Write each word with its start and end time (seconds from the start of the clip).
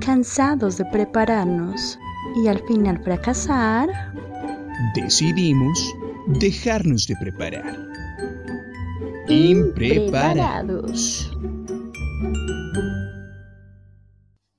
Cansados 0.00 0.78
de 0.78 0.84
prepararnos 0.86 1.98
y 2.42 2.48
al 2.48 2.58
final 2.66 3.02
fracasar, 3.02 3.88
decidimos 4.94 5.94
dejarnos 6.26 7.06
de 7.06 7.16
preparar. 7.16 7.76
Impreparados. 9.28 11.30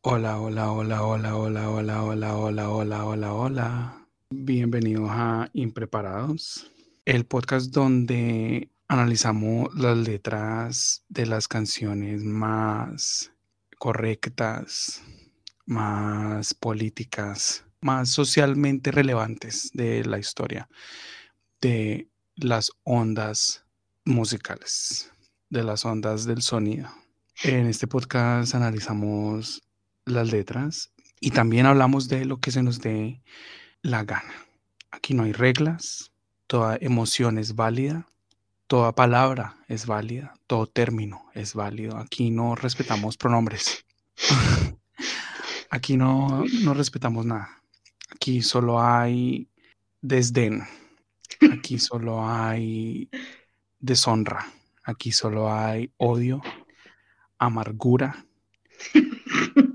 Hola, 0.03 0.39
hola, 0.39 0.71
hola, 0.71 1.05
hola, 1.05 1.37
hola, 1.37 1.69
hola, 1.69 2.03
hola, 2.03 2.37
hola, 2.37 2.69
hola, 2.69 3.05
hola, 3.05 3.33
hola. 3.33 4.07
Bienvenidos 4.31 5.09
a 5.11 5.49
Impreparados, 5.53 6.71
el 7.05 7.25
podcast 7.25 7.71
donde 7.71 8.69
analizamos 8.91 9.73
las 9.73 9.95
letras 9.95 11.05
de 11.07 11.25
las 11.25 11.47
canciones 11.47 12.23
más 12.23 13.31
correctas, 13.79 15.01
más 15.65 16.53
políticas, 16.53 17.63
más 17.79 18.09
socialmente 18.09 18.91
relevantes 18.91 19.71
de 19.73 20.03
la 20.03 20.19
historia, 20.19 20.67
de 21.61 22.09
las 22.35 22.73
ondas 22.83 23.65
musicales, 24.03 25.09
de 25.49 25.63
las 25.63 25.85
ondas 25.85 26.25
del 26.25 26.41
sonido. 26.41 26.89
En 27.43 27.67
este 27.67 27.87
podcast 27.87 28.55
analizamos 28.55 29.63
las 30.03 30.33
letras 30.33 30.91
y 31.21 31.31
también 31.31 31.65
hablamos 31.65 32.09
de 32.09 32.25
lo 32.25 32.41
que 32.41 32.51
se 32.51 32.61
nos 32.61 32.81
dé 32.81 33.23
la 33.83 34.03
gana. 34.03 34.33
Aquí 34.91 35.13
no 35.13 35.23
hay 35.23 35.31
reglas, 35.31 36.11
toda 36.45 36.77
emoción 36.81 37.37
es 37.37 37.55
válida, 37.55 38.05
toda 38.71 38.95
palabra 38.95 39.57
es 39.67 39.85
válida, 39.85 40.33
todo 40.47 40.65
término 40.65 41.29
es 41.33 41.55
válido. 41.55 41.97
Aquí 41.97 42.31
no 42.31 42.55
respetamos 42.55 43.17
pronombres. 43.17 43.85
Aquí 45.69 45.97
no, 45.97 46.45
no 46.63 46.73
respetamos 46.73 47.25
nada. 47.25 47.61
Aquí 48.15 48.41
solo 48.41 48.81
hay 48.81 49.49
desdén. 49.99 50.63
Aquí 51.53 51.79
solo 51.79 52.25
hay 52.25 53.09
deshonra. 53.77 54.47
Aquí 54.85 55.11
solo 55.11 55.53
hay 55.53 55.91
odio, 55.97 56.41
amargura, 57.39 58.25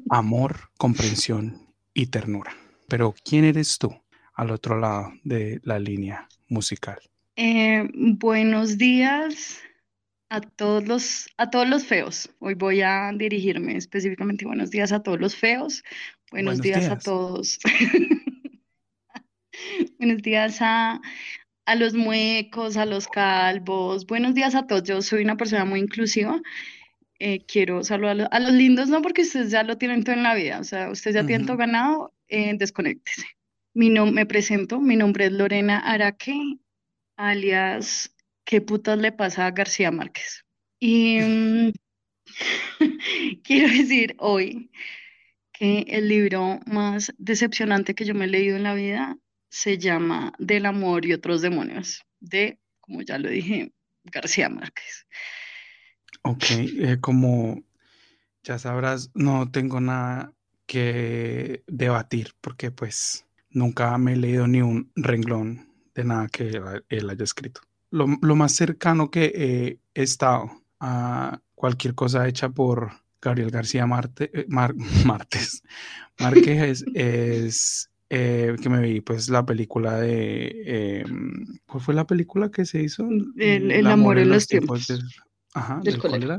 amor, 0.09 0.71
comprensión 0.79 1.67
y 1.93 2.07
ternura. 2.07 2.57
Pero 2.89 3.15
¿quién 3.23 3.45
eres 3.45 3.77
tú 3.77 3.95
al 4.33 4.53
otro 4.53 4.81
lado 4.81 5.13
de 5.23 5.61
la 5.65 5.79
línea 5.79 6.27
musical? 6.49 6.99
Eh, 7.39 7.91
buenos 7.93 8.79
días 8.79 9.61
a 10.31 10.41
todos 10.41 10.89
los, 10.89 11.29
a 11.37 11.51
todos 11.51 11.69
los 11.69 11.85
feos. 11.85 12.31
Hoy 12.39 12.55
voy 12.55 12.81
a 12.81 13.13
dirigirme 13.15 13.77
específicamente 13.77 14.47
buenos 14.47 14.71
días 14.71 14.91
a 14.91 15.03
todos 15.03 15.21
los 15.21 15.37
feos. 15.37 15.85
Buenos, 16.31 16.63
días, 16.63 16.89
a 16.89 16.99
todos. 16.99 17.59
buenos 19.99 20.23
días 20.23 20.63
a, 20.63 21.03
a 21.67 21.75
los 21.75 21.93
muecos, 21.93 22.79
a 22.79 22.87
los 22.87 23.07
calvos. 23.07 24.07
Buenos 24.07 24.35
días 24.35 24.55
a 24.55 24.67
todos. 24.67 24.85
Yo 24.85 25.03
soy 25.03 25.23
una 25.23 25.37
persona 25.37 25.67
muy 25.67 25.81
inclusiva. 25.81 26.41
Eh, 27.19 27.45
quiero 27.45 27.85
saludar 27.85 28.29
a 28.31 28.41
los, 28.41 28.53
lindos, 28.53 28.89
no 28.89 29.03
porque 29.03 29.23
ustedes 29.23 29.51
ya 29.51 29.63
lo 29.63 29.77
tienen 29.77 30.05
todo 30.05 30.17
en 30.17 30.23
la 30.23 30.35
vida. 30.35 30.59
O 30.59 30.65
sea, 30.65 30.91
ustedes 30.91 31.17
ya 31.17 31.27
tienen 31.27 31.47
todo 31.47 31.59
ganado. 31.59 32.15
Eh, 32.29 32.55
desconéctese. 32.57 33.27
Mi 33.75 33.91
me 33.91 34.25
presento. 34.25 34.81
Mi 34.81 34.97
nombre 34.97 35.27
es 35.27 35.33
Lorena 35.33 35.81
Araque, 35.81 36.35
alias 37.17 38.17
¿qué 38.47 38.63
putas 38.63 38.97
le 38.99 39.13
pasa 39.13 39.47
a 39.47 39.51
García 39.51 39.91
Márquez? 39.91 40.47
Y 40.79 41.19
mm, 41.21 41.73
quiero 43.45 43.69
decir 43.69 44.15
hoy 44.19 44.71
que 45.53 45.85
el 45.89 46.09
libro 46.09 46.61
más 46.67 47.13
decepcionante 47.19 47.95
que 47.95 48.05
yo 48.05 48.15
me 48.15 48.25
he 48.25 48.29
leído 48.29 48.57
en 48.57 48.63
la 48.63 48.75
vida 48.75 49.19
se 49.51 49.79
llama 49.79 50.33
Del 50.39 50.67
amor 50.67 51.05
y 51.05 51.13
otros 51.13 51.43
demonios, 51.43 52.05
de, 52.21 52.59
como 52.81 53.03
ya 53.03 53.19
lo 53.19 53.29
dije, 53.29 53.73
García 54.05 54.49
Márquez. 54.49 55.07
Ok, 56.23 56.45
eh, 56.51 56.99
como 57.01 57.63
ya 58.43 58.59
sabrás, 58.59 59.11
no 59.15 59.51
tengo 59.51 59.81
nada 59.81 60.33
que 60.67 61.63
debatir 61.67 62.33
porque 62.41 62.71
pues 62.71 63.25
nunca 63.51 63.97
me 63.99 64.13
he 64.13 64.17
leído 64.17 64.47
ni 64.47 64.61
un 64.61 64.93
renglón 64.95 65.66
de 65.97 66.05
nada 66.05 66.29
que 66.29 66.61
él 66.89 67.11
haya 67.11 67.25
escrito 67.25 67.61
lo, 67.91 68.37
más 68.37 68.53
cercano 68.53 69.11
que 69.11 69.79
he 69.95 70.03
estado 70.03 70.51
a 70.81 71.41
cualquier 71.55 71.95
cosa 71.95 72.29
hecha 72.29 72.51
por 72.51 72.93
Gabriel 73.21 73.51
García 73.51 73.87
Marte, 73.87 74.31
eh, 74.33 74.47
Martes 75.05 75.63
Márquez 76.19 76.85
es, 76.95 77.91
eh, 78.11 78.57
que 78.63 78.69
me 78.69 78.81
vi 78.81 79.01
pues 79.01 79.29
la 79.29 79.45
película 79.45 79.99
de 79.99 81.01
em, 81.01 81.45
¿cuál 81.67 81.83
fue 81.83 81.95
la 81.95 82.07
película 82.07 82.51
que 82.51 82.65
se 82.65 82.83
hizo? 82.83 83.09
El, 83.37 83.87
amor, 83.87 84.19
en 84.19 84.29
los 84.29 84.47
tiempos, 84.47 84.89
ajá, 85.55 85.81
del, 85.83 85.99
cólera. 85.99 86.39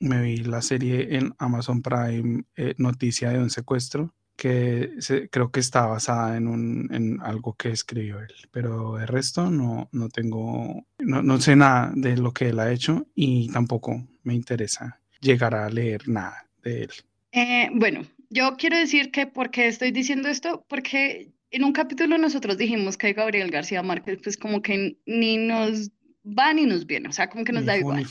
Me 0.00 0.22
vi 0.22 0.38
la 0.38 0.62
serie 0.62 1.16
en 1.16 1.34
Amazon 1.38 1.82
Prime 1.82 2.44
eh, 2.56 2.74
Noticia 2.78 3.30
de 3.30 3.38
un 3.38 3.50
secuestro 3.50 4.14
que 4.36 4.90
creo 5.30 5.50
que 5.50 5.60
está 5.60 5.86
basada 5.86 6.36
en, 6.36 6.48
un, 6.48 6.88
en 6.92 7.20
algo 7.22 7.54
que 7.54 7.70
escribió 7.70 8.20
él, 8.20 8.34
pero 8.50 8.98
el 8.98 9.06
resto 9.06 9.50
no, 9.50 9.88
no 9.92 10.08
tengo, 10.08 10.86
no, 10.98 11.22
no, 11.22 11.40
sé 11.40 11.56
nada 11.56 11.92
de 11.94 12.16
lo 12.16 12.32
que 12.32 12.48
él 12.48 12.58
ha 12.58 12.72
hecho 12.72 13.06
y 13.14 13.50
tampoco 13.52 14.06
me 14.22 14.34
interesa 14.34 15.00
llegar 15.20 15.54
a 15.54 15.70
leer 15.70 16.08
nada 16.08 16.46
de 16.62 16.82
él. 16.82 16.90
Eh, 17.32 17.70
bueno, 17.72 18.02
yo 18.30 18.56
quiero 18.56 18.76
decir 18.76 19.10
que, 19.10 19.26
¿por 19.26 19.50
qué 19.50 19.68
estoy 19.68 19.92
diciendo 19.92 20.28
esto? 20.28 20.64
Porque 20.68 21.32
en 21.50 21.64
un 21.64 21.72
capítulo 21.72 22.18
nosotros 22.18 22.58
dijimos 22.58 22.96
que 22.96 23.12
Gabriel 23.12 23.50
García 23.50 23.82
Márquez, 23.82 24.18
pues 24.22 24.36
como 24.36 24.60
que 24.62 24.98
ni 25.06 25.36
nos 25.36 25.90
va 26.26 26.52
ni 26.52 26.66
nos 26.66 26.86
viene, 26.86 27.08
o 27.08 27.12
sea, 27.12 27.28
como 27.28 27.44
que 27.44 27.52
nos 27.52 27.64
da 27.64 27.76
igual. 27.76 28.04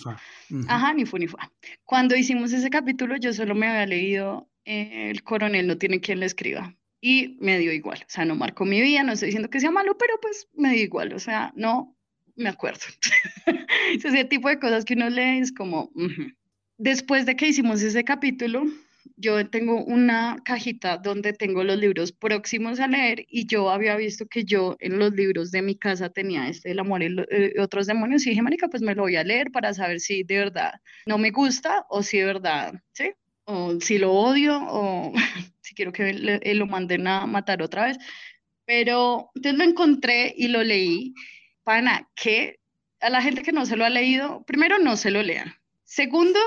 Ajá, 0.67 0.93
ni 0.93 1.05
fu 1.05 1.17
ni 1.17 1.27
fa. 1.27 1.51
Cuando 1.83 2.15
hicimos 2.15 2.53
ese 2.53 2.69
capítulo, 2.69 3.17
yo 3.17 3.33
solo 3.33 3.55
me 3.55 3.67
había 3.67 3.85
leído 3.85 4.47
el 4.65 5.23
coronel 5.23 5.67
no 5.67 5.77
tiene 5.77 6.01
quien 6.01 6.19
le 6.19 6.25
escriba. 6.25 6.75
Y 7.01 7.37
me 7.41 7.59
dio 7.59 7.73
igual, 7.73 7.99
o 8.01 8.09
sea, 8.09 8.23
no 8.23 8.35
marcó 8.35 8.63
mi 8.63 8.81
vida, 8.81 9.03
no 9.03 9.11
estoy 9.11 9.27
diciendo 9.27 9.49
que 9.49 9.59
sea 9.59 9.71
malo, 9.71 9.97
pero 9.97 10.13
pues 10.21 10.47
me 10.53 10.71
dio 10.73 10.83
igual, 10.83 11.13
o 11.13 11.19
sea, 11.19 11.51
no 11.55 11.97
me 12.35 12.49
acuerdo. 12.49 12.81
ese 13.93 14.23
tipo 14.25 14.47
de 14.49 14.59
cosas 14.59 14.85
que 14.85 14.93
uno 14.93 15.09
lee 15.09 15.39
es 15.39 15.51
como... 15.51 15.91
Después 16.77 17.25
de 17.25 17.35
que 17.35 17.47
hicimos 17.47 17.81
ese 17.81 18.03
capítulo, 18.03 18.63
yo 19.15 19.47
tengo 19.49 19.83
una 19.83 20.37
cajita 20.43 20.97
donde 20.97 21.33
tengo 21.33 21.63
los 21.63 21.77
libros 21.77 22.11
próximos 22.11 22.79
a 22.79 22.87
leer 22.87 23.25
y 23.29 23.45
yo 23.45 23.69
había 23.69 23.95
visto 23.95 24.25
que 24.25 24.43
yo 24.43 24.75
en 24.79 24.97
los 24.97 25.13
libros 25.13 25.51
de 25.51 25.61
mi 25.61 25.75
casa 25.75 26.09
tenía 26.09 26.47
este 26.47 26.71
El 26.71 26.79
amor 26.79 27.03
y 27.03 27.15
eh, 27.29 27.53
otros 27.59 27.87
demonios 27.87 28.25
y 28.25 28.31
dije, 28.31 28.41
marica, 28.41 28.67
pues 28.67 28.81
me 28.81 28.95
lo 28.95 29.03
voy 29.03 29.15
a 29.15 29.23
leer 29.23 29.51
para 29.51 29.73
saber 29.73 29.99
si 29.99 30.23
de 30.23 30.37
verdad 30.37 30.73
no 31.05 31.17
me 31.17 31.31
gusta 31.31 31.85
o 31.89 32.01
si 32.01 32.17
de 32.17 32.25
verdad, 32.25 32.73
¿sí? 32.93 33.11
O 33.45 33.79
si 33.79 33.97
lo 33.97 34.13
odio, 34.13 34.59
o 34.61 35.13
si 35.61 35.75
quiero 35.75 35.91
que 35.91 36.13
lo 36.55 36.67
manden 36.67 37.07
a 37.07 37.25
matar 37.25 37.61
otra 37.61 37.85
vez. 37.85 37.97
Pero 38.65 39.31
entonces 39.35 39.57
lo 39.57 39.63
encontré 39.65 40.33
y 40.37 40.47
lo 40.47 40.63
leí. 40.63 41.13
Pana, 41.63 42.09
que 42.15 42.59
a 42.99 43.09
la 43.09 43.21
gente 43.21 43.43
que 43.43 43.51
no 43.51 43.65
se 43.65 43.75
lo 43.75 43.85
ha 43.85 43.89
leído, 43.89 44.43
primero 44.45 44.79
no 44.79 44.95
se 44.95 45.11
lo 45.11 45.21
lean. 45.21 45.53
Segundo, 45.83 46.39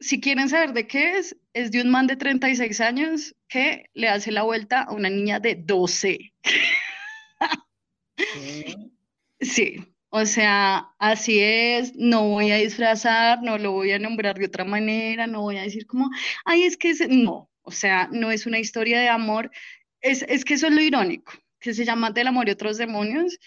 si 0.00 0.20
quieren 0.20 0.48
saber 0.48 0.72
de 0.72 0.86
qué 0.86 1.18
es, 1.18 1.36
es 1.54 1.70
de 1.70 1.80
un 1.80 1.90
man 1.90 2.06
de 2.06 2.16
36 2.16 2.80
años 2.80 3.34
que 3.48 3.88
le 3.94 4.08
hace 4.08 4.32
la 4.32 4.42
vuelta 4.42 4.82
a 4.82 4.92
una 4.92 5.08
niña 5.08 5.38
de 5.38 5.54
12. 5.54 6.32
sí, 9.40 9.91
o 10.14 10.26
sea, 10.26 10.90
así 10.98 11.40
es, 11.40 11.94
no 11.96 12.28
voy 12.28 12.50
a 12.50 12.56
disfrazar, 12.56 13.42
no 13.42 13.56
lo 13.56 13.72
voy 13.72 13.92
a 13.92 13.98
nombrar 13.98 14.38
de 14.38 14.44
otra 14.44 14.62
manera, 14.62 15.26
no 15.26 15.40
voy 15.40 15.56
a 15.56 15.62
decir 15.62 15.86
como, 15.86 16.10
ay, 16.44 16.64
es 16.64 16.76
que 16.76 16.90
es, 16.90 17.08
no, 17.08 17.50
o 17.62 17.70
sea, 17.70 18.10
no 18.12 18.30
es 18.30 18.44
una 18.44 18.58
historia 18.58 19.00
de 19.00 19.08
amor, 19.08 19.50
es, 20.02 20.22
es 20.28 20.44
que 20.44 20.54
eso 20.54 20.66
es 20.66 20.74
lo 20.74 20.82
irónico, 20.82 21.32
que 21.58 21.72
se 21.72 21.86
llama 21.86 22.10
Del 22.10 22.26
amor 22.26 22.46
y 22.46 22.52
otros 22.52 22.76
demonios, 22.76 23.38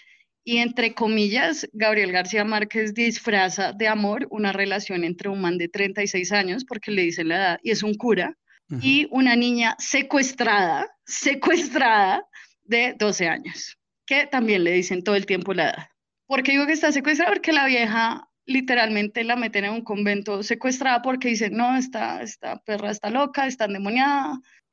y 0.42 0.56
entre 0.56 0.92
comillas, 0.92 1.68
Gabriel 1.72 2.10
García 2.10 2.44
Márquez 2.44 2.94
disfraza 2.94 3.72
de 3.72 3.86
amor 3.86 4.26
una 4.30 4.52
relación 4.52 5.04
entre 5.04 5.28
un 5.28 5.40
man 5.40 5.58
de 5.58 5.68
36 5.68 6.32
años, 6.32 6.64
porque 6.64 6.90
le 6.90 7.02
dice 7.02 7.22
la 7.22 7.36
edad, 7.36 7.60
y 7.62 7.70
es 7.70 7.84
un 7.84 7.94
cura, 7.94 8.36
y 8.80 9.06
una 9.12 9.36
niña 9.36 9.76
secuestrada, 9.78 10.88
secuestrada 11.06 12.26
de 12.64 12.96
12 12.98 13.28
años, 13.28 13.78
que 14.04 14.26
también 14.26 14.64
le 14.64 14.72
dicen 14.72 15.04
todo 15.04 15.14
el 15.14 15.26
tiempo 15.26 15.54
la 15.54 15.70
edad. 15.70 15.95
¿Por 16.26 16.42
qué 16.42 16.52
digo 16.52 16.66
que 16.66 16.72
está 16.72 16.92
secuestrada? 16.92 17.32
Porque 17.32 17.52
la 17.52 17.66
vieja 17.66 18.28
literalmente 18.46 19.24
la 19.24 19.36
meten 19.36 19.64
en 19.64 19.72
un 19.72 19.82
convento 19.82 20.42
secuestrada 20.42 21.02
porque 21.02 21.28
dicen, 21.28 21.56
no, 21.56 21.76
esta, 21.76 22.22
esta 22.22 22.58
perra 22.60 22.90
está 22.90 23.10
loca, 23.10 23.46
está 23.46 23.64
endemoniada, 23.64 24.40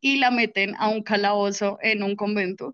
y 0.00 0.16
la 0.16 0.30
meten 0.30 0.74
a 0.78 0.88
un 0.88 1.02
calabozo 1.02 1.78
en 1.82 2.02
un 2.02 2.16
convento. 2.16 2.72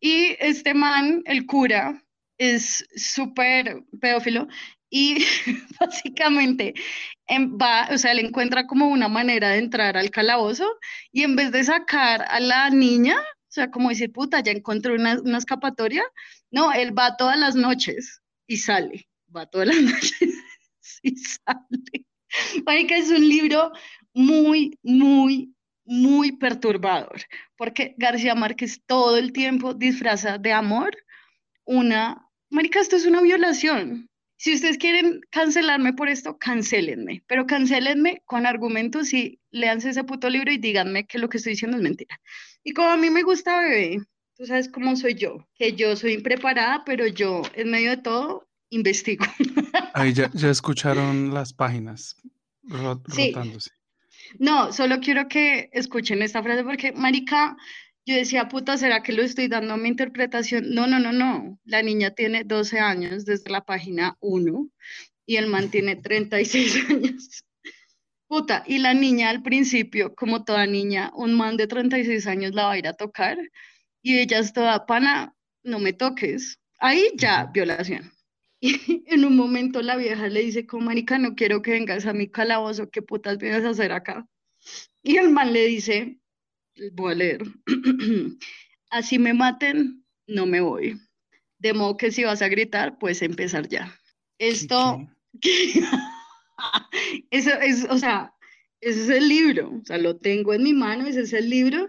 Y 0.00 0.36
este 0.38 0.74
man, 0.74 1.22
el 1.24 1.46
cura, 1.46 2.02
es 2.38 2.86
súper 2.94 3.82
pedófilo 4.00 4.46
y 4.90 5.24
básicamente 5.80 6.74
va, 7.28 7.88
o 7.90 7.98
sea, 7.98 8.14
le 8.14 8.22
encuentra 8.22 8.66
como 8.66 8.88
una 8.88 9.08
manera 9.08 9.50
de 9.50 9.58
entrar 9.58 9.96
al 9.96 10.10
calabozo 10.10 10.66
y 11.12 11.24
en 11.24 11.36
vez 11.36 11.50
de 11.52 11.64
sacar 11.64 12.24
a 12.28 12.40
la 12.40 12.70
niña, 12.70 13.16
sea, 13.58 13.70
como 13.70 13.88
decir, 13.88 14.12
puta, 14.12 14.40
ya 14.40 14.52
encontré 14.52 14.92
una, 14.92 15.38
escapatoria, 15.38 16.02
no, 16.50 16.72
él 16.72 16.96
va 16.96 17.16
todas 17.16 17.38
las 17.38 17.54
noches 17.54 18.20
y 18.46 18.58
sale, 18.58 19.08
va 19.34 19.46
todas 19.46 19.68
las 19.68 19.76
noches 19.82 20.34
y 21.02 21.16
sale. 21.16 22.06
Marica, 22.66 22.96
es 22.96 23.10
un 23.10 23.28
libro 23.28 23.72
muy, 24.12 24.78
muy, 24.82 25.54
muy 25.84 26.32
perturbador, 26.32 27.20
porque 27.56 27.94
García 27.98 28.34
Márquez 28.34 28.82
todo 28.86 29.16
el 29.16 29.32
tiempo 29.32 29.74
disfraza 29.74 30.38
de 30.38 30.52
amor 30.52 30.96
una, 31.64 32.26
Marica, 32.50 32.80
esto 32.80 32.96
es 32.96 33.04
una 33.04 33.20
violación. 33.20 34.08
Si 34.38 34.54
ustedes 34.54 34.78
quieren 34.78 35.20
cancelarme 35.30 35.92
por 35.92 36.08
esto, 36.08 36.38
cancélenme, 36.38 37.24
pero 37.26 37.46
cancélenme 37.46 38.22
con 38.24 38.46
argumentos 38.46 39.12
y 39.12 39.40
léanse 39.50 39.90
ese 39.90 40.04
puto 40.04 40.30
libro 40.30 40.52
y 40.52 40.58
díganme 40.58 41.06
que 41.06 41.18
lo 41.18 41.28
que 41.28 41.38
estoy 41.38 41.54
diciendo 41.54 41.76
es 41.76 41.82
mentira. 41.82 42.20
Y 42.68 42.74
como 42.74 42.90
a 42.90 42.98
mí 42.98 43.08
me 43.08 43.22
gusta 43.22 43.60
bebé, 43.60 44.02
tú 44.36 44.44
sabes 44.44 44.68
cómo 44.68 44.94
soy 44.94 45.14
yo, 45.14 45.48
que 45.54 45.72
yo 45.72 45.96
soy 45.96 46.12
impreparada, 46.12 46.82
pero 46.84 47.06
yo 47.06 47.40
en 47.54 47.70
medio 47.70 47.92
de 47.92 47.96
todo 47.96 48.46
investigo. 48.68 49.24
Ahí 49.94 50.12
ya, 50.12 50.30
ya 50.34 50.50
escucharon 50.50 51.32
las 51.32 51.54
páginas 51.54 52.14
rotándose. 52.64 53.70
No, 54.38 54.70
solo 54.70 55.00
quiero 55.00 55.28
que 55.28 55.70
escuchen 55.72 56.20
esta 56.20 56.42
frase 56.42 56.62
porque, 56.62 56.92
marica, 56.92 57.56
yo 58.04 58.14
decía, 58.14 58.48
puta, 58.48 58.76
¿será 58.76 59.02
que 59.02 59.14
lo 59.14 59.22
estoy 59.22 59.48
dando 59.48 59.72
a 59.72 59.78
mi 59.78 59.88
interpretación? 59.88 60.74
No, 60.74 60.86
no, 60.86 60.98
no, 60.98 61.10
no. 61.10 61.58
La 61.64 61.80
niña 61.80 62.10
tiene 62.10 62.44
12 62.44 62.80
años 62.80 63.24
desde 63.24 63.50
la 63.50 63.62
página 63.62 64.18
1 64.20 64.68
y 65.24 65.36
el 65.36 65.46
man 65.46 65.70
tiene 65.70 65.96
36 66.02 66.90
años. 66.90 67.44
Puta, 68.28 68.62
y 68.66 68.78
la 68.78 68.92
niña 68.92 69.30
al 69.30 69.42
principio, 69.42 70.14
como 70.14 70.44
toda 70.44 70.66
niña, 70.66 71.10
un 71.14 71.34
man 71.34 71.56
de 71.56 71.66
36 71.66 72.26
años 72.26 72.52
la 72.54 72.66
va 72.66 72.72
a 72.72 72.78
ir 72.78 72.86
a 72.86 72.92
tocar 72.92 73.38
y 74.02 74.18
ella 74.18 74.38
es 74.38 74.52
toda 74.52 74.84
pana, 74.84 75.34
no 75.62 75.78
me 75.78 75.94
toques. 75.94 76.58
Ahí 76.78 77.10
ya, 77.16 77.46
violación. 77.46 78.12
Y 78.60 79.04
en 79.06 79.24
un 79.24 79.36
momento 79.36 79.82
la 79.82 79.96
vieja 79.96 80.26
le 80.26 80.40
dice, 80.40 80.66
como 80.66 80.86
marica, 80.86 81.16
no 81.16 81.36
quiero 81.36 81.62
que 81.62 81.70
vengas 81.70 82.06
a 82.06 82.12
mi 82.12 82.28
calabozo, 82.28 82.90
¿qué 82.90 83.02
putas 83.02 83.38
vienes 83.38 83.64
a 83.64 83.70
hacer 83.70 83.92
acá? 83.92 84.26
Y 85.00 85.16
el 85.16 85.30
man 85.30 85.52
le 85.52 85.66
dice, 85.66 86.18
voy 86.92 87.12
a 87.12 87.14
leer, 87.14 87.42
así 88.90 89.18
me 89.20 89.32
maten, 89.32 90.04
no 90.26 90.44
me 90.44 90.60
voy. 90.60 91.00
De 91.58 91.72
modo 91.72 91.96
que 91.96 92.10
si 92.10 92.24
vas 92.24 92.42
a 92.42 92.48
gritar, 92.48 92.98
puedes 92.98 93.22
empezar 93.22 93.68
ya. 93.68 93.96
Esto, 94.38 95.06
eso 97.30 97.50
es, 97.60 97.86
o 97.88 97.98
sea, 97.98 98.34
ese 98.80 99.02
es 99.02 99.08
el 99.08 99.28
libro, 99.28 99.70
o 99.70 99.84
sea, 99.84 99.98
lo 99.98 100.16
tengo 100.16 100.54
en 100.54 100.62
mi 100.62 100.72
mano, 100.72 101.06
ese 101.06 101.22
es 101.22 101.32
el 101.32 101.48
libro, 101.50 101.88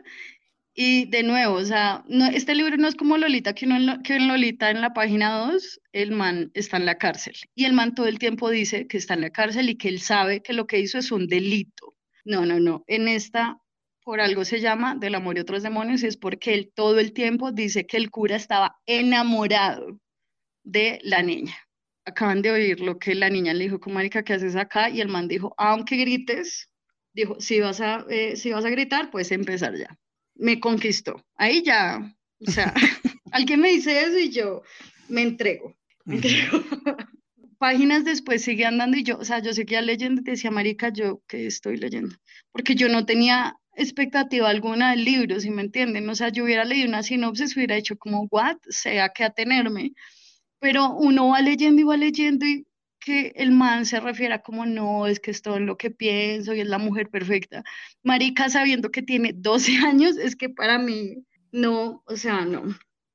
y 0.81 1.07
de 1.07 1.23
nuevo, 1.23 1.55
o 1.55 1.65
sea, 1.65 2.05
no, 2.07 2.27
este 2.27 2.55
libro 2.55 2.77
no 2.77 2.87
es 2.87 2.95
como 2.95 3.17
Lolita, 3.17 3.53
que, 3.53 3.65
uno, 3.65 4.01
que 4.01 4.15
en 4.15 4.29
Lolita 4.29 4.69
en 4.71 4.79
la 4.79 4.93
página 4.93 5.37
2, 5.37 5.81
el 5.91 6.11
man 6.11 6.51
está 6.53 6.77
en 6.77 6.85
la 6.85 6.97
cárcel. 6.97 7.35
Y 7.53 7.65
el 7.65 7.73
man 7.73 7.95
todo 7.95 8.07
el 8.07 8.17
tiempo 8.17 8.49
dice 8.49 8.87
que 8.87 8.95
está 8.97 9.15
en 9.15 9.21
la 9.21 9.29
cárcel 9.29 9.69
y 9.69 9.75
que 9.75 9.89
él 9.89 9.99
sabe 9.99 10.41
que 10.41 10.53
lo 10.53 10.67
que 10.67 10.79
hizo 10.79 10.97
es 10.97 11.11
un 11.11 11.27
delito. 11.27 11.97
No, 12.23 12.45
no, 12.45 12.61
no. 12.61 12.85
En 12.87 13.09
esta, 13.09 13.57
por 14.03 14.21
algo 14.21 14.45
se 14.45 14.61
llama 14.61 14.95
Del 14.95 15.15
amor 15.15 15.37
y 15.37 15.41
otros 15.41 15.63
demonios, 15.63 16.03
es 16.03 16.15
porque 16.15 16.53
él 16.53 16.71
todo 16.73 16.99
el 16.99 17.11
tiempo 17.11 17.51
dice 17.51 17.85
que 17.85 17.97
el 17.97 18.09
cura 18.09 18.37
estaba 18.37 18.77
enamorado 18.85 19.99
de 20.63 20.99
la 21.03 21.23
niña. 21.23 21.57
Acaban 22.09 22.41
de 22.41 22.51
oír 22.51 22.79
lo 22.81 22.99
que 22.99 23.15
la 23.15 23.29
niña 23.29 23.53
le 23.53 23.65
dijo, 23.65 23.79
marica, 23.89 24.23
¿qué 24.23 24.33
haces 24.33 24.55
acá? 24.55 24.89
Y 24.89 25.01
el 25.01 25.07
man 25.07 25.27
dijo, 25.27 25.53
aunque 25.57 25.97
grites, 25.97 26.69
dijo, 27.13 27.39
si 27.39 27.59
vas 27.59 27.81
a, 27.81 28.05
eh, 28.09 28.35
si 28.35 28.51
vas 28.51 28.65
a 28.65 28.69
gritar, 28.69 29.11
puedes 29.11 29.31
empezar 29.31 29.75
ya 29.75 29.97
me 30.39 30.59
conquistó. 30.59 31.23
Ahí 31.35 31.61
ya, 31.63 32.15
o 32.39 32.51
sea, 32.51 32.73
alguien 33.31 33.59
me 33.59 33.69
dice 33.69 34.01
eso 34.01 34.17
y 34.17 34.29
yo 34.29 34.63
me 35.09 35.21
entrego. 35.21 35.75
Me 36.05 36.15
entrego. 36.15 36.63
Páginas 37.59 38.05
después 38.05 38.41
sigue 38.41 38.65
andando 38.65 38.97
y 38.97 39.03
yo, 39.03 39.17
o 39.17 39.25
sea, 39.25 39.39
yo 39.39 39.53
seguía 39.53 39.81
leyendo 39.81 40.21
y 40.21 40.23
decía, 40.23 40.49
Marica, 40.49 40.89
yo 40.89 41.21
qué 41.27 41.45
estoy 41.45 41.75
leyendo, 41.75 42.15
porque 42.53 42.73
yo 42.73 42.87
no 42.87 43.05
tenía 43.05 43.57
expectativa 43.75 44.49
alguna 44.49 44.91
del 44.91 45.03
libro, 45.03 45.41
si 45.41 45.49
me 45.49 45.61
entienden, 45.61 46.07
o 46.09 46.15
sea, 46.15 46.29
yo 46.29 46.45
hubiera 46.45 46.63
leído 46.63 46.87
una 46.87 47.03
sinopsis, 47.03 47.57
hubiera 47.57 47.75
hecho 47.75 47.97
como, 47.97 48.27
what, 48.31 48.55
sea 48.69 49.09
que 49.09 49.25
atenerme, 49.25 49.91
pero 50.59 50.91
uno 50.91 51.29
va 51.29 51.41
leyendo 51.41 51.81
y 51.81 51.85
va 51.85 51.97
leyendo 51.97 52.45
y 52.45 52.65
que 52.99 53.31
el 53.35 53.51
man 53.51 53.85
se 53.85 53.99
refiera 53.99 54.41
como 54.41 54.65
no, 54.65 55.07
es 55.07 55.19
que 55.19 55.31
es 55.31 55.41
todo 55.41 55.57
en 55.57 55.65
lo 55.65 55.77
que 55.77 55.89
pienso 55.89 56.53
y 56.53 56.61
es 56.61 56.67
la 56.67 56.77
mujer 56.77 57.09
perfecta. 57.09 57.63
Marica, 58.03 58.49
sabiendo 58.49 58.91
que 58.91 59.01
tiene 59.01 59.31
12 59.33 59.77
años, 59.85 60.17
es 60.17 60.35
que 60.35 60.49
para 60.49 60.77
mí 60.79 61.25
no, 61.51 62.03
o 62.05 62.15
sea, 62.15 62.45
no. 62.45 62.63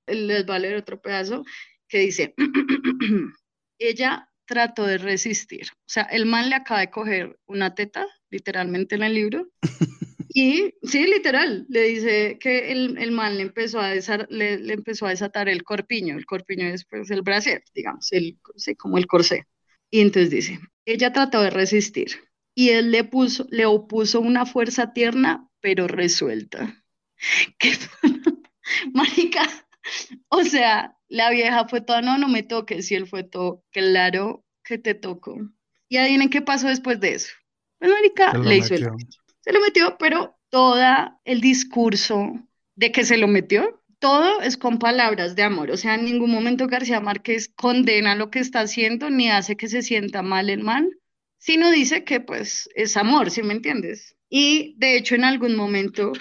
Les 0.07 0.49
va 0.49 0.57
a 0.57 0.59
leer 0.59 0.77
otro 0.77 1.01
pedazo 1.01 1.45
que 1.89 1.99
dice, 1.99 2.35
ella 3.79 4.29
trató 4.47 4.85
de 4.87 4.99
resistir. 4.99 5.69
O 5.73 5.89
sea, 5.89 6.03
el 6.05 6.27
man 6.27 6.51
le 6.51 6.57
acaba 6.57 6.81
de 6.81 6.91
coger 6.91 7.39
una 7.47 7.75
teta, 7.75 8.07
literalmente 8.31 8.97
en 8.97 9.03
el 9.03 9.15
libro. 9.15 9.49
Y 10.37 10.75
sí, 10.83 11.07
literal, 11.07 11.65
le 11.69 11.83
dice 11.83 12.39
que 12.41 12.73
el, 12.73 12.99
el 12.99 13.13
man 13.13 13.37
le 13.37 13.43
empezó, 13.43 13.79
a 13.79 13.95
le, 13.95 14.59
le, 14.59 14.75
empezó 14.75 15.07
a 15.07 15.11
desatar 15.11 15.49
el 15.49 15.63
corpiño. 15.63 16.17
El 16.17 16.27
corpiño 16.27 16.67
es 16.67 16.85
pues, 16.87 17.09
el 17.13 17.23
brasier, 17.23 17.63
digamos, 17.73 18.13
el, 18.13 18.37
como 18.77 18.99
el 18.99 19.07
corsé. 19.07 19.47
Y 19.93 20.01
entonces 20.01 20.31
dice, 20.31 20.59
ella 20.87 21.13
trató 21.13 21.41
de 21.41 21.51
resistir 21.51 22.09
y 22.53 22.71
él 22.71 22.91
le, 22.91 23.05
puso, 23.05 23.47
le 23.51 23.65
opuso 23.65 24.21
una 24.21 24.45
fuerza 24.45 24.93
tierna, 24.93 25.49
pero 25.61 25.87
resuelta. 25.87 26.83
¿Qué? 27.61 27.73
Marica, 28.93 29.49
o 30.31 30.43
sea, 30.43 30.99
la 31.07 31.31
vieja 31.31 31.69
fue 31.69 31.81
toda, 31.81 32.03
no, 32.03 32.19
no 32.19 32.27
me 32.27 32.43
toques, 32.43 32.91
y 32.91 32.97
él 32.97 33.07
fue 33.07 33.23
todo, 33.23 33.63
claro 33.71 34.45
que 34.65 34.79
te 34.79 34.95
toco. 34.95 35.37
Y 35.89 35.99
adivinen 35.99 36.29
qué 36.29 36.43
pasó 36.43 36.67
después 36.67 36.99
de 36.99 37.15
eso. 37.15 37.33
Pues 37.79 37.93
Marica 37.93 38.37
le 38.37 38.57
hizo 38.57 38.75
el... 38.75 38.89
Se 39.45 39.53
lo 39.53 39.61
metió, 39.61 39.99
pero 39.99 40.39
todo 40.49 40.81
el 41.27 41.43
discurso 41.43 42.33
de 42.77 42.93
que 42.93 43.05
se 43.05 43.19
lo 43.19 43.29
metió 43.29 43.85
todo 43.99 44.41
es 44.41 44.57
con 44.57 44.79
palabras 44.79 45.37
de 45.37 45.43
amor, 45.43 45.71
o 45.71 45.77
sea, 45.77 45.95
en 45.95 46.05
ningún 46.05 46.31
momento 46.31 46.67
García 46.67 47.01
Márquez 47.01 47.49
condena 47.49 48.15
lo 48.15 48.31
que 48.31 48.39
está 48.39 48.61
haciendo 48.61 49.11
ni 49.11 49.31
hace 49.31 49.57
que 49.57 49.69
se 49.69 49.83
sienta 49.83 50.23
mal 50.23 50.51
el 50.51 50.63
man, 50.63 50.91
sino 51.39 51.71
dice 51.71 52.05
que 52.05 52.21
pues 52.21 52.69
es 52.75 52.97
amor, 52.97 53.31
¿sí 53.31 53.43
me 53.43 53.55
entiendes? 53.55 54.17
Y 54.29 54.75
de 54.79 54.97
hecho 54.97 55.15
en 55.15 55.25
algún 55.25 55.57
momento 55.57 56.13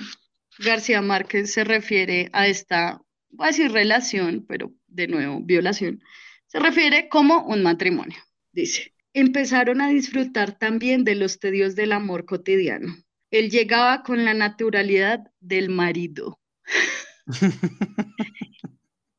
García 0.60 1.02
Márquez 1.02 1.52
se 1.52 1.64
refiere 1.64 2.30
a 2.32 2.48
esta, 2.48 3.02
voy 3.30 3.46
a 3.46 3.52
decir 3.52 3.72
relación, 3.72 4.46
pero 4.48 4.72
de 4.88 5.08
nuevo, 5.08 5.42
violación, 5.42 6.02
se 6.48 6.60
refiere 6.60 7.10
como 7.10 7.46
un 7.46 7.64
matrimonio, 7.64 8.20
dice. 8.52 8.94
Empezaron 9.16 9.82
a 9.82 9.90
disfrutar 9.90 10.58
también 10.58 11.04
de 11.04 11.16
los 11.16 11.40
tedios 11.40 11.76
del 11.76 11.92
amor 11.92 12.26
cotidiano. 12.26 12.96
Él 13.34 13.50
llegaba 13.50 14.04
con 14.04 14.24
la 14.26 14.36
naturalidad 14.36 15.32
del 15.40 15.70
marido. 15.70 16.40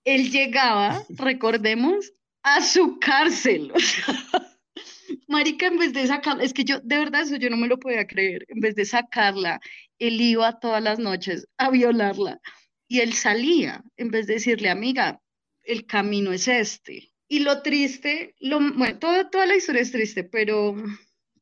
Él 0.05 0.31
llegaba, 0.31 1.03
recordemos, 1.09 2.13
a 2.45 2.63
su 2.63 3.01
cárcel. 3.01 3.73
Marica, 5.27 5.67
en 5.67 5.79
vez 5.79 5.93
de 5.93 6.07
sacarla, 6.07 6.45
es 6.45 6.55
que 6.55 6.63
yo, 6.63 6.79
de 6.79 6.99
verdad, 6.99 7.23
eso 7.23 7.35
yo 7.35 7.51
no 7.51 7.57
me 7.57 7.67
lo 7.67 7.81
podía 7.81 8.07
creer. 8.07 8.45
En 8.51 8.61
vez 8.61 8.77
de 8.77 8.85
sacarla, 8.85 9.61
él 9.99 10.21
iba 10.21 10.61
todas 10.61 10.81
las 10.81 11.01
noches 11.01 11.49
a 11.59 11.71
violarla 11.71 12.41
y 12.87 13.01
él 13.01 13.15
salía, 13.15 13.83
en 13.97 14.13
vez 14.13 14.29
de 14.29 14.35
decirle, 14.35 14.71
amiga, 14.71 15.21
el 15.65 15.87
camino 15.87 16.33
es 16.33 16.47
este. 16.47 17.11
Y 17.27 17.41
lo 17.41 17.63
triste, 17.63 18.37
lo, 18.39 18.61
bueno, 18.61 18.97
toda, 19.01 19.29
toda 19.29 19.47
la 19.47 19.57
historia 19.57 19.83
es 19.83 19.91
triste, 19.91 20.23
pero 20.23 20.77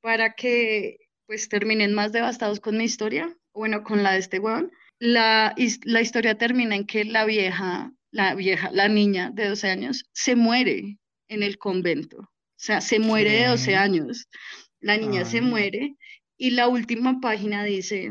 para 0.01 0.33
que 0.33 1.02
pues 1.33 1.49
terminen 1.49 1.95
más 1.95 2.13
devastados 2.13 2.61
con 2.61 2.77
mi 2.77 2.85
historia, 2.85 3.35
bueno, 3.55 3.85
con 3.85 4.03
la 4.03 4.13
de 4.13 4.19
este 4.19 4.39
weón, 4.39 4.71
la, 4.99 5.55
la 5.85 6.01
historia 6.03 6.37
termina 6.37 6.77
en 6.77 6.85
que 6.85 7.07
la 7.07 7.25
vieja, 7.25 7.91
la 8.11 8.35
vieja, 8.35 8.71
la 8.71 8.89
niña 8.89 9.31
de 9.31 9.49
12 9.49 9.71
años 9.71 10.05
se 10.13 10.37
muere 10.37 10.99
en 11.29 11.43
el 11.43 11.57
convento. 11.57 12.19
O 12.19 12.29
sea, 12.57 12.83
se 12.83 12.99
muere 12.99 13.31
de 13.31 13.47
12 13.47 13.77
años. 13.77 14.29
La 14.81 14.99
niña 14.99 15.25
se 15.25 15.41
muere 15.41 15.97
y 16.37 16.51
la 16.51 16.69
última 16.69 17.19
página 17.19 17.65
dice... 17.65 18.11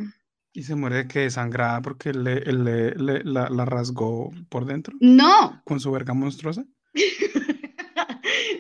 ¿Y 0.51 0.63
se 0.63 0.73
muere 0.73 0.95
de 0.95 1.07
que 1.07 1.19
desangrada 1.19 1.79
porque 1.83 2.13
le, 2.13 2.39
le, 2.39 2.95
la, 2.95 3.49
la, 3.51 3.65
rasgó 3.65 4.31
por 4.49 4.65
dentro? 4.65 4.95
No. 4.99 5.61
¿Con 5.63 5.79
su 5.79 5.91
verga 5.91 6.15
monstruosa? 6.15 6.65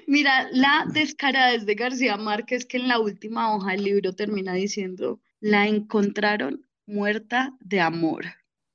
Mira, 0.07 0.47
la 0.51 0.85
descarada 0.91 1.57
de 1.57 1.75
García 1.75 2.17
Márquez 2.17 2.65
que 2.65 2.77
en 2.77 2.87
la 2.87 2.99
última 2.99 3.55
hoja 3.55 3.71
del 3.71 3.83
libro 3.83 4.13
termina 4.13 4.53
diciendo, 4.53 5.19
la 5.39 5.67
encontraron 5.67 6.67
muerta 6.85 7.53
de 7.59 7.81
amor. 7.81 8.25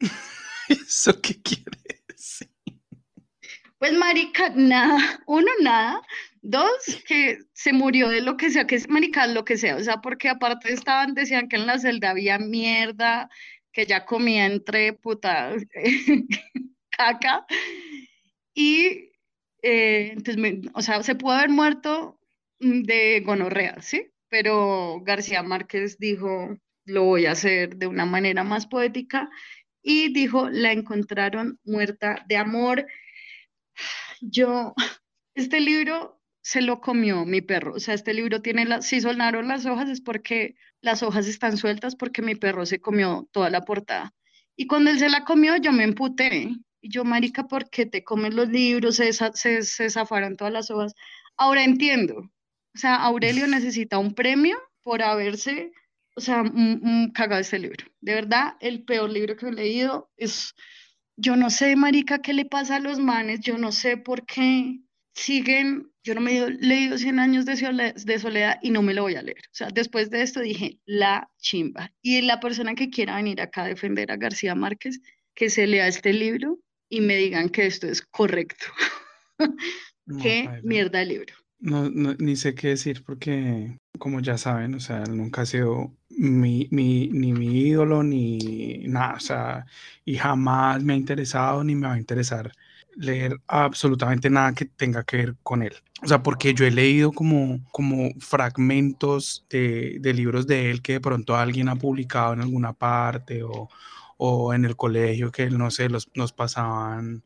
¿Eso 0.69 1.21
qué 1.21 1.41
quiere 1.43 1.79
decir? 2.09 2.49
Pues 3.79 3.93
marica, 3.93 4.51
nada, 4.55 5.21
uno 5.27 5.51
nada, 5.61 6.03
Dos, 6.49 7.03
que 7.09 7.41
se 7.55 7.73
murió 7.73 8.09
de 8.09 8.21
lo 8.21 8.37
que 8.37 8.51
sea, 8.51 8.69
que 8.69 8.77
es 8.77 8.89
marical, 8.89 9.35
lo 9.35 9.45
que 9.45 9.57
sea. 9.57 9.75
O 9.75 9.81
sea, 9.81 9.97
porque 10.01 10.29
aparte 10.29 10.73
estaban, 10.73 11.13
decían 11.13 11.49
que 11.49 11.57
en 11.57 11.67
la 11.67 11.77
celda 11.81 12.11
había 12.11 12.39
mierda, 12.39 13.29
que 13.73 13.85
ya 13.85 14.07
comía 14.07 14.47
entre 14.47 14.93
puta 14.93 15.57
caca. 16.91 17.45
Y 18.55 19.11
eh, 19.69 20.13
entonces, 20.13 20.71
o 20.75 20.83
sea, 20.83 21.03
se 21.03 21.17
pudo 21.17 21.33
haber 21.33 21.51
muerto 21.51 22.21
mm, 22.61 22.83
de 22.83 23.21
gonorrea, 23.27 23.83
¿sí? 23.83 24.13
Pero 24.29 25.01
García 25.03 25.43
Márquez 25.43 25.99
dijo, 25.99 26.57
lo 26.85 27.05
voy 27.05 27.27
a 27.27 27.33
hacer 27.33 27.77
de 27.77 27.89
una 27.89 28.07
manera 28.07 28.45
más 28.45 28.67
poética 28.69 29.29
y 29.83 30.13
dijo, 30.13 30.49
la 30.51 30.71
encontraron 30.71 31.59
muerta 31.65 32.25
de 32.29 32.37
amor. 32.37 32.87
Yo, 34.21 34.73
este 35.35 35.61
libro 35.61 36.23
se 36.43 36.63
lo 36.63 36.81
comió 36.81 37.25
mi 37.25 37.41
perro, 37.41 37.75
o 37.75 37.81
sea, 37.81 37.95
este 37.95 38.15
libro 38.15 38.43
tiene, 38.43 38.67
la, 38.67 38.83
si 38.83 39.01
sonaron 39.01 39.49
las 39.49 39.67
hojas 39.67 39.89
es 39.89 40.01
porque 40.01 40.55
las 40.81 41.03
hojas 41.03 41.27
están 41.27 41.57
sueltas 41.57 41.97
porque 41.97 42.23
mi 42.23 42.37
perro 42.37 42.67
se 42.67 42.79
comió 42.79 43.29
toda 43.33 43.51
la 43.51 43.63
portada. 43.63 44.15
Y 44.55 44.69
cuando 44.69 44.91
él 44.91 44.99
se 45.01 45.09
la 45.09 45.25
comió, 45.25 45.57
yo 45.57 45.73
me 45.73 45.83
emputé. 45.83 46.51
Y 46.87 46.89
yo, 46.89 47.05
marica, 47.05 47.49
¿por 47.49 47.69
qué 47.69 47.85
te 47.85 48.05
comen 48.05 48.37
los 48.37 48.49
libros? 48.49 48.95
Se, 48.95 49.13
se, 49.13 49.63
se 49.63 49.91
zafaron 49.91 50.37
todas 50.37 50.53
las 50.53 50.71
hojas. 50.71 50.95
Ahora 51.37 51.65
entiendo. 51.65 52.19
O 52.19 52.79
sea, 52.79 52.95
Aurelio 52.95 53.49
necesita 53.49 53.99
un 53.99 54.15
premio 54.15 54.57
por 54.83 55.03
haberse 55.03 55.73
o 56.15 56.21
sea, 56.21 56.43
un, 56.43 57.11
cagado 57.13 57.41
este 57.41 57.59
libro. 57.59 57.85
De 58.01 58.15
verdad, 58.15 58.55
el 58.61 58.85
peor 58.85 59.11
libro 59.11 59.37
que 59.37 59.47
he 59.47 59.53
leído 59.53 60.13
es, 60.17 60.55
yo 61.17 61.35
no 61.35 61.51
sé, 61.51 61.75
marica, 61.75 62.23
qué 62.23 62.33
le 62.35 62.45
pasa 62.45 62.77
a 62.77 62.81
los 62.81 63.01
manes, 63.01 63.41
yo 63.41 63.59
no 63.59 63.73
sé 63.73 63.97
por 63.97 64.25
qué 64.25 64.79
siguen, 65.13 65.91
yo 66.05 66.15
no 66.15 66.21
me 66.21 66.39
he 66.39 66.51
leído 66.51 66.99
100 66.99 67.19
años 67.19 67.47
de 67.47 67.57
soledad, 67.57 67.97
de 67.97 68.19
soledad 68.21 68.61
y 68.63 68.71
no 68.71 68.83
me 68.83 68.95
lo 68.95 69.03
voy 69.03 69.17
a 69.17 69.23
leer. 69.23 69.43
O 69.47 69.55
sea, 69.55 69.71
después 69.75 70.09
de 70.11 70.23
esto 70.23 70.39
dije, 70.39 70.79
la 70.87 71.29
chimba. 71.39 71.93
Y 72.01 72.23
la 72.23 72.39
persona 72.39 72.77
que 72.77 72.91
quiera 72.91 73.17
venir 73.17 73.41
acá 73.41 73.65
a 73.65 73.69
defender 73.69 74.13
a 74.13 74.17
García 74.17 74.55
Márquez, 74.55 75.01
que 75.35 75.51
se 75.51 75.67
lea 75.67 75.89
este 75.89 76.13
libro 76.13 76.61
y 76.89 77.01
me 77.01 77.17
digan 77.17 77.49
que 77.49 77.67
esto 77.67 77.87
es 77.87 78.03
correcto. 78.03 78.67
qué 80.23 80.61
mierda 80.63 81.03
el 81.03 81.09
libro. 81.09 81.35
No, 81.59 81.89
no, 81.91 82.15
ni 82.19 82.37
sé 82.37 82.55
qué 82.55 82.69
decir 82.69 83.03
porque, 83.05 83.79
como 83.99 84.21
ya 84.21 84.37
saben, 84.37 84.75
o 84.75 84.81
sea, 84.81 85.03
él 85.03 85.17
nunca 85.17 85.43
ha 85.43 85.47
sido 85.47 85.95
mi, 86.11 86.69
mi, 86.71 87.09
ni 87.09 87.33
mi 87.33 87.61
ídolo 87.61 88.03
ni 88.03 88.85
nada, 88.87 89.15
o 89.15 89.21
sea, 89.21 89.67
y 90.05 90.17
jamás 90.17 90.83
me 90.83 90.93
ha 90.93 90.97
interesado 90.97 91.65
ni 91.65 91.75
me 91.75 91.87
va 91.87 91.95
a 91.95 91.99
interesar 91.99 92.53
leer 92.97 93.41
absolutamente 93.47 94.31
nada 94.31 94.55
que 94.55 94.65
tenga 94.67 95.05
que 95.05 95.17
ver 95.19 95.37
con 95.43 95.63
él. 95.63 95.75
O 96.03 96.09
sea, 96.09 96.23
porque 96.23 96.55
yo 96.55 96.67
he 96.67 96.71
leído 96.71 97.13
como, 97.13 97.61
como 97.73 98.11
fragmentos 98.21 99.47
de, 99.51 99.99
de 100.01 100.15
libros 100.15 100.47
de 100.47 100.71
él 100.71 100.83
que 100.83 100.95
de 100.95 101.01
pronto 101.01 101.37
alguien 101.37 101.69
ha 101.69 101.77
publicado 101.77 102.35
en 102.35 102.41
alguna 102.41 102.73
parte 102.73 103.43
o, 103.43 103.69
o 104.17 104.55
en 104.55 104.65
el 104.65 104.77
colegio 104.77 105.31
que, 105.33 105.51
no 105.51 105.71
sé, 105.71 105.89
los, 105.89 106.11
nos 106.15 106.33
pasaban 106.33 107.25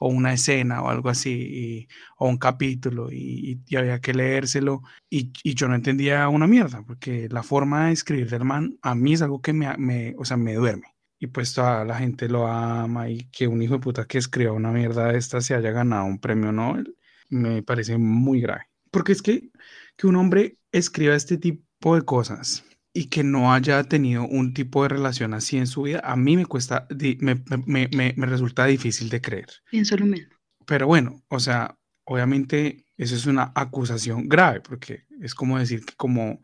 o 0.00 0.08
una 0.08 0.32
escena 0.32 0.82
o 0.82 0.88
algo 0.88 1.10
así, 1.10 1.86
o 2.16 2.28
un 2.28 2.38
capítulo, 2.38 3.12
y, 3.12 3.62
había 3.76 4.00
que 4.00 4.14
leérselo, 4.14 4.82
y, 5.10 5.32
yo 5.54 5.68
no 5.68 5.74
entendía 5.74 6.28
una 6.28 6.46
mierda, 6.46 6.82
porque 6.86 7.28
la 7.30 7.42
forma 7.42 7.86
de 7.86 7.92
escribir 7.92 8.30
del 8.30 8.44
man 8.44 8.78
a 8.82 8.94
mí 8.94 9.12
es 9.12 9.22
algo 9.22 9.42
que 9.42 9.52
me, 9.52 9.76
me, 9.76 10.14
o 10.18 10.24
sea, 10.24 10.36
me 10.36 10.54
duerme. 10.54 10.96
Y 11.18 11.26
pues 11.28 11.52
toda 11.54 11.84
la 11.84 11.98
gente 11.98 12.28
lo 12.28 12.46
ama 12.46 13.10
y 13.10 13.28
que 13.30 13.46
un 13.46 13.60
hijo 13.62 13.74
de 13.74 13.80
puta 13.80 14.06
que 14.06 14.18
escriba 14.18 14.52
una 14.52 14.72
mierda 14.72 15.08
de 15.12 15.18
esta 15.18 15.42
se 15.42 15.54
haya 15.54 15.70
ganado 15.70 16.06
un 16.06 16.18
premio 16.18 16.50
Nobel, 16.50 16.96
me 17.28 17.62
parece 17.62 17.98
muy 17.98 18.40
grave. 18.40 18.70
Porque 18.90 19.12
es 19.12 19.20
que, 19.22 19.50
que 19.96 20.06
un 20.06 20.16
hombre 20.16 20.56
escriba 20.72 21.14
este 21.14 21.36
tipo 21.36 21.94
de 21.94 22.02
cosas 22.02 22.64
y 22.92 23.06
que 23.06 23.22
no 23.22 23.52
haya 23.52 23.84
tenido 23.84 24.26
un 24.26 24.52
tipo 24.52 24.82
de 24.82 24.88
relación 24.88 25.34
así 25.34 25.56
en 25.56 25.66
su 25.66 25.82
vida, 25.82 26.00
a 26.04 26.16
mí 26.16 26.36
me 26.36 26.46
cuesta, 26.46 26.86
me, 27.20 27.36
me, 27.66 27.88
me, 27.88 28.14
me 28.16 28.26
resulta 28.26 28.66
difícil 28.66 29.08
de 29.08 29.20
creer. 29.20 29.48
Pienso 29.70 29.96
lo 29.96 30.06
mismo. 30.06 30.34
Pero 30.66 30.86
bueno, 30.86 31.22
o 31.28 31.38
sea, 31.38 31.76
obviamente 32.04 32.86
eso 32.96 33.14
es 33.14 33.26
una 33.26 33.52
acusación 33.54 34.28
grave, 34.28 34.60
porque 34.60 35.06
es 35.20 35.34
como 35.34 35.58
decir 35.58 35.84
que 35.84 35.94
como 35.96 36.40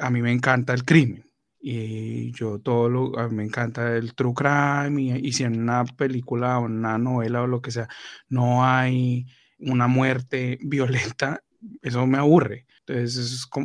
a 0.00 0.10
mí 0.10 0.22
me 0.22 0.32
encanta 0.32 0.74
el 0.74 0.84
crimen 0.84 1.24
y 1.60 2.32
yo 2.32 2.58
todo 2.58 2.88
lo, 2.88 3.18
a 3.18 3.28
mí 3.28 3.36
me 3.36 3.44
encanta 3.44 3.96
el 3.96 4.14
true 4.14 4.34
crime 4.34 5.00
y, 5.00 5.28
y 5.28 5.32
si 5.32 5.44
en 5.44 5.60
una 5.60 5.84
película 5.84 6.58
o 6.58 6.64
una 6.64 6.98
novela 6.98 7.42
o 7.42 7.46
lo 7.46 7.62
que 7.62 7.70
sea 7.70 7.88
no 8.28 8.64
hay 8.64 9.26
una 9.58 9.86
muerte 9.86 10.58
violenta, 10.62 11.42
eso 11.80 12.06
me 12.06 12.18
aburre. 12.18 12.66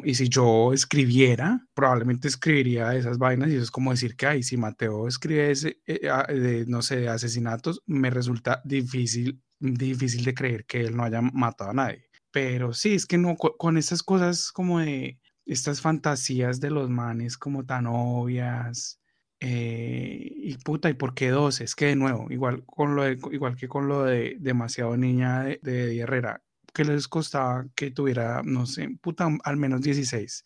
Y 0.03 0.13
si 0.15 0.29
yo 0.29 0.73
escribiera, 0.73 1.65
probablemente 1.73 2.27
escribiría 2.27 2.95
esas 2.95 3.17
vainas 3.17 3.49
y 3.49 3.55
eso 3.55 3.63
es 3.63 3.71
como 3.71 3.91
decir 3.91 4.15
que, 4.15 4.27
ay, 4.27 4.43
si 4.43 4.57
Mateo 4.57 5.07
escribe 5.07 5.51
ese, 5.51 5.81
eh, 5.85 6.09
de, 6.29 6.65
no 6.67 6.81
sé, 6.81 6.97
de 6.97 7.09
asesinatos, 7.09 7.81
me 7.85 8.09
resulta 8.09 8.61
difícil, 8.63 9.41
difícil 9.59 10.23
de 10.23 10.33
creer 10.33 10.65
que 10.65 10.81
él 10.81 10.95
no 10.95 11.03
haya 11.03 11.21
matado 11.21 11.71
a 11.71 11.73
nadie. 11.73 12.09
Pero 12.31 12.73
sí, 12.73 12.93
es 12.93 13.05
que 13.05 13.17
no, 13.17 13.35
con, 13.35 13.77
estas 13.77 14.03
cosas 14.03 14.51
como 14.51 14.79
de, 14.79 15.19
estas 15.45 15.81
fantasías 15.81 16.59
de 16.59 16.71
los 16.71 16.89
manes 16.89 17.37
como 17.37 17.65
tan 17.65 17.87
obvias, 17.87 18.99
eh, 19.39 20.31
y 20.35 20.57
puta, 20.57 20.89
¿y 20.89 20.93
por 20.93 21.13
qué 21.13 21.29
dos? 21.29 21.61
Es 21.61 21.75
que 21.75 21.87
de 21.87 21.95
nuevo, 21.95 22.27
igual, 22.31 22.63
con 22.65 22.95
lo 22.95 23.07
igual 23.09 23.55
que 23.55 23.67
con 23.67 23.87
lo 23.87 24.03
de 24.03 24.37
demasiado 24.39 24.97
niña 24.97 25.43
de, 25.43 25.59
de 25.61 25.97
Herrera, 25.99 26.41
que 26.77 26.85
les 26.85 27.07
costaba 27.07 27.65
que 27.73 27.89
tuviera, 27.89 28.43
no 28.45 28.67
sé, 28.67 28.87
puta, 29.01 29.27
al 29.43 29.57
menos 29.57 29.81
16. 29.81 30.43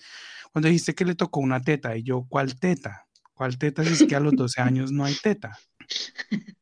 Cuando 0.54 0.70
dijiste 0.70 0.96
que 0.96 1.04
le 1.04 1.16
tocó 1.16 1.42
una 1.42 1.62
teta, 1.62 1.98
y 1.98 2.04
yo, 2.04 2.26
¿cuál 2.30 2.58
teta? 2.58 3.06
¿Cuál 3.34 3.58
teta 3.58 3.84
si 3.84 3.92
es 3.92 4.04
que 4.08 4.16
a 4.16 4.22
los 4.22 4.34
12 4.34 4.62
años 4.62 4.94
no 4.94 5.04
hay 5.04 5.14
teta? 5.22 5.60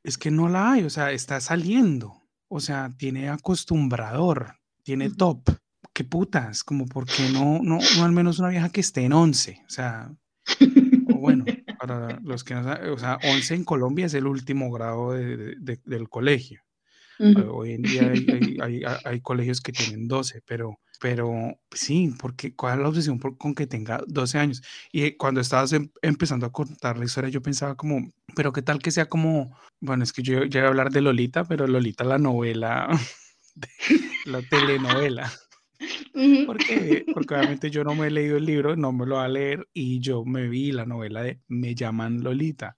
Es 0.04 0.18
que 0.18 0.32
no 0.32 0.50
la 0.50 0.72
hay, 0.72 0.84
o 0.84 0.90
sea, 0.90 1.12
está 1.12 1.40
saliendo. 1.40 2.24
O 2.48 2.60
sea, 2.60 2.96
tiene 2.98 3.30
acostumbrador, 3.30 4.56
tiene 4.82 5.12
top. 5.12 5.48
¿Qué 5.94 6.04
putas? 6.04 6.64
Como, 6.64 6.88
¿por 6.88 7.06
qué 7.06 7.30
no, 7.32 7.60
no, 7.62 7.78
no 7.98 8.04
al 8.04 8.12
menos 8.12 8.40
una 8.40 8.50
vieja 8.50 8.70
que 8.70 8.82
esté 8.82 9.02
en 9.04 9.14
11? 9.14 9.62
O 9.68 9.70
sea, 9.70 10.12
bueno, 11.20 11.46
para 11.78 12.20
los 12.22 12.44
que 12.44 12.56
no 12.56 12.64
saben, 12.64 12.90
o 12.90 12.98
sea, 12.98 13.20
11 13.24 13.54
en 13.54 13.66
Colombia 13.66 14.08
es 14.08 14.16
el 14.16 14.26
último 14.26 14.72
grado 14.72 15.14
de, 15.14 15.80
del 15.86 16.10
colegio. 16.10 16.64
Hoy 17.20 17.74
en 17.74 17.82
día 17.82 18.14
hay, 18.62 18.84
hay, 19.04 19.22
colegios 19.22 19.60
que 19.60 19.74
tienen 19.74 20.08
12, 20.08 20.42
pero, 20.46 20.80
pero 21.02 21.60
sí, 21.72 22.14
porque 22.18 22.56
¿cuál 22.56 22.78
es 22.78 22.84
la 22.84 22.90
obsesión 22.90 23.20
con 23.20 23.54
que 23.54 23.68
tenga 23.68 24.02
12 24.08 24.38
años? 24.38 24.62
Y 24.94 25.12
cuando 25.18 25.42
estabas 25.42 25.74
em, 25.74 25.90
empezando 26.02 26.46
a 26.46 26.52
contar 26.54 26.98
la 26.98 27.04
historia, 27.04 27.30
yo 27.30 27.42
pensaba 27.42 27.76
como, 27.76 28.10
pero 28.36 28.54
qué 28.54 28.62
tal 28.62 28.80
que 28.80 28.92
sea 28.92 29.08
como, 29.08 29.54
bueno, 29.82 30.04
es 30.04 30.14
que 30.14 30.24
yo 30.24 30.46
ya 30.46 30.62
voy 30.62 30.66
a 30.68 30.70
hablar 30.70 30.92
de 30.92 31.02
Lolita, 31.02 31.44
pero 31.44 31.68
Lolita 31.68 32.06
la 32.06 32.18
novela, 32.18 32.88
la 34.26 34.42
telenovela. 34.44 35.30
Porque, 36.46 37.06
porque 37.14 37.36
obviamente 37.36 37.70
yo 37.70 37.84
no 37.84 37.96
me 37.96 38.08
he 38.08 38.12
leído 38.12 38.38
el 38.38 38.46
libro, 38.46 38.76
no 38.78 38.94
me 38.94 39.06
lo 39.06 39.16
va 39.16 39.26
a 39.26 39.30
leer 39.30 39.68
y 39.74 40.00
yo 40.00 40.24
me 40.26 40.48
vi 40.48 40.72
la 40.72 40.86
novela 40.86 41.22
de 41.22 41.40
Me 41.48 41.76
llaman 41.76 42.24
Lolita 42.24 42.78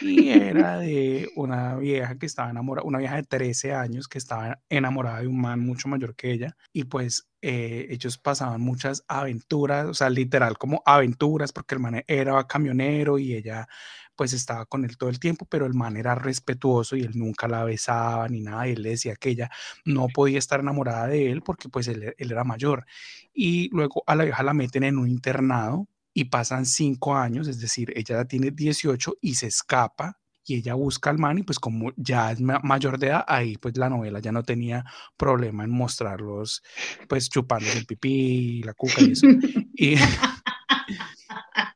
y 0.00 0.30
era 0.30 0.78
de 0.78 1.28
una 1.36 1.76
vieja 1.76 2.18
que 2.18 2.26
estaba 2.26 2.50
enamorada, 2.50 2.86
una 2.86 2.98
vieja 2.98 3.16
de 3.16 3.24
13 3.24 3.74
años 3.74 4.08
que 4.08 4.18
estaba 4.18 4.60
enamorada 4.68 5.20
de 5.20 5.26
un 5.26 5.40
man 5.40 5.60
mucho 5.60 5.88
mayor 5.88 6.14
que 6.14 6.32
ella 6.32 6.56
y 6.72 6.84
pues 6.84 7.28
eh, 7.42 7.86
ellos 7.90 8.18
pasaban 8.18 8.60
muchas 8.60 9.04
aventuras, 9.08 9.86
o 9.86 9.94
sea, 9.94 10.10
literal 10.10 10.56
como 10.58 10.82
aventuras 10.86 11.52
porque 11.52 11.74
el 11.74 11.80
man 11.80 12.02
era 12.06 12.46
camionero 12.46 13.18
y 13.18 13.34
ella 13.34 13.68
pues 14.16 14.32
estaba 14.32 14.64
con 14.66 14.84
él 14.84 14.96
todo 14.96 15.10
el 15.10 15.18
tiempo, 15.18 15.46
pero 15.50 15.66
el 15.66 15.74
man 15.74 15.96
era 15.96 16.14
respetuoso 16.14 16.96
y 16.96 17.02
él 17.02 17.12
nunca 17.14 17.48
la 17.48 17.64
besaba 17.64 18.28
ni 18.28 18.40
nada, 18.40 18.68
y 18.68 18.72
él 18.72 18.82
le 18.82 18.90
decía 18.90 19.16
que 19.16 19.30
ella 19.30 19.50
no 19.84 20.06
podía 20.08 20.38
estar 20.38 20.60
enamorada 20.60 21.08
de 21.08 21.32
él 21.32 21.42
porque 21.42 21.68
pues 21.68 21.88
él, 21.88 22.14
él 22.16 22.32
era 22.32 22.44
mayor. 22.44 22.86
Y 23.32 23.68
luego 23.70 24.04
a 24.06 24.14
la 24.14 24.24
vieja 24.24 24.42
la 24.42 24.54
meten 24.54 24.84
en 24.84 24.98
un 24.98 25.08
internado 25.08 25.88
y 26.14 26.24
pasan 26.26 26.64
cinco 26.64 27.16
años, 27.16 27.48
es 27.48 27.60
decir, 27.60 27.92
ella 27.96 28.24
tiene 28.24 28.52
18 28.52 29.16
y 29.20 29.34
se 29.34 29.48
escapa 29.48 30.18
y 30.46 30.56
ella 30.56 30.74
busca 30.74 31.10
al 31.10 31.18
man 31.18 31.38
y 31.38 31.42
pues 31.42 31.58
como 31.58 31.92
ya 31.96 32.30
es 32.30 32.40
mayor 32.40 32.98
de 32.98 33.08
edad, 33.08 33.24
ahí 33.26 33.56
pues 33.56 33.76
la 33.76 33.90
novela 33.90 34.20
ya 34.20 34.30
no 34.30 34.42
tenía 34.42 34.84
problema 35.16 35.64
en 35.64 35.70
mostrarlos 35.70 36.62
pues 37.08 37.28
chupando 37.28 37.66
el 37.72 37.84
pipí, 37.84 38.62
la 38.62 38.74
cuca 38.74 39.02
y 39.02 39.12
eso. 39.12 39.26
Y, 39.76 39.96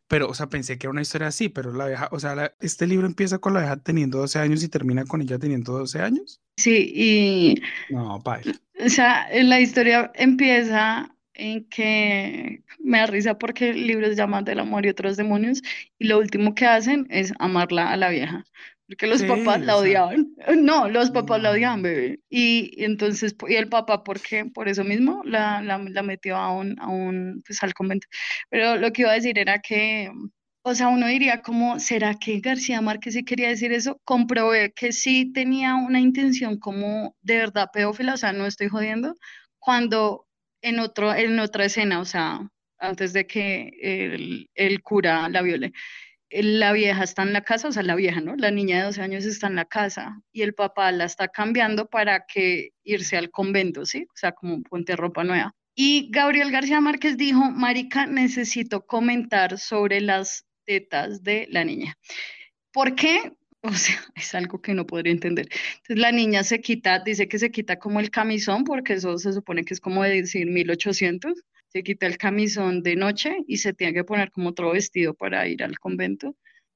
pero, 0.08 0.28
o 0.28 0.34
sea, 0.34 0.48
pensé 0.48 0.78
que 0.78 0.86
era 0.86 0.92
una 0.92 1.02
historia 1.02 1.28
así, 1.28 1.48
pero 1.48 1.72
la 1.72 1.86
vieja, 1.86 2.08
o 2.12 2.20
sea, 2.20 2.54
este 2.60 2.86
libro 2.86 3.06
empieza 3.06 3.38
con 3.38 3.54
la 3.54 3.60
vieja 3.60 3.76
teniendo 3.76 4.18
12 4.18 4.38
años 4.38 4.62
y 4.62 4.68
termina 4.68 5.04
con 5.04 5.20
ella 5.20 5.38
teniendo 5.38 5.72
12 5.72 6.00
años. 6.00 6.40
Sí, 6.56 6.92
y... 6.94 7.62
No, 7.90 8.20
bye. 8.20 8.42
O 8.84 8.88
sea, 8.88 9.26
la 9.42 9.60
historia 9.60 10.12
empieza 10.14 11.14
en 11.38 11.64
que 11.68 12.62
me 12.80 12.98
da 12.98 13.06
risa 13.06 13.38
porque 13.38 13.70
el 13.70 13.86
libro 13.86 14.06
se 14.08 14.16
llama 14.16 14.42
Del 14.42 14.60
amor 14.60 14.84
y 14.86 14.90
otros 14.90 15.16
demonios 15.16 15.62
y 15.98 16.08
lo 16.08 16.18
último 16.18 16.54
que 16.54 16.66
hacen 16.66 17.06
es 17.10 17.32
amarla 17.38 17.90
a 17.92 17.96
la 17.96 18.10
vieja. 18.10 18.44
porque 18.86 19.06
los 19.06 19.22
papás 19.24 19.60
la 19.62 19.76
odiaban. 19.76 20.28
No, 20.58 20.88
los 20.88 21.10
papás 21.10 21.42
la 21.42 21.50
odiaban, 21.52 21.82
bebé. 21.82 22.20
Y, 22.30 22.82
entonces, 22.84 23.36
y 23.48 23.54
el 23.54 23.68
papá, 23.68 24.04
¿por 24.04 24.20
qué? 24.20 24.46
Por 24.46 24.68
eso 24.68 24.84
mismo 24.84 25.22
la, 25.24 25.62
la, 25.62 25.78
la 25.78 26.02
metió 26.02 26.36
a 26.36 26.52
un, 26.52 26.78
a 26.80 26.88
un, 26.88 27.42
pues 27.46 27.62
al 27.62 27.74
convento. 27.74 28.08
Pero 28.50 28.76
lo 28.76 28.92
que 28.92 29.02
iba 29.02 29.10
a 29.12 29.14
decir 29.14 29.38
era 29.38 29.60
que, 29.60 30.10
o 30.62 30.74
sea, 30.74 30.88
uno 30.88 31.06
diría 31.06 31.42
como, 31.42 31.80
¿será 31.80 32.14
que 32.14 32.40
García 32.40 32.80
Márquez 32.80 33.14
sí 33.14 33.24
quería 33.24 33.48
decir 33.48 33.72
eso? 33.72 34.00
Comprobé 34.04 34.72
que 34.72 34.92
sí 34.92 35.32
tenía 35.32 35.76
una 35.76 36.00
intención 36.00 36.58
como 36.58 37.16
de 37.22 37.38
verdad 37.38 37.70
pedófila, 37.72 38.14
o 38.14 38.16
sea, 38.16 38.32
no 38.32 38.46
estoy 38.46 38.68
jodiendo, 38.68 39.14
cuando 39.58 40.27
en, 40.62 40.78
otro, 40.80 41.14
en 41.14 41.38
otra 41.40 41.64
escena, 41.64 42.00
o 42.00 42.04
sea, 42.04 42.40
antes 42.78 43.12
de 43.12 43.26
que 43.26 43.70
el, 43.82 44.50
el 44.54 44.82
cura 44.82 45.28
la 45.28 45.42
viole, 45.42 45.72
la 46.30 46.72
vieja 46.72 47.04
está 47.04 47.22
en 47.22 47.32
la 47.32 47.42
casa, 47.42 47.68
o 47.68 47.72
sea, 47.72 47.82
la 47.82 47.94
vieja, 47.94 48.20
¿no? 48.20 48.36
La 48.36 48.50
niña 48.50 48.78
de 48.78 48.84
12 48.84 49.02
años 49.02 49.24
está 49.24 49.46
en 49.46 49.56
la 49.56 49.64
casa 49.64 50.20
y 50.32 50.42
el 50.42 50.54
papá 50.54 50.92
la 50.92 51.04
está 51.04 51.28
cambiando 51.28 51.86
para 51.88 52.26
que 52.26 52.70
irse 52.84 53.16
al 53.16 53.30
convento, 53.30 53.86
¿sí? 53.86 54.04
O 54.08 54.16
sea, 54.16 54.32
como 54.32 54.62
ponte 54.62 54.94
ropa 54.96 55.24
nueva. 55.24 55.54
Y 55.74 56.08
Gabriel 56.10 56.50
García 56.50 56.80
Márquez 56.80 57.16
dijo, 57.16 57.50
Marica, 57.50 58.06
necesito 58.06 58.84
comentar 58.84 59.58
sobre 59.58 60.00
las 60.00 60.44
tetas 60.64 61.22
de 61.22 61.46
la 61.50 61.64
niña. 61.64 61.96
¿Por 62.72 62.94
qué? 62.94 63.32
O 63.62 63.72
sea, 63.72 63.96
es 64.14 64.34
algo 64.36 64.62
que 64.62 64.72
no 64.72 64.86
podría 64.86 65.12
entender. 65.12 65.48
Entonces 65.78 65.98
la 65.98 66.12
niña 66.12 66.44
se 66.44 66.60
quita, 66.60 67.00
dice 67.00 67.26
que 67.26 67.40
se 67.40 67.50
quita 67.50 67.78
como 67.78 67.98
el 67.98 68.10
camisón, 68.10 68.62
porque 68.62 68.94
eso 68.94 69.18
se 69.18 69.32
supone 69.32 69.64
que 69.64 69.74
es 69.74 69.80
como 69.80 70.04
de 70.04 70.22
decir 70.22 70.46
1800 70.46 71.34
se 71.68 71.82
quita 71.82 72.06
el 72.06 72.16
camisón 72.18 72.82
de 72.82 72.96
noche 72.96 73.44
y 73.46 73.58
se 73.58 73.72
tiene 73.72 73.92
que 73.94 74.04
poner 74.04 74.30
como 74.30 74.50
otro 74.50 74.72
vestido 74.72 75.14
para 75.14 75.46
ir 75.46 75.62
al 75.62 75.78
convento. 75.78 76.34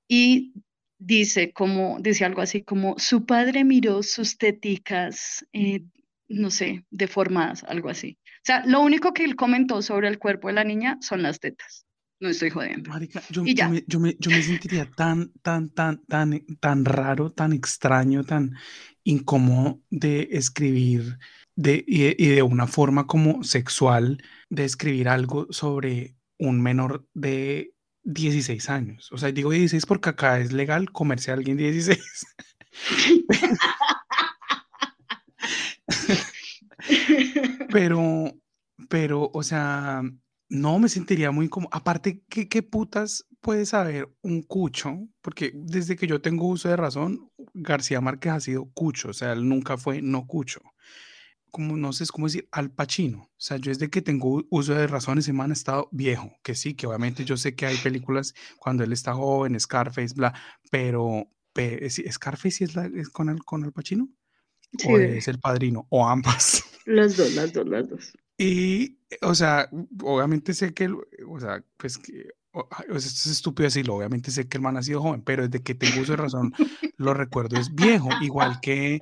Y 0.09 0.53
dice 0.99 1.53
como, 1.53 1.99
dice 2.01 2.25
algo 2.25 2.43
así 2.43 2.63
como, 2.63 2.99
su 2.99 3.25
padre 3.25 3.65
miró 3.65 4.03
sus 4.03 4.39
teticas, 4.39 5.47
eh, 5.53 5.83
no 6.29 6.51
sé, 6.51 6.85
deformadas, 6.91 7.65
algo 7.65 7.89
así. 7.89 8.19
O 8.25 8.45
sea, 8.45 8.65
lo 8.67 8.81
único 8.83 9.13
que 9.13 9.25
él 9.25 9.37
comentó 9.37 9.83
sobre 9.83 10.09
el 10.09 10.19
cuerpo 10.19 10.49
de 10.49 10.55
la 10.55 10.65
niña 10.65 10.99
son 11.01 11.23
las 11.23 11.41
tetas. 11.41 11.87
No 12.23 12.29
estoy 12.29 12.51
jodiendo. 12.51 12.89
Marica, 12.89 13.21
yo, 13.31 13.43
me, 13.43 13.53
yo, 13.53 13.69
me, 13.99 14.17
yo, 14.17 14.31
me, 14.31 14.43
sentiría 14.45 14.89
tan, 14.89 15.33
tan, 15.43 15.71
tan, 15.71 16.05
tan, 16.05 16.47
tan 16.61 16.85
raro, 16.85 17.33
tan 17.33 17.53
extraño, 17.53 18.23
tan 18.23 18.55
incómodo 19.03 19.81
de 19.91 20.29
escribir 20.31 21.19
de, 21.57 21.85
y, 21.85 22.29
de 22.29 22.43
una 22.43 22.69
forma 22.69 23.09
como 23.09 23.43
sexual 23.43 24.23
de 24.51 24.65
escribir 24.65 25.09
algo 25.09 25.49
sobre 25.51 26.15
un 26.39 26.63
menor 26.63 27.05
de 27.13 27.75
16 28.05 28.71
años. 28.71 29.11
O 29.11 29.19
sea, 29.19 29.33
digo 29.33 29.51
16 29.51 29.85
porque 29.85 30.11
acá 30.11 30.39
es 30.39 30.53
legal 30.53 30.93
comerse 30.93 31.33
a 31.33 31.35
alguien 31.35 31.57
de 31.57 31.73
16. 31.73 31.99
pero, 37.73 38.33
pero, 38.89 39.29
o 39.35 39.43
sea, 39.43 40.03
no 40.53 40.79
me 40.79 40.91
sentiría 40.91 41.31
muy 41.31 41.49
como. 41.49 41.69
Aparte, 41.73 42.23
¿qué, 42.29 42.47
¿qué, 42.47 42.63
putas 42.63 43.27
puede 43.41 43.65
saber 43.65 44.15
un 44.21 44.43
cucho? 44.43 45.09
Porque 45.23 45.51
desde 45.55 45.97
que 45.97 46.07
yo 46.07 46.21
tengo 46.21 46.47
uso 46.47 46.69
de 46.69 46.77
razón, 46.77 47.31
García 47.55 48.03
Márquez 48.03 48.33
ha 48.33 48.41
sido 48.41 48.71
cucho, 48.75 49.09
o 49.09 49.13
sea, 49.15 49.33
él 49.33 49.49
nunca 49.49 49.79
fue 49.79 50.03
no 50.03 50.27
cucho 50.27 50.61
como 51.53 51.77
no 51.77 51.93
sé 51.93 52.07
cómo 52.07 52.27
decir, 52.27 52.49
al 52.51 52.71
Pacino. 52.71 53.19
O 53.19 53.31
sea, 53.37 53.59
yo 53.59 53.71
desde 53.71 53.91
que 53.91 54.01
tengo 54.01 54.43
uso 54.49 54.75
de 54.75 54.87
razón, 54.87 55.19
ese 55.19 55.35
man 55.35 55.51
ha 55.51 55.53
estado 55.53 55.89
viejo, 55.93 56.33
que 56.43 56.55
sí, 56.55 56.73
que 56.75 56.87
obviamente 56.87 57.27
yo 57.27 57.37
sé 57.37 57.55
que 57.55 57.67
hay 57.67 57.77
películas 57.77 58.35
cuando 58.59 58.85
él 58.85 58.93
está 58.93 59.13
joven, 59.13 59.61
Scarface, 59.61 60.15
bla, 60.15 60.33
pero, 60.71 61.29
¿Scarface 62.11 62.65
es, 62.65 62.75
la, 62.75 62.87
es 62.87 63.11
con, 63.11 63.29
el, 63.29 63.45
con 63.45 63.65
el 63.65 63.73
Pacino? 63.73 64.09
¿O 64.87 64.97
es 64.97 65.29
el 65.29 65.39
padrino? 65.39 65.87
O 65.91 66.09
ambas. 66.09 66.65
Las 66.87 67.17
dos, 67.17 67.35
las 67.35 67.53
dos, 67.53 67.69
las 67.69 67.89
dos. 67.89 68.13
Y, 68.39 68.99
o 69.21 69.35
sea, 69.35 69.69
obviamente 70.03 70.55
sé 70.55 70.73
que, 70.75 70.89
o 70.89 71.41
sea, 71.41 71.63
pues 71.77 71.99
que 71.99 72.29
esto 72.89 72.97
es 72.97 73.27
estúpido 73.27 73.65
decirlo, 73.65 73.95
obviamente 73.95 74.31
sé 74.31 74.47
que 74.47 74.59
el 74.59 74.63
man 74.63 74.77
ha 74.77 74.83
sido 74.83 75.01
joven, 75.01 75.23
pero 75.23 75.49
desde 75.49 75.63
que 75.63 75.75
tengo 75.75 76.03
uso 76.03 76.13
de 76.13 76.17
razón 76.17 76.53
lo 76.99 77.15
recuerdo 77.15 77.59
es 77.59 77.75
viejo, 77.75 78.11
igual 78.21 78.61
que, 78.61 79.01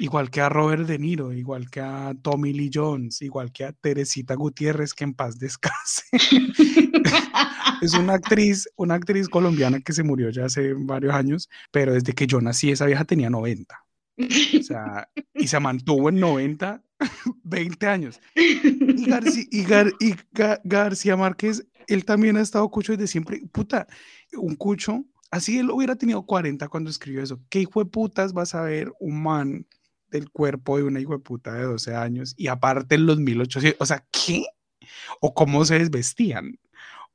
igual 0.00 0.30
que 0.30 0.40
a 0.40 0.48
Robert 0.48 0.86
De 0.86 0.98
Niro, 0.98 1.32
igual 1.32 1.70
que 1.70 1.80
a 1.80 2.14
Tommy 2.20 2.52
Lee 2.52 2.70
Jones, 2.72 3.22
igual 3.22 3.52
que 3.52 3.64
a 3.64 3.72
Teresita 3.72 4.34
Gutiérrez, 4.34 4.92
que 4.92 5.04
en 5.04 5.14
paz 5.14 5.38
descanse. 5.38 6.04
es 7.82 7.94
una 7.94 8.14
actriz, 8.14 8.68
una 8.76 8.94
actriz 8.94 9.28
colombiana 9.28 9.80
que 9.80 9.92
se 9.92 10.02
murió 10.02 10.30
ya 10.30 10.46
hace 10.46 10.74
varios 10.74 11.14
años, 11.14 11.48
pero 11.70 11.94
desde 11.94 12.12
que 12.12 12.26
yo 12.26 12.40
nací 12.40 12.70
esa 12.70 12.86
vieja 12.86 13.04
tenía 13.04 13.30
90. 13.30 13.84
O 14.18 14.62
sea, 14.62 15.08
y 15.32 15.46
se 15.46 15.60
mantuvo 15.60 16.08
en 16.08 16.20
90, 16.20 16.82
20 17.44 17.86
años. 17.86 18.20
Y, 18.34 19.64
García 20.64 21.16
Márquez 21.16 21.66
él 21.90 22.04
también 22.04 22.36
ha 22.36 22.40
estado 22.40 22.68
cucho 22.70 22.92
desde 22.92 23.06
siempre. 23.06 23.42
Puta, 23.52 23.86
un 24.34 24.54
cucho, 24.54 25.04
así 25.30 25.58
él 25.58 25.70
hubiera 25.70 25.96
tenido 25.96 26.24
40 26.24 26.68
cuando 26.68 26.90
escribió 26.90 27.22
eso. 27.22 27.40
¿Qué 27.48 27.60
hijo 27.60 27.82
de 27.82 27.90
putas 27.90 28.32
vas 28.32 28.54
a 28.54 28.62
ver 28.62 28.92
un 29.00 29.22
man 29.22 29.66
del 30.08 30.30
cuerpo 30.30 30.76
de 30.76 30.84
una 30.84 31.00
hijo 31.00 31.12
de 31.12 31.20
puta 31.20 31.54
de 31.54 31.64
12 31.64 31.94
años 31.94 32.34
y 32.36 32.46
aparte 32.46 32.94
en 32.94 33.06
los 33.06 33.18
1800? 33.18 33.80
O 33.80 33.86
sea, 33.86 34.04
¿qué? 34.10 34.44
¿O 35.20 35.34
cómo 35.34 35.64
se 35.64 35.78
desvestían? 35.78 36.58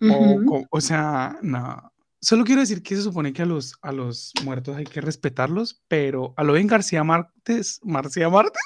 o, 0.01 0.65
o, 0.69 0.81
sea, 0.81 1.39
no. 1.41 1.91
Solo 2.19 2.43
quiero 2.43 2.59
decir 2.59 2.83
que 2.83 2.97
se 2.97 3.01
supone 3.01 3.31
que 3.31 3.43
a 3.43 3.45
los, 3.45 3.75
a 3.81 3.93
los 3.93 4.33
muertos 4.43 4.75
hay 4.75 4.83
que 4.83 4.99
respetarlos, 4.99 5.81
pero 5.87 6.33
a 6.35 6.43
lo 6.43 6.53
bien 6.53 6.67
García 6.67 7.03
Martes, 7.03 7.79
García 7.83 8.29
Martes. 8.29 8.61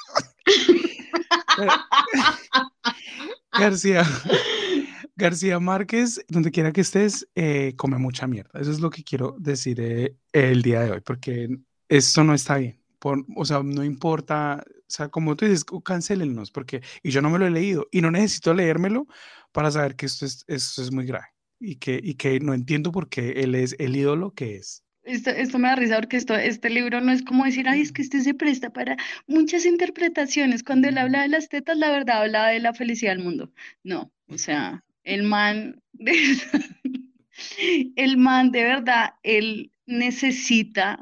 García, 3.52 4.04
García 5.16 5.58
Márquez, 5.60 6.24
donde 6.28 6.50
quiera 6.50 6.72
que 6.72 6.80
estés, 6.80 7.28
eh, 7.34 7.74
come 7.76 7.98
mucha 7.98 8.26
mierda. 8.26 8.58
Eso 8.60 8.70
es 8.70 8.80
lo 8.80 8.90
que 8.90 9.04
quiero 9.04 9.36
decir 9.38 9.80
eh, 9.80 10.16
el 10.32 10.62
día 10.62 10.82
de 10.82 10.92
hoy, 10.92 11.00
porque 11.00 11.58
esto 11.88 12.24
no 12.24 12.34
está 12.34 12.56
bien. 12.56 12.80
Por, 12.98 13.24
o 13.34 13.44
sea, 13.44 13.62
no 13.62 13.82
importa, 13.84 14.62
o 14.66 14.82
sea, 14.86 15.08
como 15.08 15.36
tú 15.36 15.46
dices, 15.46 15.64
cancelennos, 15.84 16.50
porque, 16.50 16.82
y 17.02 17.10
yo 17.10 17.22
no 17.22 17.30
me 17.30 17.38
lo 17.38 17.46
he 17.46 17.50
leído, 17.50 17.88
y 17.90 18.00
no 18.00 18.10
necesito 18.10 18.52
leérmelo 18.54 19.06
para 19.52 19.70
saber 19.70 19.96
que 19.96 20.06
esto 20.06 20.26
es, 20.26 20.44
esto 20.46 20.82
es 20.82 20.92
muy 20.92 21.06
grave, 21.06 21.28
y 21.58 21.76
que, 21.76 21.98
y 22.02 22.14
que 22.14 22.40
no 22.40 22.52
entiendo 22.52 22.92
por 22.92 23.08
qué 23.08 23.30
él 23.42 23.54
es 23.54 23.74
el 23.78 23.96
ídolo 23.96 24.32
que 24.34 24.56
es. 24.56 24.84
Esto, 25.10 25.30
esto, 25.30 25.58
me 25.58 25.68
da 25.68 25.76
risa 25.76 25.96
porque 25.96 26.16
esto, 26.16 26.36
este 26.36 26.70
libro 26.70 27.00
no 27.00 27.10
es 27.10 27.22
como 27.22 27.44
decir, 27.44 27.68
ay, 27.68 27.80
es 27.80 27.92
que 27.92 28.02
este 28.02 28.20
se 28.20 28.32
presta 28.32 28.70
para 28.70 28.96
muchas 29.26 29.66
interpretaciones. 29.66 30.62
Cuando 30.62 30.88
él 30.88 30.98
habla 30.98 31.22
de 31.22 31.28
las 31.28 31.48
tetas, 31.48 31.76
la 31.78 31.90
verdad 31.90 32.22
habla 32.22 32.48
de 32.48 32.60
la 32.60 32.74
felicidad 32.74 33.12
del 33.16 33.24
mundo. 33.24 33.52
No, 33.82 34.12
o 34.28 34.38
sea, 34.38 34.84
el 35.02 35.24
man, 35.24 35.82
de, 35.92 36.12
el 37.96 38.16
man 38.18 38.52
de 38.52 38.62
verdad, 38.62 39.14
él 39.24 39.72
necesita 39.86 40.98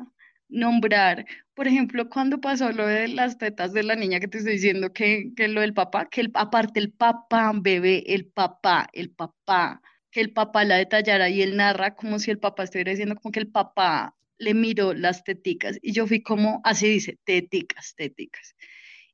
nombrar, 0.49 1.27
por 1.55 1.69
ejemplo, 1.69 2.09
cuando 2.09 2.41
pasó 2.41 2.73
lo 2.73 2.87
de 2.87 3.09
las 3.09 3.37
tetas 3.37 3.75
de 3.75 3.83
la 3.83 3.95
niña 3.95 4.21
que 4.21 4.29
te 4.29 4.39
estoy 4.39 4.55
diciendo 4.55 4.93
que, 4.93 5.33
que 5.37 5.49
lo 5.49 5.61
del 5.61 5.75
papá, 5.75 6.09
que 6.09 6.23
el, 6.23 6.31
aparte 6.35 6.81
el 6.81 6.93
papá, 6.93 7.53
bebé, 7.55 8.05
el 8.07 8.25
papá, 8.27 8.89
el 8.95 9.11
papá, 9.11 9.83
que 10.11 10.21
el 10.21 10.33
papá 10.33 10.65
la 10.65 10.77
detallara 10.77 11.29
y 11.29 11.43
él 11.43 11.57
narra 11.57 11.95
como 11.95 12.19
si 12.19 12.31
el 12.31 12.39
papá 12.39 12.65
estuviera 12.65 12.91
diciendo 12.91 13.17
como 13.17 13.33
que 13.33 13.41
el 13.41 13.51
papá 13.51 14.17
le 14.39 14.55
miró 14.55 14.95
las 14.95 15.25
teticas 15.25 15.79
y 15.83 15.93
yo 15.93 16.07
fui 16.07 16.23
como, 16.23 16.61
así 16.65 16.89
dice, 16.89 17.19
teticas, 17.25 17.95
teticas. 17.97 18.55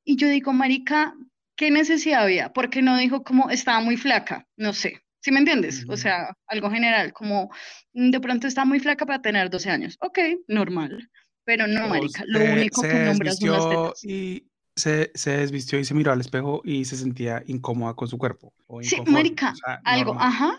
Y 0.04 0.16
yo 0.16 0.28
digo, 0.28 0.52
marica, 0.52 1.14
¿qué 1.56 1.70
necesidad 1.70 2.22
había? 2.22 2.52
Porque 2.52 2.82
no 2.82 2.96
dijo 2.98 3.24
como 3.24 3.50
estaba 3.50 3.80
muy 3.80 3.96
flaca, 3.96 4.46
no 4.56 4.72
sé. 4.72 5.00
¿Sí 5.20 5.30
me 5.32 5.38
entiendes? 5.38 5.86
O 5.88 5.96
sea, 5.96 6.36
algo 6.46 6.70
general, 6.70 7.14
como 7.14 7.50
mm, 7.94 8.10
de 8.10 8.20
pronto 8.20 8.46
está 8.46 8.66
muy 8.66 8.78
flaca 8.78 9.06
para 9.06 9.22
tener 9.22 9.48
12 9.48 9.70
años. 9.70 9.96
Ok, 10.00 10.18
normal. 10.48 11.08
Pero 11.44 11.66
no, 11.66 11.88
marica, 11.88 12.24
lo 12.26 12.40
único 12.44 12.82
que 12.82 12.94
nombras 12.94 13.38
son 13.38 13.50
las 13.50 13.68
tetas. 13.68 14.04
Y 14.04 14.46
se, 14.76 15.10
se, 15.14 15.36
desvistió 15.36 15.78
y 15.78 15.84
se 15.84 15.94
miró 15.94 16.12
al 16.12 16.20
espejo 16.20 16.60
y 16.64 16.84
se 16.84 16.96
sentía 16.96 17.42
incómoda 17.46 17.94
con 17.94 18.08
su 18.08 18.18
cuerpo. 18.18 18.52
sí, 18.82 18.96
marica, 19.06 19.54
algo, 19.84 20.16
ajá. 20.18 20.58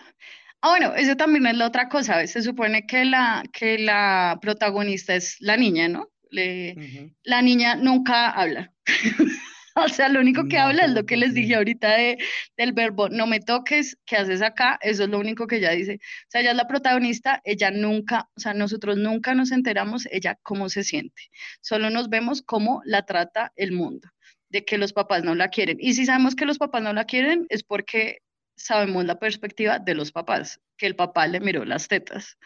Ah, 0.61 0.69
bueno, 0.69 0.95
eso 0.95 1.15
también 1.15 1.45
es 1.47 1.57
la 1.57 1.67
otra 1.67 1.89
cosa. 1.89 2.25
Se 2.25 2.41
supone 2.41 2.87
que 2.87 3.05
la, 3.05 3.43
que 3.53 3.77
la 3.77 4.39
protagonista 4.41 5.15
es 5.15 5.37
la 5.39 5.57
niña, 5.57 5.87
¿no? 5.87 6.09
Le, 6.31 7.13
La 7.23 7.41
niña 7.41 7.75
nunca 7.75 8.31
habla. 8.31 8.71
O 9.85 9.89
sea, 9.89 10.09
lo 10.09 10.19
único 10.21 10.47
que 10.47 10.57
habla 10.57 10.85
es 10.85 10.91
lo 10.91 11.05
que 11.05 11.17
les 11.17 11.33
dije 11.33 11.55
ahorita 11.55 11.95
de, 11.95 12.17
del 12.57 12.73
verbo 12.73 13.09
no 13.09 13.27
me 13.27 13.39
toques, 13.39 13.97
¿qué 14.05 14.15
haces 14.17 14.41
acá? 14.41 14.79
Eso 14.81 15.03
es 15.03 15.09
lo 15.09 15.19
único 15.19 15.47
que 15.47 15.57
ella 15.57 15.71
dice. 15.71 15.95
O 15.95 16.29
sea, 16.29 16.41
ella 16.41 16.51
es 16.51 16.57
la 16.57 16.67
protagonista, 16.67 17.41
ella 17.43 17.71
nunca, 17.71 18.29
o 18.35 18.39
sea, 18.39 18.53
nosotros 18.53 18.97
nunca 18.97 19.33
nos 19.35 19.51
enteramos 19.51 20.07
ella 20.11 20.37
cómo 20.43 20.69
se 20.69 20.83
siente. 20.83 21.23
Solo 21.61 21.89
nos 21.89 22.09
vemos 22.09 22.41
cómo 22.41 22.81
la 22.85 23.05
trata 23.05 23.51
el 23.55 23.71
mundo, 23.73 24.09
de 24.49 24.63
que 24.65 24.77
los 24.77 24.93
papás 24.93 25.23
no 25.23 25.35
la 25.35 25.49
quieren. 25.49 25.77
Y 25.79 25.93
si 25.93 26.05
sabemos 26.05 26.35
que 26.35 26.45
los 26.45 26.57
papás 26.57 26.81
no 26.81 26.93
la 26.93 27.05
quieren, 27.05 27.45
es 27.49 27.63
porque 27.63 28.19
sabemos 28.55 29.05
la 29.05 29.19
perspectiva 29.19 29.79
de 29.79 29.95
los 29.95 30.11
papás, 30.11 30.61
que 30.77 30.85
el 30.85 30.95
papá 30.95 31.27
le 31.27 31.39
miró 31.39 31.65
las 31.65 31.87
tetas 31.87 32.37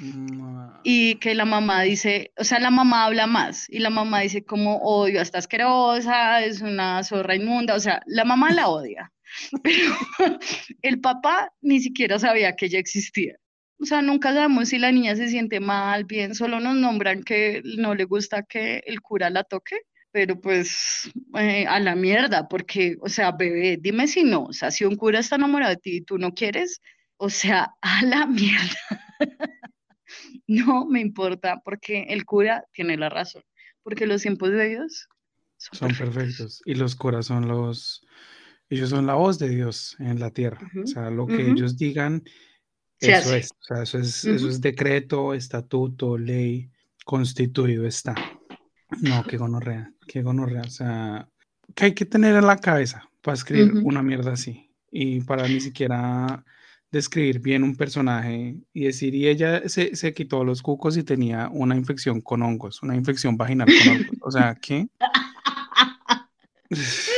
Mm, 0.00 0.80
y 0.84 1.16
que 1.16 1.34
la 1.34 1.44
mamá 1.44 1.82
dice, 1.82 2.32
o 2.36 2.44
sea, 2.44 2.60
la 2.60 2.70
mamá 2.70 3.04
habla 3.06 3.26
más 3.26 3.68
y 3.68 3.80
la 3.80 3.90
mamá 3.90 4.20
dice 4.20 4.44
como 4.44 4.76
odio 4.78 5.18
a 5.18 5.22
esta 5.22 5.38
asquerosa, 5.38 6.44
es 6.44 6.60
una 6.60 7.02
zorra 7.02 7.34
inmunda, 7.34 7.74
o 7.74 7.80
sea, 7.80 8.00
la 8.06 8.24
mamá 8.24 8.52
la 8.52 8.68
odia, 8.68 9.12
pero 9.62 9.94
el 10.82 11.00
papá 11.00 11.52
ni 11.60 11.80
siquiera 11.80 12.18
sabía 12.18 12.54
que 12.54 12.66
ella 12.66 12.78
existía. 12.78 13.36
O 13.80 13.84
sea, 13.86 14.02
nunca 14.02 14.32
sabemos 14.32 14.70
si 14.70 14.78
la 14.78 14.90
niña 14.92 15.14
se 15.16 15.28
siente 15.28 15.60
mal, 15.60 16.04
bien, 16.04 16.34
solo 16.34 16.58
nos 16.60 16.74
nombran 16.74 17.22
que 17.22 17.62
no 17.76 17.94
le 17.94 18.04
gusta 18.04 18.42
que 18.42 18.82
el 18.86 19.00
cura 19.00 19.30
la 19.30 19.44
toque, 19.44 19.76
pero 20.18 20.40
pues 20.40 21.08
eh, 21.38 21.64
a 21.68 21.78
la 21.78 21.94
mierda, 21.94 22.48
porque, 22.48 22.96
o 23.00 23.08
sea, 23.08 23.30
bebé, 23.30 23.78
dime 23.80 24.08
si 24.08 24.24
no, 24.24 24.46
o 24.46 24.52
sea, 24.52 24.72
si 24.72 24.84
un 24.84 24.96
cura 24.96 25.20
está 25.20 25.36
enamorado 25.36 25.70
de 25.70 25.76
ti 25.76 25.96
y 25.98 26.00
tú 26.00 26.18
no 26.18 26.34
quieres, 26.34 26.80
o 27.18 27.30
sea, 27.30 27.72
a 27.82 28.02
la 28.04 28.26
mierda. 28.26 28.76
No 30.48 30.86
me 30.86 31.00
importa, 31.00 31.60
porque 31.64 32.06
el 32.08 32.24
cura 32.24 32.64
tiene 32.72 32.96
la 32.96 33.10
razón, 33.10 33.42
porque 33.84 34.06
los 34.06 34.22
tiempos 34.22 34.50
de 34.50 34.70
Dios 34.70 35.06
son, 35.56 35.78
Son 35.78 35.88
perfectos. 35.88 36.14
perfectos. 36.14 36.62
Y 36.64 36.74
los 36.74 36.96
curas 36.96 37.26
son 37.26 37.46
los, 37.46 38.04
ellos 38.70 38.88
son 38.90 39.06
la 39.06 39.14
voz 39.14 39.38
de 39.38 39.50
Dios 39.50 39.94
en 40.00 40.18
la 40.18 40.30
tierra. 40.30 40.58
O 40.74 40.78
Ujú, 40.78 40.88
sea, 40.88 41.10
lo 41.10 41.26
que 41.26 41.42
ujú. 41.42 41.52
ellos 41.52 41.76
digan, 41.76 42.24
Se 42.98 43.12
eso 43.12 43.28
hace. 43.28 43.38
es. 43.38 43.50
O 43.52 43.64
sea, 43.64 43.82
eso 43.84 43.98
es, 43.98 44.24
eso 44.24 44.46
Ujú. 44.46 44.48
es 44.48 44.60
decreto, 44.62 45.34
estatuto, 45.34 46.18
ley, 46.18 46.70
constituido 47.04 47.86
está. 47.86 48.16
No, 49.00 49.24
qué 49.24 49.36
gonorrea, 49.36 49.92
qué 50.06 50.22
gonorrea. 50.22 50.62
O 50.62 50.70
sea, 50.70 51.28
que 51.74 51.86
hay 51.86 51.94
que 51.94 52.06
tener 52.06 52.34
en 52.34 52.46
la 52.46 52.56
cabeza 52.56 53.08
para 53.22 53.34
escribir 53.34 53.82
una 53.84 54.02
mierda 54.02 54.32
así. 54.32 54.70
Y 54.90 55.20
para 55.20 55.46
ni 55.46 55.60
siquiera 55.60 56.44
describir 56.90 57.40
bien 57.40 57.62
un 57.62 57.76
personaje 57.76 58.56
y 58.72 58.84
decir, 58.84 59.14
y 59.14 59.28
ella 59.28 59.68
se, 59.68 59.94
se 59.94 60.14
quitó 60.14 60.44
los 60.44 60.62
cucos 60.62 60.96
y 60.96 61.02
tenía 61.02 61.50
una 61.52 61.76
infección 61.76 62.22
con 62.22 62.42
hongos, 62.42 62.82
una 62.82 62.96
infección 62.96 63.36
vaginal 63.36 63.68
con 63.68 63.96
hongos. 63.96 64.16
O 64.22 64.30
sea, 64.30 64.54
¿qué? 64.54 64.88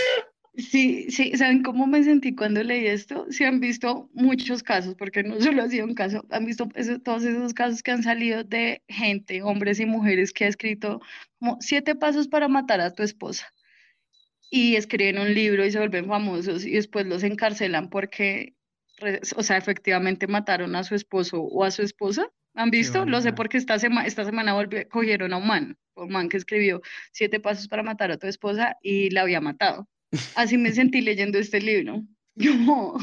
Sí, 0.71 1.11
sí, 1.11 1.37
¿saben 1.37 1.65
cómo 1.65 1.89
me 1.89 2.05
sentí 2.05 2.33
cuando 2.33 2.63
leí 2.63 2.87
esto? 2.87 3.27
Si 3.31 3.43
han 3.43 3.59
visto 3.59 4.09
muchos 4.13 4.63
casos, 4.63 4.95
porque 4.95 5.25
no 5.25 5.41
solo 5.41 5.63
ha 5.65 5.69
sido 5.69 5.85
un 5.85 5.95
caso, 5.95 6.25
han 6.31 6.45
visto 6.45 6.69
eso- 6.77 7.01
todos 7.01 7.25
esos 7.25 7.55
casos 7.55 7.83
que 7.83 7.91
han 7.91 8.05
salido 8.05 8.45
de 8.45 8.81
gente, 8.87 9.43
hombres 9.43 9.81
y 9.81 9.87
mujeres, 9.87 10.33
que 10.33 10.45
ha 10.45 10.49
escrito 10.49 11.01
como 11.41 11.57
siete 11.61 11.97
pasos 11.97 12.29
para 12.29 12.47
matar 12.47 12.81
a 12.81 12.95
tu 12.95 13.03
esposa. 13.03 13.53
Y 14.49 14.77
escriben 14.77 15.19
un 15.19 15.35
libro 15.35 15.65
y 15.67 15.73
se 15.73 15.79
vuelven 15.79 16.07
famosos 16.07 16.65
y 16.65 16.71
después 16.73 17.05
los 17.07 17.25
encarcelan 17.25 17.91
porque, 17.91 18.55
o 19.37 19.43
sea, 19.43 19.57
efectivamente 19.57 20.29
mataron 20.29 20.77
a 20.77 20.85
su 20.85 20.95
esposo 20.95 21.41
o 21.43 21.65
a 21.65 21.73
su 21.73 21.83
esposa. 21.83 22.29
¿Han 22.55 22.71
visto? 22.71 23.05
Lo 23.07 23.21
sé 23.23 23.33
porque 23.33 23.57
esta, 23.59 23.77
sema- 23.81 24.07
esta 24.07 24.25
semana 24.25 24.55
cogieron 24.89 25.33
a 25.33 25.37
un 25.39 25.47
man, 25.49 25.79
un 25.97 26.11
man 26.13 26.29
que 26.29 26.37
escribió 26.37 26.81
siete 27.13 27.41
pasos 27.41 27.67
para 27.67 27.83
matar 27.83 28.13
a 28.13 28.19
tu 28.19 28.29
esposa 28.29 28.77
y 28.83 29.11
la 29.11 29.23
había 29.23 29.41
matado. 29.41 29.89
Así 30.35 30.59
me 30.59 30.73
sentí 30.73 31.01
leyendo 31.01 31.39
este 31.39 31.61
libro. 31.61 32.05
Como, 32.37 32.99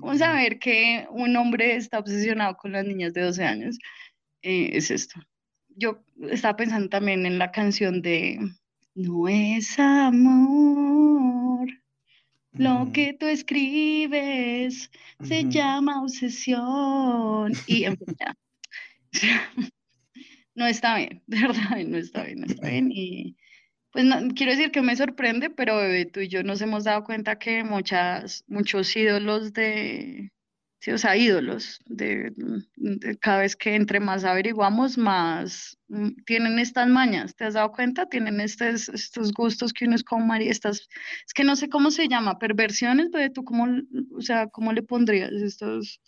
¿cómo 0.00 0.16
saber 0.16 0.58
que 0.58 1.06
un 1.10 1.36
hombre 1.36 1.76
está 1.76 1.98
obsesionado 1.98 2.56
con 2.56 2.72
las 2.72 2.86
niñas 2.86 3.12
de 3.12 3.22
12 3.22 3.44
años? 3.44 3.78
Eh, 4.42 4.70
es 4.72 4.90
esto. 4.90 5.20
Yo 5.76 6.02
estaba 6.30 6.56
pensando 6.56 6.88
también 6.88 7.26
en 7.26 7.38
la 7.38 7.50
canción 7.50 8.02
de 8.02 8.38
No 8.94 9.28
es 9.28 9.78
amor, 9.78 11.68
lo 12.52 12.90
que 12.92 13.12
tú 13.12 13.26
escribes 13.26 14.90
se 15.22 15.44
llama 15.44 16.02
obsesión. 16.02 17.52
Y 17.66 17.84
en 17.84 17.96
fin, 17.96 18.16
ya. 18.18 18.36
No 20.58 20.66
está 20.66 20.96
bien, 20.96 21.22
de 21.28 21.40
verdad, 21.40 21.78
no 21.86 21.98
está 21.98 22.24
bien, 22.24 22.40
no 22.40 22.46
está 22.46 22.68
bien. 22.68 22.90
Y 22.90 23.36
pues 23.92 24.04
no, 24.04 24.16
quiero 24.34 24.52
decir 24.52 24.70
que 24.70 24.82
me 24.82 24.96
sorprende, 24.96 25.50
pero 25.50 25.76
bebé, 25.76 26.06
tú 26.06 26.20
y 26.20 26.28
yo 26.28 26.42
nos 26.42 26.60
hemos 26.60 26.84
dado 26.84 27.04
cuenta 27.04 27.38
que 27.38 27.64
muchas, 27.64 28.44
muchos 28.46 28.94
ídolos 28.96 29.52
de, 29.52 30.32
sí, 30.80 30.90
o 30.92 30.98
sea, 30.98 31.16
ídolos 31.16 31.80
de, 31.86 32.32
de 32.76 33.18
cada 33.18 33.40
vez 33.40 33.56
que 33.56 33.74
entre 33.74 34.00
más 34.00 34.24
averiguamos, 34.24 34.98
más 34.98 35.78
mm, 35.88 36.10
tienen 36.26 36.58
estas 36.58 36.88
mañas, 36.88 37.34
¿te 37.34 37.44
has 37.44 37.54
dado 37.54 37.72
cuenta? 37.72 38.06
Tienen 38.06 38.40
estos, 38.40 38.88
estos 38.90 39.32
gustos 39.32 39.72
que 39.72 39.86
uno 39.86 39.94
es 39.96 40.04
como 40.04 40.26
María, 40.26 40.50
estas, 40.50 40.80
es 41.26 41.34
que 41.34 41.44
no 41.44 41.56
sé 41.56 41.68
cómo 41.68 41.90
se 41.90 42.08
llama, 42.08 42.38
perversiones, 42.38 43.10
bebé, 43.10 43.30
tú 43.30 43.44
cómo, 43.44 43.66
o 44.16 44.20
sea, 44.20 44.48
¿cómo 44.48 44.72
le 44.72 44.82
pondrías 44.82 45.32
estos 45.32 46.00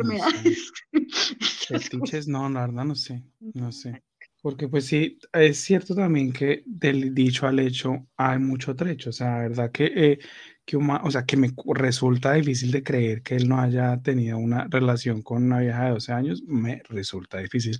No 0.00 0.26
sé. 0.26 0.48
enfermedades? 0.48 0.72
Estas 0.92 1.90
cosas. 1.90 2.20
Fetiches, 2.20 2.28
no, 2.28 2.48
la 2.50 2.66
verdad 2.66 2.84
no 2.84 2.94
sé, 2.94 3.24
no 3.54 3.72
sé. 3.72 4.02
Porque 4.48 4.66
pues 4.66 4.86
sí, 4.86 5.18
es 5.34 5.58
cierto 5.58 5.94
también 5.94 6.32
que 6.32 6.62
del 6.64 7.14
dicho 7.14 7.46
al 7.46 7.58
hecho 7.58 8.06
hay 8.16 8.38
mucho 8.38 8.74
trecho, 8.74 9.10
o 9.10 9.12
sea, 9.12 9.26
la 9.32 9.38
verdad 9.40 9.70
que, 9.70 9.92
eh, 9.94 10.18
que 10.64 10.78
uma- 10.78 11.02
o 11.04 11.10
sea, 11.10 11.26
que 11.26 11.36
me 11.36 11.52
resulta 11.74 12.32
difícil 12.32 12.70
de 12.70 12.82
creer 12.82 13.20
que 13.22 13.36
él 13.36 13.46
no 13.46 13.60
haya 13.60 14.00
tenido 14.00 14.38
una 14.38 14.66
relación 14.70 15.20
con 15.20 15.42
una 15.44 15.58
vieja 15.58 15.84
de 15.84 15.90
12 15.90 16.14
años, 16.14 16.42
me 16.46 16.80
resulta 16.88 17.36
difícil 17.36 17.78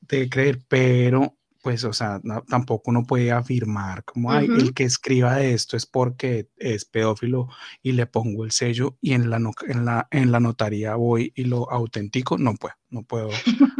de 0.00 0.30
creer, 0.30 0.60
pero 0.68 1.36
pues, 1.62 1.84
o 1.84 1.92
sea, 1.92 2.18
no- 2.22 2.42
tampoco 2.48 2.90
uno 2.92 3.04
puede 3.04 3.30
afirmar 3.30 4.02
como, 4.04 4.32
ay, 4.32 4.46
Ujú. 4.48 4.60
el 4.60 4.72
que 4.72 4.84
escriba 4.84 5.36
de 5.36 5.52
esto 5.52 5.76
es 5.76 5.84
porque 5.84 6.48
es 6.56 6.86
pedófilo 6.86 7.48
y 7.82 7.92
le 7.92 8.06
pongo 8.06 8.46
el 8.46 8.52
sello 8.52 8.96
y 9.02 9.12
en 9.12 9.28
la, 9.28 9.38
no- 9.38 9.52
en 9.68 9.84
la, 9.84 10.08
en 10.10 10.32
la 10.32 10.40
notaría 10.40 10.94
voy 10.94 11.30
y 11.36 11.44
lo 11.44 11.70
autentico, 11.70 12.38
no 12.38 12.54
puedo, 12.54 12.74
no 12.88 13.02
puedo 13.02 13.30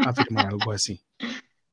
afirmar 0.05 0.49
algo 0.49 0.72
así. 0.72 1.01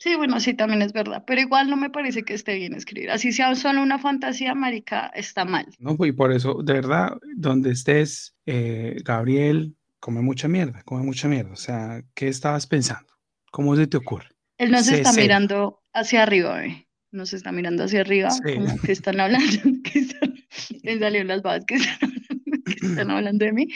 Sí, 0.03 0.15
bueno, 0.15 0.37
sí, 0.41 0.53
también 0.53 0.81
es 0.81 0.91
verdad, 0.91 1.23
pero 1.25 1.39
igual 1.39 1.69
no 1.69 1.77
me 1.77 1.89
parece 1.89 2.23
que 2.23 2.33
esté 2.33 2.55
bien 2.55 2.73
escribir. 2.73 3.09
Así 3.09 3.31
sea 3.31 3.55
solo 3.55 3.81
una 3.81 3.99
fantasía, 3.99 4.53
marica, 4.53 5.07
está 5.15 5.45
mal. 5.45 5.65
¿no? 5.79 5.95
Y 6.05 6.11
por 6.11 6.33
eso, 6.33 6.61
de 6.61 6.73
verdad, 6.73 7.17
donde 7.37 7.71
estés, 7.71 8.35
eh, 8.45 8.97
Gabriel, 9.05 9.77
come 10.01 10.19
mucha 10.21 10.49
mierda, 10.49 10.83
come 10.83 11.03
mucha 11.03 11.29
mierda. 11.29 11.53
O 11.53 11.55
sea, 11.55 12.03
¿qué 12.15 12.27
estabas 12.27 12.67
pensando? 12.67 13.13
¿Cómo 13.49 13.77
se 13.77 13.87
te 13.87 13.95
ocurre? 13.95 14.27
Él 14.57 14.71
nos 14.71 14.87
Sé 14.87 14.97
está 14.97 15.13
mirando 15.13 15.79
hacia 15.93 16.23
arriba, 16.23 16.57
¿ve? 16.57 16.85
Nos 17.11 17.31
está 17.31 17.53
mirando 17.53 17.85
hacia 17.85 18.01
arriba, 18.01 18.29
Sí. 18.29 18.55
como 18.55 18.77
que 18.81 18.91
están 18.91 19.21
hablando, 19.21 19.47
que 19.85 19.99
están, 19.99 20.33
me 20.83 20.99
salieron 20.99 21.29
las 21.29 21.43
babas 21.43 21.63
que 21.63 21.75
están 21.75 22.11
hablando, 22.11 22.63
que 22.65 22.85
están 22.87 23.09
hablando 23.09 23.45
de 23.45 23.53
mí. 23.53 23.67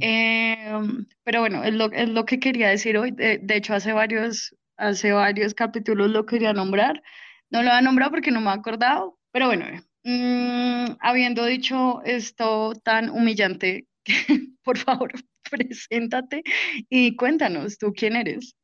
Em, 0.00 1.06
pero 1.24 1.40
bueno, 1.40 1.64
es 1.64 1.74
lo, 1.74 1.90
es 1.90 2.08
lo 2.08 2.24
que 2.24 2.38
quería 2.38 2.68
decir 2.68 2.96
hoy. 2.98 3.10
De, 3.10 3.38
de 3.38 3.56
hecho, 3.56 3.74
hace 3.74 3.92
varios, 3.92 4.54
hace 4.76 5.12
varios 5.12 5.54
capítulos 5.54 6.10
lo 6.10 6.26
quería 6.26 6.52
nombrar. 6.52 7.02
No 7.50 7.62
lo 7.62 7.70
voy 7.70 7.78
a 7.78 7.82
nombrar 7.82 8.10
porque 8.10 8.30
no 8.30 8.40
me 8.40 8.50
he 8.50 8.54
acordado. 8.54 9.18
Pero 9.32 9.46
bueno, 9.46 9.66
mm, 10.04 10.96
habiendo 11.00 11.44
dicho 11.44 12.02
esto 12.04 12.72
tan 12.84 13.10
humillante, 13.10 13.86
por 14.62 14.78
favor, 14.78 15.12
preséntate 15.50 16.42
y 16.88 17.16
cuéntanos, 17.16 17.78
¿tú 17.78 17.92
quién 17.92 18.16
eres? 18.16 18.54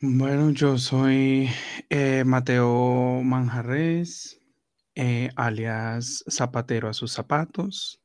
Bueno, 0.00 0.50
yo 0.50 0.78
soy 0.78 1.48
eh, 1.88 2.24
Mateo 2.26 3.22
Manjarres, 3.22 4.40
eh, 4.96 5.30
alias 5.36 6.24
Zapatero 6.28 6.88
a 6.88 6.92
sus 6.92 7.12
zapatos. 7.12 8.02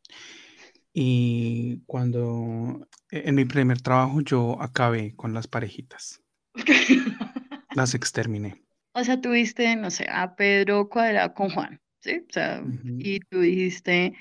Y 0.93 1.81
cuando 1.85 2.87
eh, 3.11 3.23
en 3.25 3.35
mi 3.35 3.45
primer 3.45 3.81
trabajo 3.81 4.21
yo 4.21 4.61
acabé 4.61 5.15
con 5.15 5.33
las 5.33 5.47
parejitas, 5.47 6.21
las 7.77 7.93
exterminé. 7.93 8.61
O 8.93 9.03
sea, 9.03 9.21
tuviste, 9.21 9.75
no 9.75 9.91
sé, 9.91 10.07
a 10.09 10.35
Pedro 10.35 10.89
Cuadrado 10.89 11.33
con 11.33 11.51
Juan, 11.51 11.79
¿sí? 11.99 12.23
O 12.27 12.33
sea, 12.33 12.61
Ujú. 12.65 12.95
y 12.97 13.19
tú 13.19 13.41
dijiste 13.41 14.15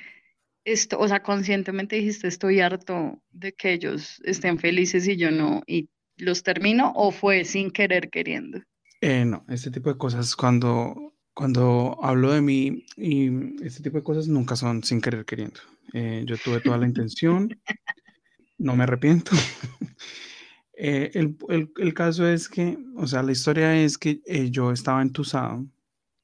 esto, 0.64 0.98
o 0.98 1.08
sea, 1.08 1.22
conscientemente 1.22 1.96
dijiste, 1.96 2.28
estoy 2.28 2.60
harto 2.60 3.22
de 3.30 3.52
que 3.52 3.72
ellos 3.72 4.20
estén 4.24 4.58
felices 4.58 5.08
y 5.08 5.16
yo 5.16 5.30
no, 5.30 5.62
y 5.66 5.88
los 6.18 6.42
termino, 6.42 6.92
o 6.94 7.10
fue 7.10 7.44
sin 7.44 7.70
querer 7.70 8.10
queriendo. 8.10 8.60
Eh, 9.00 9.24
no, 9.24 9.44
este 9.48 9.70
tipo 9.70 9.90
de 9.90 9.96
cosas 9.96 10.36
cuando, 10.36 11.14
cuando 11.32 11.98
hablo 12.02 12.32
de 12.32 12.42
mí 12.42 12.84
y 12.96 13.64
este 13.64 13.82
tipo 13.82 13.96
de 13.96 14.04
cosas 14.04 14.28
nunca 14.28 14.56
son 14.56 14.82
sin 14.84 15.00
querer 15.00 15.24
queriendo. 15.24 15.60
Eh, 15.94 16.24
yo 16.26 16.36
tuve 16.36 16.60
toda 16.60 16.78
la 16.78 16.86
intención, 16.86 17.48
no 18.58 18.76
me 18.76 18.84
arrepiento. 18.84 19.30
Eh, 20.76 21.10
el, 21.14 21.36
el- 21.48 21.72
el 21.78 21.94
caso 21.94 22.26
es 22.28 22.48
que, 22.48 22.78
o 22.96 23.06
sea, 23.06 23.22
la 23.22 23.32
historia 23.32 23.76
es 23.82 23.96
que 23.98 24.20
eh, 24.26 24.50
yo 24.50 24.72
estaba 24.72 25.00
entusado 25.02 25.66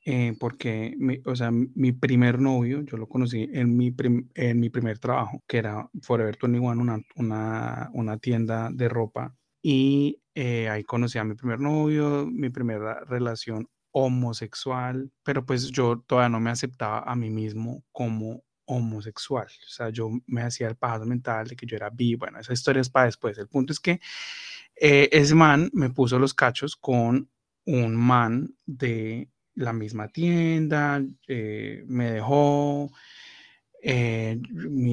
eh, 0.06 0.34
porque, 0.40 0.94
mi, 0.98 1.20
o 1.26 1.36
sea, 1.36 1.50
mi 1.52 1.92
primer 1.92 2.40
novio, 2.40 2.82
yo 2.82 2.96
lo 2.98 3.08
conocí 3.08 3.48
en 3.52 3.76
mi, 3.76 3.90
prim- 3.92 4.28
en 4.34 4.60
mi 4.60 4.70
primer 4.70 4.98
trabajo, 4.98 5.42
que 5.48 5.58
era 5.58 5.88
Forever 6.02 6.36
21, 6.42 6.82
una, 6.82 7.00
una, 7.16 7.90
una 7.94 8.18
tienda 8.18 8.70
de 8.72 8.88
ropa. 8.88 9.34
Y 9.62 10.20
eh, 10.34 10.68
ahí 10.70 10.84
conocí 10.84 11.18
a 11.18 11.24
mi 11.24 11.34
primer 11.36 11.60
novio, 11.60 12.26
mi 12.26 12.50
primera 12.50 13.00
relación 13.06 13.68
homosexual, 13.92 15.10
pero 15.24 15.44
pues 15.46 15.70
yo 15.70 16.00
todavía 16.00 16.30
no 16.30 16.40
me 16.40 16.50
aceptaba 16.50 17.00
a 17.00 17.14
mí 17.16 17.30
mismo 17.30 17.84
como 17.92 18.42
homosexual. 18.64 19.46
O 19.46 19.70
sea, 19.70 19.90
yo 19.90 20.10
me 20.26 20.42
hacía 20.42 20.68
el 20.68 20.76
paso 20.76 21.04
mental 21.04 21.48
de 21.48 21.56
que 21.56 21.66
yo 21.66 21.76
era 21.76 21.90
bi. 21.90 22.14
Bueno, 22.14 22.38
esa 22.38 22.52
historia 22.52 22.80
es 22.80 22.90
para 22.90 23.06
después. 23.06 23.36
El 23.38 23.48
punto 23.48 23.72
es 23.72 23.80
que 23.80 24.00
eh, 24.76 25.08
ese 25.12 25.34
man 25.34 25.70
me 25.72 25.90
puso 25.90 26.18
los 26.18 26.34
cachos 26.34 26.76
con 26.76 27.30
un 27.66 27.94
man 27.94 28.54
de 28.66 29.28
la 29.54 29.72
misma 29.72 30.08
tienda, 30.08 31.02
eh, 31.28 31.84
me 31.86 32.10
dejó 32.10 32.90
eh, 33.82 34.40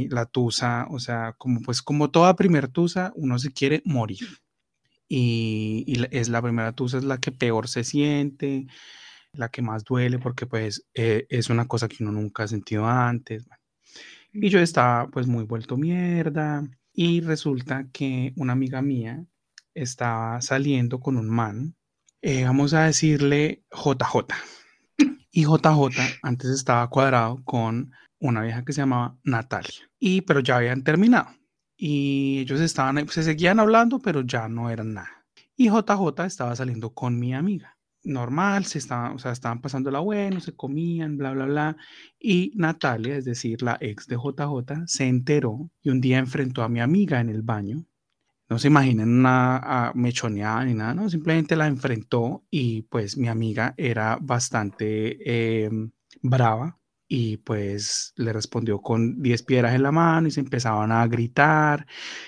la 0.09 0.25
tusa, 0.25 0.87
o 0.91 0.99
sea, 0.99 1.33
como 1.37 1.61
pues 1.61 1.81
como 1.81 2.11
toda 2.11 2.35
primer 2.35 2.67
tusa, 2.67 3.11
uno 3.15 3.39
se 3.39 3.51
quiere 3.51 3.81
morir. 3.85 4.27
Y, 5.07 6.05
es 6.11 6.29
la 6.29 6.41
primera 6.41 6.73
tusa, 6.73 6.99
es 6.99 7.03
la 7.03 7.17
que 7.19 7.31
peor 7.31 7.67
se 7.67 7.83
siente, 7.83 8.67
la 9.33 9.49
que 9.49 9.61
más 9.63 9.83
duele, 9.83 10.19
porque 10.19 10.45
pues 10.45 10.85
es 10.93 11.49
una 11.49 11.67
cosa 11.67 11.87
que 11.87 12.03
uno 12.03 12.11
nunca 12.11 12.43
ha 12.43 12.47
sentido 12.47 12.85
antes. 12.85 13.47
Y 14.31 14.49
yo 14.49 14.59
estaba 14.59 15.07
pues 15.07 15.27
muy 15.27 15.43
vuelto 15.43 15.77
mierda. 15.77 16.67
Y 16.93 17.21
resulta 17.21 17.87
que 17.91 18.33
una 18.35 18.53
amiga 18.53 18.81
mía 18.81 19.25
estaba 19.73 20.41
saliendo 20.41 20.99
con 20.99 21.17
un 21.17 21.29
man, 21.29 21.75
eh, 22.21 22.43
vamos 22.43 22.73
a 22.73 22.83
decirle 22.83 23.63
JJ. 23.71 24.27
Y 25.31 25.43
JJ 25.43 26.19
antes 26.23 26.49
estaba 26.49 26.89
cuadrado 26.89 27.43
con 27.45 27.91
una 28.19 28.41
vieja 28.41 28.65
que 28.65 28.73
se 28.73 28.81
llamaba 28.81 29.17
Natalia. 29.23 29.89
Y 29.99 30.21
pero 30.21 30.41
ya 30.41 30.57
habían 30.57 30.83
terminado. 30.83 31.29
Y 31.77 32.39
ellos 32.39 32.59
estaban, 32.59 33.07
se 33.07 33.23
seguían 33.23 33.59
hablando, 33.59 33.99
pero 33.99 34.21
ya 34.21 34.49
no 34.49 34.69
eran 34.69 34.93
nada. 34.95 35.25
Y 35.55 35.69
JJ 35.69 36.25
estaba 36.25 36.55
saliendo 36.55 36.93
con 36.93 37.17
mi 37.19 37.33
amiga 37.33 37.78
normal, 38.03 38.65
se 38.65 38.79
estaban, 38.79 39.13
o 39.13 39.19
sea, 39.19 39.31
estaban 39.31 39.61
pasando 39.61 39.91
la 39.91 39.99
bueno, 39.99 40.39
se 40.39 40.55
comían, 40.55 41.17
bla, 41.17 41.31
bla, 41.31 41.45
bla. 41.45 41.77
Y 42.19 42.53
Natalia, 42.55 43.17
es 43.17 43.25
decir, 43.25 43.61
la 43.61 43.77
ex 43.81 44.07
de 44.07 44.15
JJ, 44.15 44.87
se 44.87 45.07
enteró 45.07 45.69
y 45.81 45.89
un 45.89 46.01
día 46.01 46.17
enfrentó 46.19 46.63
a 46.63 46.69
mi 46.69 46.79
amiga 46.81 47.19
en 47.19 47.29
el 47.29 47.41
baño. 47.41 47.85
No 48.49 48.57
se 48.57 48.67
imaginen 48.67 49.09
una 49.09 49.91
mechoneada 49.95 50.65
ni 50.65 50.73
nada, 50.73 50.93
no, 50.95 51.09
simplemente 51.09 51.55
la 51.55 51.67
enfrentó 51.67 52.45
y 52.49 52.81
pues 52.83 53.15
mi 53.17 53.27
amiga 53.27 53.75
era 53.77 54.17
bastante 54.19 55.65
em, 55.65 55.91
brava 56.23 56.79
y 57.11 57.37
pues 57.37 58.13
le 58.17 58.31
respondió 58.31 58.81
con 58.81 59.21
10 59.21 59.41
piedras 59.43 59.73
en 59.73 59.81
la 59.81 59.91
mano 59.91 60.27
y 60.27 60.31
se 60.31 60.41
empezaban 60.41 60.91
a 60.91 61.05
gritar 61.07 61.87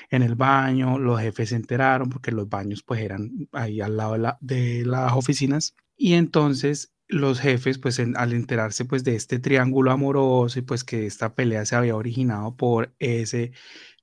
en 0.09 0.23
el 0.23 0.33
baño, 0.35 0.97
los 0.97 1.21
jefes 1.21 1.49
se 1.49 1.55
enteraron 1.55 2.09
porque 2.09 2.31
los 2.31 2.49
baños 2.49 2.81
pues 2.83 3.01
eran 3.01 3.47
ahí 3.51 3.79
al 3.79 3.95
lado 3.95 4.17
de, 4.41 4.83
las 4.85 5.13
oficinas. 5.13 5.75
Y 5.95 6.15
entonces 6.15 6.93
los 7.07 7.39
jefes 7.39 7.77
pues 7.77 7.99
al 7.99 8.33
enterarse 8.33 8.83
pues 8.85 9.03
de 9.03 9.15
este 9.15 9.39
triángulo 9.39 9.91
amoroso 9.91 10.57
y 10.57 10.63
pues 10.63 10.83
que 10.83 11.05
esta 11.05 11.35
pelea 11.35 11.63
se 11.65 11.75
había 11.75 11.95
originado 11.95 12.55
por 12.55 12.95
ese 12.97 13.51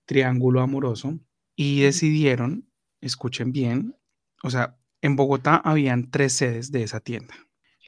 triángulo 0.07 0.61
amoroso 0.61 1.19
y 1.57 1.81
decidieron, 1.81 2.71
escuchen 3.01 3.51
bien, 3.51 3.97
o 4.45 4.51
sea, 4.51 4.79
en 5.03 5.17
Bogotá 5.17 5.57
habían 5.57 6.11
tres 6.11 6.35
sedes 6.35 6.71
de 6.71 6.85
esa 6.85 7.01
tienda. 7.01 7.35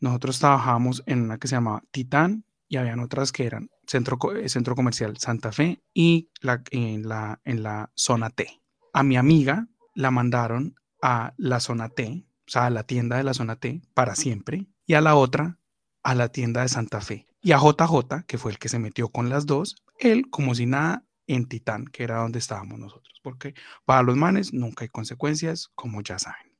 Nosotros 0.00 0.40
trabajábamos 0.40 1.05
en 1.07 1.22
una 1.22 1.38
que 1.38 1.46
se 1.46 1.55
llamaba 1.57 1.85
Titán, 1.92 2.44
y 2.70 2.76
habían 2.76 3.00
otras 3.00 3.33
que 3.33 3.44
eran 3.44 3.68
Centro, 3.85 4.16
eh, 4.37 4.48
Centro 4.48 4.76
Comercial 4.76 5.18
Santa 5.18 5.50
Fe 5.50 5.83
y 5.92 6.30
la, 6.40 6.62
en, 6.70 7.06
la, 7.09 7.40
en 7.44 7.64
la 7.64 7.90
zona 7.96 8.30
T. 8.30 8.62
A 8.92 9.02
mi 9.02 9.16
amiga 9.16 9.66
la 9.94 10.12
mandaron 10.12 10.76
a 11.02 11.35
la 11.37 11.59
zona 11.59 11.88
T, 11.88 12.24
o 12.46 12.50
sea, 12.50 12.66
a 12.66 12.70
la 12.70 12.85
tienda 12.85 13.16
de 13.16 13.24
la 13.24 13.35
zona 13.35 13.56
T 13.56 13.83
para 13.92 14.14
siempre, 14.14 14.68
y 14.87 14.94
a 14.94 15.00
la 15.00 15.16
otra 15.16 15.59
a 16.04 16.14
la 16.14 16.28
tienda 16.30 16.62
de 16.62 16.68
Santa 16.68 17.00
Fe. 17.00 17.26
Y 17.42 17.52
a 17.52 17.59
JJ, 17.59 18.24
que 18.28 18.38
fue 18.38 18.52
el 18.52 18.59
que 18.59 18.68
se 18.68 18.78
metió 18.78 19.09
con 19.09 19.28
las 19.30 19.46
dos, 19.46 19.83
él 19.98 20.30
como 20.30 20.54
si 20.54 20.66
nada 20.66 21.04
en 21.26 21.46
Titán, 21.46 21.87
que 21.87 22.04
era 22.04 22.18
donde 22.18 22.38
estábamos 22.38 22.78
nosotros, 22.78 23.18
porque 23.22 23.54
para 23.85 24.02
los 24.04 24.16
manes 24.16 24.52
nunca 24.52 24.85
hay 24.85 24.90
consecuencias, 24.90 25.70
como 25.74 26.02
ya 26.02 26.20
saben. 26.20 26.54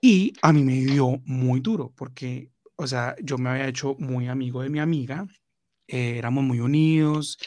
Y 0.00 0.32
a 0.42 0.52
mí 0.52 0.64
me 0.64 0.74
dio 0.74 1.20
muy 1.24 1.60
duro, 1.60 1.92
porque 1.96 2.50
o 2.76 2.86
sea, 2.86 3.14
yo 3.22 3.38
me 3.38 3.50
había 3.50 3.68
hecho 3.68 3.96
muy 3.98 4.28
amigo 4.28 4.62
de 4.62 4.70
mi 4.70 4.80
amiga, 4.80 5.26
eh, 5.88 6.18
éramos 6.18 6.44
muy 6.44 6.60
unidos, 6.60 7.38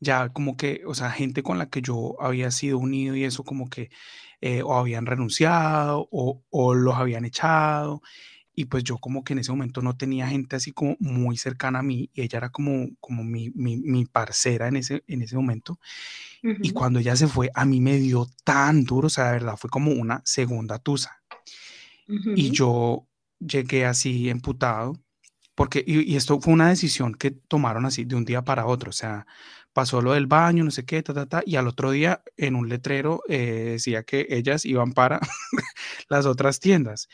ya 0.00 0.28
como 0.30 0.56
que, 0.56 0.82
o 0.86 0.94
sea, 0.94 1.10
gente 1.10 1.42
con 1.42 1.58
la 1.58 1.68
que 1.68 1.82
yo 1.82 2.16
había 2.20 2.50
sido 2.50 2.78
unido 2.78 3.16
y 3.16 3.24
eso 3.24 3.44
como 3.44 3.68
que 3.68 3.90
eh, 4.40 4.62
o 4.62 4.74
habían 4.76 5.06
renunciado 5.06 6.08
o, 6.12 6.44
o, 6.50 6.74
los 6.74 6.94
habían 6.94 7.24
echado. 7.24 8.02
Y 8.54 8.66
pues 8.66 8.82
yo 8.84 8.98
como 8.98 9.22
que 9.22 9.34
en 9.34 9.40
ese 9.40 9.52
momento 9.52 9.82
no 9.82 9.96
tenía 9.96 10.28
gente 10.28 10.56
así 10.56 10.72
como 10.72 10.96
muy 10.98 11.36
cercana 11.36 11.78
a 11.78 11.82
mí 11.82 12.10
y 12.12 12.22
ella 12.22 12.38
era 12.38 12.50
como, 12.50 12.88
como 13.00 13.22
mi, 13.24 13.50
mi, 13.50 13.76
mi 13.76 14.04
parcera 14.04 14.66
en 14.68 14.76
ese, 14.76 15.04
en 15.06 15.22
ese 15.22 15.36
momento. 15.36 15.78
Y 16.42 16.70
cuando 16.70 16.98
ella 16.98 17.16
se 17.16 17.28
fue, 17.28 17.50
a 17.54 17.64
mí 17.64 17.80
me 17.80 17.98
dio 17.98 18.28
tan 18.44 18.84
duro, 18.84 19.06
o 19.06 19.10
sea, 19.10 19.26
de 19.26 19.32
verdad, 19.32 19.56
fue 19.56 19.70
como 19.70 19.92
una 19.92 20.22
segunda 20.24 20.78
tusa. 20.78 21.20
Y 22.08 22.50
yo, 22.50 23.07
llegué 23.38 23.86
así 23.86 24.28
emputado, 24.30 24.94
porque, 25.54 25.82
y, 25.86 26.16
esto 26.16 26.40
fue 26.40 26.52
una 26.54 26.68
decisión 26.68 27.14
que 27.14 27.30
tomaron 27.32 27.84
así 27.86 28.04
de 28.04 28.14
un 28.14 28.24
día 28.24 28.42
para 28.42 28.66
otro, 28.66 28.90
o 28.90 28.92
sea, 28.92 29.26
pasó 29.72 30.00
lo 30.00 30.12
del 30.12 30.26
baño, 30.26 30.64
no 30.64 30.70
sé 30.70 30.84
qué, 30.84 31.02
ta, 31.02 31.14
ta, 31.14 31.26
ta, 31.26 31.42
y 31.44 31.56
al 31.56 31.68
otro 31.68 31.90
día 31.90 32.22
en 32.36 32.54
un 32.54 32.68
letrero 32.68 33.22
eh, 33.28 33.70
decía 33.72 34.02
que 34.02 34.26
ellas 34.30 34.64
iban 34.64 34.92
para 34.92 35.20
las 36.08 36.26
otras 36.26 36.60
tiendas. 36.60 37.08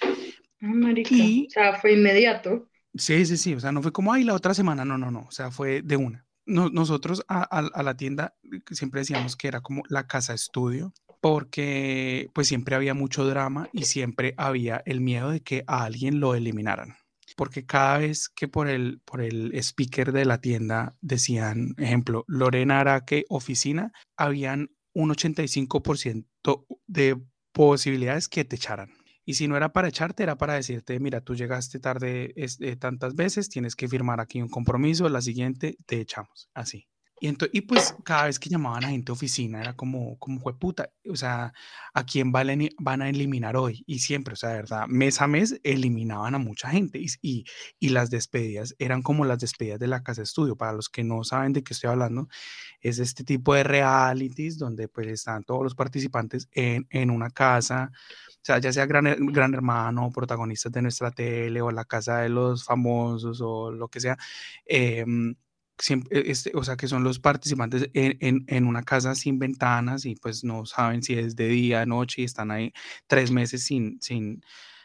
Ah, 0.60 0.70
o 0.70 1.50
sea, 1.50 1.74
fue 1.80 1.94
inmediato. 1.94 2.68
Sí, 2.94 3.26
sí, 3.26 3.36
sí, 3.36 3.54
o 3.54 3.60
sea, 3.60 3.72
no 3.72 3.82
fue 3.82 3.92
como, 3.92 4.12
ay, 4.12 4.24
la 4.24 4.34
otra 4.34 4.54
semana, 4.54 4.84
no, 4.84 4.96
no, 4.98 5.10
no, 5.10 5.26
o 5.28 5.30
sea, 5.30 5.50
fue 5.50 5.82
de 5.82 5.96
una. 5.96 6.26
nosotros 6.46 7.24
a, 7.28 7.42
a, 7.42 7.82
la 7.82 7.96
tienda 7.96 8.34
siempre 8.70 9.00
decíamos 9.00 9.36
que 9.36 9.48
era 9.48 9.60
como 9.60 9.82
la 9.88 10.06
casa 10.06 10.32
estudio, 10.32 10.92
porque 11.24 12.28
pues 12.34 12.48
siempre 12.48 12.74
había 12.74 12.92
mucho 12.92 13.24
drama 13.24 13.70
y 13.72 13.84
siempre 13.84 14.34
había 14.36 14.82
el 14.84 15.00
miedo 15.00 15.30
de 15.30 15.40
que 15.40 15.64
a 15.66 15.84
alguien 15.84 16.20
lo 16.20 16.34
eliminaran. 16.34 16.98
Porque 17.34 17.64
cada 17.64 17.96
vez 17.96 18.28
que 18.28 18.46
por 18.46 18.68
el, 18.68 19.00
por 19.06 19.22
el 19.22 19.54
speaker 19.54 20.12
de 20.12 20.26
la 20.26 20.42
tienda 20.42 20.98
decían, 21.00 21.76
ejemplo, 21.78 22.26
Lorena 22.28 22.80
Araque 22.80 23.24
oficina, 23.30 23.90
habían 24.18 24.68
un 24.92 25.08
85% 25.08 26.66
de 26.86 27.16
posibilidades 27.52 28.28
que 28.28 28.44
te 28.44 28.56
echaran. 28.56 28.90
Y 29.24 29.32
si 29.32 29.48
no 29.48 29.56
era 29.56 29.72
para 29.72 29.88
echarte, 29.88 30.24
era 30.24 30.36
para 30.36 30.52
decirte, 30.52 31.00
mira, 31.00 31.22
tú 31.22 31.34
llegaste 31.34 31.80
tarde 31.80 32.34
eh, 32.36 32.76
tantas 32.76 33.14
veces, 33.14 33.48
tienes 33.48 33.76
que 33.76 33.88
firmar 33.88 34.20
aquí 34.20 34.42
un 34.42 34.50
compromiso, 34.50 35.08
la 35.08 35.22
siguiente 35.22 35.78
te 35.86 36.02
echamos, 36.02 36.50
así. 36.52 36.86
Y, 37.20 37.32
y 37.52 37.60
pues 37.62 37.94
cada 38.04 38.24
vez 38.24 38.38
que 38.38 38.50
llamaban 38.50 38.84
a 38.84 38.88
gente 38.88 39.12
oficina 39.12 39.60
era 39.60 39.74
como, 39.74 40.18
como 40.18 40.40
fue 40.40 40.58
puta, 40.58 40.90
o 41.08 41.16
sea, 41.16 41.52
¿a 41.94 42.04
quién 42.04 42.32
van 42.32 43.02
a 43.02 43.08
eliminar 43.08 43.56
hoy? 43.56 43.84
Y 43.86 44.00
siempre, 44.00 44.34
o 44.34 44.36
sea, 44.36 44.50
de 44.50 44.56
verdad, 44.56 44.86
mes 44.88 45.20
a 45.20 45.26
mes 45.26 45.60
eliminaban 45.62 46.34
a 46.34 46.38
mucha 46.38 46.70
gente 46.70 46.98
y, 46.98 47.06
y, 47.22 47.44
y 47.78 47.90
las 47.90 48.10
despedidas 48.10 48.74
eran 48.78 49.02
como 49.02 49.24
las 49.24 49.38
despedidas 49.38 49.78
de 49.78 49.86
la 49.86 50.02
casa 50.02 50.22
de 50.22 50.24
estudio. 50.24 50.56
Para 50.56 50.72
los 50.72 50.88
que 50.88 51.04
no 51.04 51.24
saben 51.24 51.52
de 51.52 51.62
qué 51.62 51.72
estoy 51.72 51.90
hablando, 51.90 52.28
es 52.80 52.98
este 52.98 53.24
tipo 53.24 53.54
de 53.54 53.64
realities 53.64 54.58
donde 54.58 54.88
pues 54.88 55.06
están 55.08 55.44
todos 55.44 55.62
los 55.62 55.74
participantes 55.74 56.48
en, 56.52 56.86
en 56.90 57.10
una 57.10 57.30
casa, 57.30 57.90
o 58.28 58.40
sea, 58.42 58.58
ya 58.58 58.72
sea 58.72 58.86
gran, 58.86 59.04
gran 59.32 59.54
hermano, 59.54 60.10
protagonistas 60.10 60.72
de 60.72 60.82
nuestra 60.82 61.10
tele 61.10 61.62
o 61.62 61.70
la 61.70 61.84
casa 61.84 62.18
de 62.18 62.28
los 62.28 62.64
famosos 62.64 63.40
o 63.40 63.70
lo 63.70 63.88
que 63.88 64.00
sea. 64.00 64.18
Eh, 64.66 65.04
Siempre, 65.78 66.30
este, 66.30 66.52
o 66.54 66.62
sea, 66.62 66.76
que 66.76 66.86
son 66.86 67.02
los 67.02 67.18
participantes 67.18 67.90
en, 67.94 68.44
en, 68.46 68.66
una 68.66 68.82
casa 68.84 69.14
sin 69.16 69.38
ventanas 69.40 70.06
y 70.06 70.14
pues 70.14 70.44
no 70.44 70.66
saben 70.66 71.02
si 71.02 71.14
es 71.14 71.34
de 71.34 71.48
día, 71.48 71.84
noche 71.84 72.22
y 72.22 72.24
están 72.24 72.50
ahí 72.52 72.72
tres 73.08 73.32
meses 73.32 73.64
sin, 73.64 74.00
sin, 74.00 74.42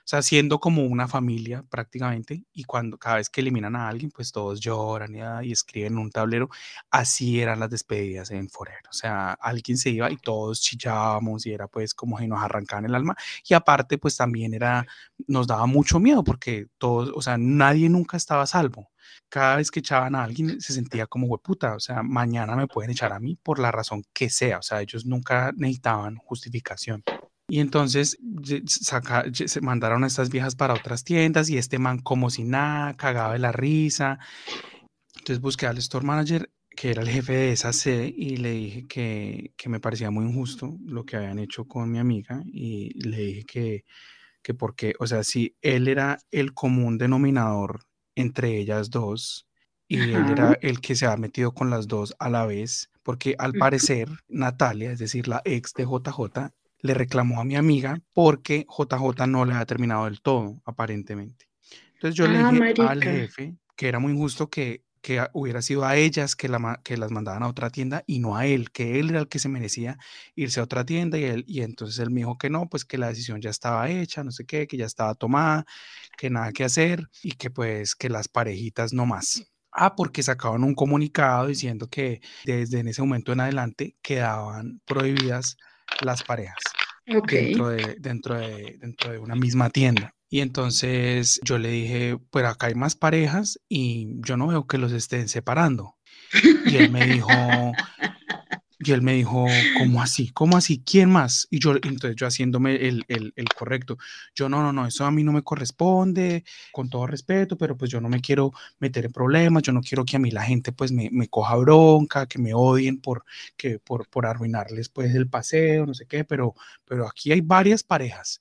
sea, 0.10 0.22
siendo 0.24 0.60
como 0.60 0.84
una 0.84 1.08
familia 1.08 1.64
prácticamente 1.70 2.44
y 2.52 2.64
cuando 2.64 2.98
cada 2.98 3.18
vez 3.18 3.30
que 3.30 3.42
eliminan 3.42 3.76
a 3.76 3.88
alguien, 3.88 4.12
pues 4.12 4.32
todos 4.32 4.60
lloran 4.60 5.16
y, 5.16 5.48
y 5.48 5.52
escriben 5.52 5.94
en 5.94 6.00
un 6.00 6.12
tablero. 6.12 6.50
Así 6.90 7.40
eran 7.42 7.60
las 7.60 7.70
despedidas 7.70 8.32
en 8.32 8.50
Forever. 8.50 8.82
O 8.90 8.94
sea, 8.94 9.34
alguien 9.34 9.78
se 9.78 9.92
iba 9.92 10.12
y 10.12 10.18
todos 10.18 10.62
chillábamos 10.62 11.46
y 11.46 11.52
era 11.54 11.68
pues 11.68 11.94
como 11.94 12.18
que 12.18 12.28
nos 12.28 12.42
arrancaban 12.42 12.86
el 12.86 12.96
alma. 12.96 13.16
Y 13.48 13.54
aparte, 13.54 13.98
pues 14.00 14.18
también 14.18 14.54
era, 14.54 14.86
nos 15.28 15.48
daba 15.48 15.66
mucho 15.68 16.00
miedo 16.00 16.24
porque 16.24 16.68
todos, 16.80 17.12
o 17.16 17.22
sea, 17.22 17.38
nadie 17.38 17.90
nunca 17.90 18.18
estaba 18.18 18.44
a 18.44 18.48
salvo 18.48 18.90
cada 19.30 19.58
vez 19.58 19.72
que 19.72 19.80
echaban 19.80 20.16
a 20.16 20.24
alguien 20.24 20.60
se 20.60 20.74
sentía 20.74 21.06
como 21.08 21.28
hueputa, 21.28 21.76
o 21.76 21.80
sea, 21.80 22.04
mañana 22.04 22.56
me 22.56 22.68
pueden 22.68 22.92
echar 22.92 23.14
a 23.14 23.20
mí 23.20 23.38
por 23.42 23.60
la 23.60 23.72
razón 23.72 24.04
que 24.14 24.30
sea, 24.30 24.58
o 24.60 24.62
sea, 24.62 24.82
ellos 24.82 25.06
nunca 25.06 25.52
necesitaban 25.56 26.16
justificación. 26.18 27.04
Y 27.50 27.60
entonces 27.60 28.18
se 28.66 29.62
mandaron 29.62 30.04
a 30.04 30.08
estas 30.08 30.30
viejas 30.30 30.56
para 30.56 30.76
otras 30.76 31.04
tiendas 31.04 31.50
y 31.50 31.58
este 31.58 31.80
man 31.80 32.00
como 32.00 32.30
si 32.30 32.44
nada, 32.44 32.96
cagaba 32.96 33.34
de 33.34 33.40
la 33.40 33.52
risa. 33.52 34.20
Entonces 35.18 35.42
busqué 35.42 35.66
al 35.66 35.78
store 35.80 36.06
manager, 36.06 36.52
que 36.70 36.92
era 36.92 37.02
el 37.02 37.10
jefe 37.10 37.34
de 37.34 37.52
esa 37.52 37.74
sede, 37.74 38.14
y 38.16 38.38
le 38.38 38.52
dije 38.52 38.88
que, 38.88 39.54
que 39.58 39.70
me 39.70 39.80
parecía 39.80 40.12
muy 40.12 40.26
injusto 40.26 40.78
lo 40.86 41.06
que 41.06 41.18
habían 41.18 41.40
hecho 41.40 41.66
con 41.66 41.92
mi 41.92 42.00
amiga 42.00 42.42
y 42.46 42.94
le 43.06 43.18
dije 43.18 43.44
que, 43.46 43.86
que 44.42 44.54
porque, 44.54 44.94
o 45.00 45.08
sea, 45.08 45.24
si 45.24 45.56
él 45.62 45.88
era 45.88 46.20
el 46.32 46.54
común 46.54 46.98
denominador 46.98 47.82
entre 48.16 48.58
ellas 48.58 48.90
dos 48.90 49.48
y 49.88 50.00
él 50.00 50.30
era 50.30 50.58
el 50.62 50.82
que 50.82 50.96
se 50.96 51.08
ha 51.08 51.18
metido 51.18 51.52
con 51.52 51.72
las 51.72 51.88
dos 51.88 52.16
a 52.20 52.30
la 52.30 52.46
vez, 52.46 52.92
porque 53.02 53.36
al 53.40 53.54
parecer 53.54 54.08
Natalia, 54.28 54.92
es 54.92 55.00
decir, 55.00 55.28
la 55.28 55.42
ex 55.46 55.74
de 55.74 55.84
JJ, 55.84 56.54
le 56.82 56.94
reclamó 56.94 57.40
a 57.42 57.46
mi 57.46 57.56
amiga 57.56 58.00
porque 58.14 58.66
JJ 58.70 59.28
no 59.28 59.46
le 59.46 59.54
ha 59.56 59.66
terminado 59.66 60.06
del 60.06 60.22
todo, 60.22 60.62
aparentemente. 60.66 61.46
Entonces 61.94 62.16
yo 62.16 62.28
le 62.28 62.40
Ah, 62.40 62.52
dije 62.52 62.74
al 62.78 63.04
jefe 63.04 63.56
que 63.76 63.88
era 63.88 64.00
muy 64.00 64.14
injusto 64.14 64.50
que, 64.50 64.84
que 65.02 65.26
hubiera 65.34 65.62
sido 65.62 65.86
a 65.86 65.96
ellas 65.96 66.36
que, 66.36 66.50
la, 66.50 66.82
que 66.84 66.98
las 66.98 67.12
mandaban 67.12 67.44
a 67.44 67.48
otra 67.48 67.70
tienda 67.70 68.04
y 68.08 68.20
no 68.20 68.36
a 68.38 68.46
él, 68.46 68.72
que 68.72 69.00
él 69.00 69.10
era 69.10 69.20
el 69.20 69.28
que 69.30 69.40
se 69.40 69.50
merecía 69.50 69.98
irse 70.36 70.60
a 70.60 70.64
otra 70.64 70.86
tienda 70.86 71.18
y, 71.18 71.24
él, 71.24 71.44
y 71.48 71.62
entonces 71.62 72.00
él 72.00 72.12
me 72.12 72.22
dijo 72.22 72.38
que 72.38 72.50
no, 72.50 72.68
pues 72.70 72.86
que 72.86 72.98
la 72.98 73.08
decisión 73.10 73.42
ya 73.42 73.50
estaba 73.50 73.90
hecha, 73.90 74.24
no 74.24 74.32
sé 74.32 74.46
qué, 74.46 74.68
que 74.68 74.78
ya 74.78 74.86
estaba 74.86 75.16
tomada, 75.16 75.66
que 76.18 76.30
nada 76.30 76.52
que 76.54 76.64
hacer 76.66 77.10
y 77.24 77.34
que 77.34 77.50
pues 77.52 77.96
que 77.96 78.10
las 78.10 78.28
parejitas 78.28 78.94
no 78.94 79.06
más. 79.06 79.46
Ah, 79.72 79.96
porque 79.96 80.24
sacaban 80.24 80.64
un 80.64 80.74
comunicado 80.76 81.48
diciendo 81.48 81.88
que 81.90 82.22
desde 82.44 82.80
en 82.80 82.88
ese 82.88 83.02
momento 83.02 83.32
en 83.34 83.40
adelante 83.42 83.96
quedaban 84.02 84.82
prohibidas 84.86 85.58
las 86.04 86.24
parejas 86.24 86.62
Ok. 87.16 87.32
dentro 87.32 87.70
de, 87.70 87.96
dentro 88.00 88.36
de, 88.36 88.78
dentro 88.80 89.12
de 89.12 89.18
una 89.20 89.36
misma 89.36 89.70
tienda. 89.70 90.14
Y 90.30 90.42
entonces 90.42 91.40
yo 91.44 91.58
le 91.58 91.70
dije, 91.70 92.18
pues 92.30 92.46
acá 92.46 92.68
hay 92.68 92.76
más 92.76 92.96
parejas 92.96 93.60
y 93.68 94.10
yo 94.22 94.38
no 94.38 94.48
veo 94.48 94.68
que 94.68 94.78
los 94.78 94.92
estén 94.92 95.28
separando. 95.28 95.96
Y 96.66 96.76
él 96.76 96.92
me 96.92 97.04
dijo, 97.06 97.28
y 98.90 98.92
él 98.92 99.04
me 99.04 99.14
dijo, 99.14 99.46
¿cómo 99.78 100.02
así? 100.02 100.30
¿Cómo 100.32 100.58
así? 100.58 100.82
¿Quién 100.84 101.12
más? 101.12 101.48
Y 101.52 101.60
yo, 101.60 101.76
entonces 101.76 102.16
yo 102.16 102.26
haciéndome 102.26 102.88
el, 102.88 103.06
el, 103.08 103.34
el 103.36 103.50
correcto. 103.50 104.00
Yo, 104.34 104.50
no, 104.50 104.64
no, 104.64 104.74
no, 104.74 104.88
eso 104.88 105.06
a 105.06 105.12
mí 105.12 105.24
no 105.24 105.32
me 105.32 105.44
corresponde, 105.44 106.44
con 106.72 106.90
todo 106.90 107.06
respeto, 107.06 107.56
pero 107.56 107.78
pues 107.78 107.92
yo 107.92 108.02
no 108.02 108.10
me 108.10 108.20
quiero 108.20 108.52
meter 108.80 109.06
en 109.06 109.12
problemas, 109.12 109.62
yo 109.62 109.74
no 109.74 109.82
quiero 109.82 110.06
que 110.06 110.16
a 110.16 110.20
mí 110.20 110.32
la 110.32 110.42
gente 110.42 110.72
pues 110.72 110.92
me, 110.92 111.10
me 111.12 111.28
coja 111.28 111.56
bronca, 111.58 112.26
que 112.26 112.40
me 112.40 112.56
odien 112.56 113.00
por, 113.00 113.24
que, 113.56 113.78
por, 113.78 114.08
por 114.10 114.26
arruinarles 114.26 114.90
pues 114.90 115.14
el 115.14 115.30
paseo, 115.30 115.86
no 115.86 115.94
sé 115.94 116.08
qué, 116.08 116.24
pero, 116.24 116.56
pero 116.84 117.08
aquí 117.08 117.32
hay 117.32 117.42
varias 117.42 117.84
parejas. 117.84 118.40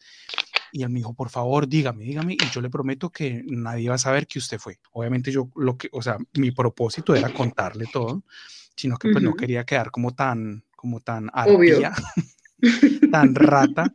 Y 0.72 0.82
él 0.82 0.88
me 0.88 1.00
dijo, 1.00 1.12
por 1.12 1.28
favor, 1.28 1.68
dígame, 1.68 2.04
dígame, 2.04 2.34
y 2.34 2.50
yo 2.54 2.62
le 2.62 2.70
prometo 2.70 3.10
que 3.10 3.42
nadie 3.44 3.90
va 3.90 3.96
a 3.96 3.98
saber 3.98 4.26
que 4.26 4.38
usted 4.38 4.58
fue. 4.58 4.78
Obviamente 4.92 5.30
yo 5.30 5.50
lo 5.56 5.76
que, 5.76 5.90
o 5.92 6.00
sea, 6.00 6.16
mi 6.34 6.52
propósito 6.52 7.14
era 7.14 7.32
contarle 7.34 7.84
todo, 7.92 8.22
sino 8.78 8.96
que 8.96 9.10
pues 9.10 9.22
no 9.22 9.34
quería 9.34 9.64
quedar 9.64 9.90
como 9.90 10.14
tan, 10.14 10.64
como 10.76 11.00
tan 11.00 11.28
arpía, 11.32 11.92
tan 13.12 13.34
rata. 13.34 13.92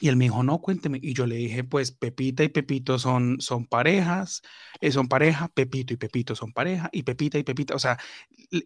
Y 0.00 0.08
él 0.08 0.16
me 0.16 0.26
dijo, 0.26 0.44
no, 0.44 0.60
cuénteme. 0.60 1.00
Y 1.02 1.12
yo 1.12 1.26
le 1.26 1.34
dije, 1.34 1.64
pues 1.64 1.90
Pepita 1.90 2.44
y 2.44 2.48
Pepito 2.48 3.00
son, 3.00 3.40
son 3.40 3.66
parejas, 3.66 4.42
eh, 4.80 4.92
son 4.92 5.08
pareja, 5.08 5.48
Pepito 5.48 5.92
y 5.92 5.96
Pepito 5.96 6.36
son 6.36 6.52
pareja, 6.52 6.88
y 6.92 7.02
Pepita 7.02 7.38
y 7.38 7.42
Pepita, 7.42 7.74
o 7.74 7.80
sea, 7.80 7.98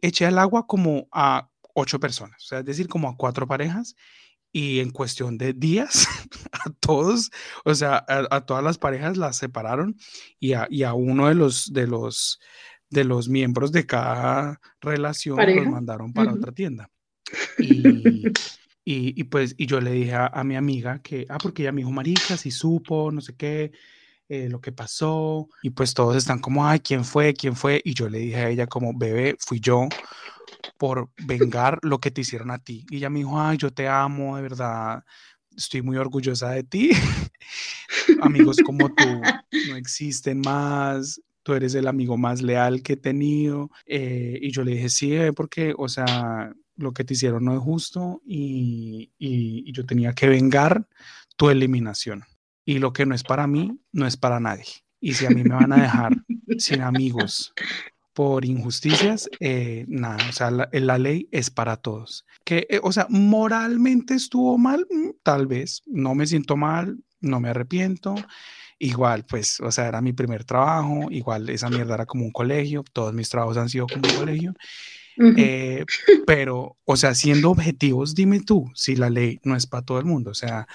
eché 0.03 0.27
al 0.27 0.38
agua 0.38 0.66
como 0.66 1.09
a 1.11 1.49
ocho 1.75 1.99
personas, 1.99 2.45
o 2.45 2.47
sea, 2.47 2.59
es 2.59 2.66
decir, 2.66 2.87
como 2.87 3.09
a 3.09 3.16
cuatro 3.16 3.47
parejas, 3.47 3.97
y 4.55 4.81
en 4.81 4.90
cuestión 4.90 5.38
de 5.38 5.55
días, 5.55 6.07
a 6.53 6.71
todos, 6.81 7.31
o 7.64 7.75
sea, 7.75 8.05
a, 8.07 8.27
a 8.31 8.45
todas 8.45 8.62
las 8.62 8.77
parejas 8.77 9.16
las 9.16 9.38
separaron, 9.38 9.97
y 10.38 10.53
a, 10.53 10.66
y 10.68 10.83
a 10.83 10.92
uno 10.92 11.29
de 11.29 11.35
los, 11.35 11.73
de 11.73 11.87
los, 11.87 12.40
de 12.93 13.05
los 13.05 13.29
miembros 13.29 13.73
de 13.73 13.87
cada 13.87 14.61
relación 14.81 15.39
los 15.57 15.67
mandaron 15.67 16.13
para 16.13 16.33
otra 16.33 16.53
tienda. 16.53 16.89
Y, 17.59 18.27
y, 18.85 19.21
y 19.21 19.25
pues, 19.25 19.55
y 19.57 19.67
yo 19.67 19.81
le 19.81 19.93
dije 19.93 20.15
a, 20.15 20.27
a 20.27 20.45
mi 20.45 20.57
amiga 20.57 20.99
que, 20.99 21.25
ah, 21.29 21.39
porque 21.39 21.63
ella 21.63 21.73
me 21.73 21.81
dijo, 21.81 21.91
marica, 21.91 22.37
si 22.37 22.51
supo, 22.51 23.11
no 23.11 23.21
sé 23.21 23.37
qué, 23.37 23.73
eh, 24.29 24.49
lo 24.51 24.61
que 24.61 24.73
pasó, 24.73 25.49
y 25.63 25.71
pues 25.71 25.95
todos 25.95 26.17
están 26.17 26.41
como, 26.41 26.67
ay, 26.67 26.81
¿quién 26.81 27.05
fue? 27.05 27.33
¿Quién 27.33 27.55
fue? 27.55 27.81
Y 27.85 27.95
yo 27.95 28.09
le 28.09 28.19
dije 28.19 28.37
a 28.37 28.49
ella 28.51 28.67
como, 28.67 28.93
bebé, 28.93 29.37
fui 29.39 29.61
yo 29.61 29.89
por 30.77 31.11
vengar 31.25 31.79
lo 31.83 32.01
que 32.01 32.11
te 32.11 32.23
hicieron 32.23 32.51
a 32.51 32.59
ti. 32.59 32.85
Y 32.91 32.97
ella 32.97 33.09
me 33.09 33.21
dijo, 33.21 33.41
ay, 33.41 33.57
yo 33.57 33.73
te 33.73 33.89
amo, 33.89 34.37
de 34.37 34.43
verdad, 34.43 35.05
estoy 35.57 35.83
muy 35.83 35.97
orgullosa 35.97 36.51
de 36.51 36.65
ti. 36.65 36.91
Amigos 38.21 38.59
como 38.65 38.93
tú 38.95 39.05
no 39.69 39.77
existen 39.77 40.41
más. 40.41 41.21
Tú 41.43 41.55
eres 41.55 41.75
el 41.75 41.89
amigo 41.89 42.17
más 42.17 42.43
leal 42.43 42.83
que 42.83 42.95
he 42.95 42.97
tenido. 42.97 43.71
Eh, 43.87 44.39
y 44.41 44.51
yo 44.53 44.63
le 44.65 44.73
dije, 44.73 44.89
sí, 44.89 45.13
porque, 45.35 45.75
o 45.77 45.89
sea, 45.89 46.53
lo 46.77 46.93
que 46.93 47.05
te 47.05 47.15
hicieron 47.15 47.45
no 47.45 47.53
es 47.55 47.61
justo 47.61 48.23
y, 48.25 49.13
y- 49.19 49.65
y 49.69 49.73
yo 49.73 49.85
tenía 49.85 50.13
que 50.15 50.29
vengar 50.29 50.87
tu 51.37 51.51
eliminación. 51.51 52.25
Y 52.65 52.79
lo 52.79 52.93
que 52.93 53.07
no 53.07 53.15
es 53.15 53.25
para 53.25 53.47
mí, 53.47 53.81
no 53.93 54.07
es 54.07 54.17
para 54.17 54.39
nadie. 54.41 54.65
Y 55.01 55.15
si 55.15 55.27
a 55.27 55.31
mí 55.33 55.43
me 55.45 55.55
van 55.55 55.73
a 55.73 55.83
dejar 55.83 56.23
sin 56.59 56.81
amigos 56.81 57.55
por 58.13 58.45
injusticias, 58.45 59.29
eh, 59.41 59.85
nada, 59.89 60.27
o 60.29 60.33
sea, 60.33 60.51
la, 60.51 60.69
la 60.73 60.99
ley 60.99 61.29
es 61.33 61.51
para 61.51 61.77
todos. 61.79 62.27
Que, 62.45 62.67
eh, 62.69 62.79
o 62.83 62.93
sea, 62.93 63.07
moralmente 63.09 64.15
estuvo 64.15 64.59
mal, 64.59 64.87
Mm, 64.91 65.11
tal 65.23 65.47
vez, 65.47 65.83
no 65.87 66.15
me 66.15 66.27
siento 66.27 66.57
mal, 66.57 66.99
no 67.21 67.41
me 67.41 67.49
arrepiento. 67.49 68.15
Igual, 68.85 69.25
pues, 69.25 69.61
o 69.61 69.71
sea, 69.71 69.87
era 69.87 70.01
mi 70.01 70.12
primer 70.12 70.42
trabajo, 70.42 71.07
igual 71.11 71.49
esa 71.51 71.71
mierda 71.71 71.95
era 71.95 72.05
como 72.05 72.25
un 72.25 72.33
colegio, 72.33 72.83
todos 72.92 73.14
mis 73.14 73.29
trabajos 73.29 73.57
han 73.57 73.68
sido 73.68 73.87
como 73.87 74.09
un 74.09 74.16
colegio. 74.16 74.55
Eh, 75.37 75.85
pero, 76.27 76.79
o 76.85 76.97
sea, 76.97 77.14
siendo 77.14 77.53
objetivos, 77.53 78.16
dime 78.16 78.40
tú 78.40 78.68
si 78.75 78.97
la 78.97 79.09
ley 79.09 79.38
no 79.45 79.55
es 79.55 79.68
para 79.68 79.85
todo 79.85 80.01
el 80.01 80.05
mundo. 80.05 80.33
O 80.33 80.35
sea, 80.35 80.66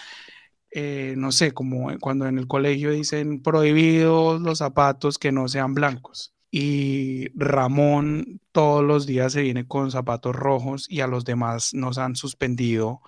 eh, 0.72 1.16
no 1.18 1.34
sé, 1.34 1.52
como 1.52 1.90
cuando 2.00 2.28
en 2.28 2.38
el 2.38 2.48
colegio 2.48 2.92
dicen 2.92 3.42
prohibidos 3.42 4.40
los 4.40 4.60
zapatos 4.60 5.18
que 5.18 5.34
no 5.34 5.50
sean 5.50 5.74
blancos. 5.74 6.34
Y 6.50 7.28
Ramón 7.38 8.40
todos 8.54 8.86
los 8.86 9.06
días 9.06 9.34
se 9.34 9.42
viene 9.42 9.68
con 9.68 9.92
zapatos 9.92 10.34
rojos 10.34 10.86
y 10.90 11.02
a 11.02 11.08
los 11.08 11.26
demás 11.26 11.74
nos 11.74 11.98
han 11.98 12.16
suspendido 12.16 13.02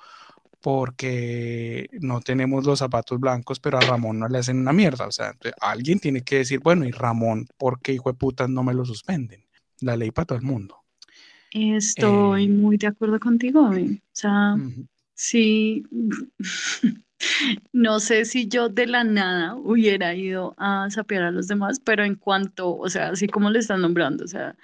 porque 0.61 1.87
no 2.01 2.21
tenemos 2.21 2.65
los 2.65 2.79
zapatos 2.79 3.19
blancos, 3.19 3.59
pero 3.59 3.77
a 3.79 3.83
Ramón 3.83 4.19
no 4.19 4.27
le 4.27 4.39
hacen 4.39 4.59
una 4.59 4.73
mierda. 4.73 5.07
O 5.07 5.11
sea, 5.11 5.27
entonces, 5.31 5.53
alguien 5.61 5.99
tiene 5.99 6.23
que 6.23 6.37
decir, 6.37 6.59
bueno, 6.61 6.85
y 6.85 6.91
Ramón, 6.91 7.47
¿por 7.57 7.81
qué 7.81 7.93
hijo 7.93 8.11
de 8.11 8.17
putas 8.17 8.49
no 8.49 8.63
me 8.63 8.73
lo 8.73 8.85
suspenden? 8.85 9.45
La 9.81 9.95
ley 9.97 10.11
para 10.11 10.25
todo 10.27 10.37
el 10.39 10.43
mundo. 10.45 10.77
Estoy 11.51 12.47
Eh, 12.47 12.49
muy 12.49 12.77
de 12.77 12.87
acuerdo 12.87 13.19
contigo, 13.19 13.65
Abby. 13.65 13.97
O 13.97 14.09
sea, 14.13 14.55
sí, 15.15 15.83
no 17.73 17.99
sé 17.99 18.25
si 18.25 18.47
yo 18.47 18.69
de 18.69 18.87
la 18.87 19.03
nada 19.03 19.55
hubiera 19.55 20.15
ido 20.15 20.55
a 20.57 20.89
sapear 20.91 21.23
a 21.23 21.31
los 21.31 21.47
demás, 21.47 21.79
pero 21.83 22.03
en 22.03 22.15
cuanto, 22.15 22.75
o 22.77 22.89
sea, 22.89 23.09
así 23.09 23.27
como 23.27 23.49
le 23.49 23.59
están 23.59 23.81
nombrando, 23.81 24.25
o 24.25 24.27
sea, 24.27 24.55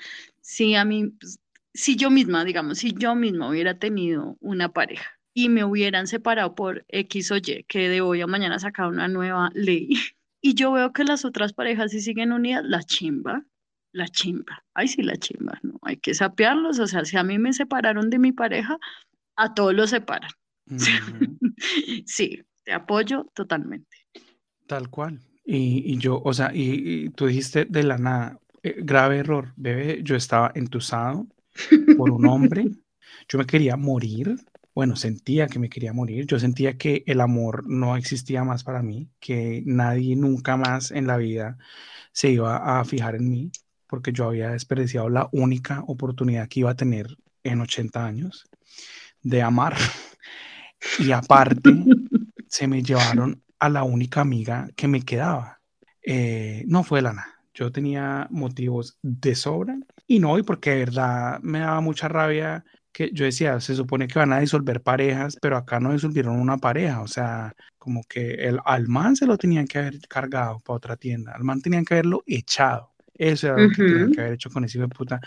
si 0.42 0.76
a 0.76 0.86
mí, 0.86 1.08
pues, 1.10 1.40
si 1.74 1.96
yo 1.98 2.10
misma, 2.12 2.46
digamos, 2.46 2.78
si 2.80 2.94
yo 2.94 3.16
misma 3.16 3.50
hubiera 3.50 3.80
tenido 3.80 4.38
una 4.42 4.70
pareja 4.72 5.15
y 5.36 5.50
me 5.50 5.66
hubieran 5.66 6.08
separado 6.08 6.56
por 6.56 6.86
X 6.88 7.32
o 7.32 7.38
Y, 7.38 7.66
que 7.68 7.90
de 7.90 8.02
hoy 8.02 8.22
a 8.22 8.28
mañana 8.28 8.58
sacar 8.58 8.88
una 8.88 9.08
nueva 9.08 9.52
ley, 9.54 9.90
y 10.42 10.56
yo 10.56 10.72
veo 10.72 10.94
que 10.94 11.04
las 11.04 11.26
otras 11.26 11.54
parejas 11.54 11.92
sí 11.92 12.02
siguen 12.02 12.32
unidas, 12.32 12.64
la 12.66 12.82
chimba. 12.82 13.46
La 13.92 14.10
chimba, 14.10 14.66
ay 14.74 14.90
sí, 14.90 15.04
la 15.04 15.16
chimba, 15.16 15.58
no, 15.64 15.80
hay 15.82 15.96
que 15.96 16.14
sapearlos, 16.14 16.80
o 16.80 16.88
sea, 16.88 17.06
si 17.06 17.16
a 17.16 17.24
mí 17.24 17.40
me 17.40 17.54
separaron 17.54 18.10
de 18.10 18.20
mi 18.20 18.34
pareja, 18.34 18.78
a 19.38 19.54
todos 19.54 19.74
los 19.74 19.92
separan. 19.92 20.32
Sí, 22.06 22.44
te 22.66 22.74
apoyo 22.74 23.32
totalmente. 23.34 23.98
Tal 24.68 24.90
cual. 24.90 25.22
Y, 25.46 25.94
y 25.94 25.98
yo, 25.98 26.22
o 26.22 26.34
sea, 26.34 26.52
y, 26.54 27.06
y 27.06 27.10
tú 27.12 27.28
dijiste 27.28 27.64
de 27.64 27.84
la 27.84 27.98
nada, 27.98 28.40
eh, 28.64 28.76
grave 28.80 29.20
error, 29.20 29.54
bebé, 29.56 30.02
yo 30.04 30.16
estaba 30.16 30.52
entusado 30.56 31.28
por 31.96 32.12
un 32.12 32.26
hombre, 32.26 32.66
yo 33.30 33.38
me 33.38 33.46
quería 33.46 33.78
morir, 33.78 34.36
bueno, 34.76 34.98
sentía 34.98 35.48
que 35.48 35.58
me 35.58 35.70
quería 35.70 35.94
morir, 35.94 36.28
yo 36.28 36.38
sentía 36.38 36.78
que 36.78 37.04
el 37.08 37.22
amor 37.22 37.64
no 37.66 37.96
existía 37.96 38.44
más 38.44 38.66
para 38.66 38.84
mí, 38.84 39.10
que 39.22 39.64
nadie 39.66 40.18
nunca 40.18 40.58
más 40.58 40.92
en 40.92 41.08
la 41.08 41.16
vida 41.16 41.58
se 42.12 42.32
iba 42.32 42.80
a 42.80 42.84
fijar 42.84 43.16
en 43.16 43.30
mí, 43.30 43.52
porque 43.88 44.12
yo 44.12 44.26
había 44.26 44.50
desperdiciado 44.50 45.08
la 45.08 45.30
única 45.32 45.82
oportunidad 45.88 46.50
que 46.50 46.60
iba 46.60 46.72
a 46.72 46.76
tener 46.76 47.08
en 47.44 47.62
80 47.62 48.06
años 48.06 48.46
de 49.22 49.42
amar. 49.42 49.76
Y 51.00 51.12
aparte, 51.14 51.74
se 52.48 52.68
me 52.68 52.84
llevaron 52.84 53.42
a 53.58 53.70
la 53.70 53.84
única 53.84 54.22
amiga 54.22 54.70
que 54.76 54.88
me 54.88 55.02
quedaba. 55.02 55.60
Eh, 56.06 56.64
no 56.68 56.84
fue 56.84 57.02
lana. 57.02 57.26
Yo 57.56 57.72
tenía 57.72 58.28
motivos 58.30 59.00
de 59.02 59.34
sobra 59.34 59.80
y 60.06 60.20
no, 60.20 60.38
y 60.38 60.44
porque 60.44 60.72
de 60.72 60.80
verdad 60.80 61.40
me 61.42 61.60
daba 61.60 61.82
mucha 61.82 62.08
rabia 62.08 62.64
que 62.96 63.12
yo 63.12 63.26
decía, 63.26 63.60
se 63.60 63.76
supone 63.76 64.08
que 64.08 64.18
van 64.18 64.32
a 64.32 64.40
disolver 64.40 64.82
parejas, 64.82 65.38
pero 65.42 65.58
acá 65.58 65.82
no 65.82 65.92
disolvieron 65.92 66.40
una 66.40 66.58
pareja, 66.58 67.02
o 67.02 67.08
sea, 67.10 67.54
como 67.78 68.04
que 68.06 68.36
el, 68.36 68.58
al 68.64 68.88
man 68.88 69.18
se 69.18 69.26
lo 69.26 69.38
tenían 69.38 69.68
que 69.68 69.80
haber 69.80 70.00
cargado 70.08 70.60
para 70.62 70.78
otra 70.78 70.96
tienda, 70.96 71.34
al 71.34 71.44
man 71.44 71.62
tenían 71.62 71.84
que 71.84 71.96
haberlo 71.96 72.24
echado. 72.26 72.94
Eso 73.14 73.48
era 73.48 73.58
lo 73.58 73.70
que 73.70 73.76
tenían 73.76 74.12
que 74.14 74.22
haber 74.22 74.34
hecho 74.34 74.50
con 74.50 74.64
ese 74.64 74.78
hijo 74.78 74.88
de 74.88 74.96
puta. 74.96 75.20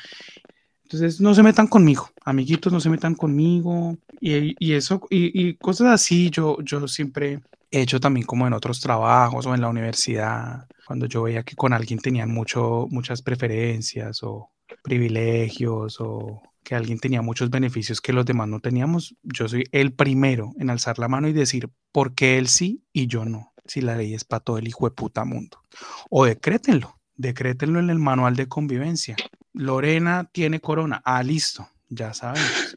Entonces, 0.84 1.20
no 1.20 1.34
se 1.34 1.42
metan 1.42 1.66
conmigo, 1.66 2.08
amiguitos, 2.24 2.72
no 2.72 2.80
se 2.80 2.88
metan 2.88 3.14
conmigo. 3.14 3.98
Y, 4.18 4.54
y 4.58 4.72
eso, 4.72 5.06
y, 5.10 5.48
y 5.48 5.54
cosas 5.56 5.88
así, 5.88 6.30
yo, 6.30 6.56
yo 6.62 6.88
siempre 6.88 7.40
hecho 7.70 8.00
también 8.00 8.24
como 8.24 8.46
en 8.46 8.54
otros 8.54 8.80
trabajos 8.80 9.44
o 9.44 9.54
en 9.54 9.60
la 9.60 9.68
universidad, 9.68 10.66
cuando 10.86 11.04
yo 11.04 11.24
veía 11.24 11.42
que 11.42 11.54
con 11.54 11.74
alguien 11.74 11.98
tenían 11.98 12.30
mucho, 12.30 12.86
muchas 12.90 13.20
preferencias 13.20 14.22
o 14.22 14.52
privilegios 14.82 15.98
o 16.00 16.40
que 16.68 16.74
alguien 16.74 16.98
tenía 16.98 17.22
muchos 17.22 17.48
beneficios 17.48 18.02
que 18.02 18.12
los 18.12 18.26
demás 18.26 18.46
no 18.46 18.60
teníamos, 18.60 19.16
yo 19.22 19.48
soy 19.48 19.64
el 19.72 19.94
primero 19.94 20.52
en 20.58 20.68
alzar 20.68 20.98
la 20.98 21.08
mano 21.08 21.26
y 21.26 21.32
decir, 21.32 21.70
¿por 21.92 22.14
qué 22.14 22.36
él 22.36 22.46
sí 22.46 22.84
y 22.92 23.06
yo 23.06 23.24
no? 23.24 23.54
Si 23.64 23.80
la 23.80 23.96
ley 23.96 24.12
es 24.12 24.24
para 24.24 24.40
todo 24.40 24.58
el 24.58 24.68
hijo 24.68 24.84
de 24.84 24.94
puta 24.94 25.24
mundo. 25.24 25.62
O 26.10 26.26
decrétenlo, 26.26 27.00
decrétenlo 27.16 27.80
en 27.80 27.88
el 27.88 27.98
manual 27.98 28.36
de 28.36 28.48
convivencia. 28.48 29.16
Lorena 29.54 30.28
tiene 30.30 30.60
corona. 30.60 31.00
Ah, 31.06 31.22
listo, 31.22 31.66
ya 31.88 32.12
sabemos. 32.12 32.76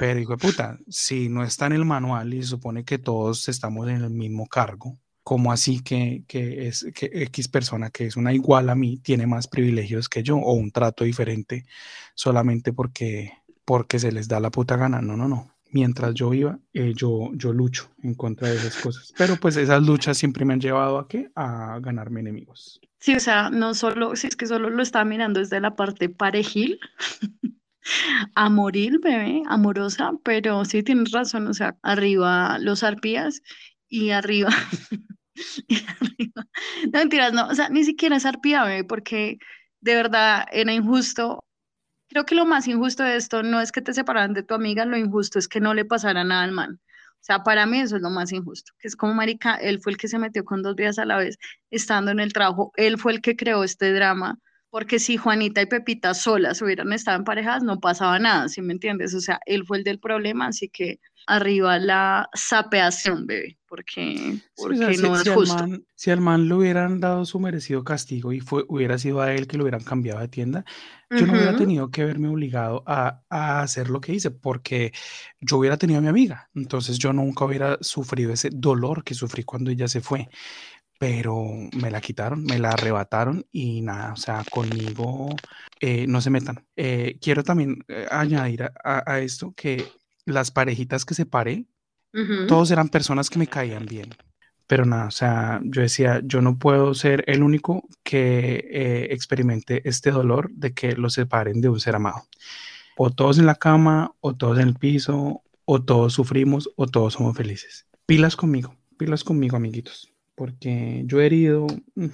Pero 0.00 0.18
hijo 0.18 0.32
de 0.32 0.38
puta, 0.38 0.76
si 0.88 1.28
no 1.28 1.44
está 1.44 1.66
en 1.66 1.74
el 1.74 1.84
manual 1.84 2.34
y 2.34 2.42
se 2.42 2.48
supone 2.48 2.84
que 2.84 2.98
todos 2.98 3.48
estamos 3.48 3.88
en 3.88 4.02
el 4.02 4.10
mismo 4.10 4.48
cargo, 4.48 4.98
¿cómo 5.28 5.52
así 5.52 5.82
que, 5.82 6.24
que, 6.26 6.68
es 6.68 6.86
que 6.94 7.10
X 7.12 7.48
persona 7.48 7.90
que 7.90 8.06
es 8.06 8.16
una 8.16 8.32
igual 8.32 8.70
a 8.70 8.74
mí 8.74 8.96
tiene 8.96 9.26
más 9.26 9.46
privilegios 9.46 10.08
que 10.08 10.22
yo 10.22 10.38
o 10.38 10.54
un 10.54 10.70
trato 10.70 11.04
diferente 11.04 11.66
solamente 12.14 12.72
porque, 12.72 13.34
porque 13.66 13.98
se 13.98 14.10
les 14.10 14.26
da 14.26 14.40
la 14.40 14.50
puta 14.50 14.78
gana? 14.78 15.02
No, 15.02 15.18
no, 15.18 15.28
no. 15.28 15.54
Mientras 15.70 16.14
yo 16.14 16.32
iba, 16.32 16.58
eh, 16.72 16.94
yo, 16.96 17.28
yo 17.34 17.52
lucho 17.52 17.90
en 18.02 18.14
contra 18.14 18.48
de 18.48 18.56
esas 18.56 18.76
cosas. 18.76 19.12
Pero 19.18 19.36
pues 19.36 19.58
esas 19.58 19.82
luchas 19.82 20.16
siempre 20.16 20.46
me 20.46 20.54
han 20.54 20.62
llevado 20.62 20.98
a 20.98 21.06
qué? 21.08 21.30
A 21.34 21.78
ganarme 21.82 22.20
enemigos. 22.20 22.80
Sí, 22.98 23.14
o 23.14 23.20
sea, 23.20 23.50
no 23.50 23.74
solo, 23.74 24.16
si 24.16 24.28
es 24.28 24.34
que 24.34 24.46
solo 24.46 24.70
lo 24.70 24.82
estaba 24.82 25.04
mirando 25.04 25.40
desde 25.40 25.60
la 25.60 25.76
parte 25.76 26.08
parejil, 26.08 26.80
amoril, 28.34 28.98
bebé, 28.98 29.42
amorosa, 29.46 30.12
pero 30.24 30.64
sí 30.64 30.82
tienes 30.82 31.10
razón, 31.10 31.48
o 31.48 31.52
sea, 31.52 31.76
arriba 31.82 32.58
los 32.58 32.82
arpías 32.82 33.42
y 33.90 34.08
arriba, 34.08 34.48
no 36.92 36.98
mentiras, 36.98 37.32
no, 37.32 37.48
o 37.48 37.54
sea, 37.54 37.68
ni 37.68 37.84
siquiera 37.84 38.16
es 38.16 38.26
arpía, 38.26 38.64
bebé, 38.64 38.84
porque 38.84 39.38
de 39.80 39.94
verdad 39.94 40.46
era 40.52 40.72
injusto. 40.72 41.44
Creo 42.08 42.24
que 42.24 42.34
lo 42.34 42.46
más 42.46 42.68
injusto 42.68 43.02
de 43.02 43.16
esto 43.16 43.42
no 43.42 43.60
es 43.60 43.72
que 43.72 43.82
te 43.82 43.94
separaran 43.94 44.34
de 44.34 44.42
tu 44.42 44.54
amiga, 44.54 44.84
lo 44.84 44.96
injusto 44.96 45.38
es 45.38 45.48
que 45.48 45.60
no 45.60 45.74
le 45.74 45.84
pasara 45.84 46.24
nada 46.24 46.44
al 46.44 46.52
man. 46.52 46.80
O 47.20 47.24
sea, 47.24 47.42
para 47.42 47.66
mí 47.66 47.80
eso 47.80 47.96
es 47.96 48.02
lo 48.02 48.10
más 48.10 48.32
injusto, 48.32 48.72
que 48.78 48.88
es 48.88 48.96
como 48.96 49.14
marica, 49.14 49.56
él 49.56 49.80
fue 49.82 49.92
el 49.92 49.98
que 49.98 50.08
se 50.08 50.18
metió 50.18 50.44
con 50.44 50.62
dos 50.62 50.76
días 50.76 50.98
a 50.98 51.04
la 51.04 51.18
vez 51.18 51.38
estando 51.70 52.10
en 52.10 52.20
el 52.20 52.32
trabajo, 52.32 52.72
él 52.76 52.98
fue 52.98 53.12
el 53.12 53.20
que 53.20 53.36
creó 53.36 53.64
este 53.64 53.92
drama 53.92 54.38
porque 54.70 54.98
si 54.98 55.16
Juanita 55.16 55.62
y 55.62 55.66
Pepita 55.66 56.12
solas 56.14 56.60
hubieran 56.60 56.92
estado 56.92 57.18
emparejadas, 57.18 57.62
no 57.62 57.80
pasaba 57.80 58.18
nada, 58.18 58.48
¿sí 58.48 58.60
me 58.60 58.74
entiendes? 58.74 59.14
O 59.14 59.20
sea, 59.20 59.40
él 59.46 59.64
fue 59.64 59.78
el 59.78 59.84
del 59.84 59.98
problema, 59.98 60.48
así 60.48 60.68
que 60.68 61.00
arriba 61.26 61.78
la 61.78 62.28
sapeación, 62.34 63.26
bebé, 63.26 63.58
porque, 63.66 64.38
porque 64.56 64.96
no 64.98 65.16
es 65.16 65.28
justo. 65.28 65.66
si 65.94 66.10
al 66.10 66.20
man 66.20 66.48
le 66.48 66.54
hubieran 66.54 67.00
dado 67.00 67.24
su 67.24 67.38
merecido 67.40 67.82
castigo 67.84 68.32
y 68.32 68.40
fue, 68.40 68.64
hubiera 68.68 68.98
sido 68.98 69.20
a 69.20 69.32
él 69.34 69.46
que 69.46 69.56
lo 69.56 69.64
hubieran 69.64 69.84
cambiado 69.84 70.20
de 70.20 70.28
tienda, 70.28 70.64
yo 71.10 71.26
no 71.26 71.32
hubiera 71.32 71.56
tenido 71.56 71.90
que 71.90 72.04
verme 72.04 72.28
obligado 72.28 72.82
a, 72.86 73.22
a, 73.30 73.62
hacer 73.62 73.88
lo 73.88 74.00
que 74.00 74.12
hice, 74.12 74.30
porque 74.30 74.92
yo 75.40 75.56
hubiera 75.56 75.78
tenido 75.78 75.98
a 75.98 76.02
mi 76.02 76.08
amiga, 76.08 76.50
entonces 76.54 76.98
yo 76.98 77.14
nunca 77.14 77.46
hubiera 77.46 77.78
sufrido 77.80 78.32
ese 78.32 78.50
dolor 78.52 79.04
que 79.04 79.14
sufrí 79.14 79.44
cuando 79.44 79.70
ella 79.70 79.88
se 79.88 80.02
fue 80.02 80.28
pero 80.98 81.46
me 81.80 81.90
la 81.90 82.00
quitaron, 82.00 82.44
me 82.44 82.58
la 82.58 82.70
arrebataron 82.70 83.46
y 83.52 83.80
nada, 83.82 84.12
o 84.12 84.16
sea, 84.16 84.44
conmigo 84.50 85.34
eh, 85.80 86.06
no 86.08 86.20
se 86.20 86.30
metan. 86.30 86.66
Eh, 86.76 87.18
quiero 87.22 87.44
también 87.44 87.84
eh, 87.86 88.06
añadir 88.10 88.64
a, 88.84 89.20
esto 89.20 89.54
que 89.56 89.86
las 90.26 90.50
parejitas 90.50 91.04
que 91.04 91.14
separé, 91.14 91.66
todos 92.48 92.72
eran 92.72 92.88
personas 92.88 93.30
que 93.30 93.38
me 93.38 93.46
caían 93.46 93.86
bien. 93.86 94.08
Pero 94.66 94.84
nada, 94.84 95.06
o 95.06 95.10
sea, 95.12 95.60
yo 95.62 95.82
decía, 95.82 96.20
yo 96.24 96.42
no 96.42 96.58
puedo 96.58 96.92
ser 96.94 97.22
el 97.28 97.42
único 97.44 97.86
que 98.02 99.06
experimente 99.10 99.88
este 99.88 100.10
dolor 100.10 100.50
de 100.50 100.74
que 100.74 100.92
los 100.92 101.14
separen 101.14 101.60
de 101.60 101.68
un 101.68 101.78
ser 101.78 101.94
amado. 101.94 102.26
O 102.96 103.10
todos 103.10 103.38
en 103.38 103.46
la 103.46 103.54
cama, 103.54 104.14
o 104.20 104.34
todos 104.34 104.58
en 104.58 104.68
el 104.68 104.74
piso, 104.74 105.42
o 105.64 105.82
todos 105.84 106.12
sufrimos, 106.12 106.70
o 106.76 106.86
todos 106.86 107.14
somos 107.14 107.36
felices. 107.36 107.86
Pilas 108.04 108.34
conmigo, 108.34 108.74
pilas 108.98 109.22
conmigo, 109.22 109.56
amiguitos 109.56 110.12
porque 110.38 111.02
yo 111.04 111.20
he 111.20 111.26
herido, 111.26 111.66
mm, 111.96 112.06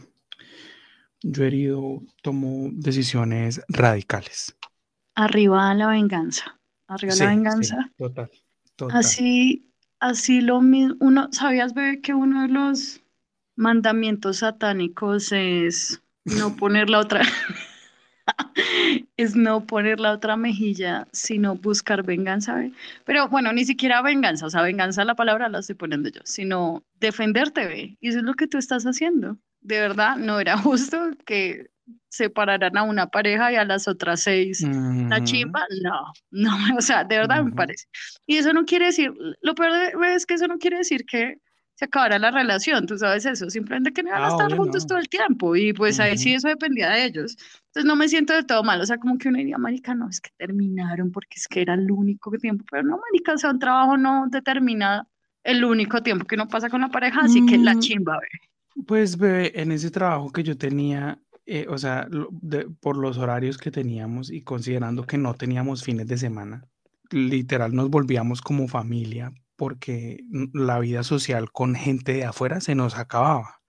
yo 1.21 1.45
he 1.45 1.47
herido, 1.47 2.03
tomo 2.23 2.71
decisiones 2.73 3.61
radicales. 3.69 4.57
Arriba 5.15 5.75
la 5.75 5.89
venganza, 5.89 6.59
arriba 6.89 7.15
la 7.15 7.27
venganza. 7.29 7.93
total, 7.97 8.31
Así, 8.91 9.71
así 10.01 10.41
lo 10.41 10.63
mismo, 10.63 10.97
uno, 11.01 11.29
¿sabías, 11.33 11.75
bebé, 11.75 12.01
que 12.01 12.15
uno 12.15 12.43
de 12.43 12.49
los 12.49 13.03
mandamientos 13.57 14.39
satánicos 14.39 15.31
es 15.31 16.03
no 16.25 16.57
poner 16.57 16.89
la 16.91 17.01
otra, 17.01 17.23
es 19.17 19.37
no 19.37 19.65
poner 19.65 20.01
la 20.01 20.13
otra 20.13 20.37
mejilla, 20.37 21.07
sino 21.13 21.55
buscar 21.57 22.03
venganza. 22.03 22.55
¿ve? 22.57 22.73
Pero 23.05 23.29
bueno, 23.29 23.53
ni 23.53 23.65
siquiera 23.65 24.03
venganza, 24.03 24.47
o 24.47 24.51
sea, 24.51 24.63
venganza 24.63 25.05
la 25.05 25.15
palabra 25.15 25.49
la 25.49 25.61
estoy 25.61 25.77
poniendo 25.77 26.09
yo, 26.09 26.21
sino 26.25 26.83
defenderte, 27.01 27.67
¿ve? 27.67 27.97
Y 28.01 28.09
eso 28.09 28.19
es 28.19 28.25
lo 28.25 28.35
que 28.35 28.47
tú 28.47 28.59
estás 28.59 28.85
haciendo. 28.85 29.37
De 29.61 29.81
verdad, 29.81 30.17
no 30.17 30.41
era 30.41 30.59
justo 30.59 31.11
que 31.25 31.71
separaran 32.09 32.77
a 32.77 32.83
una 32.83 33.09
pareja 33.09 33.53
y 33.53 33.57
a 33.57 33.65
las 33.65 33.89
otras 33.89 34.21
seis 34.23 34.63
la 34.63 35.23
chimba, 35.23 35.67
no, 35.83 36.13
no, 36.31 36.51
o 36.79 36.81
sea, 36.81 37.05
de 37.05 37.19
verdad 37.19 37.43
me 37.43 37.53
parece. 37.53 37.87
Y 38.27 38.37
eso 38.37 38.53
no 38.53 38.65
quiere 38.65 38.87
decir, 38.87 39.13
lo 39.41 39.55
peor 39.55 39.73
es 40.05 40.25
que 40.25 40.35
eso 40.35 40.47
no 40.47 40.59
quiere 40.59 40.79
decir 40.79 41.05
que 41.05 41.39
se 41.75 41.87
acabara 41.87 42.19
la 42.19 42.31
relación, 42.31 42.87
tú 42.87 42.97
sabes 42.97 43.27
eso, 43.27 43.51
simplemente 43.51 43.93
que 43.93 44.03
no 44.03 44.11
iban 44.11 44.23
a 44.23 44.27
ah, 44.27 44.31
estar 44.31 44.57
juntos 44.57 44.87
todo 44.87 44.99
el 44.99 45.09
tiempo 45.09 45.57
y 45.57 45.73
pues 45.73 45.99
ahí 45.99 46.17
sí 46.17 46.33
eso 46.33 46.49
dependía 46.49 46.91
de 46.91 47.05
ellos. 47.05 47.37
Entonces 47.67 47.85
no 47.85 47.97
me 47.97 48.09
siento 48.09 48.33
de 48.33 48.45
todo 48.45 48.63
mal, 48.63 48.81
o 48.81 48.87
sea, 48.87 48.99
como 48.99 49.19
que 49.19 49.29
uno 49.29 49.39
diría, 49.39 49.59
marica, 49.59 49.95
no, 49.95 50.09
es 50.09 50.21
que 50.21 50.31
terminaron 50.37 51.11
porque 51.11 51.37
es 51.37 51.49
que 51.49 51.63
era 51.63 51.75
el 51.75 51.91
único 51.91 52.31
tiempo, 52.33 52.65
pero 52.71 52.85
no, 52.85 52.99
marica, 52.99 53.33
o 53.33 53.39
sea, 53.39 53.51
un 53.51 53.59
trabajo 53.59 53.97
no 53.97 54.27
determina 54.31 55.07
el 55.43 55.65
único 55.65 56.03
tiempo 56.03 56.25
que 56.27 56.37
uno 56.37 56.49
pasa 56.49 56.71
con 56.71 56.81
la 56.81 56.91
pareja, 56.91 57.23
así 57.23 57.45
que 57.45 57.59
la 57.59 57.75
mm, 57.75 57.81
chimba, 57.81 58.15
bebé. 58.15 58.87
Pues, 58.87 59.19
bebé, 59.19 59.61
en 59.61 59.73
ese 59.73 59.91
trabajo 59.91 60.31
que 60.31 60.45
yo 60.45 60.57
tenía, 60.57 61.19
eh, 61.45 61.67
o 61.69 61.77
sea, 61.77 62.09
por 62.81 62.97
los 62.97 63.19
horarios 63.19 63.59
que 63.59 63.73
teníamos 63.73 64.31
y 64.31 64.43
considerando 64.43 65.05
que 65.05 65.19
no 65.19 65.35
teníamos 65.35 65.83
fines 65.83 66.07
de 66.07 66.19
semana, 66.19 66.65
literal 67.11 67.75
nos 67.75 67.91
volvíamos 67.91 68.41
como 68.41 68.69
familia 68.69 69.33
porque 69.57 70.25
la 70.53 70.79
vida 70.81 71.03
social 71.03 71.51
con 71.53 71.75
gente 71.75 72.15
de 72.15 72.25
afuera 72.25 72.61
se 72.61 72.75
nos 72.75 72.97
acababa, 72.97 73.61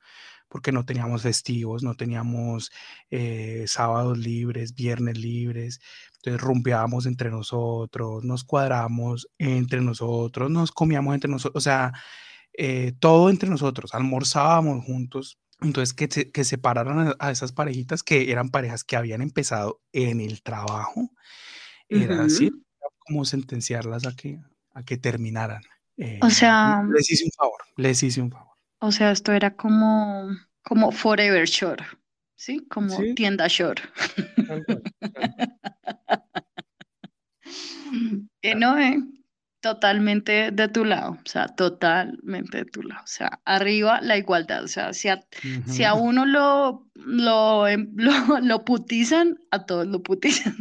porque 0.48 0.72
no 0.72 0.86
teníamos 0.86 1.24
festivos, 1.24 1.84
no 1.84 1.96
teníamos 1.96 2.72
eh, 3.10 3.66
sábados 3.68 4.18
libres, 4.18 4.74
viernes 4.76 5.18
libres, 5.18 5.82
entonces 6.18 6.42
rumbeábamos 6.42 7.06
entre 7.06 7.30
nosotros, 7.30 8.24
nos 8.24 8.44
cuadramos 8.44 9.28
entre 9.38 9.82
nosotros, 9.82 10.50
nos 10.50 10.72
comíamos 10.72 11.16
entre 11.16 11.30
nosotros, 11.30 11.60
o 11.60 11.62
sea, 11.62 11.94
eh, 12.54 12.94
todo 13.00 13.30
entre 13.30 13.50
nosotros, 13.50 13.94
almorzábamos 13.94 14.86
juntos. 14.86 15.40
Entonces, 15.62 15.94
que, 15.94 16.08
se, 16.10 16.32
que 16.32 16.44
separaran 16.44 17.16
a, 17.20 17.32
esas 17.32 17.54
parejitas 17.54 18.04
que 18.04 18.32
eran 18.32 18.50
parejas 18.50 18.84
que 18.84 18.98
habían 18.98 19.22
empezado 19.22 19.82
en 19.94 20.20
el 20.20 20.42
trabajo, 20.42 21.12
era 21.88 22.24
así 22.24 22.52
como 23.00 23.26
sentenciarlas 23.26 24.06
a 24.06 24.16
que, 24.16 24.40
a 24.74 24.84
que 24.84 24.98
terminaran. 24.98 25.64
Eh, 25.98 26.20
o 26.22 26.30
sea, 26.30 26.84
les 26.94 27.10
hice 27.10 27.26
un 27.26 27.32
favor, 27.32 27.58
les 27.78 28.04
hice 28.04 28.22
un 28.22 28.32
favor. 28.32 28.54
O 28.80 28.92
sea, 28.92 29.12
esto 29.12 29.32
era 29.32 29.56
como, 29.56 30.30
como 30.64 30.92
Forever 30.92 31.48
Shore, 31.48 31.86
¿sí? 32.36 32.60
Como 32.68 32.98
tienda 33.16 33.48
Shore. 33.48 33.82
eh, 38.42 38.56
no, 38.56 38.78
eh, 38.78 39.00
totalmente 39.66 40.52
de 40.52 40.68
tu 40.68 40.86
lado, 40.86 41.14
o 41.14 41.28
sea, 41.28 41.48
totalmente 41.48 42.60
de 42.60 42.66
tu 42.66 42.84
lado. 42.84 43.02
O 43.04 43.08
sea, 43.08 43.40
arriba 43.46 44.00
la 44.02 44.16
igualdad, 44.16 44.64
o 44.64 44.68
sea, 44.68 44.94
si 44.94 45.08
a, 45.08 45.26
si 45.66 45.84
a 45.84 45.96
uno 45.96 46.24
lo, 46.26 46.88
lo, 46.94 47.68
em, 47.68 47.92
lo, 47.96 48.40
lo, 48.42 48.64
putizan, 48.64 49.40
a 49.50 49.66
todos 49.66 49.88
lo 49.88 50.04
putizan. 50.04 50.56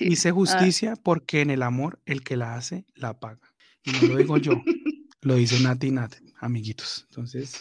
Hice 0.00 0.28
ah. 0.30 0.32
justicia 0.32 0.96
porque 0.96 1.42
en 1.42 1.50
el 1.50 1.62
amor 1.62 2.00
el 2.06 2.22
que 2.22 2.38
la 2.38 2.54
hace, 2.54 2.86
la 2.94 3.20
paga. 3.20 3.47
Y 3.88 4.06
no 4.06 4.08
lo 4.12 4.18
digo 4.18 4.36
yo, 4.36 4.62
lo 5.22 5.34
dice 5.36 5.62
Nati 5.62 5.90
Nat, 5.90 6.14
amiguitos. 6.40 7.06
Entonces, 7.08 7.58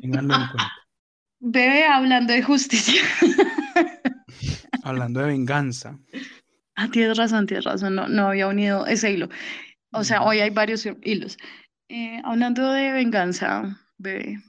ténganlo 0.00 0.34
en 0.34 0.46
cuenta. 0.46 0.72
Bebe 1.40 1.84
hablando 1.84 2.32
de 2.32 2.42
justicia. 2.42 3.02
hablando 4.82 5.20
de 5.20 5.26
venganza. 5.26 5.98
Ah, 6.76 6.88
tienes 6.90 7.16
razón, 7.18 7.46
tienes 7.46 7.64
razón, 7.64 7.94
no, 7.94 8.08
no 8.08 8.28
había 8.28 8.46
unido 8.46 8.86
ese 8.86 9.12
hilo. 9.12 9.28
O 9.92 10.04
sea, 10.04 10.22
hoy 10.22 10.40
hay 10.40 10.50
varios 10.50 10.86
hilos. 11.02 11.36
Eh, 11.88 12.20
hablando 12.24 12.72
de 12.72 12.92
venganza, 12.92 13.78
bebé, 13.98 14.42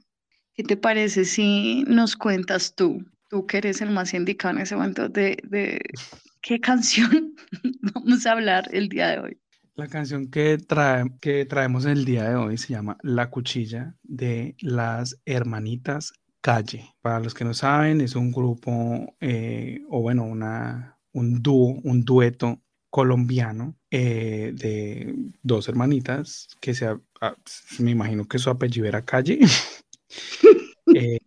¿qué 0.53 0.63
te 0.63 0.77
parece 0.77 1.25
si 1.25 1.83
nos 1.87 2.15
cuentas 2.15 2.75
tú, 2.75 3.03
tú 3.29 3.45
que 3.45 3.57
eres 3.57 3.81
el 3.81 3.91
más 3.91 4.13
indicado 4.13 4.55
en 4.55 4.61
ese 4.61 4.75
momento, 4.75 5.09
de, 5.09 5.37
de 5.43 5.81
qué 6.41 6.59
canción 6.59 7.35
vamos 7.93 8.25
a 8.25 8.31
hablar 8.31 8.69
el 8.71 8.87
día 8.87 9.07
de 9.09 9.19
hoy? 9.19 9.41
La 9.75 9.87
canción 9.87 10.27
que, 10.29 10.57
trae, 10.57 11.05
que 11.21 11.45
traemos 11.45 11.85
el 11.85 12.03
día 12.03 12.29
de 12.29 12.35
hoy 12.35 12.57
se 12.57 12.73
llama 12.73 12.97
La 13.03 13.29
Cuchilla 13.29 13.95
de 14.03 14.55
las 14.59 15.21
Hermanitas 15.25 16.11
Calle. 16.41 16.93
Para 17.01 17.21
los 17.21 17.33
que 17.33 17.45
no 17.45 17.53
saben, 17.53 18.01
es 18.01 18.15
un 18.15 18.33
grupo, 18.33 19.15
eh, 19.21 19.81
o 19.89 20.01
bueno, 20.01 20.25
una, 20.25 20.99
un 21.13 21.41
dúo, 21.41 21.79
un 21.83 22.03
dueto 22.03 22.61
colombiano 22.89 23.77
eh, 23.89 24.51
de 24.53 25.15
dos 25.41 25.69
hermanitas 25.69 26.49
que 26.59 26.73
se, 26.73 26.87
ah, 27.21 27.35
me 27.79 27.91
imagino 27.91 28.27
que 28.27 28.39
su 28.39 28.49
apellido 28.49 28.87
era 28.87 29.05
Calle, 29.05 29.39
eh, 30.95 31.19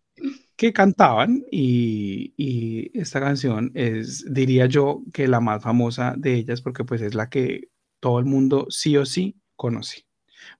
que 0.57 0.73
cantaban 0.75 1.43
y, 1.51 2.35
y, 2.37 2.91
esta 2.99 3.21
canción 3.21 3.73
es, 3.75 4.27
diría 4.33 4.67
yo, 4.67 5.03
que 5.15 5.29
la 5.29 5.41
más 5.41 5.63
famosa 5.63 6.15
de 6.19 6.35
ellas 6.35 6.61
porque 6.61 6.85
pues 6.85 7.01
es 7.01 7.15
la 7.15 7.31
que 7.31 7.71
todo 8.05 8.19
el 8.19 8.27
mundo 8.27 8.67
sí 8.69 8.99
o 8.99 9.07
sí 9.07 9.35
conoce. 9.57 10.05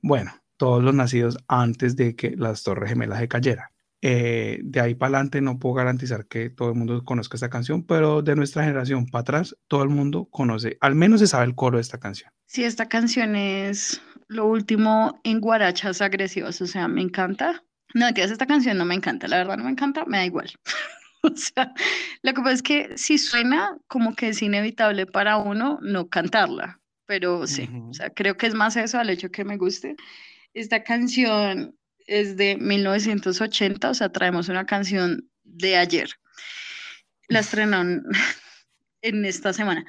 Bueno, 0.01 0.33
todos 0.57 0.83
los 0.83 0.95
nacidos 0.95 1.37
antes 1.47 1.95
de 1.95 2.17
que 2.17 2.31
las 2.39 2.63
Torres 2.63 2.89
Gemelas 2.89 3.19
se 3.19 3.29
cayeran. 3.29 3.67
Eh, 4.01 4.61
de 4.65 4.81
ahí 4.81 4.95
para 4.95 5.19
adelante 5.19 5.43
no 5.43 5.59
puedo 5.59 5.75
garantizar 5.75 6.25
que 6.25 6.49
todo 6.49 6.71
el 6.71 6.75
mundo 6.75 7.05
conozca 7.05 7.37
esta 7.37 7.51
canción, 7.51 7.85
pero 7.85 8.23
de 8.23 8.35
nuestra 8.35 8.65
generación 8.65 9.05
para 9.05 9.21
atrás 9.21 9.55
todo 9.69 9.83
el 9.83 9.91
mundo 9.91 10.27
conoce, 10.31 10.79
al 10.81 10.95
menos 10.95 11.21
se 11.21 11.27
sabe 11.27 11.45
el 11.45 11.55
coro 11.55 11.77
de 11.77 11.83
esta 11.83 12.01
canción. 12.01 12.31
Sí, 12.47 12.65
esta 12.65 12.89
canción 12.89 13.37
es 13.37 14.01
lo 14.29 14.47
último 14.47 15.21
en 15.23 15.43
guarachas 15.43 16.01
agresivas, 16.01 16.63
o 16.63 16.67
sea, 16.67 16.89
me 16.89 17.03
encanta. 17.03 17.63
No, 17.93 18.11
tías, 18.15 18.31
esta 18.31 18.47
canción 18.47 18.79
no 18.79 18.87
me 18.87 18.95
encanta, 18.95 19.29
la 19.29 19.37
verdad 19.37 19.59
no 19.59 19.65
me 19.65 19.71
encanta, 19.71 20.07
me 20.07 20.17
da 20.17 20.25
igual. 20.25 20.51
o 21.23 21.37
sea, 21.37 21.75
lo 22.23 22.33
que 22.33 22.41
pasa 22.41 22.55
es 22.55 22.63
que 22.63 22.97
si 22.97 23.19
suena 23.19 23.77
como 23.87 24.15
que 24.15 24.29
es 24.29 24.41
inevitable 24.41 25.05
para 25.05 25.37
uno 25.37 25.79
no 25.83 26.09
cantarla, 26.09 26.81
pero 27.07 27.47
sí, 27.47 27.69
o 27.91 27.95
sea, 27.95 28.11
creo 28.11 28.37
que 28.37 28.47
es 28.47 28.55
más 28.55 28.77
eso 28.77 28.99
al 28.99 29.11
hecho 29.11 29.31
que 29.31 29.45
me 29.45 29.57
guste. 29.57 29.97
Esta 30.55 30.83
canción 30.83 31.77
es 32.07 32.37
de 32.37 32.57
1980, 32.57 33.91
o 33.91 33.95
sea, 33.95 34.11
traemos 34.11 34.49
una 34.49 34.67
canción 34.67 35.29
de 35.43 35.77
ayer. 35.77 36.11
La 37.29 37.41
estrenaron 37.41 38.05
en 39.03 39.25
esta 39.25 39.53
semana 39.53 39.85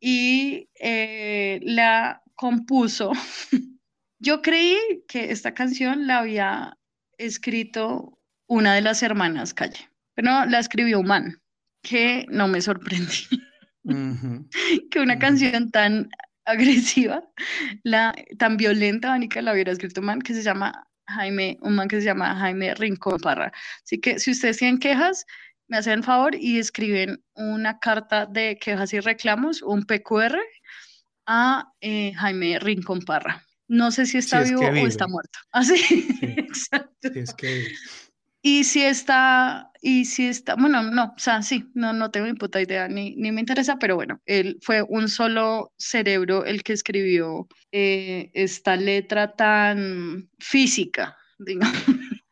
y 0.00 0.68
eh, 0.80 1.60
la 1.62 2.22
compuso. 2.34 3.12
Yo 4.18 4.42
creí 4.42 4.76
que 5.08 5.30
esta 5.30 5.54
canción 5.54 6.06
la 6.06 6.18
había 6.18 6.76
escrito 7.16 8.18
una 8.46 8.74
de 8.74 8.82
las 8.82 9.02
hermanas 9.02 9.54
Calle, 9.54 9.88
pero 10.14 10.44
la 10.46 10.58
escribió 10.58 11.00
un 11.00 11.06
man, 11.06 11.42
que 11.82 12.26
no 12.28 12.48
me 12.48 12.60
sorprendí. 12.60 13.28
que 14.90 15.00
una 15.00 15.18
canción 15.18 15.70
tan 15.70 16.10
agresiva, 16.50 17.22
la, 17.82 18.14
tan 18.38 18.56
violenta, 18.56 19.14
Anika, 19.14 19.42
la 19.42 19.52
hubiera 19.52 19.72
escrito 19.72 20.00
un 20.00 20.06
man 20.06 20.22
que 20.22 20.34
se 20.34 20.42
llama 20.42 20.86
Jaime, 21.06 21.58
un 21.62 21.74
man 21.74 21.88
que 21.88 22.00
se 22.00 22.06
llama 22.06 22.36
Jaime 22.36 22.74
Rincón 22.74 23.18
Parra. 23.20 23.52
Así 23.84 24.00
que 24.00 24.18
si 24.18 24.30
ustedes 24.30 24.58
tienen 24.58 24.78
quejas, 24.78 25.26
me 25.68 25.76
hacen 25.76 26.02
favor 26.02 26.34
y 26.34 26.58
escriben 26.58 27.22
una 27.34 27.78
carta 27.78 28.26
de 28.26 28.58
quejas 28.58 28.92
y 28.92 29.00
reclamos, 29.00 29.62
un 29.62 29.84
PQR, 29.84 30.38
a 31.26 31.72
eh, 31.80 32.12
Jaime 32.14 32.58
Rincón 32.58 33.00
Parra. 33.00 33.44
No 33.68 33.92
sé 33.92 34.04
si 34.06 34.18
está 34.18 34.42
vivo 34.42 34.62
o 34.62 34.86
está 34.86 35.06
muerto. 35.06 35.38
Así, 35.52 36.08
ah, 36.22 36.26
exacto. 36.38 37.08
es 37.14 37.32
que 37.34 37.68
y 38.42 38.64
si 38.64 38.82
está, 38.82 39.70
y 39.82 40.04
si 40.06 40.26
está, 40.26 40.54
bueno, 40.56 40.82
no, 40.82 41.14
o 41.16 41.18
sea, 41.18 41.42
sí, 41.42 41.70
no, 41.74 41.92
no 41.92 42.10
tengo 42.10 42.26
ni 42.26 42.34
puta 42.34 42.60
idea, 42.60 42.88
ni, 42.88 43.14
ni 43.16 43.32
me 43.32 43.40
interesa, 43.40 43.78
pero 43.78 43.96
bueno, 43.96 44.20
él 44.26 44.58
fue 44.62 44.82
un 44.82 45.08
solo 45.08 45.72
cerebro 45.76 46.44
el 46.44 46.62
que 46.62 46.72
escribió 46.72 47.48
eh, 47.72 48.30
esta 48.34 48.76
letra 48.76 49.34
tan 49.34 50.30
física, 50.38 51.16
digamos, 51.38 51.76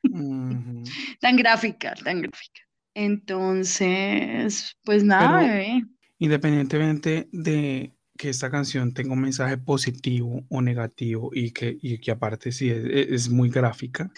tan 1.21 1.37
gráfica, 1.37 1.95
tan 1.95 2.23
gráfica. 2.23 2.63
Entonces, 2.95 4.77
pues 4.85 5.05
nada, 5.05 5.41
bebé. 5.41 5.83
Independientemente 6.19 7.29
de 7.33 7.95
que 8.17 8.31
esta 8.31 8.51
canción 8.51 8.93
tenga 8.93 9.13
un 9.13 9.21
mensaje 9.21 9.57
positivo 9.59 10.45
o 10.49 10.61
negativo 10.61 11.31
y 11.33 11.53
que, 11.53 11.79
y 11.81 11.99
que 11.99 12.11
aparte 12.11 12.51
sí 12.51 12.71
es, 12.71 12.85
es 12.85 13.29
muy 13.29 13.51
gráfica, 13.51 14.11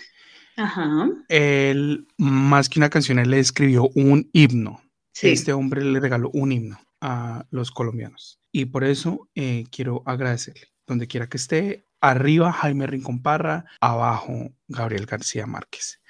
Ajá. 0.56 1.08
Él, 1.28 2.06
más 2.18 2.68
que 2.68 2.78
una 2.78 2.90
canción, 2.90 3.18
él 3.18 3.30
le 3.30 3.38
escribió 3.38 3.88
un 3.94 4.28
himno. 4.32 4.82
Este 5.22 5.52
hombre 5.52 5.84
le 5.84 6.00
regaló 6.00 6.30
un 6.32 6.52
himno 6.52 6.78
a 7.00 7.46
los 7.50 7.70
colombianos. 7.70 8.40
Y 8.52 8.66
por 8.66 8.84
eso 8.84 9.28
eh, 9.34 9.64
quiero 9.70 10.02
agradecerle. 10.06 10.68
Donde 10.86 11.06
quiera 11.06 11.28
que 11.28 11.36
esté, 11.36 11.86
arriba 12.00 12.52
Jaime 12.52 12.86
Rincón 12.86 13.22
Parra, 13.22 13.64
abajo 13.80 14.52
Gabriel 14.66 15.06
García 15.06 15.46
Márquez. 15.46 16.00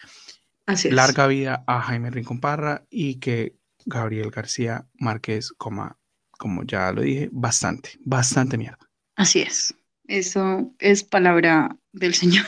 Así 0.67 0.89
es. 0.89 0.95
Larga 0.95 1.27
vida 1.27 1.65
a 1.67 1.81
Jaime 1.83 2.11
Rincón 2.11 2.41
Parra 2.41 2.87
y 2.91 3.17
que 3.17 3.57
Gabriel 3.85 4.31
García 4.31 4.87
Márquez 4.95 5.53
coma, 5.59 5.99
como 6.31 6.63
ya 6.65 6.93
lo 6.93 7.03
dije, 7.03 7.29
bastante, 7.33 7.99
bastante 8.05 8.57
mierda. 8.57 8.89
Así 9.17 9.41
es. 9.41 9.75
Eso 10.07 10.73
es 10.79 11.05
palabra 11.05 11.77
del 11.93 12.15
Señor. 12.15 12.45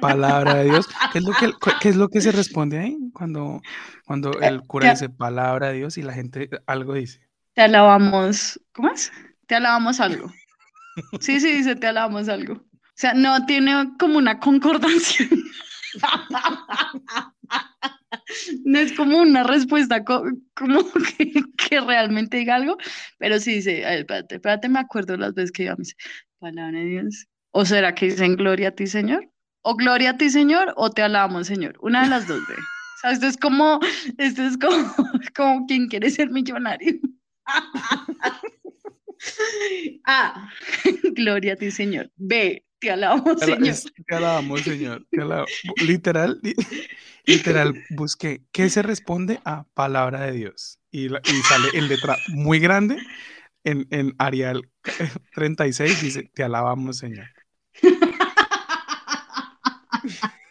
palabra 0.00 0.56
de 0.56 0.64
Dios. 0.64 0.86
¿Qué 1.12 1.18
es 1.18 1.24
lo 1.24 1.32
que, 1.32 1.52
qué 1.80 1.88
es 1.88 1.96
lo 1.96 2.08
que 2.08 2.20
se 2.20 2.32
responde 2.32 2.78
ahí 2.78 2.98
cuando, 3.12 3.62
cuando 4.04 4.38
el 4.40 4.62
cura 4.62 4.90
dice 4.90 5.08
palabra 5.08 5.68
de 5.68 5.78
Dios 5.78 5.96
y 5.96 6.02
la 6.02 6.12
gente 6.12 6.50
algo 6.66 6.94
dice? 6.94 7.20
Te 7.54 7.62
alabamos, 7.62 8.60
¿cómo 8.72 8.90
es? 8.90 9.12
Te 9.46 9.54
alabamos 9.54 10.00
algo. 10.00 10.32
Sí, 11.20 11.40
sí, 11.40 11.52
dice 11.52 11.74
te 11.74 11.86
alabamos 11.86 12.28
algo. 12.28 12.54
O 12.54 12.96
sea, 12.96 13.14
no 13.14 13.46
tiene 13.46 13.90
como 13.98 14.18
una 14.18 14.38
concordancia. 14.38 15.26
No 18.64 18.78
es 18.78 18.92
como 18.92 19.18
una 19.18 19.42
respuesta 19.42 20.04
como 20.04 20.84
que, 21.16 21.80
realmente 21.80 22.36
diga 22.36 22.56
algo, 22.56 22.76
pero 23.18 23.38
sí 23.40 23.54
dice, 23.54 23.82
espérate, 23.98 24.36
espérate, 24.36 24.68
me 24.68 24.78
acuerdo 24.78 25.16
las 25.16 25.34
veces 25.34 25.52
que 25.52 25.64
iba 25.64 25.72
a 25.72 25.76
decir, 25.76 25.96
palabra 26.38 26.78
de 26.78 26.84
Dios. 26.84 27.26
¿O 27.54 27.64
será 27.64 27.94
que 27.94 28.06
dicen 28.06 28.36
gloria 28.36 28.68
a 28.68 28.72
ti, 28.72 28.86
Señor? 28.86 29.30
o 29.64 29.74
gloria 29.74 30.10
a 30.10 30.16
ti, 30.16 30.30
Señor, 30.30 30.72
o 30.76 30.90
te 30.90 31.02
alabamos, 31.02 31.46
Señor. 31.46 31.76
Una 31.80 32.02
de 32.02 32.10
las 32.10 32.28
dos, 32.28 32.40
ve. 32.46 32.54
O 32.54 32.98
sea, 33.00 33.12
esto 33.12 33.26
es 33.26 33.36
como, 33.36 33.80
esto 34.18 34.42
es 34.42 34.58
como, 34.58 34.94
como 35.34 35.66
quien 35.66 35.88
quiere 35.88 36.10
ser 36.10 36.30
millonario. 36.30 36.94
A, 40.04 40.50
gloria 41.14 41.54
a 41.54 41.56
ti, 41.56 41.70
Señor. 41.70 42.10
B, 42.16 42.62
te 42.78 42.90
alabamos, 42.90 43.40
Señor. 43.40 43.74
Te 44.06 44.14
alabamos, 44.14 44.60
Señor. 44.60 45.06
Literal, 45.82 46.40
literal, 47.24 47.82
busqué 47.90 48.42
qué 48.52 48.68
se 48.68 48.82
responde 48.82 49.40
a 49.46 49.64
palabra 49.72 50.26
de 50.26 50.32
Dios. 50.32 50.78
Y, 50.90 51.06
y 51.06 51.42
sale 51.48 51.68
en 51.72 51.88
letra 51.88 52.18
muy 52.28 52.58
grande 52.58 52.98
en, 53.64 53.88
en 53.90 54.14
Arial 54.18 54.68
36, 55.34 56.02
dice, 56.02 56.30
te 56.34 56.44
alabamos, 56.44 56.98
Señor. 56.98 57.26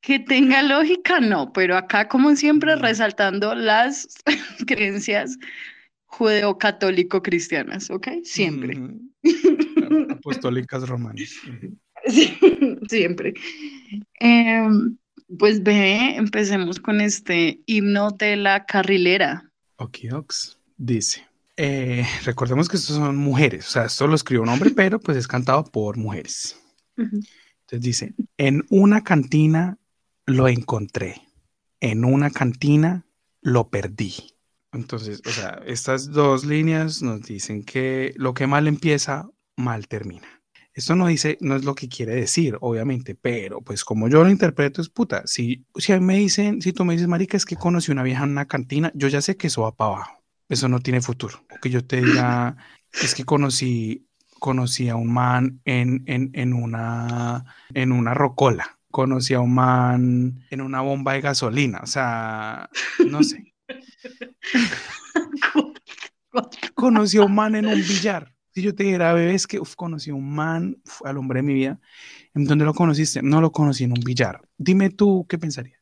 que 0.00 0.18
tenga 0.18 0.62
lógica, 0.62 1.20
no, 1.20 1.52
pero 1.52 1.76
acá 1.76 2.08
como 2.08 2.34
siempre 2.34 2.76
resaltando 2.76 3.54
las 3.54 4.08
creencias 4.66 5.38
judeo-católico-cristianas, 6.06 7.90
¿ok? 7.90 8.08
Siempre. 8.24 8.78
Apostólicas 10.10 10.88
romanas. 10.88 11.34
siempre. 12.88 13.34
Em, 14.18 14.96
pues 15.38 15.62
ve, 15.62 16.16
empecemos 16.16 16.80
con 16.80 17.00
este 17.00 17.60
himno 17.66 18.10
de 18.10 18.36
la 18.36 18.66
carrilera. 18.66 19.52
Okiox 19.76 20.58
dice. 20.76 21.29
Eh, 21.62 22.06
recordemos 22.24 22.70
que 22.70 22.78
estos 22.78 22.96
son 22.96 23.16
mujeres, 23.16 23.68
o 23.68 23.70
sea, 23.70 23.84
esto 23.84 24.06
lo 24.06 24.14
escribió 24.14 24.40
un 24.42 24.48
hombre, 24.48 24.70
pero 24.74 24.98
pues 24.98 25.18
es 25.18 25.28
cantado 25.28 25.62
por 25.64 25.98
mujeres. 25.98 26.58
Entonces 26.96 27.80
dice, 27.82 28.14
en 28.38 28.64
una 28.70 29.04
cantina 29.04 29.76
lo 30.24 30.48
encontré, 30.48 31.20
en 31.80 32.06
una 32.06 32.30
cantina 32.30 33.04
lo 33.42 33.68
perdí. 33.68 34.14
Entonces, 34.72 35.20
o 35.26 35.30
sea, 35.30 35.60
estas 35.66 36.10
dos 36.10 36.46
líneas 36.46 37.02
nos 37.02 37.24
dicen 37.24 37.62
que 37.62 38.14
lo 38.16 38.32
que 38.32 38.46
mal 38.46 38.66
empieza, 38.66 39.28
mal 39.54 39.86
termina. 39.86 40.42
Esto 40.72 40.96
no 40.96 41.08
dice, 41.08 41.36
no 41.42 41.56
es 41.56 41.64
lo 41.66 41.74
que 41.74 41.90
quiere 41.90 42.14
decir, 42.14 42.56
obviamente, 42.62 43.14
pero 43.14 43.60
pues 43.60 43.84
como 43.84 44.08
yo 44.08 44.24
lo 44.24 44.30
interpreto 44.30 44.80
es 44.80 44.88
puta. 44.88 45.26
Si, 45.26 45.66
si 45.76 45.92
me 46.00 46.16
dicen, 46.16 46.62
si 46.62 46.72
tú 46.72 46.86
me 46.86 46.94
dices, 46.94 47.08
marica, 47.08 47.36
es 47.36 47.44
que 47.44 47.56
conocí 47.56 47.92
una 47.92 48.02
vieja 48.02 48.24
en 48.24 48.30
una 48.30 48.46
cantina, 48.46 48.90
yo 48.94 49.08
ya 49.08 49.20
sé 49.20 49.36
que 49.36 49.48
eso 49.48 49.60
va 49.60 49.76
para 49.76 49.90
abajo. 49.96 50.19
Eso 50.50 50.68
no 50.68 50.80
tiene 50.80 51.00
futuro. 51.00 51.46
O 51.50 51.60
que 51.62 51.70
yo 51.70 51.86
te 51.86 52.02
diga, 52.02 52.56
es 52.92 53.14
que 53.14 53.24
conocí, 53.24 54.06
conocí 54.38 54.90
a 54.90 54.96
un 54.96 55.12
man 55.12 55.62
en, 55.64 56.04
en, 56.06 56.30
en 56.34 56.52
una, 56.52 57.46
en 57.72 57.92
una 57.92 58.12
rocola 58.12 58.76
conocí 58.90 59.34
a 59.34 59.40
un 59.40 59.54
man 59.54 60.44
en 60.50 60.60
una 60.60 60.80
bomba 60.80 61.14
de 61.14 61.20
gasolina, 61.20 61.80
o 61.82 61.86
sea, 61.86 62.68
no 63.08 63.22
sé. 63.22 63.54
conocí 66.74 67.18
a 67.18 67.22
un 67.22 67.34
man 67.34 67.54
en 67.54 67.66
un 67.66 67.74
billar, 67.74 68.34
Si 68.52 68.62
yo 68.62 68.74
te 68.74 68.84
dijera, 68.84 69.12
bebé, 69.12 69.36
que 69.48 69.60
uf, 69.60 69.76
conocí 69.76 70.10
a 70.10 70.14
un 70.14 70.34
man, 70.34 70.76
uf, 70.84 71.02
al 71.04 71.18
hombre 71.18 71.38
de 71.38 71.42
mi 71.44 71.54
vida, 71.54 71.80
¿en 72.34 72.44
dónde 72.44 72.64
lo 72.64 72.74
conociste? 72.74 73.22
No 73.22 73.40
lo 73.40 73.52
conocí 73.52 73.84
en 73.84 73.92
un 73.92 74.00
billar. 74.04 74.40
Dime 74.56 74.90
tú, 74.90 75.26
¿qué 75.28 75.38
pensarías? 75.38 75.79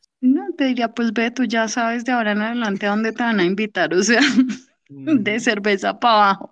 Te 0.59 0.65
diría, 0.65 0.89
pues 0.93 1.13
ve, 1.13 1.31
tú 1.31 1.45
ya 1.45 1.69
sabes 1.69 2.03
de 2.03 2.11
ahora 2.11 2.33
en 2.33 2.41
adelante 2.41 2.85
a 2.85 2.89
dónde 2.89 3.13
te 3.13 3.23
van 3.23 3.39
a 3.39 3.45
invitar, 3.45 3.93
o 3.93 4.03
sea, 4.03 4.19
de 4.89 5.39
cerveza 5.39 5.97
para 5.97 6.15
abajo, 6.31 6.51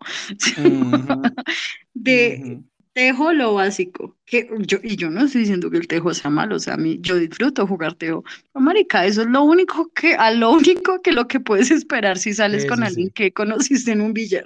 de 1.94 2.62
tejo 2.94 3.34
lo 3.34 3.54
básico, 3.56 4.16
que 4.26 4.50
yo, 4.62 4.78
y 4.82 4.96
yo 4.96 5.10
no 5.10 5.26
estoy 5.26 5.42
diciendo 5.42 5.70
que 5.70 5.78
el 5.78 5.90
tejo 5.90 6.14
sea 6.14 6.32
malo, 6.32 6.56
o 6.56 6.60
sea, 6.60 6.76
a 6.76 6.78
mí, 6.78 7.00
yo 7.02 7.18
disfruto 7.18 7.68
jugar 7.68 7.96
tejo, 7.96 8.24
pero 8.54 8.64
marica, 8.64 9.06
eso 9.06 9.24
es 9.24 9.28
lo 9.28 9.44
único 9.44 9.92
que, 9.94 10.16
a 10.16 10.32
lo 10.32 10.54
único 10.54 11.02
que 11.02 11.12
lo 11.12 11.28
que 11.28 11.42
puedes 11.42 11.70
esperar 11.70 12.18
si 12.18 12.34
sales 12.34 12.64
Sí, 12.64 12.70
con 12.70 12.78
sí, 12.78 12.84
alguien 12.86 13.08
sí. 13.08 13.14
que 13.14 13.34
conociste 13.34 13.92
en 13.92 14.02
un 14.02 14.14
billar. 14.14 14.46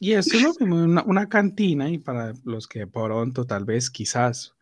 Y 0.00 0.12
eso 0.12 0.36
es 0.36 0.42
lo 0.42 0.54
mismo, 0.58 0.84
una, 0.84 1.02
una 1.04 1.28
cantina, 1.28 1.88
y 1.90 1.98
para 1.98 2.32
los 2.44 2.66
que 2.66 2.80
de 2.80 2.86
pronto, 2.88 3.46
tal 3.46 3.64
vez, 3.64 3.88
quizás 3.88 4.54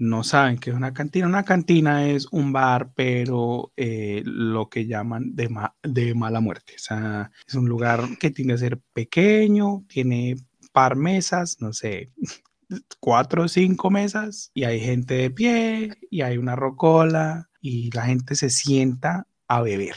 no 0.00 0.24
saben 0.24 0.58
qué 0.58 0.70
es 0.70 0.76
una 0.76 0.92
cantina, 0.94 1.26
una 1.26 1.44
cantina 1.44 2.08
es 2.08 2.26
un 2.32 2.52
bar, 2.52 2.92
pero 2.94 3.72
eh, 3.76 4.22
lo 4.24 4.68
que 4.68 4.86
llaman 4.86 5.34
de, 5.36 5.48
ma- 5.50 5.76
de 5.82 6.14
mala 6.14 6.40
muerte. 6.40 6.74
O 6.76 6.78
sea, 6.78 7.30
es 7.46 7.54
un 7.54 7.68
lugar 7.68 8.02
que 8.18 8.30
tiende 8.30 8.54
a 8.54 8.58
ser 8.58 8.80
pequeño, 8.92 9.84
tiene 9.88 10.36
par 10.72 10.96
mesas, 10.96 11.58
no 11.60 11.72
sé, 11.72 12.12
cuatro 13.00 13.44
o 13.44 13.48
cinco 13.48 13.90
mesas, 13.90 14.50
y 14.54 14.64
hay 14.64 14.80
gente 14.80 15.14
de 15.14 15.30
pie, 15.30 15.90
y 16.10 16.22
hay 16.22 16.38
una 16.38 16.56
rocola, 16.56 17.50
y 17.60 17.90
la 17.94 18.04
gente 18.06 18.34
se 18.36 18.50
sienta 18.50 19.26
a 19.48 19.62
beber 19.62 19.96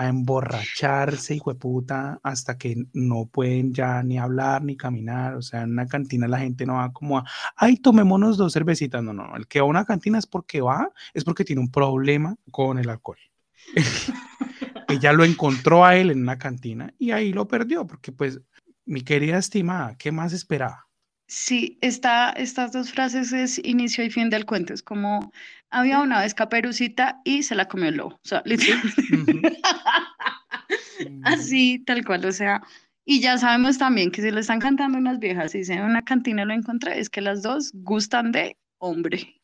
a 0.00 0.08
emborracharse, 0.08 1.34
hijo 1.34 1.52
de 1.52 1.58
puta, 1.60 2.20
hasta 2.22 2.56
que 2.56 2.86
no 2.94 3.26
pueden 3.26 3.74
ya 3.74 4.02
ni 4.02 4.18
hablar 4.18 4.64
ni 4.64 4.74
caminar. 4.74 5.34
O 5.34 5.42
sea, 5.42 5.60
en 5.60 5.72
una 5.72 5.86
cantina 5.86 6.26
la 6.26 6.38
gente 6.38 6.64
no 6.64 6.76
va 6.76 6.90
como 6.90 7.18
a, 7.18 7.24
ay, 7.54 7.76
tomémonos 7.76 8.38
dos 8.38 8.54
cervecitas. 8.54 9.02
No, 9.02 9.12
no, 9.12 9.26
no. 9.26 9.36
El 9.36 9.46
que 9.46 9.60
va 9.60 9.66
a 9.66 9.68
una 9.68 9.84
cantina 9.84 10.18
es 10.18 10.26
porque 10.26 10.62
va, 10.62 10.90
es 11.12 11.22
porque 11.22 11.44
tiene 11.44 11.60
un 11.60 11.70
problema 11.70 12.34
con 12.50 12.78
el 12.78 12.88
alcohol. 12.88 13.18
Ella 14.88 15.12
lo 15.12 15.22
encontró 15.22 15.84
a 15.84 15.96
él 15.96 16.10
en 16.10 16.22
una 16.22 16.38
cantina 16.38 16.94
y 16.98 17.10
ahí 17.10 17.34
lo 17.34 17.46
perdió, 17.46 17.86
porque 17.86 18.10
pues, 18.10 18.40
mi 18.86 19.02
querida 19.02 19.36
estimada, 19.36 19.96
¿qué 19.98 20.12
más 20.12 20.32
esperaba? 20.32 20.86
Sí, 21.26 21.78
esta, 21.82 22.30
estas 22.30 22.72
dos 22.72 22.90
frases 22.90 23.34
es 23.34 23.60
inicio 23.62 24.02
y 24.02 24.08
fin 24.08 24.30
del 24.30 24.46
cuento. 24.46 24.72
Es 24.72 24.82
como 24.82 25.30
había 25.70 26.00
una 26.00 26.20
vez 26.20 26.34
caperucita 26.34 27.20
y 27.24 27.42
se 27.42 27.54
la 27.54 27.68
comió 27.68 27.88
el 27.88 27.96
lobo. 27.96 28.14
O 28.14 28.20
sea, 28.28 28.42
literalmente. 28.44 29.02
Ujú. 29.12 29.42
Así, 31.24 31.82
tal 31.86 32.04
cual. 32.04 32.24
O 32.24 32.32
sea, 32.32 32.62
y 33.04 33.20
ya 33.20 33.38
sabemos 33.38 33.78
también 33.78 34.10
que 34.10 34.22
si 34.22 34.30
lo 34.30 34.40
están 34.40 34.60
cantando 34.60 34.98
unas 34.98 35.18
viejas 35.18 35.54
y 35.54 35.58
dicen 35.58 35.78
en 35.78 35.84
una 35.84 36.02
cantina 36.02 36.44
lo 36.44 36.54
encontré, 36.54 36.98
es 36.98 37.08
que 37.08 37.20
las 37.20 37.42
dos 37.42 37.70
gustan 37.74 38.32
de 38.32 38.56
hombre, 38.78 39.40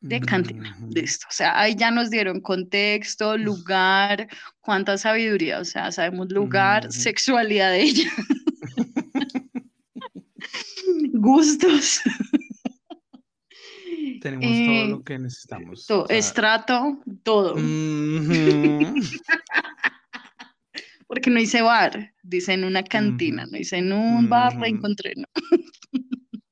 de 0.00 0.20
cantina, 0.20 0.76
de 0.80 1.00
Ujú. 1.00 1.04
esto. 1.04 1.26
O 1.28 1.32
sea, 1.32 1.58
ahí 1.58 1.74
ya 1.74 1.90
nos 1.90 2.10
dieron 2.10 2.40
contexto, 2.40 3.36
lugar, 3.36 4.28
cuánta 4.60 4.98
sabiduría. 4.98 5.60
O 5.60 5.64
sea, 5.64 5.92
sabemos 5.92 6.30
lugar, 6.32 6.84
Ujú. 6.84 6.92
sexualidad 6.92 7.70
de 7.70 7.82
ella, 7.82 8.10
gustos. 11.12 12.00
Tenemos 14.20 14.62
todo 14.64 14.84
Eh, 14.84 14.88
lo 14.88 15.02
que 15.02 15.18
necesitamos. 15.18 15.86
todo, 15.86 16.04
O 16.04 16.08
sea, 16.08 16.18
estrato, 16.18 16.98
todo. 17.22 17.54
Porque 21.06 21.30
no 21.30 21.38
hice 21.40 21.62
bar, 21.62 22.14
dice 22.22 22.54
en 22.54 22.64
una 22.64 22.82
cantina, 22.84 23.46
no 23.50 23.58
hice 23.58 23.76
en 23.78 23.92
un 23.92 24.28
bar, 24.28 24.52
ujú. 24.52 24.62
reencontré, 24.62 25.12
¿no? 25.16 25.26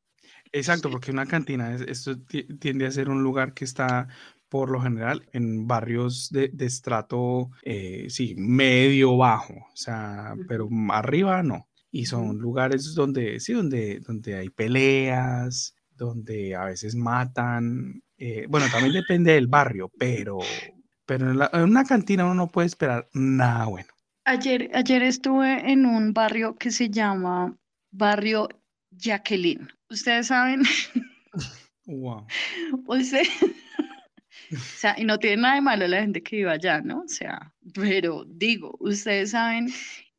Exacto, 0.52 0.90
porque 0.90 1.10
una 1.12 1.26
cantina, 1.26 1.74
es- 1.74 1.82
esto 1.82 2.18
ti- 2.20 2.44
tiende 2.58 2.86
a 2.86 2.90
ser 2.90 3.08
un 3.08 3.22
lugar 3.22 3.54
que 3.54 3.64
está 3.64 4.08
por 4.48 4.70
lo 4.70 4.80
general 4.80 5.28
en 5.32 5.66
barrios 5.68 6.28
de, 6.30 6.48
de 6.48 6.66
estrato, 6.66 7.50
eh, 7.62 8.06
sí, 8.10 8.34
medio 8.36 9.16
bajo, 9.16 9.54
o 9.54 9.76
sea, 9.76 10.34
pero 10.48 10.68
arriba 10.90 11.42
no. 11.44 11.68
Y 11.92 12.06
son 12.06 12.38
lugares 12.38 12.94
donde, 12.94 13.38
sí, 13.40 13.52
donde, 13.52 14.00
donde 14.00 14.34
hay 14.36 14.48
peleas, 14.50 15.74
donde 16.06 16.54
a 16.54 16.64
veces 16.66 16.94
matan. 16.94 18.02
eh, 18.18 18.46
bueno, 18.48 18.66
también 18.70 18.92
depende 18.92 19.32
del 19.32 19.46
barrio, 19.46 19.90
pero, 19.98 20.38
pero 21.06 21.30
en, 21.30 21.38
la- 21.38 21.50
en 21.52 21.62
una 21.62 21.84
cantina 21.84 22.24
uno 22.24 22.34
no 22.34 22.48
puede 22.48 22.66
esperar 22.66 23.08
nada 23.14 23.66
bueno. 23.66 23.88
Ayer, 24.26 24.70
ayer 24.74 25.02
estuve 25.02 25.70
en 25.72 25.86
un 25.86 26.12
barrio 26.12 26.56
que 26.56 26.70
se 26.70 26.90
llama 26.90 27.56
Barrio 27.90 28.48
Jacqueline. 28.90 29.68
Ustedes 29.88 30.28
saben, 30.28 30.62
Wow. 31.86 32.26
usted, 32.86 33.26
o 34.52 34.56
sea, 34.58 34.94
y 34.98 35.04
no 35.04 35.18
tiene 35.18 35.42
nada 35.42 35.54
de 35.56 35.60
malo 35.60 35.86
la 35.88 36.00
gente 36.00 36.22
que 36.22 36.36
vive 36.36 36.50
allá, 36.50 36.80
¿no? 36.80 37.00
O 37.00 37.08
sea, 37.08 37.52
pero 37.74 38.24
digo, 38.28 38.76
ustedes 38.80 39.30
saben 39.32 39.68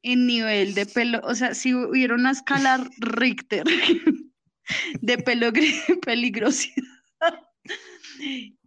el 0.04 0.26
nivel 0.26 0.74
de 0.74 0.86
pelo, 0.86 1.22
o 1.24 1.36
sea, 1.36 1.54
si 1.54 1.74
hubiera 1.76 2.16
una 2.16 2.32
escala 2.32 2.84
Richter 3.00 3.64
de 5.02 5.18
pelo 5.18 5.52
peligrosidad, 6.06 6.84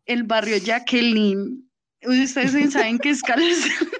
el 0.06 0.22
barrio 0.24 0.58
Jacqueline, 0.58 1.68
ustedes 2.02 2.72
saben 2.72 2.98
qué 2.98 3.10
escala 3.10 3.44
es. 3.44 3.68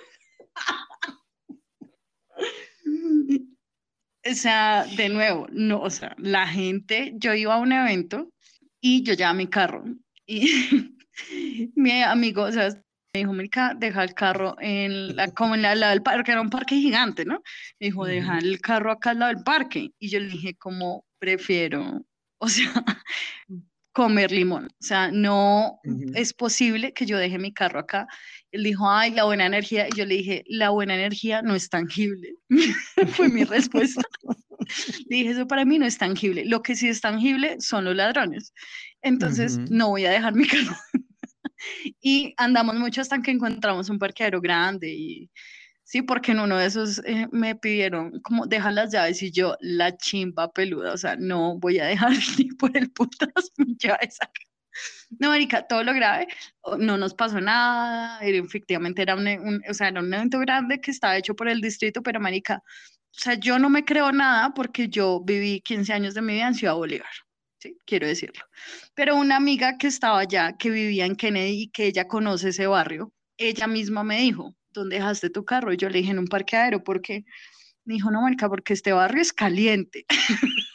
O 4.26 4.34
sea, 4.34 4.86
de 4.96 5.10
nuevo, 5.10 5.46
no, 5.52 5.82
o 5.82 5.90
sea, 5.90 6.14
la 6.16 6.46
gente, 6.46 7.12
yo 7.16 7.34
iba 7.34 7.54
a 7.54 7.58
un 7.58 7.72
evento 7.72 8.32
y 8.80 9.02
yo 9.02 9.12
llevaba 9.12 9.34
mi 9.34 9.48
carro 9.48 9.84
y 10.26 10.48
mi 11.76 12.02
amigo, 12.02 12.44
o 12.44 12.52
sea, 12.52 12.70
me 13.14 13.20
dijo, 13.20 13.32
Mica, 13.32 13.74
deja 13.78 14.02
el 14.02 14.14
carro 14.14 14.56
en 14.60 15.14
la, 15.14 15.30
como 15.30 15.54
en 15.54 15.62
la, 15.62 15.74
lado 15.74 15.92
del 15.92 16.02
parque, 16.02 16.32
era 16.32 16.40
un 16.40 16.50
parque 16.50 16.74
gigante, 16.74 17.24
¿no? 17.24 17.42
Me 17.78 17.86
dijo, 17.86 18.06
deja 18.06 18.38
el 18.38 18.60
carro 18.60 18.90
acá 18.90 19.10
al 19.10 19.20
lado 19.20 19.34
del 19.34 19.44
parque. 19.44 19.92
Y 20.00 20.08
yo 20.08 20.18
le 20.18 20.26
dije, 20.26 20.56
como 20.56 21.03
prefiero, 21.18 22.04
o 22.38 22.48
sea, 22.48 22.72
comer 23.94 24.32
limón. 24.32 24.66
O 24.66 24.84
sea, 24.84 25.10
no 25.10 25.80
es 26.14 26.34
posible 26.34 26.92
que 26.92 27.06
yo 27.06 27.16
deje 27.16 27.38
mi 27.38 27.52
carro 27.52 27.78
acá. 27.78 28.06
Él 28.50 28.64
dijo, 28.64 28.90
ay, 28.90 29.12
la 29.12 29.24
buena 29.24 29.46
energía. 29.46 29.86
Y 29.88 29.96
yo 29.96 30.04
le 30.04 30.16
dije, 30.16 30.44
la 30.46 30.70
buena 30.70 30.94
energía 30.94 31.42
no 31.42 31.54
es 31.54 31.70
tangible. 31.70 32.34
Fue 33.16 33.28
mi 33.28 33.44
respuesta. 33.44 34.02
Le 35.08 35.16
dije, 35.16 35.30
eso 35.30 35.46
para 35.46 35.64
mí 35.64 35.78
no 35.78 35.86
es 35.86 35.98
tangible. 35.98 36.44
Lo 36.46 36.62
que 36.62 36.74
sí 36.74 36.88
es 36.88 37.00
tangible 37.00 37.56
son 37.60 37.84
los 37.84 37.94
ladrones. 37.94 38.52
Entonces, 39.02 39.58
no 39.70 39.90
voy 39.90 40.06
a 40.06 40.10
dejar 40.10 40.34
mi 40.34 40.46
carro. 40.46 40.76
Y 42.02 42.34
andamos 42.36 42.74
mucho 42.74 43.00
hasta 43.00 43.22
que 43.22 43.30
encontramos 43.30 43.88
un 43.88 43.98
parqueadero 43.98 44.38
grande 44.42 44.92
y 44.92 45.30
sí, 45.94 46.02
porque 46.02 46.32
en 46.32 46.40
uno 46.40 46.58
de 46.58 46.66
esos 46.66 46.98
eh, 47.06 47.28
me 47.32 47.54
pidieron 47.54 48.20
como 48.22 48.46
deja 48.46 48.70
las 48.72 48.92
llaves 48.92 49.22
y 49.22 49.30
yo 49.30 49.56
la 49.60 49.96
chimba 49.96 50.50
peluda, 50.52 50.92
o 50.92 50.96
sea, 50.98 51.14
no 51.16 51.56
voy 51.58 51.78
a 51.78 51.86
dejar 51.86 52.10
ni 52.38 52.46
por 52.56 52.76
el 52.76 52.90
putas 52.90 53.30
mis 53.58 53.76
llaves 53.78 54.16
acá. 54.20 54.40
No, 55.20 55.28
marica, 55.30 55.66
todo 55.66 55.84
lo 55.84 55.94
grave, 55.94 56.28
no 56.78 56.96
nos 56.98 57.14
pasó 57.14 57.40
nada, 57.40 58.18
efectivamente 58.22 59.02
era 59.02 59.14
un, 59.14 59.28
e- 59.28 59.40
un- 59.40 59.62
o 59.68 59.74
sea, 59.74 59.88
era 59.88 60.00
un 60.00 60.12
evento 60.14 60.38
grande 60.40 60.80
que 60.80 60.90
estaba 60.90 61.16
hecho 61.16 61.34
por 61.36 61.48
el 61.48 61.60
distrito, 61.60 62.02
pero 62.02 62.20
marica, 62.20 62.56
o 62.58 63.20
sea, 63.20 63.34
yo 63.34 63.58
no 63.58 63.70
me 63.70 63.84
creo 63.84 64.12
nada 64.12 64.52
porque 64.54 64.88
yo 64.88 65.20
viví 65.24 65.60
15 65.60 65.92
años 65.92 66.14
de 66.14 66.22
mi 66.22 66.34
vida 66.34 66.48
en 66.48 66.54
Ciudad 66.54 66.74
Bolívar, 66.74 67.08
¿sí? 67.60 67.76
Quiero 67.86 68.06
decirlo. 68.08 68.44
Pero 68.94 69.16
una 69.16 69.36
amiga 69.36 69.78
que 69.78 69.86
estaba 69.88 70.20
allá, 70.20 70.56
que 70.58 70.70
vivía 70.70 71.06
en 71.06 71.16
Kennedy 71.16 71.62
y 71.64 71.70
que 71.70 71.86
ella 71.86 72.06
conoce 72.08 72.48
ese 72.50 72.66
barrio, 72.66 73.12
ella 73.38 73.66
misma 73.66 74.04
me 74.04 74.18
dijo, 74.20 74.54
¿dónde 74.74 74.96
dejaste 74.96 75.30
tu 75.30 75.44
carro? 75.44 75.72
Y 75.72 75.76
yo 75.78 75.88
le 75.88 75.98
dije 76.00 76.10
en 76.10 76.18
un 76.18 76.26
parqueadero, 76.26 76.84
¿por 76.84 77.00
qué? 77.00 77.24
Me 77.84 77.94
dijo, 77.94 78.10
no, 78.10 78.20
marica, 78.22 78.48
porque 78.48 78.72
este 78.74 78.92
barrio 78.92 79.22
es 79.22 79.32
caliente. 79.32 80.04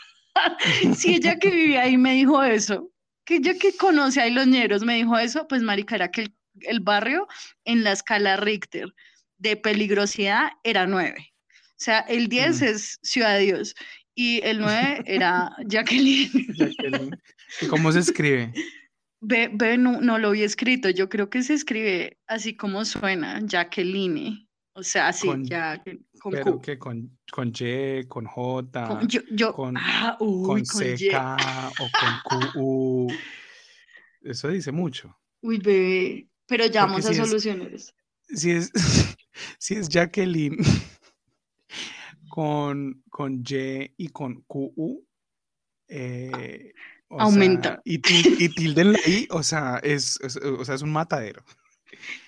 Si 0.96 1.16
ella 1.16 1.38
que 1.38 1.50
vivía 1.52 1.82
ahí 1.82 1.98
me 1.98 2.14
dijo 2.14 2.42
eso, 2.44 2.92
que 3.26 3.36
ella 3.38 3.54
que 3.60 3.76
conoce 3.76 4.22
ahí 4.22 4.32
los 4.32 4.48
ñeros 4.48 4.84
me 4.84 4.96
dijo 4.96 5.18
eso, 5.18 5.48
pues 5.50 5.62
marica, 5.62 5.96
era 5.96 6.12
que 6.12 6.22
el, 6.22 6.36
el 6.62 6.80
barrio 6.80 7.28
en 7.66 7.84
la 7.84 7.92
escala 7.92 8.38
Richter 8.38 8.94
de 9.38 9.58
peligrosidad 9.58 10.52
era 10.64 10.88
9. 10.88 11.34
O 11.50 11.52
sea, 11.76 12.00
el 12.02 12.30
10 12.30 12.62
Mm. 12.62 12.64
es 12.66 13.00
Ciudad 13.04 13.36
de 13.36 13.42
Dios 13.42 13.76
y 14.16 14.40
el 14.44 14.60
9 14.60 15.04
era 15.08 15.52
Jacqueline. 15.68 16.54
Jacqueline. 16.56 17.12
¿Y 17.62 17.68
cómo 17.68 17.92
se 17.92 18.00
escribe? 18.00 18.54
Ve, 19.22 19.50
ve, 19.54 19.78
no, 19.78 20.00
no 20.02 20.18
lo 20.18 20.32
vi 20.32 20.44
escrito, 20.44 20.90
yo 20.90 21.10
creo 21.10 21.30
que 21.30 21.44
se 21.44 21.54
escribe 21.54 22.18
así 22.28 22.56
como 22.56 22.86
suena, 22.86 23.40
Jacqueline. 23.44 24.48
O 24.74 24.84
sea, 24.84 25.10
así, 25.10 25.28
Con, 25.28 25.44
ya, 25.46 25.84
con 26.22 26.32
pero 26.32 26.54
Q. 26.54 26.62
que 26.62 26.78
con, 26.80 27.20
con 27.32 27.50
Y, 27.50 28.06
con 28.08 28.26
Con- 28.26 28.32
J, 28.34 29.02
yo, 29.08 29.22
yo, 29.32 29.54
con, 29.54 29.76
ah, 29.78 30.16
uy, 30.22 30.46
con 30.48 30.64
con. 30.64 30.82
CK 30.82 31.16
o 31.80 31.90
con 32.00 32.54
QU. 32.54 33.08
Eso 34.22 34.48
dice 34.48 34.72
mucho. 34.72 35.18
Uy, 35.42 35.58
bebé, 35.58 36.30
pero 36.48 36.66
ya 36.68 36.82
Porque 36.88 36.92
vamos 36.92 37.06
a 37.08 37.12
es, 37.12 37.18
solucionar 37.18 37.74
eso. 37.74 37.92
si 38.30 38.52
es, 38.52 38.72
si 39.60 39.76
es 39.76 39.90
Jacqueline, 39.90 40.56
con, 42.30 43.04
con 43.10 43.44
Y 43.46 43.92
y 43.98 44.08
con 44.10 44.42
QU. 44.44 45.06
Eh, 45.88 46.72
o 47.10 47.20
Aumenta. 47.22 47.70
sea, 47.70 47.82
y, 47.84 47.96
y 48.44 48.50
tilde 48.50 48.82
en 48.82 48.94
la 48.94 49.00
I, 49.06 49.28
o 49.32 49.44
sea, 49.44 49.80
es, 49.84 50.20
es- 50.22 50.38
o 50.38 50.64
sea, 50.64 50.76
es 50.76 50.82
un 50.82 50.92
matadero. 50.92 51.44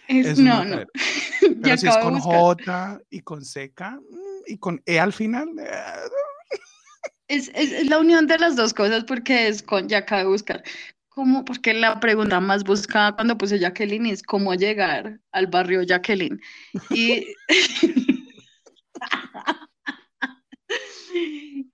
Es, 0.07 0.25
Es 0.25 0.39
un 0.39 0.45
no, 0.45 0.55
no. 0.55 0.63
matadero. 0.63 0.91
Ya 1.63 1.71
Pero 1.75 1.77
si 1.77 1.87
es 1.87 1.97
con. 1.97 2.19
J 2.19 2.99
y 3.09 3.21
con 3.21 3.41
CK 3.43 3.81
mm, 3.99 4.43
y 4.47 4.57
con 4.57 4.81
E 4.85 4.99
al 4.99 5.13
final, 5.13 5.49
eh, 5.59 5.71
Es, 7.27 7.49
es- 7.53 7.71
es 7.71 7.87
la 7.87 7.99
unión 7.99 8.27
de 8.27 8.37
las 8.39 8.55
dos 8.55 8.73
cosas 8.73 9.03
porque 9.05 9.47
es 9.47 9.61
con, 9.63 9.87
ya 9.87 9.99
acabo 9.99 10.21
de 10.21 10.27
buscar. 10.27 10.63
¿Cómo? 11.09 11.45
Porque 11.45 11.73
la 11.73 11.99
pregunta 11.99 12.39
más 12.39 12.63
buscada 12.63 13.13
cuando 13.15 13.37
puse 13.37 13.59
Jacqueline 13.59 14.07
es 14.07 14.23
cómo 14.23 14.53
llegar 14.55 15.19
al 15.31 15.47
barrio 15.47 15.83
Jacqueline. 15.83 16.39
Y, 16.89 17.27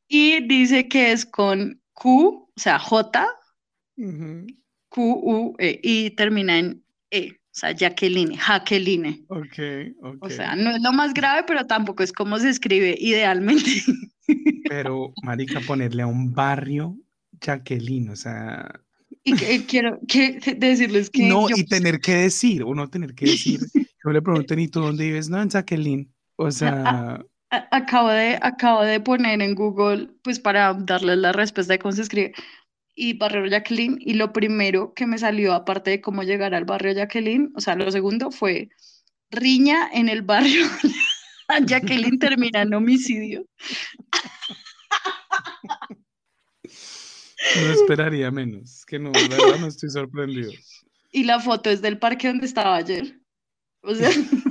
y 0.07 0.47
dice 0.47 0.87
que 0.87 1.11
es 1.11 1.25
con 1.25 1.81
Q, 1.97 2.09
o 2.09 2.53
sea, 2.55 2.77
J, 2.77 3.27
Q, 3.95 5.01
U, 5.01 5.55
E, 5.57 5.79
y 5.81 6.11
termina 6.11 6.59
en 6.59 6.83
E, 7.09 7.31
o 7.31 7.35
sea, 7.51 7.71
Jacqueline, 7.71 8.37
Jacqueline. 8.37 9.25
ok, 9.29 9.59
ok. 10.03 10.17
O 10.21 10.29
sea, 10.29 10.55
no 10.55 10.69
es 10.69 10.81
lo 10.83 10.93
más 10.93 11.13
grave, 11.15 11.43
pero 11.47 11.65
tampoco 11.65 12.03
es 12.03 12.13
como 12.13 12.37
se 12.37 12.49
escribe 12.49 12.95
idealmente. 12.99 13.71
Pero, 14.69 15.13
marica, 15.23 15.61
ponerle 15.61 16.03
a 16.03 16.07
un 16.07 16.33
barrio 16.33 16.97
Jacqueline, 17.39 18.09
o 18.09 18.15
sea, 18.17 18.69
Y 19.23 19.33
que, 19.33 19.65
quiero 19.65 19.99
que, 20.05 20.39
decirles 20.57 21.09
que 21.09 21.23
no, 21.23 21.47
yo 21.49 21.55
y 21.55 21.63
tener 21.63 22.01
que 22.01 22.13
decir, 22.13 22.65
uno 22.65 22.89
tener 22.89 23.15
que 23.15 23.25
decir, 23.25 23.61
yo 23.73 24.11
le 24.11 24.21
pregunté, 24.21 24.59
¿y 24.59 24.67
tú 24.67 24.81
dónde 24.81 25.05
vives? 25.05 25.29
No, 25.29 25.41
en 25.41 25.49
Jacqueline. 25.49 26.11
O 26.35 26.51
sea, 26.51 27.23
acabo 27.49 28.09
de, 28.09 28.37
acabo 28.41 28.83
de 28.83 28.99
poner 28.99 29.41
en 29.41 29.55
Google, 29.55 30.09
pues 30.23 30.39
para 30.39 30.73
darles 30.73 31.17
la 31.17 31.31
respuesta 31.31 31.73
de 31.73 31.79
cómo 31.79 31.93
se 31.93 32.03
escribe, 32.03 32.33
y 32.95 33.13
barrio 33.13 33.45
Jacqueline, 33.45 33.97
y 33.99 34.15
lo 34.15 34.33
primero 34.33 34.93
que 34.93 35.05
me 35.05 35.17
salió, 35.17 35.53
aparte 35.53 35.91
de 35.91 36.01
cómo 36.01 36.23
llegar 36.23 36.53
al 36.55 36.65
barrio 36.65 36.93
Jacqueline, 36.93 37.51
o 37.55 37.61
sea, 37.61 37.75
lo 37.75 37.89
segundo 37.91 38.31
fue 38.31 38.69
riña 39.29 39.89
en 39.93 40.09
el 40.09 40.23
barrio 40.23 40.65
Jacqueline 41.65 42.19
termina 42.19 42.63
en 42.63 42.73
homicidio. 42.73 43.45
no 46.63 47.71
esperaría 47.71 48.31
menos, 48.31 48.85
que 48.85 48.99
no, 48.99 49.11
la 49.11 49.37
verdad 49.37 49.59
no 49.59 49.67
estoy 49.67 49.89
sorprendido. 49.89 50.51
Y 51.11 51.23
la 51.23 51.39
foto 51.39 51.69
es 51.69 51.81
del 51.81 51.99
parque 51.99 52.27
donde 52.27 52.45
estaba 52.45 52.75
ayer. 52.75 53.19
O 53.81 53.95
sea, 53.95 54.09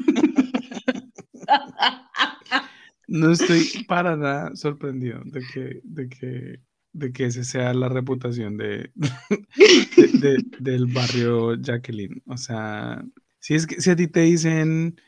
No 3.09 3.31
estoy 3.31 3.85
para 3.87 4.17
nada 4.17 4.55
sorprendido 4.57 5.21
de 5.25 5.41
que, 5.53 5.81
de 5.85 6.09
que, 6.09 6.61
de 6.93 7.13
que 7.13 7.27
ese 7.27 7.45
sea 7.45 7.73
la 7.75 7.89
reputación 7.89 8.57
de, 8.57 8.91
de- 9.97 10.09
de- 10.19 10.45
del 10.59 10.87
barrio 10.87 11.55
Jacqueline. 11.61 12.23
O 12.27 12.37
sea, 12.37 13.05
si 13.39 13.55
es 13.55 13.67
que 13.67 13.81
si 13.81 13.91
a 13.91 13.97
ti 13.97 14.09
te 14.09 14.21
dicen, 14.21 15.01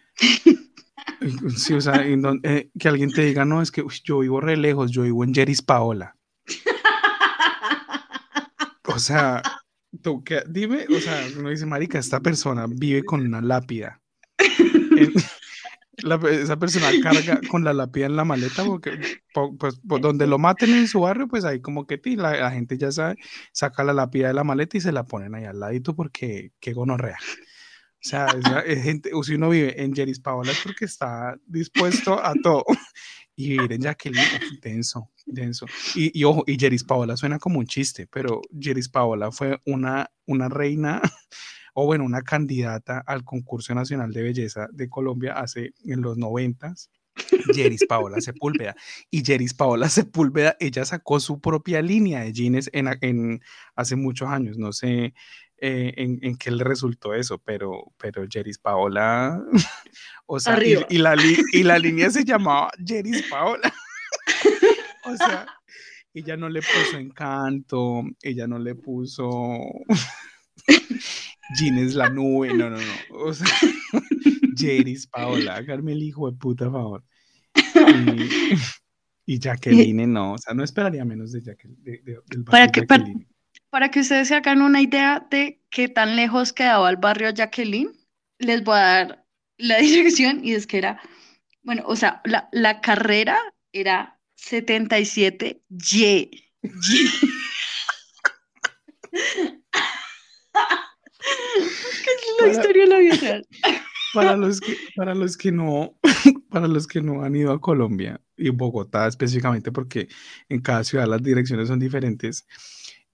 sí, 1.57 1.75
o 1.75 1.81
sea, 1.81 2.05
eh, 2.07 2.71
que 2.79 2.89
alguien 2.89 3.11
te 3.11 3.23
diga, 3.25 3.45
no, 3.45 3.61
es 3.63 3.71
que 3.73 3.85
yo 4.05 4.21
vivo 4.21 4.41
re 4.41 4.57
lejos, 4.57 4.91
yo 4.93 5.03
vivo 5.03 5.25
en 5.25 5.35
Jeris 5.35 5.63
Paola. 5.63 6.15
O 8.87 8.99
sea, 8.99 9.43
tú 10.03 10.23
qué- 10.25 10.43
dime, 10.49 10.87
o 10.89 11.01
sea, 11.01 11.27
uno 11.37 11.51
dice, 11.51 11.67
marica, 11.67 11.99
esta 11.99 12.21
persona 12.21 12.67
vive 12.69 13.05
con 13.05 13.21
una 13.21 13.41
lápida. 13.41 14.01
la 16.03 16.17
esa 16.31 16.59
persona 16.59 16.89
carga 17.03 17.41
con 17.51 17.65
la 17.65 17.73
lápida 17.73 18.07
en 18.07 18.17
la 18.17 18.25
maleta 18.25 18.65
porque 18.65 18.99
po- 19.35 19.57
pues, 19.57 19.81
por 19.87 20.01
donde 20.01 20.27
lo 20.27 20.39
maten 20.39 20.71
en 20.75 20.89
su 20.89 21.01
barrio, 21.01 21.29
pues 21.29 21.45
ahí 21.45 21.61
como 21.61 21.87
que 21.87 22.01
la, 22.17 22.37
la 22.37 22.51
gente 22.51 22.79
ya 22.79 22.93
sabe, 22.93 23.17
saca 23.53 23.85
la 23.85 23.93
lápida 23.93 24.29
de 24.29 24.35
la 24.35 24.45
maleta 24.45 24.77
y 24.77 24.81
se 24.81 24.93
la 24.93 25.05
ponen 25.05 25.35
ahí 25.35 25.45
al 25.45 25.61
ladito 25.61 25.95
porque 25.95 26.53
qué 26.61 26.73
gonorrea. 26.73 27.19
O 27.21 28.09
sea, 28.09 28.27
es, 28.67 28.83
gente, 28.83 29.11
o 29.15 29.23
si 29.23 29.35
uno 29.35 29.51
vive 29.51 29.83
en 29.83 29.95
Jeris 29.95 30.21
Paola 30.21 30.53
es 30.53 30.61
porque 30.63 30.85
está 30.85 31.37
dispuesto 31.47 32.25
a 32.25 32.35
todo. 32.43 32.65
Y 33.41 33.51
vivir 33.51 33.73
en 33.73 33.83
Jacqueline, 33.83 34.25
denso, 34.61 35.13
denso. 35.25 35.67
Y, 35.95 36.19
y 36.19 36.25
ojo, 36.25 36.43
y 36.45 36.59
Jeris 36.59 36.83
Paola 36.83 37.17
suena 37.17 37.39
como 37.39 37.61
un 37.61 37.67
chiste, 37.67 38.09
pero 38.09 38.41
Jeris 38.59 38.89
Paola 38.89 39.31
fue 39.31 39.61
una, 39.65 40.11
una 40.27 40.49
reina, 40.49 41.01
o 41.81 41.87
bueno, 41.87 42.05
una 42.05 42.23
candidata 42.23 43.05
al 43.07 43.23
concurso 43.23 43.73
nacional 43.73 44.13
de 44.13 44.25
belleza 44.25 44.67
de 44.73 44.89
Colombia 44.89 45.35
hace 45.35 45.75
en 45.85 46.03
los 46.03 46.19
noventas. 46.19 46.91
Jeris 47.55 47.87
Paola 47.87 48.21
Sepúlveda. 48.21 48.75
Y 49.13 49.25
Jeris 49.25 49.55
Paola 49.55 49.89
Sepúlveda, 49.89 50.57
ella 50.59 50.85
sacó 50.85 51.21
su 51.21 51.41
propia 51.41 51.81
línea 51.81 52.23
de 52.23 52.33
jeans 52.33 52.69
en, 52.73 53.41
hace 53.77 53.95
muchos 53.95 54.29
años. 54.29 54.59
No 54.59 54.73
sé 54.73 55.15
eh, 55.59 55.95
en, 55.97 56.19
en 56.21 56.37
qué 56.37 56.51
le 56.51 56.65
resultó 56.65 57.15
eso, 57.15 57.39
pero, 57.39 57.93
pero 57.97 58.27
Jeris 58.29 58.59
Paola, 58.59 59.41
o 60.27 60.41
sea, 60.41 60.59
y, 60.61 60.99
la, 60.99 61.15
y 61.53 61.63
la 61.63 61.79
línea 61.79 62.11
se 62.11 62.25
llamaba 62.25 62.73
Jeris 62.85 63.23
Paola. 63.31 63.73
o 65.05 65.17
sea, 65.17 65.47
ella 66.13 66.37
no 66.37 66.49
le 66.49 66.61
puso 66.61 66.99
encanto, 66.99 68.03
ella 68.21 68.49
no 68.49 68.59
le 68.59 68.75
puso 68.75 69.61
jeans 71.57 71.95
la 71.95 72.09
nube, 72.11 72.53
no, 72.55 72.69
no, 72.71 72.77
no. 72.79 72.93
O 73.11 73.33
sea, 73.35 73.47
Jeris 74.57 75.07
Paola, 75.07 75.57
háganme 75.57 75.93
el 75.93 76.03
hijo 76.03 76.31
de 76.31 76.37
puta 76.37 76.71
favor. 76.71 77.05
Y, 77.55 79.35
y 79.35 79.39
Jacqueline, 79.39 80.13
no, 80.13 80.33
o 80.35 80.39
sea, 80.39 80.55
no 80.55 80.65
esperaría 80.65 81.05
menos 81.05 81.33
de 81.33 81.43
Jacqueline. 81.43 81.83
de- 81.83 81.99
de- 82.05 82.19
del 82.27 82.45
Para 82.45 82.69
que- 82.69 82.83
para- 82.83 83.05
Jacqueline. 83.05 83.27
Para 83.71 83.91
que 83.91 84.01
ustedes 84.01 84.29
se 84.29 84.35
hagan 84.35 84.63
una 84.63 84.81
idea 84.81 85.27
de 85.31 85.61
qué 85.69 85.89
tan 85.89 86.17
lejos 86.17 86.55
quedaba 86.55 86.89
el 86.89 86.97
barrio 86.97 87.29
Jacqueline, 87.31 87.93
les 88.39 88.65
voy 88.65 88.77
a 88.77 88.81
dar 88.81 89.27
la 89.59 89.77
dirección 89.79 90.43
y 90.45 90.53
es 90.55 90.67
que 90.67 90.79
era, 90.79 91.01
bueno, 91.63 91.83
o 91.87 91.95
sea, 91.95 92.23
la, 92.25 92.49
la 92.53 92.81
carrera 92.81 93.37
era 93.73 94.19
77Y. 94.39 95.61
Y. 95.69 96.31
que 96.53 97.11
es 101.59 102.41
la 102.41 102.47
Para- 102.47 102.53
historia 102.53 102.83
de 102.85 102.89
la 102.89 102.99
vida 102.99 103.15
real. 103.17 103.47
Para 104.15 104.37
los 104.37 104.61
que, 104.61 104.77
para 104.97 105.15
los 105.15 105.37
que 105.37 105.53
no, 105.53 105.99
para 106.51 106.67
los 106.67 106.87
que 106.87 107.03
no 107.03 107.23
han 107.23 107.37
ido 107.37 107.53
a 107.53 107.61
Colombia 107.61 108.21
y 108.37 108.49
Bogotá 108.51 109.07
específicamente, 109.07 109.71
porque 109.71 110.09
en 110.49 110.61
cada 110.61 110.83
ciudad 110.85 111.07
las 111.07 111.23
direcciones 111.23 111.69
son 111.69 111.79
diferentes. 111.79 112.47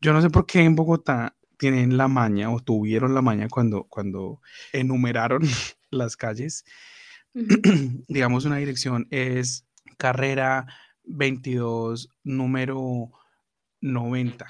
Yo 0.01 0.13
no 0.13 0.23
sé 0.23 0.31
por 0.31 0.47
qué 0.47 0.61
en 0.63 0.77
Bogotá 0.77 1.37
tienen 1.59 1.97
la 1.97 2.09
maña 2.09 2.51
o 2.51 2.61
tuvieron 2.61 3.15
la 3.15 3.23
maña 3.23 3.49
cuando, 3.49 3.85
cuando 3.85 4.41
enumeraron 4.73 5.43
las 5.91 6.17
calles. 6.17 6.65
Digamos, 8.09 8.45
una 8.45 8.57
dirección 8.59 9.09
es 9.11 9.67
carrera 9.99 10.67
22, 11.05 12.09
número 12.23 13.11
90. 13.81 14.47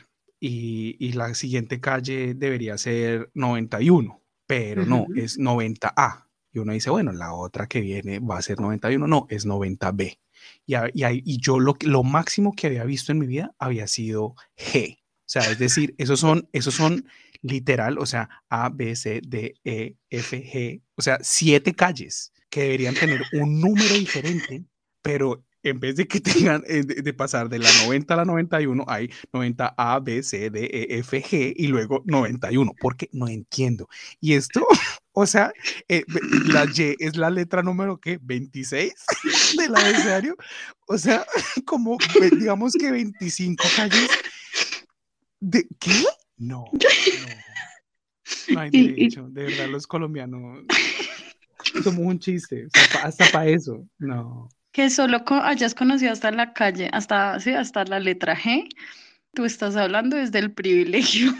Y, 0.46 0.96
y 0.98 1.12
la 1.12 1.34
siguiente 1.34 1.80
calle 1.80 2.34
debería 2.34 2.76
ser 2.76 3.30
91, 3.32 4.22
pero 4.46 4.84
no, 4.84 5.04
Ujú. 5.04 5.14
es 5.16 5.38
90A. 5.38 6.26
Y 6.52 6.58
uno 6.58 6.74
dice, 6.74 6.90
bueno, 6.90 7.12
la 7.12 7.32
otra 7.32 7.66
que 7.66 7.80
viene 7.80 8.18
va 8.18 8.36
a 8.36 8.42
ser 8.42 8.60
91, 8.60 9.06
no, 9.06 9.26
es 9.30 9.46
90B. 9.46 10.18
Y, 10.66 10.74
y, 10.74 11.22
y 11.24 11.40
yo 11.40 11.58
lo, 11.58 11.74
lo 11.80 12.02
máximo 12.02 12.52
que 12.54 12.66
había 12.66 12.84
visto 12.84 13.10
en 13.10 13.20
mi 13.20 13.26
vida 13.26 13.54
había 13.58 13.86
sido 13.86 14.34
G. 14.54 14.98
O 14.98 15.00
sea, 15.24 15.50
es 15.50 15.58
decir, 15.58 15.94
esos 15.96 16.20
son, 16.20 16.46
esos 16.52 16.74
son 16.74 17.06
literal, 17.40 17.96
o 17.96 18.04
sea, 18.04 18.28
A, 18.50 18.68
B, 18.68 18.94
C, 18.96 19.22
D, 19.26 19.54
E, 19.64 19.96
F, 20.10 20.44
G, 20.44 20.82
o 20.94 21.00
sea, 21.00 21.16
siete 21.22 21.72
calles 21.74 22.34
que 22.50 22.64
deberían 22.64 22.94
tener 22.96 23.22
un 23.32 23.62
número 23.62 23.94
diferente, 23.94 24.62
pero 25.00 25.42
en 25.64 25.80
vez 25.80 25.96
de 25.96 26.06
que 26.06 26.20
tengan, 26.20 26.62
eh, 26.68 26.84
de, 26.84 27.12
pasar 27.14 27.48
de 27.48 27.58
la 27.58 27.70
90 27.84 28.14
a 28.14 28.16
la 28.18 28.24
91, 28.24 28.84
hay 28.86 29.10
90 29.32 29.74
A, 29.76 29.98
B, 29.98 30.22
C, 30.22 30.50
D, 30.50 30.64
E, 30.72 30.98
F, 30.98 31.22
G 31.22 31.52
y 31.56 31.66
luego 31.66 32.02
91, 32.06 32.72
porque 32.80 33.08
no 33.12 33.26
entiendo. 33.28 33.88
Y 34.20 34.34
esto, 34.34 34.66
o 35.12 35.26
sea, 35.26 35.52
eh, 35.88 36.04
la 36.46 36.66
Y 36.66 36.94
es 36.98 37.16
la 37.16 37.30
letra 37.30 37.62
número 37.62 37.98
que 37.98 38.18
26 38.22 38.92
del 39.58 39.74
abecedario, 39.74 40.36
o 40.86 40.98
sea, 40.98 41.26
como 41.64 41.98
digamos 42.38 42.74
que 42.74 42.90
25 42.92 43.64
calles. 43.74 44.10
¿De 45.40 45.66
qué? 45.78 46.04
No, 46.36 46.64
no. 46.72 47.44
No 48.48 48.60
hay 48.60 48.70
derecho, 48.70 49.28
de 49.28 49.44
verdad, 49.44 49.68
los 49.68 49.86
colombianos 49.86 50.64
somos 51.82 52.00
un 52.00 52.18
chiste, 52.18 52.68
pa- 52.92 53.00
hasta 53.02 53.30
para 53.30 53.46
eso, 53.48 53.86
no. 53.98 54.48
Que 54.74 54.90
solo 54.90 55.24
co- 55.24 55.36
hayas 55.40 55.72
conocido 55.72 56.12
hasta 56.12 56.32
la 56.32 56.52
calle, 56.52 56.90
hasta, 56.92 57.38
sí, 57.38 57.52
hasta 57.52 57.84
la 57.84 58.00
letra 58.00 58.36
G, 58.36 58.68
tú 59.32 59.44
estás 59.44 59.76
hablando 59.76 60.16
desde 60.16 60.40
el 60.40 60.52
privilegio. 60.52 61.32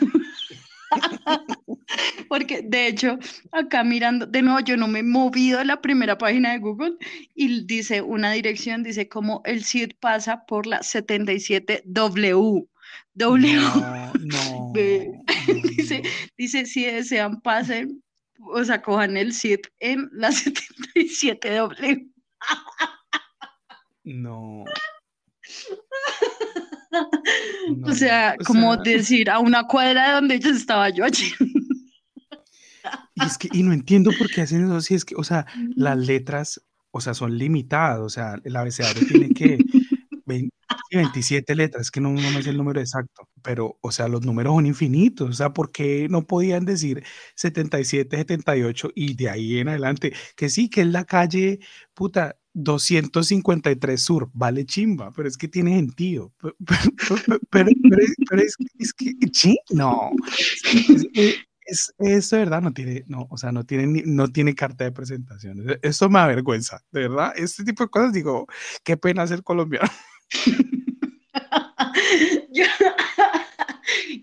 Porque 2.28 2.62
de 2.62 2.86
hecho, 2.86 3.18
acá 3.50 3.82
mirando, 3.82 4.24
de 4.26 4.40
nuevo, 4.40 4.60
yo 4.60 4.76
no 4.76 4.86
me 4.86 5.00
he 5.00 5.02
movido 5.02 5.58
de 5.58 5.64
la 5.64 5.80
primera 5.80 6.16
página 6.16 6.52
de 6.52 6.60
Google 6.60 6.94
y 7.34 7.64
dice 7.66 8.02
una 8.02 8.30
dirección, 8.30 8.84
dice 8.84 9.08
como 9.08 9.42
el 9.44 9.64
CID 9.64 9.96
pasa 9.98 10.46
por 10.46 10.68
la 10.68 10.80
77W. 10.80 12.68
W. 13.14 13.60
No, 13.60 14.12
no, 14.20 14.72
dice, 15.64 16.02
dice, 16.38 16.66
si 16.66 16.84
desean, 16.84 17.40
pasen, 17.40 18.00
o 18.38 18.62
sea, 18.62 18.80
cojan 18.80 19.16
el 19.16 19.32
CID 19.32 19.60
en 19.80 20.08
la 20.12 20.30
77W. 20.30 22.12
No. 24.04 24.64
o 27.84 27.92
sea, 27.92 28.36
o 28.40 28.44
como 28.44 28.74
sea- 28.74 28.82
decir 28.82 29.30
a 29.30 29.38
una 29.38 29.66
cuadra 29.66 30.08
de 30.08 30.14
donde 30.14 30.38
yo 30.38 30.50
estaba 30.50 30.88
yo 30.90 31.04
allí. 31.04 31.32
Y 33.14 33.24
es 33.24 33.38
que, 33.38 33.48
y 33.52 33.62
no 33.62 33.72
entiendo 33.72 34.10
por 34.18 34.28
qué 34.28 34.42
hacen 34.42 34.64
eso, 34.64 34.80
si 34.80 34.94
es 34.94 35.04
que, 35.04 35.14
o 35.16 35.24
sea, 35.24 35.46
las 35.74 35.96
letras, 35.96 36.60
o 36.90 37.00
sea, 37.00 37.14
son 37.14 37.38
limitadas, 37.38 38.00
o 38.00 38.08
sea, 38.08 38.36
el 38.44 38.56
abecedario 38.56 39.06
tiene 39.06 39.30
que 39.30 39.58
20 40.26 40.54
27 40.90 41.54
letras, 41.54 41.90
que 41.90 42.00
no, 42.00 42.10
no 42.10 42.30
me 42.30 42.42
sé 42.42 42.50
el 42.50 42.56
número 42.56 42.80
exacto, 42.80 43.28
pero, 43.42 43.78
o 43.80 43.90
sea, 43.90 44.08
los 44.08 44.22
números 44.24 44.54
son 44.54 44.66
infinitos, 44.66 45.30
o 45.30 45.32
sea, 45.32 45.52
¿por 45.52 45.72
qué 45.72 46.08
no 46.08 46.26
podían 46.26 46.64
decir 46.64 47.02
77, 47.36 48.16
78 48.16 48.90
y 48.94 49.14
de 49.14 49.30
ahí 49.30 49.58
en 49.58 49.68
adelante? 49.68 50.12
Que 50.36 50.48
sí, 50.48 50.68
que 50.68 50.82
es 50.82 50.86
la 50.88 51.04
calle, 51.04 51.60
puta, 51.94 52.36
253 52.54 54.00
Sur, 54.00 54.30
vale 54.32 54.64
chimba, 54.64 55.10
pero 55.12 55.28
es 55.28 55.36
que 55.36 55.48
tiene 55.48 55.74
sentido, 55.76 56.32
pero, 56.40 56.82
pero, 57.50 57.50
pero- 57.50 57.70
pero 58.30 58.42
es, 58.42 58.56
que- 58.94 59.14
sí, 59.32 59.58
no, 59.70 60.10
es, 61.98 62.30
de 62.30 62.38
verdad 62.38 62.62
no 62.62 62.72
tiene, 62.72 63.04
no, 63.06 63.26
o 63.30 63.36
sea, 63.38 63.52
no 63.52 63.64
tiene, 63.64 63.86
ni- 63.86 64.02
no 64.06 64.28
tiene 64.28 64.54
carta 64.54 64.84
de 64.84 64.92
presentación. 64.92 65.68
E- 65.70 65.78
Esto 65.82 66.08
me 66.10 66.18
avergüenza, 66.18 66.80
de 66.92 67.00
verdad. 67.08 67.32
Este 67.36 67.64
tipo 67.64 67.84
de 67.84 67.90
cosas 67.90 68.12
digo, 68.12 68.46
qué 68.84 68.96
pena 68.96 69.26
ser 69.26 69.42
colombiano. 69.42 69.88
yo, 72.52 72.64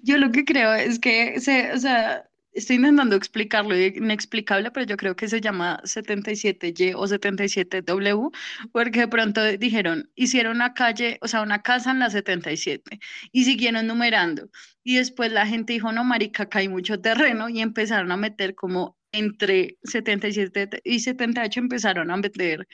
yo 0.04 0.18
lo 0.18 0.32
que 0.32 0.46
creo 0.46 0.74
es 0.74 1.00
que, 1.00 1.40
se, 1.40 1.72
o 1.74 1.80
sea, 1.80 2.26
estoy 2.54 2.78
intentando 2.78 3.16
explicarlo 3.16 3.78
inexplicable, 3.78 4.72
pero 4.72 4.86
yo 4.86 4.98
creo 4.98 5.16
que 5.16 5.28
se 5.28 5.42
llama 5.42 5.82
77Y 5.84 6.94
o 6.96 7.08
77W, 7.08 8.32
porque 8.72 9.02
de 9.02 9.08
pronto 9.08 9.44
dijeron, 9.58 10.10
hicieron 10.16 10.58
una 10.58 10.74
calle, 10.74 11.18
o 11.22 11.28
sea, 11.28 11.42
una 11.42 11.62
casa 11.62 11.92
en 11.92 12.00
la 12.00 12.10
77 12.10 13.00
y 13.32 13.44
siguieron 13.44 13.88
numerando. 13.88 14.50
Y 14.84 14.98
después 14.98 15.32
la 15.32 15.46
gente 15.46 15.74
dijo, 15.74 15.92
no, 15.92 16.04
marica, 16.04 16.44
acá 16.44 16.60
hay 16.60 16.68
mucho 16.68 17.00
terreno 17.00 17.50
y 17.50 17.62
empezaron 17.62 18.12
a 18.12 18.18
meter 18.18 18.56
como 18.56 18.98
entre 19.12 19.78
77 19.84 20.82
y 20.84 21.00
78 21.00 21.60
empezaron 21.60 22.12
a 22.12 22.18
meter 22.18 22.68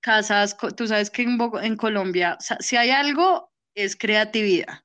casas, 0.00 0.56
tú 0.76 0.86
sabes 0.86 1.10
que 1.10 1.22
en, 1.22 1.76
Colombia, 1.76 2.36
si 2.60 2.76
hay 2.76 2.90
algo, 2.90 3.50
es 3.74 3.96
creatividad. 3.96 4.82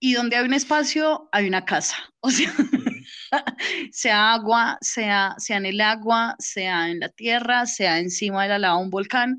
Y 0.00 0.14
donde 0.14 0.36
hay 0.36 0.44
un 0.44 0.54
espacio, 0.54 1.28
hay 1.32 1.46
una 1.46 1.64
casa. 1.64 1.96
O 2.22 2.30
sea, 2.30 2.52
sea 3.92 4.34
agua, 4.34 4.76
sea, 4.82 5.34
sea 5.38 5.56
en 5.56 5.64
el 5.64 5.80
agua, 5.80 6.36
sea 6.38 6.90
en 6.90 7.00
la 7.00 7.08
tierra, 7.08 7.64
sea 7.64 7.98
encima 7.98 8.42
de 8.42 8.50
la 8.50 8.58
lava 8.58 8.76
un 8.76 8.90
volcán. 8.90 9.38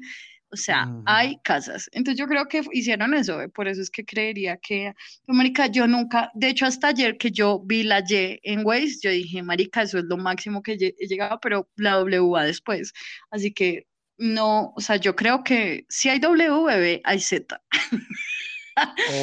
O 0.53 0.57
sea, 0.57 0.87
hay 1.05 1.37
casas. 1.43 1.89
Entonces 1.93 2.19
yo 2.19 2.27
creo 2.27 2.47
que 2.47 2.61
hicieron 2.73 3.13
eso, 3.13 3.37
¿ve? 3.37 3.47
por 3.49 3.67
eso 3.69 3.81
es 3.81 3.89
que 3.89 4.03
creería 4.03 4.57
que, 4.57 4.93
marica, 5.27 5.67
yo 5.67 5.87
nunca, 5.87 6.29
de 6.33 6.49
hecho 6.49 6.65
hasta 6.65 6.89
ayer 6.89 7.17
que 7.17 7.31
yo 7.31 7.61
vi 7.63 7.83
la 7.83 7.99
Y 7.99 8.39
en 8.43 8.65
Waze, 8.65 8.97
yo 9.01 9.11
dije, 9.11 9.43
marica, 9.43 9.83
eso 9.83 9.99
es 9.99 10.05
lo 10.05 10.17
máximo 10.17 10.61
que 10.61 10.73
he 10.73 11.07
llegado, 11.07 11.39
pero 11.39 11.69
la 11.77 11.91
W 11.97 12.29
va 12.31 12.43
después. 12.43 12.91
Así 13.29 13.53
que 13.53 13.87
no, 14.17 14.73
o 14.75 14.81
sea, 14.81 14.97
yo 14.97 15.15
creo 15.15 15.43
que 15.43 15.85
si 15.87 16.09
hay 16.09 16.19
W, 16.19 16.63
bebé, 16.65 17.01
hay 17.05 17.19
Z. 17.19 17.61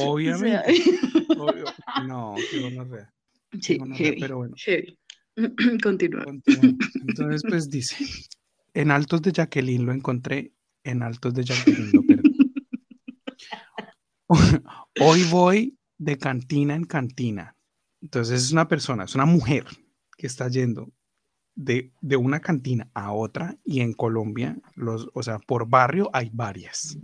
Obviamente. 0.05 0.75
obvio. 1.39 1.65
No, 2.07 2.35
qué 2.51 2.61
gonorrea, 2.61 3.13
sí, 3.61 3.79
gonorrea, 3.79 3.99
heavy, 3.99 4.21
pero 4.21 4.37
bueno, 4.39 4.55
heavy. 4.57 4.99
Continúa. 5.83 6.25
Entonces, 7.07 7.43
pues 7.49 7.71
dice, 7.71 7.97
en 8.75 8.91
Altos 8.91 9.23
de 9.23 9.33
Jacqueline 9.33 9.85
lo 9.85 9.93
encontré, 9.93 10.53
en 10.85 11.03
Altos 11.03 11.35
de 11.35 11.45
Jacqueline 11.45 11.91
lo 11.93 12.03
perdí. 12.03 12.39
Hoy 15.01 15.25
voy 15.31 15.79
de 15.97 16.19
cantina 16.19 16.75
en 16.75 16.85
cantina. 16.85 17.57
Entonces 18.01 18.43
es 18.45 18.53
una 18.53 18.69
persona, 18.69 19.05
es 19.05 19.15
una 19.15 19.27
mujer 19.27 19.65
que 20.17 20.27
está 20.27 20.49
yendo 20.49 20.93
de, 21.55 21.93
de 22.01 22.17
una 22.17 22.41
cantina 22.41 22.91
a 22.95 23.13
otra 23.13 23.57
y 23.65 23.81
en 23.81 23.93
Colombia, 23.93 24.57
los, 24.75 25.09
o 25.15 25.23
sea, 25.23 25.39
por 25.39 25.69
barrio 25.69 26.11
hay 26.13 26.31
varias. 26.33 26.99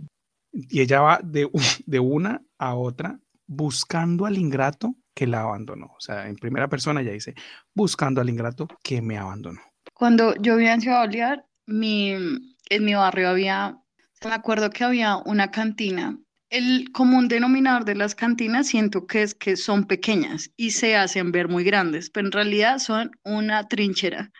Y 0.55 0.81
ella 0.81 1.01
va 1.01 1.19
de, 1.23 1.49
de 1.85 1.99
una 1.99 2.41
a 2.57 2.75
otra 2.75 3.19
buscando 3.45 4.25
al 4.25 4.37
ingrato 4.37 4.95
que 5.13 5.27
la 5.27 5.41
abandonó. 5.41 5.87
O 5.97 5.99
sea, 5.99 6.27
en 6.27 6.35
primera 6.35 6.67
persona 6.67 7.01
ella 7.01 7.11
dice, 7.11 7.35
buscando 7.73 8.21
al 8.21 8.29
ingrato 8.29 8.67
que 8.83 9.01
me 9.01 9.17
abandonó. 9.17 9.61
Cuando 9.93 10.35
yo 10.35 10.57
vivía 10.57 10.73
en 10.73 10.81
Ciudad 10.81 11.05
Bolívar, 11.05 11.45
mi, 11.65 12.11
en 12.11 12.85
mi 12.85 12.93
barrio 12.93 13.29
había, 13.29 13.77
me 14.23 14.33
acuerdo 14.33 14.69
que 14.69 14.83
había 14.83 15.17
una 15.17 15.51
cantina. 15.51 16.19
El 16.49 16.91
común 16.91 17.27
denominador 17.27 17.85
de 17.85 17.95
las 17.95 18.13
cantinas 18.13 18.67
siento 18.67 19.07
que 19.07 19.23
es 19.23 19.33
que 19.33 19.55
son 19.55 19.85
pequeñas 19.85 20.51
y 20.57 20.71
se 20.71 20.95
hacen 20.95 21.31
ver 21.31 21.47
muy 21.47 21.63
grandes, 21.63 22.09
pero 22.09 22.27
en 22.27 22.31
realidad 22.31 22.79
son 22.79 23.11
una 23.23 23.67
trinchera. 23.67 24.31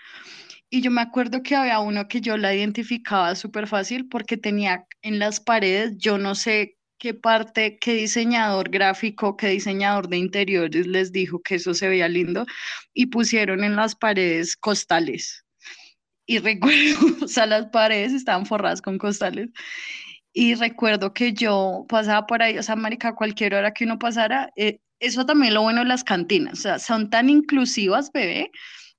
Y 0.76 0.82
yo 0.82 0.92
me 0.92 1.00
acuerdo 1.00 1.42
que 1.42 1.56
había 1.56 1.80
uno 1.80 2.10
que 2.10 2.20
yo 2.20 2.36
la 2.36 2.54
identificaba 2.54 3.34
súper 3.36 3.66
fácil 3.66 4.10
porque 4.10 4.36
tenía 4.36 4.86
en 5.04 5.20
las 5.20 5.40
paredes, 5.40 5.94
yo 5.98 6.18
no 6.18 6.36
sé 6.36 6.76
qué 6.98 7.14
parte, 7.14 7.78
qué 7.80 7.94
diseñador 7.94 8.70
gráfico, 8.70 9.38
qué 9.38 9.48
diseñador 9.48 10.10
de 10.10 10.18
interiores 10.18 10.86
les 10.86 11.14
dijo 11.14 11.42
que 11.42 11.56
eso 11.56 11.74
se 11.74 11.88
veía 11.88 12.10
lindo 12.10 12.46
y 12.94 13.06
pusieron 13.06 13.64
en 13.64 13.78
las 13.78 13.96
paredes 13.96 14.58
costales. 14.58 15.46
Y 16.26 16.40
recuerdo, 16.40 17.24
o 17.24 17.28
sea, 17.30 17.46
las 17.46 17.68
paredes 17.68 18.12
estaban 18.12 18.46
forradas 18.46 18.82
con 18.82 18.98
costales. 18.98 19.48
Y 20.34 20.56
recuerdo 20.56 21.14
que 21.14 21.32
yo 21.32 21.86
pasaba 21.88 22.28
por 22.28 22.44
ahí, 22.44 22.58
o 22.58 22.64
sea, 22.64 22.76
marica, 22.76 23.16
cualquier 23.16 23.56
hora 23.56 23.72
que 23.74 23.86
uno 23.86 23.98
pasara, 23.98 24.52
eh, 24.58 24.82
eso 25.00 25.26
también 25.26 25.54
lo 25.54 25.62
bueno 25.62 25.84
de 25.84 25.88
las 25.88 26.04
cantinas, 26.04 26.60
o 26.60 26.62
sea, 26.64 26.80
son 26.80 27.10
tan 27.10 27.30
inclusivas, 27.30 28.12
bebé, 28.12 28.52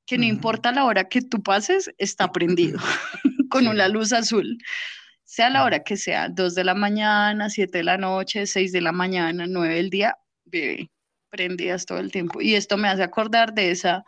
que 0.07 0.18
no 0.18 0.24
importa 0.24 0.72
la 0.72 0.84
hora 0.84 1.09
que 1.09 1.20
tú 1.20 1.42
pases, 1.42 1.90
está 1.98 2.30
prendido 2.32 2.78
con 3.50 3.66
una 3.66 3.88
luz 3.88 4.12
azul. 4.12 4.59
Sea 5.24 5.50
la 5.50 5.64
hora 5.64 5.82
que 5.82 5.96
sea, 5.96 6.28
2 6.28 6.54
de 6.54 6.64
la 6.64 6.74
mañana, 6.74 7.50
7 7.50 7.78
de 7.78 7.84
la 7.84 7.98
noche, 7.98 8.46
6 8.46 8.72
de 8.72 8.80
la 8.80 8.92
mañana, 8.92 9.46
9 9.48 9.74
del 9.74 9.90
día, 9.90 10.16
bebé, 10.44 10.90
prendidas 11.30 11.84
todo 11.84 11.98
el 11.98 12.12
tiempo. 12.12 12.40
Y 12.40 12.54
esto 12.54 12.76
me 12.76 12.88
hace 12.88 13.02
acordar 13.02 13.52
de 13.52 13.72
esa 13.72 14.04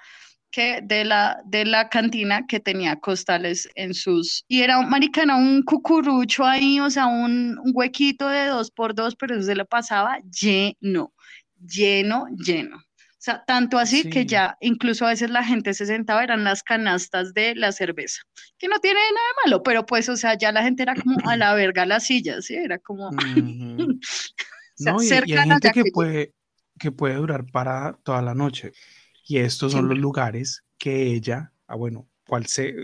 que 0.50 0.80
de 0.82 1.04
la, 1.04 1.42
de 1.44 1.64
la 1.64 1.88
cantina 1.88 2.46
que 2.46 2.60
tenía 2.60 2.96
costales 2.96 3.68
en 3.74 3.92
sus... 3.92 4.44
Y 4.48 4.62
era, 4.62 4.78
un 4.78 4.88
marica, 4.88 5.22
era 5.22 5.36
un 5.36 5.62
cucurucho 5.62 6.44
ahí, 6.44 6.80
o 6.80 6.88
sea, 6.88 7.06
un, 7.06 7.58
un 7.58 7.72
huequito 7.74 8.28
de 8.28 8.46
dos 8.46 8.70
por 8.70 8.94
dos, 8.94 9.14
pero 9.16 9.34
eso 9.34 9.44
se 9.44 9.54
le 9.54 9.64
pasaba 9.64 10.20
lleno, 10.40 11.12
lleno, 11.58 12.26
lleno. 12.36 12.82
O 13.18 13.20
sea, 13.20 13.42
tanto 13.44 13.78
así 13.78 14.08
que 14.08 14.20
Sí. 14.20 14.26
ya 14.26 14.56
incluso 14.60 15.04
a 15.04 15.08
veces 15.08 15.28
la 15.30 15.42
gente 15.42 15.74
se 15.74 15.86
sentaba, 15.86 16.22
eran 16.22 16.44
las 16.44 16.62
canastas 16.62 17.34
de 17.34 17.56
la 17.56 17.72
cerveza, 17.72 18.22
que 18.58 18.68
no 18.68 18.78
tiene 18.78 19.00
nada 19.00 19.10
de 19.10 19.50
malo, 19.50 19.62
pero 19.64 19.84
pues, 19.86 20.08
o 20.08 20.16
sea, 20.16 20.38
ya 20.38 20.52
la 20.52 20.62
gente 20.62 20.84
era 20.84 20.94
como 20.94 21.18
a 21.28 21.36
la 21.36 21.52
verga 21.54 21.84
las 21.84 22.04
sillas, 22.06 22.44
¿sí? 22.44 22.54
Era 22.54 22.78
como, 22.78 23.08
o 23.08 23.12
Ujú. 23.12 23.98
sea, 24.76 24.92
No, 24.92 25.02
y, 25.02 25.06
y 25.06 25.32
hay 25.32 25.48
gente 25.48 25.70
que 25.72 25.82
que 25.82 25.90
puede, 25.90 26.32
que 26.78 26.92
puede 26.92 27.14
durar 27.16 27.44
para 27.50 27.98
toda 28.04 28.22
la 28.22 28.34
noche. 28.34 28.70
Y 29.24 29.38
estos 29.38 29.72
son 29.72 29.82
los 29.82 29.88
Siempre. 29.96 30.00
lugares 30.02 30.62
que 30.78 31.02
ella, 31.12 31.52
ah, 31.66 31.74
bueno, 31.74 32.08
cual 32.24 32.46
se- 32.46 32.76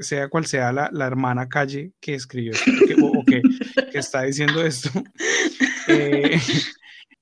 sea 0.00 0.28
cual 0.28 0.46
sea 0.46 0.72
la, 0.72 0.88
la 0.92 1.06
hermana 1.06 1.48
calle 1.48 1.92
que 2.00 2.14
escribió 2.14 2.52
que- 2.86 2.94
o, 2.94 3.06
o 3.20 3.24
que, 3.26 3.42
que 3.90 3.98
está 3.98 4.22
diciendo 4.22 4.64
esto, 4.64 4.88
eh, 5.88 6.38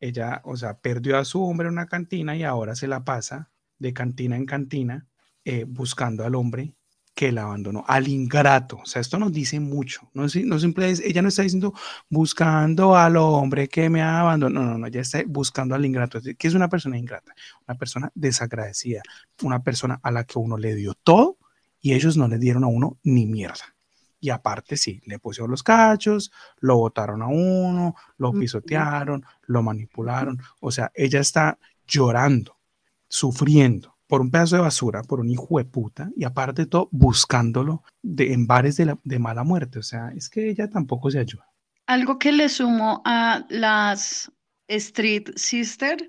ella, 0.03 0.43
o 0.45 0.57
sea, 0.57 0.79
perdió 0.81 1.19
a 1.19 1.25
su 1.25 1.43
hombre 1.43 1.69
en 1.69 1.75
una 1.75 1.87
cantina 1.87 2.37
y 2.37 2.43
ahora 2.45 2.75
se 2.75 2.89
la 2.89 3.05
pasa 3.05 3.51
de 3.79 3.95
cantina 3.95 4.37
en 4.37 4.47
cantina 4.47 5.07
eh, 5.45 5.65
buscando 5.67 6.25
al 6.25 6.35
hombre 6.35 6.75
que 7.15 7.31
la 7.31 7.43
abandonó, 7.43 7.85
al 7.89 8.09
ingrato. 8.09 8.79
O 8.83 8.87
sea, 8.87 9.01
esto 9.03 9.19
nos 9.19 9.33
dice 9.33 9.61
mucho. 9.61 10.11
No, 10.15 10.23
no 10.45 10.59
simple 10.59 10.91
es- 10.91 11.01
ella 11.01 11.23
no 11.23 11.29
está 11.29 11.43
diciendo 11.43 11.75
buscando 12.09 12.97
al 12.97 13.17
hombre 13.19 13.69
que 13.69 13.91
me 13.91 14.03
abandonó. 14.03 14.61
No, 14.61 14.67
no, 14.73 14.79
no, 14.79 14.87
ella 14.87 15.01
está 15.03 15.23
buscando 15.27 15.75
al 15.75 15.85
ingrato. 15.85 16.21
¿Qué 16.39 16.49
es 16.49 16.55
una 16.55 16.69
persona 16.69 16.99
ingrata? 16.99 17.35
Una 17.69 17.77
persona 17.79 18.11
desagradecida, 18.15 19.03
una 19.43 19.63
persona 19.63 20.01
a 20.03 20.11
la 20.11 20.25
que 20.25 20.39
uno 20.39 20.57
le 20.57 20.75
dio 20.75 20.95
todo 20.95 21.39
y 21.81 21.93
ellos 21.95 22.17
no 22.17 22.29
le 22.29 22.39
dieron 22.39 22.65
a 22.65 22.69
uno 22.69 22.99
ni 23.03 23.27
mierda. 23.27 23.72
Y 24.23 24.31
aparte, 24.31 24.77
sí, 24.77 25.03
le 25.05 25.19
pusieron 25.19 25.51
los 25.51 25.65
cachos, 25.65 26.31
lo 26.61 26.77
botaron 26.77 27.23
a 27.23 27.27
uno, 27.27 27.97
lo 28.19 28.33
pisotearon, 28.33 29.25
lo 29.49 29.65
manipularon. 29.65 30.41
O 30.61 30.71
sea, 30.71 30.93
ella 30.95 31.19
está 31.19 31.59
llorando, 31.89 32.57
sufriendo, 33.09 33.99
por 34.07 34.21
un 34.21 34.31
pedazo 34.31 34.55
de 34.55 34.63
basura, 34.63 35.03
por 35.03 35.19
un 35.19 35.29
hijo 35.29 35.59
de 35.59 35.65
puta, 35.65 36.09
y 36.17 36.23
aparte 36.23 36.63
de 36.63 36.67
todo, 36.67 36.89
buscándolo 36.93 37.83
de, 38.01 38.33
en 38.33 38.47
bares 38.47 38.77
de, 38.77 38.97
de 39.03 39.19
mala 39.19 39.43
muerte. 39.43 39.81
O 39.81 39.83
sea, 39.83 40.13
es 40.15 40.31
que 40.31 40.49
ella 40.49 40.71
tampoco 40.71 41.11
se 41.11 41.19
ayuda. 41.19 41.49
Algo 41.87 42.21
que 42.21 42.31
le 42.31 42.49
sumo 42.49 43.03
a 43.05 43.45
las 43.49 44.31
Street 44.69 45.31
Sister 45.35 46.09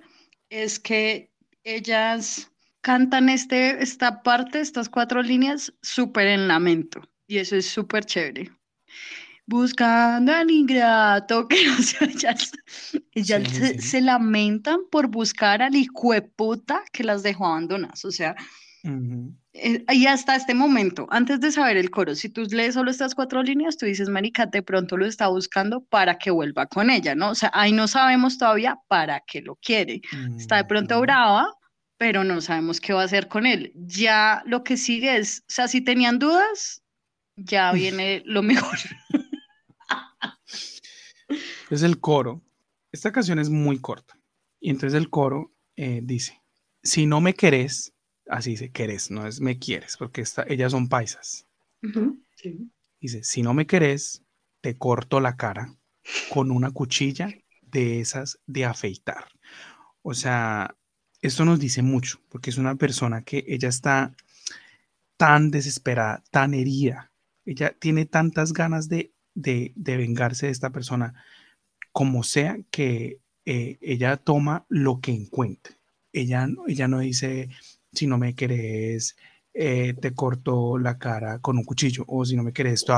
es 0.51 0.79
que 0.79 1.31
ellas 1.63 2.51
cantan 2.81 3.29
este, 3.29 3.81
esta 3.81 4.21
parte, 4.21 4.59
estas 4.59 4.87
cuatro 4.87 5.23
líneas, 5.23 5.73
súper 5.81 6.27
en 6.27 6.47
lamento. 6.47 7.01
Y 7.27 7.37
eso 7.37 7.55
es 7.55 7.65
súper 7.65 8.05
chévere. 8.05 8.51
Buscando 9.45 10.31
al 10.33 10.49
ingrato, 10.49 11.47
que 11.47 11.69
o 11.69 11.81
sea, 11.81 12.07
ellas, 12.07 12.51
ellas 13.13 13.43
Sí, 13.49 13.55
se, 13.55 13.73
sí. 13.73 13.81
se 13.81 14.01
lamentan 14.01 14.79
por 14.89 15.07
buscar 15.07 15.61
al 15.61 15.75
hijueputa 15.75 16.83
que 16.93 17.03
las 17.03 17.23
dejó 17.23 17.47
abandonadas. 17.47 18.05
O 18.05 18.11
sea, 18.11 18.35
Ujú. 18.83 19.33
eh, 19.53 19.83
y 19.91 20.05
hasta 20.07 20.35
este 20.35 20.53
momento, 20.53 21.07
antes 21.09 21.39
de 21.41 21.51
saber 21.51 21.77
el 21.77 21.89
coro, 21.89 22.15
si 22.15 22.29
tú 22.29 22.43
lees 22.51 22.73
solo 22.75 22.89
estas 22.89 23.15
cuatro 23.15 23.43
líneas, 23.43 23.77
tú 23.77 23.85
dices, 23.85 24.09
marica, 24.09 24.45
de 24.45 24.63
pronto 24.63 24.97
lo 24.97 25.05
está 25.05 25.27
buscando 25.27 25.83
para 25.85 26.17
que 26.17 26.31
vuelva 26.31 26.65
con 26.65 26.89
ella, 26.89 27.13
¿no? 27.15 27.31
O 27.31 27.35
sea, 27.35 27.51
ahí 27.53 27.71
no 27.73 27.87
sabemos 27.87 28.37
todavía 28.37 28.77
para 28.87 29.21
qué 29.27 29.41
lo 29.41 29.55
quiere. 29.57 30.01
Está 30.37 30.57
de 30.57 30.65
pronto 30.65 30.99
brava, 31.01 31.53
pero 31.97 32.23
no 32.23 32.41
sabemos 32.41 32.79
qué 32.81 32.93
va 32.93 33.01
a 33.01 33.05
hacer 33.05 33.27
con 33.27 33.45
él. 33.45 33.71
Ya 33.75 34.41
lo 34.45 34.63
que 34.63 34.77
sigue 34.77 35.17
es, 35.17 35.39
o 35.41 35.51
sea, 35.51 35.67
si 35.67 35.81
tenían 35.81 36.19
dudas, 36.19 36.82
ya 37.35 37.71
viene 37.71 38.21
lo 38.25 38.43
mejor. 38.43 38.77
Es 41.69 41.83
el 41.83 41.99
coro. 41.99 42.41
Esta 42.91 43.11
canción 43.11 43.39
es 43.39 43.49
muy 43.49 43.79
corta. 43.79 44.17
Y 44.59 44.69
entonces 44.69 44.97
el 44.97 45.09
coro 45.09 45.51
eh, 45.75 46.01
dice, 46.03 46.41
si 46.83 47.05
no 47.05 47.21
me 47.21 47.33
querés, 47.33 47.93
así 48.27 48.51
dice, 48.51 48.71
querés, 48.71 49.11
no 49.11 49.27
es 49.27 49.41
me 49.41 49.57
quieres, 49.59 49.97
porque 49.97 50.21
esta- 50.21 50.45
ellas 50.47 50.71
son 50.71 50.87
paisas. 50.89 51.47
Sí. 52.35 52.71
Dice, 53.01 53.23
si 53.23 53.41
no 53.41 53.53
me 53.53 53.65
querés, 53.67 54.23
te 54.61 54.77
corto 54.77 55.19
la 55.19 55.35
cara 55.35 55.75
con 56.29 56.51
una 56.51 56.71
cuchilla 56.71 57.29
de 57.61 57.99
esas 57.99 58.39
de 58.45 58.65
afeitar. 58.65 59.25
O 60.01 60.13
sea, 60.13 60.75
esto 61.21 61.45
nos 61.45 61.59
dice 61.59 61.81
mucho, 61.81 62.19
porque 62.29 62.49
es 62.51 62.57
una 62.57 62.75
persona 62.75 63.23
que 63.23 63.43
ella 63.47 63.69
está 63.69 64.15
tan 65.17 65.51
desesperada, 65.51 66.23
tan 66.31 66.53
herida. 66.53 67.11
Ella 67.45 67.75
tiene 67.79 68.05
tantas 68.05 68.53
ganas 68.53 68.89
de, 68.89 69.13
de, 69.33 69.73
de 69.75 69.97
vengarse 69.97 70.47
de 70.47 70.51
esta 70.51 70.71
persona, 70.71 71.13
como 71.91 72.23
sea 72.23 72.57
que 72.71 73.19
eh, 73.45 73.77
ella 73.81 74.17
toma 74.17 74.65
lo 74.69 74.99
que 74.99 75.11
encuentre. 75.11 75.75
Ella, 76.11 76.47
ella 76.67 76.87
no 76.87 76.99
dice, 76.99 77.49
si 77.91 78.07
no 78.07 78.17
me 78.17 78.35
querés, 78.35 79.15
eh, 79.53 79.93
te 79.93 80.13
corto 80.13 80.77
la 80.77 80.97
cara 80.97 81.39
con 81.39 81.57
un 81.57 81.63
cuchillo, 81.63 82.05
o 82.07 82.25
si 82.25 82.35
no 82.35 82.43
me 82.43 82.53
querés, 82.53 82.85
te 82.85 82.93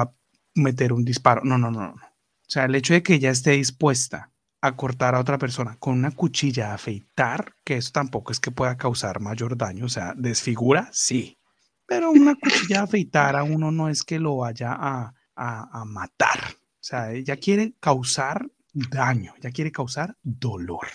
meter 0.55 0.93
un 0.93 1.03
disparo. 1.03 1.41
No, 1.43 1.57
no, 1.57 1.71
no, 1.71 1.81
no. 1.81 1.93
O 1.93 2.49
sea, 2.49 2.65
el 2.65 2.75
hecho 2.75 2.93
de 2.93 3.03
que 3.03 3.15
ella 3.15 3.31
esté 3.31 3.51
dispuesta 3.51 4.31
a 4.61 4.75
cortar 4.75 5.15
a 5.15 5.19
otra 5.19 5.37
persona 5.37 5.77
con 5.77 5.95
una 5.95 6.11
cuchilla, 6.11 6.71
a 6.71 6.75
afeitar, 6.75 7.55
que 7.63 7.77
eso 7.77 7.91
tampoco 7.91 8.31
es 8.31 8.39
que 8.39 8.51
pueda 8.51 8.77
causar 8.77 9.19
mayor 9.19 9.57
daño, 9.57 9.85
o 9.85 9.89
sea, 9.89 10.13
desfigura, 10.15 10.89
sí, 10.91 11.37
pero 11.85 12.11
una 12.11 12.35
cuchilla 12.35 12.83
afeitar 12.83 13.35
a 13.35 13.43
uno 13.43 13.71
no 13.71 13.89
es 13.89 14.03
que 14.03 14.19
lo 14.19 14.37
vaya 14.37 14.73
a, 14.73 15.13
a- 15.35 15.81
a 15.81 15.85
matar, 15.85 16.39
o 16.53 16.83
sea, 16.87 17.11
ella 17.11 17.37
quiere 17.37 17.73
causar 17.79 18.49
daño, 18.73 19.33
ella 19.37 19.51
quiere 19.51 19.71
causar 19.71 20.15
dolor, 20.23 20.87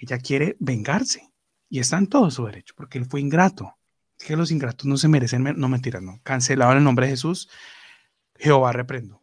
ella 0.00 0.18
quiere 0.18 0.56
vengarse 0.60 1.28
y 1.68 1.80
está 1.80 1.98
en 1.98 2.06
todo 2.06 2.30
su 2.30 2.44
derecho, 2.46 2.74
porque 2.76 2.98
él 2.98 3.06
fue 3.06 3.20
ingrato, 3.20 3.76
es 4.18 4.26
que 4.26 4.36
los 4.36 4.50
ingratos 4.50 4.86
no 4.86 4.96
se 4.96 5.08
merecen, 5.08 5.42
me- 5.42 5.52
no 5.54 5.68
mentiras, 5.68 6.02
no, 6.02 6.20
cancelado 6.22 6.72
en 6.72 6.78
el 6.78 6.84
nombre 6.84 7.06
de 7.06 7.12
Jesús, 7.12 7.48
Jehová 8.36 8.72
reprendo 8.72 9.22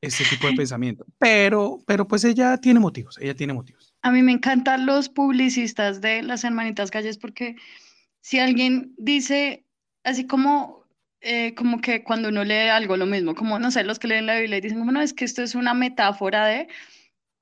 este 0.00 0.24
tipo 0.24 0.46
de 0.46 0.54
pensamiento. 0.54 1.06
Pero, 1.18 1.78
pero 1.86 2.06
pues 2.06 2.24
ella 2.24 2.58
tiene 2.58 2.78
motivos, 2.80 3.18
ella 3.20 3.34
tiene 3.34 3.52
motivos. 3.54 3.94
A 4.02 4.10
mí 4.10 4.22
me 4.22 4.32
encantan 4.32 4.84
los 4.86 5.08
publicistas 5.08 6.00
de 6.02 6.22
las 6.22 6.44
hermanitas 6.44 6.90
calles 6.90 7.16
porque 7.16 7.56
si 8.20 8.38
alguien 8.38 8.94
dice 8.98 9.63
así 10.04 10.26
como, 10.26 10.84
eh, 11.20 11.54
como 11.54 11.80
que 11.80 12.04
cuando 12.04 12.28
uno 12.28 12.44
lee 12.44 12.68
algo 12.68 12.96
lo 12.96 13.06
mismo, 13.06 13.34
como 13.34 13.58
no 13.58 13.70
sé, 13.70 13.84
los 13.84 13.98
que 13.98 14.08
leen 14.08 14.26
la 14.26 14.38
Biblia 14.38 14.58
y 14.58 14.60
dicen 14.60 14.78
como 14.78 14.92
no, 14.92 15.00
es 15.00 15.12
que 15.12 15.24
esto 15.24 15.42
es 15.42 15.54
una 15.54 15.74
metáfora 15.74 16.46
de, 16.46 16.68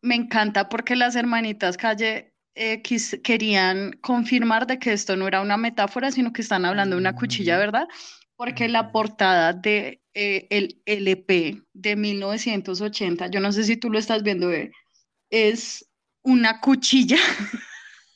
me 0.03 0.15
encanta 0.15 0.69
porque 0.69 0.97
las 0.97 1.15
hermanitas 1.17 1.77
calle 1.77 2.33
eh, 2.55 2.83
quis- 2.83 3.21
querían 3.23 3.93
confirmar 4.01 4.67
de 4.67 4.79
que 4.79 4.93
esto 4.93 5.17
no 5.17 5.27
era 5.29 5.41
una 5.41 5.57
metáfora, 5.57 6.11
sino 6.13 6.33
que 6.33 6.43
están 6.43 6.65
hablando 6.65 6.97
de 6.97 7.01
una 7.01 7.15
cuchilla, 7.15 7.55
Ujú. 7.55 7.61
¿verdad? 7.61 7.89
Porque 8.37 8.69
la 8.69 8.91
portada 8.93 9.53
de 9.53 10.03
eh, 10.15 10.47
el 10.51 10.83
LP 10.87 11.63
de 11.73 11.97
1980, 11.97 13.29
yo 13.29 13.41
no 13.41 13.53
sé 13.53 13.65
si 13.65 13.77
tú 13.77 13.91
lo 13.91 13.99
estás 13.99 14.23
viendo, 14.23 14.49
Bebe, 14.49 14.73
es 15.31 15.89
una 16.23 16.61
cuchilla, 16.61 17.17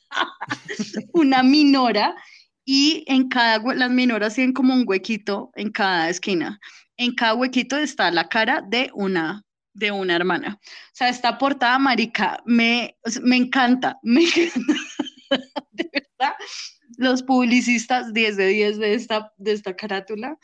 una 1.13 1.43
minora, 1.43 2.15
y 2.69 3.05
en 3.07 3.29
cada, 3.29 3.59
las 3.75 3.89
minoras 3.89 4.35
tienen 4.35 4.51
como 4.53 4.73
un 4.73 4.83
huequito 4.85 5.51
en 5.55 5.71
cada 5.71 6.09
esquina. 6.09 6.59
En 6.97 7.15
cada 7.15 7.33
huequito 7.33 7.77
está 7.77 8.11
la 8.11 8.27
cara 8.27 8.61
de 8.61 8.91
una, 8.93 9.45
de 9.73 9.91
una 9.91 10.17
hermana. 10.17 10.59
O 10.61 10.91
sea, 10.91 11.07
esta 11.07 11.37
portada, 11.37 11.79
marica, 11.79 12.43
me, 12.45 12.97
me 13.21 13.37
encanta, 13.37 13.97
me 14.03 14.23
encanta. 14.23 14.73
De 15.71 15.89
verdad, 15.93 16.35
los 16.97 17.23
publicistas 17.23 18.11
10 18.13 18.35
de 18.35 18.47
10 18.47 18.79
de 18.79 18.93
esta, 18.95 19.31
de 19.37 19.53
esta 19.53 19.73
carátula, 19.73 20.37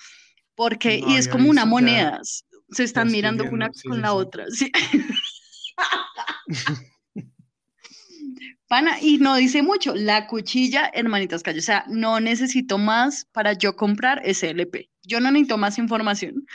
porque, 0.55 1.01
No 1.01 1.09
y 1.09 1.17
es 1.17 1.27
como 1.27 1.49
una 1.49 1.65
moneda, 1.65 2.21
se 2.69 2.85
están 2.85 3.11
mirando 3.11 3.43
una 3.51 3.69
sí, 3.73 3.89
con 3.89 3.97
sí, 3.97 4.01
la 4.01 4.13
otra. 4.13 4.45
sí. 4.49 4.71
Pana, 8.73 8.99
y 8.99 9.19
no 9.19 9.35
dice 9.35 9.61
mucho, 9.61 9.93
la 9.93 10.25
cuchilla, 10.25 10.89
hermanitas 10.95 11.43
calle. 11.43 11.59
O 11.59 11.61
sea, 11.61 11.85
no 11.89 12.19
necesito 12.19 12.79
más 12.79 13.27
para 13.31 13.53
yo 13.53 13.75
comprar 13.75 14.19
ese 14.25 14.49
LP. 14.49 14.89
Yo 15.03 15.19
no 15.19 15.29
necesito 15.29 15.59
más 15.59 15.77
información. 15.77 16.47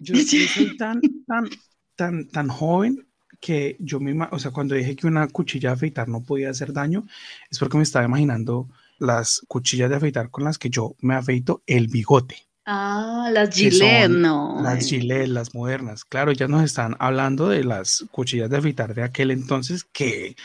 Yo, 0.00 0.14
yo 0.14 0.48
soy 0.48 0.76
tan, 0.78 0.98
tan, 1.26 1.50
tan, 1.94 2.28
tan 2.28 2.48
joven 2.48 3.06
que 3.38 3.76
yo 3.80 4.00
misma, 4.00 4.30
o 4.32 4.38
sea, 4.38 4.50
cuando 4.50 4.76
dije 4.76 4.96
que 4.96 5.06
una 5.06 5.28
cuchilla 5.28 5.68
de 5.68 5.74
afeitar 5.74 6.08
no 6.08 6.22
podía 6.22 6.48
hacer 6.48 6.72
daño, 6.72 7.06
es 7.50 7.58
porque 7.58 7.76
me 7.76 7.82
estaba 7.82 8.06
imaginando 8.06 8.70
las 8.98 9.42
cuchillas 9.46 9.90
de 9.90 9.96
afeitar 9.96 10.30
con 10.30 10.44
las 10.44 10.56
que 10.56 10.70
yo 10.70 10.96
me 11.00 11.16
afeito 11.16 11.62
el 11.66 11.88
bigote. 11.88 12.48
Ah, 12.64 13.30
las 13.30 13.54
Gillette, 13.54 14.10
no. 14.10 14.60
Las. 14.62 14.88
Gillette, 14.88 15.28
las 15.28 15.54
modernas. 15.54 16.06
Claro, 16.06 16.32
ya 16.32 16.48
nos 16.48 16.62
están 16.64 16.96
hablando 16.98 17.48
de 17.48 17.64
las 17.64 18.06
cuchillas 18.10 18.48
de 18.48 18.56
afeitar 18.56 18.94
de 18.94 19.02
aquel 19.02 19.30
entonces 19.30 19.84
que 19.84 20.36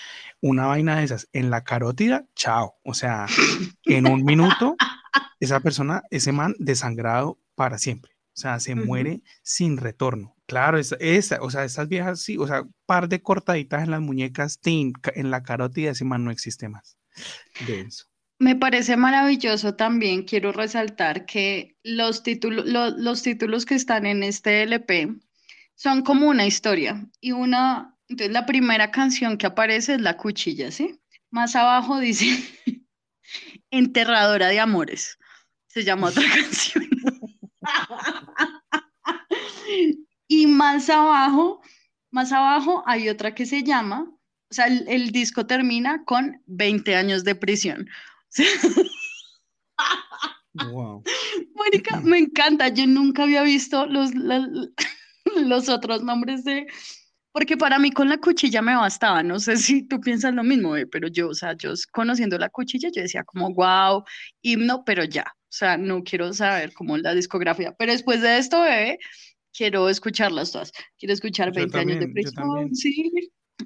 una 0.43 0.65
vaina 0.65 0.97
de 0.97 1.05
esas 1.05 1.29
en 1.31 1.49
la 1.49 1.63
carótida, 1.63 2.25
chao. 2.35 2.75
O 2.83 2.93
sea, 2.93 3.27
en 3.85 4.05
un 4.07 4.25
minuto, 4.25 4.75
esa 5.39 5.61
persona, 5.61 6.03
ese 6.11 6.33
man 6.33 6.53
desangrado 6.59 7.39
para 7.55 7.77
siempre. 7.77 8.11
O 8.35 8.39
sea, 8.39 8.59
se 8.59 8.75
muere 8.75 9.21
sin 9.41 9.77
retorno. 9.77 10.35
Claro, 10.45 10.77
esa, 10.77 10.97
esa, 10.99 11.41
o 11.41 11.49
sea, 11.49 11.63
estas 11.63 11.87
viejas 11.87 12.19
sí, 12.21 12.37
o 12.37 12.45
sea, 12.45 12.63
par 12.85 13.07
de 13.07 13.21
cortaditas 13.21 13.83
en 13.83 13.91
las 13.91 14.01
muñecas, 14.01 14.59
ca- 15.01 15.13
en 15.15 15.31
la 15.31 15.43
carótida, 15.43 15.91
ese 15.91 16.03
man 16.03 16.25
no 16.25 16.31
existe 16.31 16.67
más. 16.67 16.97
Denso. 17.65 18.05
Me 18.39 18.55
parece 18.57 18.97
maravilloso 18.97 19.75
también, 19.75 20.23
quiero 20.23 20.51
resaltar 20.51 21.25
que 21.25 21.77
los 21.83 22.21
títulos, 22.23 22.65
lo- 22.65 22.89
los 22.89 23.21
títulos 23.21 23.65
que 23.65 23.75
están 23.75 24.05
en 24.05 24.23
este 24.23 24.63
LP 24.63 25.15
son 25.75 26.01
como 26.01 26.27
una 26.27 26.45
historia 26.45 27.07
y 27.21 27.31
una, 27.31 27.92
entonces 28.07 28.33
la 28.33 28.45
primera 28.45 28.91
canción 28.91 29.37
que 29.37 29.47
aparece 29.47 29.95
es 29.95 30.01
La 30.01 30.17
Cuchilla, 30.17 30.71
¿sí? 30.71 30.99
Más 31.31 31.55
abajo 31.55 31.99
dice 31.99 32.25
Enterradora 33.71 34.47
de 34.47 34.59
Amores, 34.59 35.17
se 35.67 35.83
llama 35.83 36.07
otra 36.07 36.23
canción. 36.33 36.89
Y 40.27 40.47
más 40.47 40.89
abajo, 40.89 41.61
más 42.11 42.31
abajo 42.31 42.83
hay 42.85 43.09
otra 43.09 43.33
que 43.33 43.45
se 43.45 43.63
llama, 43.63 44.03
o 44.49 44.53
sea, 44.53 44.67
el, 44.67 44.87
el 44.87 45.11
disco 45.11 45.47
termina 45.47 46.03
con 46.05 46.41
20 46.45 46.95
años 46.95 47.23
de 47.23 47.35
prisión. 47.35 47.89
Wow. 50.53 51.03
Mónica, 51.55 51.99
me 52.01 52.19
encanta. 52.19 52.69
Yo 52.69 52.85
nunca 52.87 53.23
había 53.23 53.43
visto 53.43 53.85
los, 53.85 54.11
los 55.35 55.69
otros 55.69 56.03
nombres 56.03 56.43
de. 56.43 56.67
Porque 57.33 57.57
para 57.57 57.79
mí 57.79 57.91
con 57.91 58.07
la 58.09 58.17
cuchilla 58.19 58.61
me 58.61 58.75
bastaba. 58.75 59.21
No 59.23 59.39
sé 59.39 59.57
si 59.57 59.83
tú 59.87 59.99
piensas 59.99 60.33
lo 60.33 60.43
mismo, 60.43 60.77
eh, 60.77 60.85
pero 60.87 61.07
yo, 61.09 61.29
o 61.29 61.33
sea, 61.33 61.53
yo 61.57 61.73
conociendo 61.91 62.37
la 62.37 62.49
cuchilla, 62.49 62.89
yo 62.95 63.01
decía 63.01 63.23
como, 63.25 63.53
wow, 63.53 64.03
himno, 64.41 64.83
pero 64.85 65.03
ya. 65.03 65.23
O 65.25 65.55
sea, 65.55 65.75
no 65.77 66.03
quiero 66.03 66.31
saber 66.33 66.73
cómo 66.73 66.97
la 66.97 67.13
discografía. 67.13 67.73
Pero 67.77 67.91
después 67.91 68.21
de 68.21 68.37
esto, 68.37 68.61
bebé, 68.61 68.97
quiero 69.55 69.89
escucharlas 69.89 70.51
todas. 70.51 70.71
Quiero 70.97 71.13
escuchar 71.13 71.49
Yo 71.49 71.55
20 71.61 71.77
años 71.79 71.99
de 71.99 72.07
prisión. 72.07 72.73
Sí. 72.75 73.11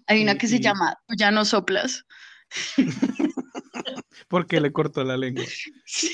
Hay 0.08 0.22
una 0.24 0.34
Y- 0.34 0.38
que 0.38 0.48
se 0.48 0.58
y- 0.58 0.60
llama 0.62 0.96
Tú 1.08 1.16
ya 1.18 1.32
no 1.32 1.46
soplas. 1.46 2.04
Porque 4.30 4.60
le 4.62 4.72
cortó 4.72 5.04
la 5.04 5.18
lengua. 5.18 5.44
Sí. 5.86 6.12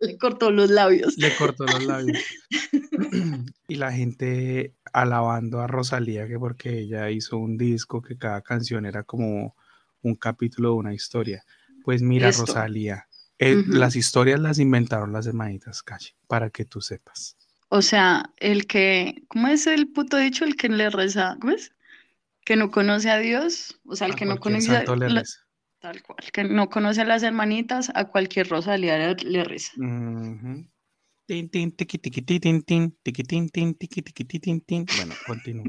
le 0.00 0.16
cortó 0.18 0.50
los 0.50 0.68
labios. 0.70 1.16
Le 1.16 1.34
cortó 1.36 1.64
los 1.64 1.84
labios. 1.84 2.18
Y 3.72 3.76
la 3.76 3.90
gente 3.90 4.74
alabando 4.92 5.60
a 5.60 5.66
Rosalía 5.66 6.28
que 6.28 6.38
porque 6.38 6.80
ella 6.80 7.10
hizo 7.10 7.38
un 7.38 7.56
disco 7.56 8.02
que 8.02 8.18
cada 8.18 8.42
canción 8.42 8.84
era 8.84 9.02
como 9.02 9.56
un 10.02 10.14
capítulo 10.14 10.70
de 10.70 10.74
una 10.74 10.94
historia. 10.94 11.42
Pues 11.82 12.02
mira, 12.02 12.30
Rosalía, 12.30 13.08
eh, 13.38 13.64
las 13.66 13.96
historias 13.96 14.40
las 14.40 14.58
inventaron 14.58 15.10
las 15.12 15.26
hermanitas 15.26 15.82
Calle, 15.82 16.14
para 16.26 16.50
que 16.50 16.66
tú 16.66 16.82
sepas. 16.82 17.38
O 17.70 17.80
sea, 17.80 18.30
el 18.36 18.66
que, 18.66 19.24
¿cómo 19.28 19.48
es 19.48 19.66
el 19.66 19.88
puto 19.90 20.18
dicho? 20.18 20.44
El 20.44 20.54
que 20.54 20.68
le 20.68 20.90
reza, 20.90 21.38
¿cómo 21.40 21.54
es? 21.54 21.72
Que 22.44 22.56
no 22.56 22.70
conoce 22.70 23.10
a 23.10 23.16
Dios, 23.16 23.80
o 23.86 23.96
sea, 23.96 24.06
el 24.06 24.16
que 24.16 24.26
no 24.26 24.38
conoce 24.38 24.76
a 24.76 24.84
Tal 24.84 26.00
cual, 26.02 26.18
que 26.32 26.44
no 26.44 26.68
conoce 26.68 27.00
a 27.00 27.04
las 27.04 27.22
hermanitas, 27.22 27.90
a 27.94 28.04
cualquier 28.04 28.48
Rosalía 28.48 29.14
le, 29.14 29.44
reza. 29.44 29.72
Bueno, 34.96 35.14
continúo. 35.26 35.64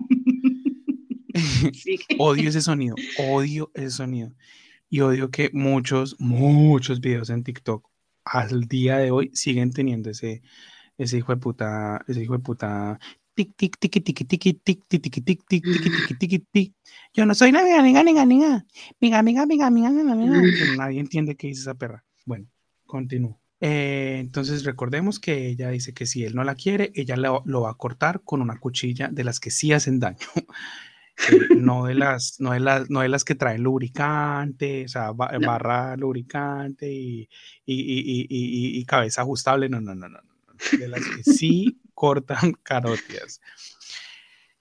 odio 2.19 2.49
ese 2.49 2.61
sonido, 2.61 2.95
odio 3.17 3.71
ese 3.73 3.91
sonido. 3.91 4.33
Y 4.89 4.99
odio 4.99 5.31
que 5.31 5.49
muchos, 5.53 6.17
muchos 6.19 6.99
videos 6.99 7.29
en 7.29 7.45
TikTok 7.45 7.89
al 8.25 8.67
día 8.67 8.97
de 8.97 9.11
hoy 9.11 9.31
siguen 9.33 9.71
teniendo 9.71 10.09
ese, 10.09 10.41
ese 10.97 11.17
hijo 11.17 11.31
de 11.31 11.37
puta, 11.37 12.03
ese 12.09 12.21
hijo 12.21 12.33
de 12.33 12.39
puta, 12.39 12.99
tic, 13.33 13.55
tic, 13.55 13.77
tic, 13.79 14.03
tic, 14.03 14.03
tic, 14.03 14.27
tic, 14.27 14.27
tic, 14.27 14.59
tic, 14.63 14.83
tic, 14.85 15.23
tic, 15.23 15.45
tic, 15.47 16.19
tic, 16.19 16.45
tic, 16.51 16.73
Yo 17.13 17.25
no 17.25 17.33
soy 17.33 17.49
amiga, 17.49 17.79
amiga, 17.79 18.01
amiga, 18.01 18.21
amiga, 18.21 18.65
amiga, 18.99 19.19
amiga, 19.19 19.67
amiga, 19.67 19.87
amiga, 19.87 20.11
amiga, 20.11 20.75
nadie 20.77 20.99
entiende 20.99 21.37
qué 21.37 21.47
dice 21.47 21.61
esa 21.61 21.73
perra. 21.73 22.03
Bueno, 22.25 22.47
continúo. 22.85 23.42
Eh, 23.65 24.17
entonces 24.19 24.65
recordemos 24.65 25.21
que 25.21 25.47
ella 25.47 25.69
dice 25.69 25.93
que 25.93 26.05
si 26.05 26.25
él 26.25 26.35
no 26.35 26.43
la 26.43 26.53
quiere, 26.53 26.91
ella 26.95 27.15
lo, 27.15 27.43
lo 27.45 27.61
va 27.61 27.71
a 27.71 27.75
cortar 27.75 28.21
con 28.25 28.41
una 28.41 28.59
cuchilla 28.59 29.07
de 29.07 29.23
las 29.23 29.39
que 29.39 29.51
sí 29.51 29.71
hacen 29.71 29.99
daño. 29.99 30.27
Eh, 31.31 31.55
no, 31.57 31.85
de 31.85 31.93
las, 31.93 32.39
no, 32.39 32.53
de 32.53 32.59
las, 32.59 32.89
no 32.89 33.01
de 33.01 33.07
las 33.07 33.23
que 33.23 33.35
traen 33.35 33.61
lubricante, 33.61 34.85
o 34.85 34.87
sea, 34.87 35.11
barra 35.11 35.95
lubricante 35.95 36.91
y, 36.91 37.29
y, 37.67 37.75
y, 37.75 38.79
y, 38.79 38.85
cabeza 38.85 39.21
ajustable, 39.21 39.69
no, 39.69 39.79
no, 39.79 39.93
no, 39.93 40.09
no, 40.09 40.19
de 40.71 40.87
las 40.87 41.01
que 41.01 41.23
sí 41.23 41.79
cortan 41.93 42.53
carotias. 42.63 43.41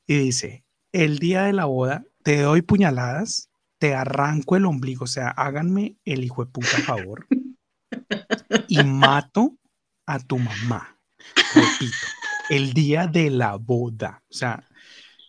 Y 0.06 0.18
dice, 0.18 0.66
el 0.92 1.20
día 1.20 1.44
de 1.44 1.54
la 1.54 1.64
boda 1.64 2.04
te 2.22 2.42
doy 2.42 2.60
puñaladas, 2.60 3.48
te 3.78 3.94
arranco 3.94 4.54
el 4.56 4.66
ombligo, 4.66 5.04
o 5.04 5.08
sea, 5.08 5.28
háganme 5.28 5.96
el 6.04 6.22
hijo 6.22 6.44
de 6.44 6.50
puta 6.52 6.76
favor 6.84 7.26
y 8.68 8.82
mato 8.84 9.56
a 10.06 10.18
tu 10.18 10.38
mamá. 10.38 10.98
Repito, 11.54 12.06
el 12.50 12.72
día 12.72 13.06
de 13.06 13.30
la 13.30 13.56
boda, 13.56 14.22
o 14.28 14.34
sea, 14.34 14.66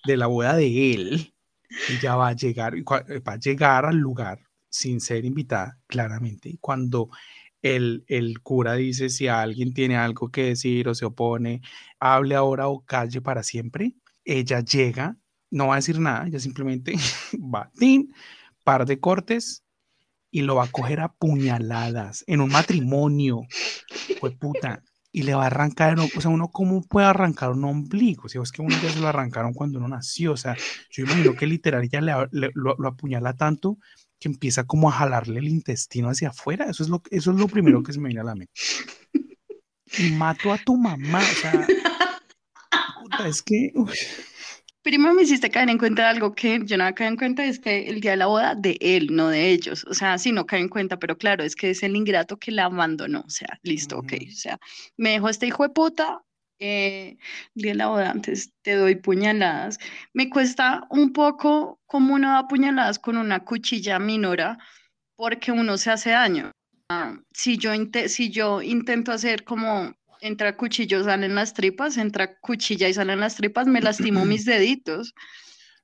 de 0.06 0.18
la 0.18 0.28
boda 0.28 0.56
de 0.56 0.94
él, 0.94 1.34
ella 1.90 2.16
va 2.16 2.30
a 2.30 2.34
llegar, 2.34 2.76
va 2.76 3.34
a 3.34 3.40
llegar 3.40 3.86
al 3.86 3.98
lugar 3.98 4.40
sin 4.70 5.00
ser 5.00 5.26
invitada, 5.26 5.80
claramente. 5.88 6.50
Y 6.50 6.58
cuando 6.58 7.10
el, 7.62 8.04
el, 8.08 8.42
cura 8.42 8.74
dice 8.74 9.10
si 9.10 9.28
alguien 9.28 9.74
tiene 9.74 9.96
algo 9.96 10.30
que 10.30 10.44
decir 10.44 10.88
o 10.90 10.96
se 10.96 11.06
opone, 11.06 11.62
hable 12.00 12.36
ahora 12.36 12.68
o 12.68 12.84
calle 12.84 13.22
para 13.22 13.44
siempre, 13.44 13.96
ella 14.26 14.60
llega, 14.62 15.18
no 15.52 15.68
va 15.68 15.76
a 15.76 15.78
decir 15.78 16.00
nada, 16.00 16.28
ella 16.28 16.40
simplemente 16.40 16.94
va, 17.34 17.72
tin, 17.76 18.14
par 18.64 18.86
de 18.86 19.00
cortes 19.00 19.64
y 20.34 20.42
lo 20.42 20.56
va 20.56 20.64
a 20.64 20.72
coger 20.72 21.00
a 21.00 21.14
puñaladas 21.14 22.24
en 22.26 22.42
un 22.42 22.50
matrimonio. 22.50 23.42
Fue 24.20 24.32
puta 24.32 24.82
y 25.12 25.22
le 25.22 25.36
va 25.36 25.44
a 25.44 25.46
arrancar, 25.46 25.96
o 26.00 26.22
sea, 26.22 26.32
uno 26.32 26.50
cómo 26.50 26.82
puede 26.82 27.06
arrancar 27.06 27.52
un 27.52 27.64
ombligo, 27.66 28.28
si 28.28 28.40
es 28.40 28.52
que 28.52 28.64
uno 28.64 28.76
ya 28.82 28.90
se 28.90 29.00
lo 29.00 29.08
arrancaron 29.08 29.54
cuando 29.54 29.78
uno 29.78 29.88
nació, 29.88 30.32
o 30.32 30.38
sea, 30.38 30.58
yo 30.90 31.04
imagino 31.04 31.36
que 31.36 31.46
literal 31.46 31.88
ya 31.88 32.02
le, 32.02 32.50
lo, 32.56 32.88
apuñala 32.88 33.36
tanto 33.36 33.78
que 34.20 34.28
empieza 34.28 34.64
como 34.64 34.90
a 34.90 34.94
jalarle 34.94 35.38
el 35.38 35.50
intestino 35.50 36.10
hacia 36.10 36.30
afuera, 36.30 36.66
eso 36.66 36.82
es 36.82 36.90
lo, 36.90 37.04
eso 37.12 37.30
es 37.30 37.38
lo 37.38 37.48
primero 37.48 37.84
que 37.84 37.94
se 37.94 38.00
me 38.00 38.08
viene 38.08 38.22
a 38.22 38.24
la 38.24 38.36
mente. 38.36 38.54
Y 40.00 40.10
mato 40.14 40.52
a 40.52 40.58
tu 40.58 40.76
mamá, 40.76 41.20
o 41.20 41.36
sea, 41.36 41.68
es 43.28 43.44
que... 43.44 43.72
Primero 44.84 45.14
me 45.14 45.24
hiciste 45.24 45.50
caer 45.50 45.70
en 45.70 45.78
cuenta 45.78 46.04
de 46.04 46.10
algo 46.10 46.36
que 46.36 46.60
yo 46.66 46.78
no 46.78 46.84
había 46.84 47.08
en 47.08 47.16
cuenta, 47.16 47.46
es 47.46 47.58
que 47.58 47.88
el 47.88 48.02
día 48.02 48.12
de 48.12 48.18
la 48.18 48.26
boda 48.26 48.54
de 48.54 48.78
él, 48.82 49.08
no 49.12 49.30
de 49.30 49.50
ellos. 49.50 49.86
O 49.90 49.94
sea, 49.94 50.18
sí, 50.18 50.34
no 50.34 50.46
cae 50.46 50.60
en 50.60 50.68
cuenta, 50.68 51.00
pero 51.00 51.18
claro, 51.18 51.44
es 51.44 51.56
que 51.56 51.70
es 51.70 51.84
el 51.84 51.96
ingrato 51.96 52.38
que 52.38 52.52
la 52.52 52.66
abandonó. 52.66 53.22
O 53.26 53.30
sea, 53.30 53.60
listo, 53.64 53.98
ok. 54.00 54.14
O 54.28 54.36
sea, 54.36 54.60
me 54.98 55.12
dejó 55.12 55.30
este 55.30 55.48
hijo 55.48 55.64
de 55.64 55.70
puta, 55.70 56.22
eh, 56.60 57.18
el 57.56 57.62
día 57.62 57.72
de 57.72 57.78
la 57.78 57.88
boda, 57.88 58.12
antes 58.12 58.52
te 58.62 58.74
doy 58.76 58.96
puñaladas. 58.96 59.80
Me 60.14 60.30
cuesta 60.30 60.86
un 60.90 61.14
poco 61.14 61.80
como 61.86 62.16
uno 62.16 62.32
da 62.34 62.48
puñaladas 62.50 63.00
con 63.00 63.16
una 63.16 63.46
cuchilla 63.46 64.00
minora, 64.00 64.58
porque 65.16 65.54
uno 65.54 65.78
se 65.78 65.92
hace 65.92 66.10
daño. 66.10 66.52
Ah, 66.90 67.16
si, 67.34 67.58
yo 67.58 67.72
si 68.08 68.32
yo 68.32 68.62
intento 68.62 69.14
hacer 69.14 69.46
como 69.46 69.94
entra 70.24 70.56
cuchillo, 70.56 71.04
salen 71.04 71.36
las 71.36 71.54
tripas, 71.54 71.98
entra 71.98 72.40
cuchilla 72.40 72.88
y 72.88 72.94
salen 72.94 73.20
las 73.20 73.36
tripas, 73.36 73.68
me 73.68 73.82
lastimo 73.82 74.26
mis 74.26 74.46
deditos. 74.46 75.14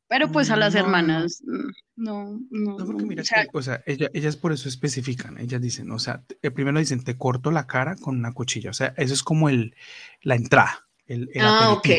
Pero 0.07 0.31
pues 0.31 0.49
a 0.49 0.55
las 0.55 0.73
hermanas, 0.73 1.43
mm, 1.45 1.69
no, 1.97 2.39
no. 2.49 2.77
No, 2.79 2.85
porque 2.85 3.05
mira, 3.05 3.21
o 3.53 3.61
sea, 3.61 3.83
ellas 3.85 4.37
por 4.37 4.51
eso 4.51 4.67
especifican, 4.67 5.37
ellas 5.37 5.61
dicen, 5.61 5.91
o 5.91 5.99
sea, 5.99 6.23
eh, 6.41 6.49
primero 6.49 6.79
dicen, 6.79 7.03
te 7.03 7.15
corto 7.15 7.51
la 7.51 7.67
cara 7.67 7.95
con 7.95 8.17
una 8.17 8.31
cuchilla, 8.31 8.71
o 8.71 8.73
sea, 8.73 8.95
eso 8.97 9.13
es 9.13 9.21
como 9.21 9.49
el, 9.49 9.75
la 10.23 10.33
entrada, 10.33 10.87
el, 11.05 11.29
Ah, 11.39 11.73
ok. 11.73 11.89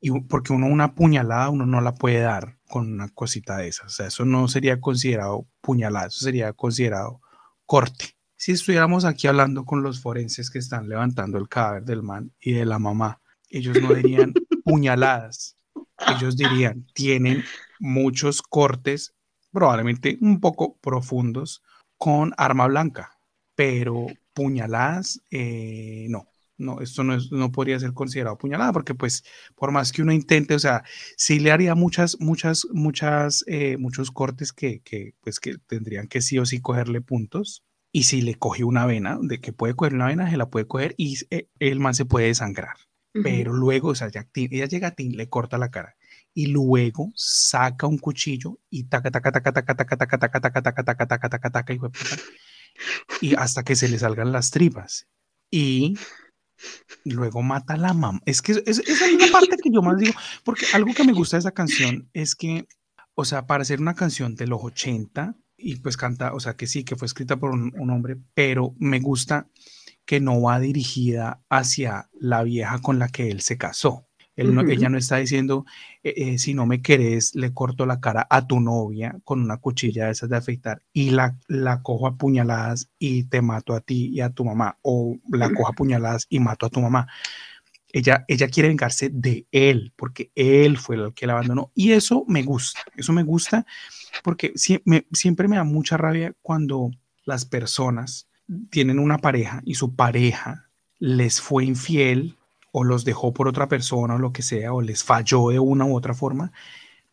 Y 0.00 0.10
porque 0.22 0.52
uno 0.52 0.66
una 0.66 0.96
puñalada, 0.96 1.50
uno 1.50 1.66
no 1.66 1.80
la 1.80 1.94
puede 1.94 2.18
dar 2.18 2.58
con 2.68 2.92
una 2.92 3.08
cosita 3.10 3.58
de 3.58 3.68
esas, 3.68 3.86
o 3.86 3.90
sea, 3.90 4.06
eso 4.08 4.24
no 4.24 4.48
sería 4.48 4.80
considerado 4.80 5.46
puñalada, 5.60 6.08
eso 6.08 6.24
sería 6.24 6.52
considerado 6.52 7.20
corte 7.64 8.16
si 8.40 8.52
estuviéramos 8.52 9.04
aquí 9.04 9.26
hablando 9.26 9.66
con 9.66 9.82
los 9.82 10.00
forenses 10.00 10.50
que 10.50 10.60
están 10.60 10.88
levantando 10.88 11.36
el 11.36 11.46
cadáver 11.46 11.84
del 11.84 12.02
man 12.02 12.32
y 12.40 12.54
de 12.54 12.64
la 12.64 12.78
mamá, 12.78 13.20
ellos 13.50 13.78
no 13.82 13.92
dirían 13.92 14.32
puñaladas, 14.64 15.58
ellos 16.16 16.38
dirían, 16.38 16.86
tienen 16.94 17.44
muchos 17.78 18.40
cortes, 18.40 19.14
probablemente 19.52 20.16
un 20.22 20.40
poco 20.40 20.78
profundos, 20.78 21.62
con 21.98 22.32
arma 22.38 22.66
blanca, 22.66 23.18
pero 23.54 24.06
puñaladas, 24.32 25.20
eh, 25.30 26.06
no. 26.08 26.26
No, 26.56 26.80
esto 26.80 27.04
no, 27.04 27.14
es, 27.14 27.32
no 27.32 27.52
podría 27.52 27.78
ser 27.78 27.94
considerado 27.94 28.36
puñalada 28.36 28.72
porque 28.72 28.94
pues 28.94 29.24
por 29.54 29.70
más 29.72 29.92
que 29.92 30.02
uno 30.02 30.12
intente, 30.12 30.54
o 30.54 30.58
sea, 30.58 30.82
sí 31.16 31.40
le 31.40 31.52
haría 31.52 31.74
muchas, 31.74 32.18
muchas, 32.20 32.66
muchas, 32.72 33.44
eh, 33.46 33.78
muchos 33.78 34.10
cortes 34.10 34.52
que, 34.52 34.80
que, 34.80 35.14
pues 35.22 35.40
que 35.40 35.56
tendrían 35.58 36.06
que 36.06 36.20
sí 36.20 36.38
o 36.38 36.44
sí 36.44 36.60
cogerle 36.60 37.00
puntos, 37.00 37.64
y 37.92 38.04
si 38.04 38.22
le 38.22 38.36
coge 38.36 38.64
una 38.64 38.86
vena, 38.86 39.18
de 39.20 39.40
que 39.40 39.52
puede 39.52 39.74
coger 39.74 39.94
una 39.94 40.06
vena, 40.06 40.30
se 40.30 40.36
la 40.36 40.48
puede 40.48 40.66
coger 40.66 40.94
y 40.96 41.18
eh, 41.30 41.48
el 41.58 41.80
man 41.80 41.94
se 41.94 42.04
puede 42.04 42.26
desangrar. 42.26 42.76
Pero 43.12 43.52
luego, 43.52 43.88
o 43.88 43.94
sea, 43.96 44.08
ya, 44.08 44.28
ella 44.34 44.66
llega 44.66 44.88
a 44.88 44.90
ti, 44.92 45.10
le 45.10 45.28
corta 45.28 45.58
la 45.58 45.72
cara 45.72 45.96
y 46.32 46.46
luego 46.46 47.12
saca 47.16 47.86
un 47.86 47.98
cuchillo 47.98 48.60
y 48.70 48.84
taca, 48.84 49.10
taca, 49.10 49.32
taca, 49.32 49.52
taca, 49.52 49.74
taca, 49.74 49.96
taca, 49.96 50.18
taca, 50.18 50.40
taca, 50.40 50.62
taca, 50.62 50.84
taca, 50.84 51.06
taca, 51.06 51.28
taca, 51.28 51.50
taca, 51.50 51.74
y 53.20 53.34
hasta 53.34 53.64
que 53.64 53.76
se 53.76 53.88
le 53.88 53.98
salgan 53.98 54.32
las 54.32 54.50
tripas. 54.50 55.08
Y 55.50 55.94
luego 57.04 57.42
mata 57.42 57.74
a 57.74 57.78
la 57.78 57.94
mamá. 57.94 58.20
Es 58.26 58.42
que 58.42 58.52
esa 58.52 58.82
es 58.82 59.18
la 59.18 59.32
parte 59.32 59.56
que 59.62 59.70
yo 59.72 59.82
más 59.82 59.98
digo, 59.98 60.14
porque 60.44 60.66
algo 60.72 60.94
que 60.94 61.04
me 61.04 61.12
gusta 61.12 61.36
de 61.36 61.40
esa 61.40 61.52
canción 61.52 62.08
es 62.12 62.34
que, 62.34 62.66
o 63.14 63.24
sea, 63.24 63.46
para 63.46 63.64
ser 63.64 63.80
una 63.80 63.94
canción 63.94 64.36
de 64.36 64.46
los 64.46 64.62
80, 64.62 65.34
y 65.60 65.76
pues 65.76 65.96
canta, 65.96 66.34
o 66.34 66.40
sea, 66.40 66.54
que 66.54 66.66
sí, 66.66 66.84
que 66.84 66.96
fue 66.96 67.06
escrita 67.06 67.36
por 67.36 67.50
un, 67.50 67.90
hombre, 67.90 68.16
pero 68.34 68.74
me 68.78 69.00
gusta 69.00 69.48
que 70.04 70.20
no 70.20 70.40
va 70.42 70.58
dirigida 70.58 71.42
hacia 71.48 72.08
la 72.18 72.42
vieja 72.42 72.80
con 72.80 72.98
la 72.98 73.08
que 73.08 73.30
él 73.30 73.40
se 73.40 73.58
casó. 73.58 74.06
Él 74.36 74.56
ella 74.70 74.88
no 74.88 74.96
está 74.96 75.18
diciendo, 75.18 75.66
eh, 76.02 76.14
eh, 76.16 76.38
si 76.38 76.54
no 76.54 76.64
me 76.64 76.80
querés, 76.80 77.34
le 77.34 77.52
corto 77.52 77.84
la 77.84 78.00
cara 78.00 78.26
a 78.30 78.46
tu 78.46 78.58
novia 78.58 79.18
con 79.22 79.42
una 79.42 79.58
cuchilla 79.58 80.06
de 80.06 80.12
esas 80.12 80.30
de 80.30 80.36
afeitar 80.38 80.82
y 80.94 81.10
la, 81.10 81.36
la 81.46 81.82
cojo 81.82 82.06
a 82.06 82.16
puñaladas 82.16 82.90
y 82.98 83.24
te 83.24 83.42
mato 83.42 83.74
a 83.74 83.80
ti 83.80 84.08
y 84.08 84.20
a 84.22 84.30
tu 84.30 84.46
mamá, 84.46 84.78
o 84.80 85.18
la 85.30 85.52
cojo 85.52 85.68
a 85.68 85.74
puñaladas 85.74 86.26
y 86.30 86.40
mato 86.40 86.64
a 86.64 86.70
tu 86.70 86.80
mamá. 86.80 87.06
Ella, 87.92 88.24
ella 88.28 88.48
quiere 88.48 88.68
vengarse 88.68 89.10
de 89.12 89.46
él, 89.50 89.92
porque 89.96 90.30
él 90.34 90.78
fue 90.78 90.96
el 90.96 91.12
que 91.14 91.26
la 91.26 91.34
abandonó. 91.34 91.72
Y 91.74 91.92
eso 91.92 92.24
me 92.28 92.42
gusta, 92.42 92.80
eso 92.96 93.12
me 93.12 93.22
gusta 93.22 93.66
porque 94.22 94.52
siempre 94.56 95.48
me 95.48 95.56
da 95.56 95.64
mucha 95.64 95.96
rabia 95.96 96.34
cuando 96.42 96.90
las 97.24 97.44
personas 97.44 98.28
tienen 98.70 98.98
una 98.98 99.18
pareja 99.18 99.62
y 99.64 99.74
su 99.74 99.94
pareja 99.94 100.68
les 100.98 101.40
fue 101.40 101.64
infiel 101.64 102.36
o 102.72 102.84
los 102.84 103.04
dejó 103.04 103.32
por 103.32 103.48
otra 103.48 103.68
persona 103.68 104.14
o 104.14 104.18
lo 104.18 104.32
que 104.32 104.42
sea, 104.42 104.72
o 104.72 104.82
les 104.82 105.02
falló 105.02 105.48
de 105.48 105.58
una 105.58 105.84
u 105.84 105.96
otra 105.96 106.14
forma. 106.14 106.52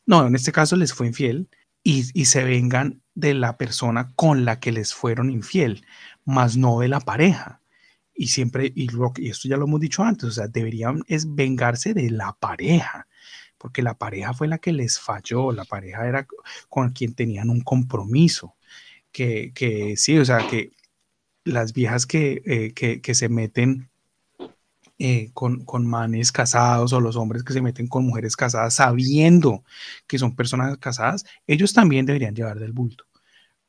No, 0.06 0.28
en 0.28 0.36
este 0.36 0.52
caso 0.52 0.76
les 0.76 0.94
fue 0.94 1.08
infiel 1.08 1.50
y, 1.84 2.06
y 2.14 2.26
se 2.26 2.44
vengan 2.44 3.02
de 3.16 3.34
la 3.34 3.58
persona 3.58 4.12
con 4.16 4.46
la 4.46 4.60
que 4.60 4.72
les 4.72 4.94
fueron 4.94 5.32
infiel, 5.32 5.86
más 6.26 6.58
no 6.58 6.80
de 6.80 6.88
la 6.88 7.00
pareja. 7.00 7.62
Y 8.18 8.28
siempre, 8.28 8.72
y, 8.76 8.90
lo, 8.90 9.14
y 9.16 9.30
esto 9.30 9.48
ya 9.48 9.58
lo 9.58 9.66
hemos 9.66 9.80
dicho 9.80 10.04
antes, 10.04 10.26
o 10.26 10.32
sea, 10.32 10.48
deberían 10.48 11.04
es 11.08 11.36
vengarse 11.36 11.94
de 11.94 12.10
la 12.10 12.34
pareja, 12.34 13.08
porque 13.58 13.84
la 13.84 13.98
pareja 13.98 14.34
fue 14.34 14.48
la 14.48 14.58
que 14.58 14.74
les 14.74 15.00
falló, 15.00 15.52
la 15.52 15.66
pareja 15.66 16.08
era 16.08 16.28
con 16.68 16.90
quien 16.92 17.14
tenían 17.14 17.50
un 17.50 17.62
compromiso, 17.62 18.56
que, 19.12 19.52
que 19.54 19.96
sí, 19.98 20.18
o 20.18 20.26
sea, 20.26 20.48
que 20.48 20.72
las 21.46 21.74
viejas 21.74 22.06
que, 22.06 22.42
eh, 22.46 22.74
que, 22.74 23.02
que 23.02 23.16
se 23.16 23.30
meten 23.30 23.90
eh, 25.00 25.30
con, 25.34 25.64
con, 25.64 25.86
manes 25.86 26.32
casados 26.32 26.94
o 26.94 27.00
los 27.00 27.16
hombres 27.18 27.44
que 27.44 27.54
se 27.54 27.62
meten 27.62 27.88
con 27.88 28.06
mujeres 28.06 28.36
casadas 28.36 28.76
sabiendo 28.76 29.64
que 30.08 30.18
son 30.18 30.36
personas 30.36 30.78
casadas, 30.80 31.24
ellos 31.46 31.74
también 31.74 32.08
deberían 32.08 32.36
llevar 32.36 32.60
del 32.60 32.74
bulto. 32.74 33.06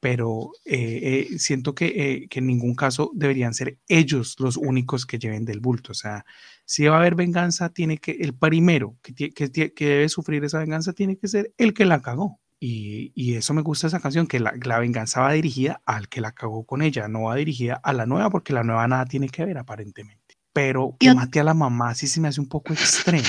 Pero 0.01 0.53
eh, 0.65 1.27
eh, 1.31 1.39
siento 1.39 1.75
que, 1.75 2.27
que, 2.31 2.39
en 2.39 2.47
ningún 2.47 2.75
caso 2.75 3.11
deberían 3.15 3.55
ser 3.55 3.79
ellos 3.89 4.37
los 4.39 4.57
únicos 4.57 5.07
que 5.07 5.19
lleven 5.19 5.45
del 5.45 5.61
bulto. 5.61 5.93
O 5.93 5.95
sea, 5.95 6.25
si 6.65 6.87
va 6.87 6.97
a 6.97 7.01
haber 7.01 7.15
venganza, 7.17 7.71
tiene 7.71 7.99
que, 7.99 8.13
el 8.13 8.35
primero 8.35 8.97
que, 9.03 9.33
que, 9.33 9.51
que 9.51 9.87
debe 9.87 10.09
sufrir 10.09 10.45
esa 10.45 10.61
venganza 10.61 10.93
tiene 10.93 11.17
que 11.17 11.29
ser 11.29 11.53
el 11.59 11.75
que 11.75 11.85
la 11.85 12.01
cagó. 12.01 12.41
Y, 12.61 13.13
y, 13.15 13.35
eso 13.35 13.55
me 13.55 13.63
gusta 13.63 13.87
esa 13.87 14.01
canción, 14.01 14.27
que 14.27 14.41
la, 14.41 14.53
la, 14.65 14.81
venganza 14.81 15.21
va 15.21 15.33
dirigida 15.33 15.81
al 15.87 16.09
que 16.09 16.21
la 16.21 16.33
cagó 16.33 16.65
con 16.65 16.83
ella, 16.83 17.07
no 17.07 17.23
va 17.23 17.37
dirigida 17.37 17.75
a 17.75 17.93
la 17.93 18.07
nueva, 18.07 18.31
porque 18.31 18.53
la 18.53 18.65
nueva 18.65 18.89
nada 18.89 19.05
tiene 19.07 19.29
que 19.29 19.45
ver 19.45 19.59
aparentemente 19.59 20.29
pero 20.59 20.97
que 20.99 21.15
mate 21.15 21.39
a 21.39 21.45
la 21.45 21.55
mamá 21.55 21.95
sí 21.95 22.09
se 22.09 22.21
me 22.21 22.27
hace 22.27 22.41
un 22.41 22.49
poco 22.49 22.73
extremo. 22.73 23.23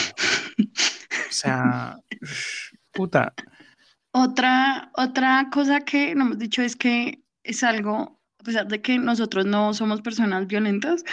o 0.57 1.31
sea, 1.31 1.95
puta. 2.91 3.35
Otra, 4.11 4.91
otra 4.95 5.49
cosa 5.51 5.81
que 5.81 6.15
no 6.15 6.25
hemos 6.25 6.39
dicho 6.39 6.61
es 6.61 6.75
que 6.75 7.23
es 7.43 7.63
algo, 7.63 8.19
a 8.39 8.43
pesar 8.43 8.67
de 8.67 8.81
que 8.81 8.97
nosotros 8.97 9.45
no 9.45 9.73
somos 9.73 10.01
personas 10.01 10.47
violentas, 10.47 11.03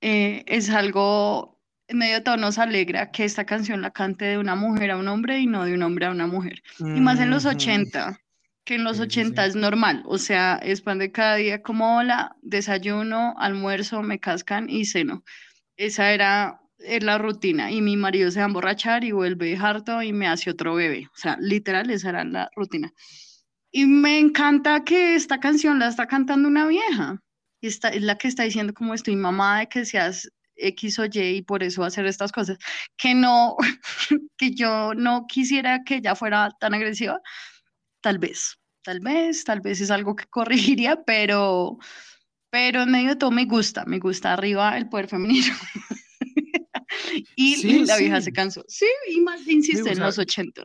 eh, 0.00 0.44
es 0.46 0.70
algo, 0.70 1.60
en 1.88 1.98
medio 1.98 2.16
de 2.16 2.20
todo 2.20 2.36
nos 2.36 2.58
alegra 2.58 3.10
que 3.10 3.24
esta 3.24 3.44
canción 3.44 3.82
la 3.82 3.90
cante 3.90 4.26
de 4.26 4.38
una 4.38 4.54
mujer 4.54 4.90
a 4.90 4.96
un 4.96 5.08
hombre 5.08 5.40
y 5.40 5.46
no 5.46 5.64
de 5.64 5.74
un 5.74 5.82
hombre 5.82 6.06
a 6.06 6.10
una 6.10 6.26
mujer. 6.26 6.62
Y 6.78 7.00
más 7.00 7.20
en 7.20 7.30
los 7.30 7.46
80, 7.46 8.20
que 8.64 8.74
en 8.76 8.84
los 8.84 9.00
80 9.00 9.46
es 9.46 9.56
normal, 9.56 10.02
o 10.06 10.18
sea, 10.18 10.60
es 10.62 10.82
pan 10.82 10.98
de 10.98 11.12
cada 11.12 11.36
día 11.36 11.62
como 11.62 11.96
hola, 11.96 12.36
desayuno, 12.42 13.34
almuerzo, 13.38 14.02
me 14.02 14.20
cascan 14.20 14.68
y 14.68 14.84
ceno. 14.84 15.24
Esa 15.76 16.12
era, 16.12 16.59
la 17.00 17.18
rutina 17.18 17.70
y 17.70 17.82
mi 17.82 17.96
marido 17.96 18.30
se 18.30 18.38
va 18.40 18.46
a 18.46 18.48
emborrachar 18.48 19.04
y 19.04 19.12
vuelve 19.12 19.56
harto 19.56 20.02
y 20.02 20.12
me 20.12 20.26
hace 20.28 20.50
otro 20.50 20.74
bebé. 20.74 21.08
O 21.14 21.16
sea, 21.16 21.36
literal, 21.40 21.90
esa 21.90 22.10
era 22.10 22.24
la 22.24 22.50
rutina. 22.56 22.92
Y 23.72 23.86
me 23.86 24.18
encanta 24.18 24.84
que 24.84 25.14
esta 25.14 25.38
canción 25.40 25.78
la 25.78 25.88
está 25.88 26.06
cantando 26.06 26.48
una 26.48 26.66
vieja. 26.66 27.20
Y 27.60 27.68
esta, 27.68 27.88
es 27.90 28.02
la 28.02 28.16
que 28.16 28.28
está 28.28 28.44
diciendo 28.44 28.74
como 28.74 28.94
estoy 28.94 29.16
mamá 29.16 29.60
de 29.60 29.68
que 29.68 29.84
seas 29.84 30.28
X 30.56 30.98
o 30.98 31.04
Y 31.06 31.18
y 31.36 31.42
por 31.42 31.62
eso 31.62 31.84
hacer 31.84 32.06
estas 32.06 32.32
cosas. 32.32 32.58
Que 32.96 33.14
no, 33.14 33.56
que 34.36 34.52
yo 34.54 34.94
no 34.94 35.26
quisiera 35.26 35.82
que 35.84 35.96
ella 35.96 36.14
fuera 36.14 36.50
tan 36.60 36.74
agresiva, 36.74 37.20
tal 38.00 38.18
vez, 38.18 38.58
tal 38.82 39.00
vez, 39.00 39.44
tal 39.44 39.60
vez 39.60 39.80
es 39.80 39.90
algo 39.90 40.16
que 40.16 40.24
corregiría, 40.30 41.02
pero, 41.04 41.78
pero 42.50 42.82
en 42.82 42.90
medio 42.90 43.10
de 43.10 43.16
todo 43.16 43.30
me 43.30 43.44
gusta, 43.44 43.84
me 43.86 43.98
gusta 43.98 44.32
arriba 44.32 44.76
el 44.76 44.88
poder 44.88 45.08
femenino. 45.08 45.54
y 47.36 47.84
la 47.86 47.96
vieja 47.96 48.20
se 48.20 48.32
cansó. 48.32 48.64
Sí, 48.68 48.86
y 49.08 49.20
más 49.20 49.46
insiste 49.46 49.92
en 49.92 50.00
los 50.00 50.18
80. 50.18 50.62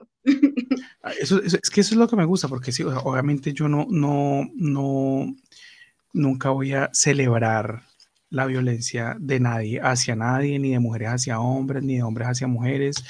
Ah, 1.03 1.11
eso, 1.19 1.41
es 1.41 1.69
que 1.69 1.81
eso 1.81 1.93
es 1.93 1.97
lo 1.97 2.07
que 2.07 2.15
me 2.15 2.25
gusta, 2.25 2.47
porque 2.47 2.71
sí, 2.71 2.83
obviamente 2.83 3.53
yo 3.53 3.67
no, 3.67 3.85
no, 3.89 4.49
no, 4.55 5.35
nunca 6.13 6.49
voy 6.49 6.73
a 6.73 6.89
celebrar 6.93 7.83
la 8.29 8.45
violencia 8.47 9.15
de 9.19 9.39
nadie 9.39 9.79
hacia 9.81 10.15
nadie, 10.15 10.57
ni 10.57 10.71
de 10.71 10.79
mujeres 10.79 11.09
hacia 11.09 11.39
hombres, 11.39 11.83
ni 11.83 11.97
de 11.97 12.03
hombres 12.03 12.27
hacia 12.27 12.47
mujeres 12.47 13.03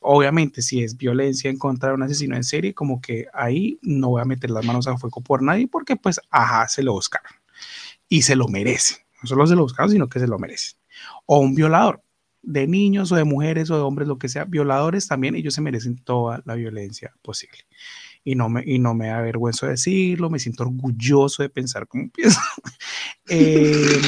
obviamente 0.00 0.62
si 0.62 0.82
es 0.82 0.96
violencia 0.96 1.50
en 1.50 1.58
contra 1.58 1.88
de 1.88 1.96
un 1.96 2.02
asesino 2.02 2.36
en 2.36 2.44
serie, 2.44 2.74
como 2.74 3.00
que 3.00 3.26
ahí 3.32 3.78
no 3.82 4.10
voy 4.10 4.22
a 4.22 4.24
meter 4.24 4.50
las 4.50 4.64
manos 4.64 4.86
a 4.86 4.96
fuego 4.96 5.20
por 5.20 5.42
nadie 5.42 5.68
porque 5.68 5.96
pues, 5.96 6.20
ajá, 6.30 6.68
se 6.68 6.82
lo 6.82 6.92
buscaron 6.92 7.32
y 8.08 8.22
se 8.22 8.36
lo 8.36 8.46
merece. 8.48 9.06
No 9.22 9.28
solo 9.28 9.46
se 9.46 9.56
lo 9.56 9.62
buscaron, 9.62 9.90
sino 9.90 10.08
que 10.08 10.20
se 10.20 10.28
lo 10.28 10.38
merece. 10.38 10.76
O 11.26 11.40
un 11.40 11.54
violador 11.54 12.02
de 12.42 12.66
niños 12.66 13.12
o 13.12 13.16
de 13.16 13.24
mujeres 13.24 13.70
o 13.70 13.76
de 13.76 13.82
hombres, 13.82 14.08
lo 14.08 14.18
que 14.18 14.28
sea, 14.28 14.44
violadores 14.44 15.08
también, 15.08 15.34
ellos 15.34 15.54
se 15.54 15.60
merecen 15.60 15.96
toda 15.96 16.42
la 16.44 16.54
violencia 16.54 17.12
posible. 17.22 17.58
Y 18.24 18.34
no 18.34 18.48
me, 18.48 18.62
y 18.66 18.78
no 18.78 18.94
me 18.94 19.10
avergüenzo 19.10 19.66
de 19.66 19.72
decirlo, 19.72 20.30
me 20.30 20.38
siento 20.38 20.64
orgulloso 20.64 21.42
de 21.42 21.48
pensar 21.48 21.86
como 21.86 22.10
pienso. 22.10 22.40
eh, 23.28 24.00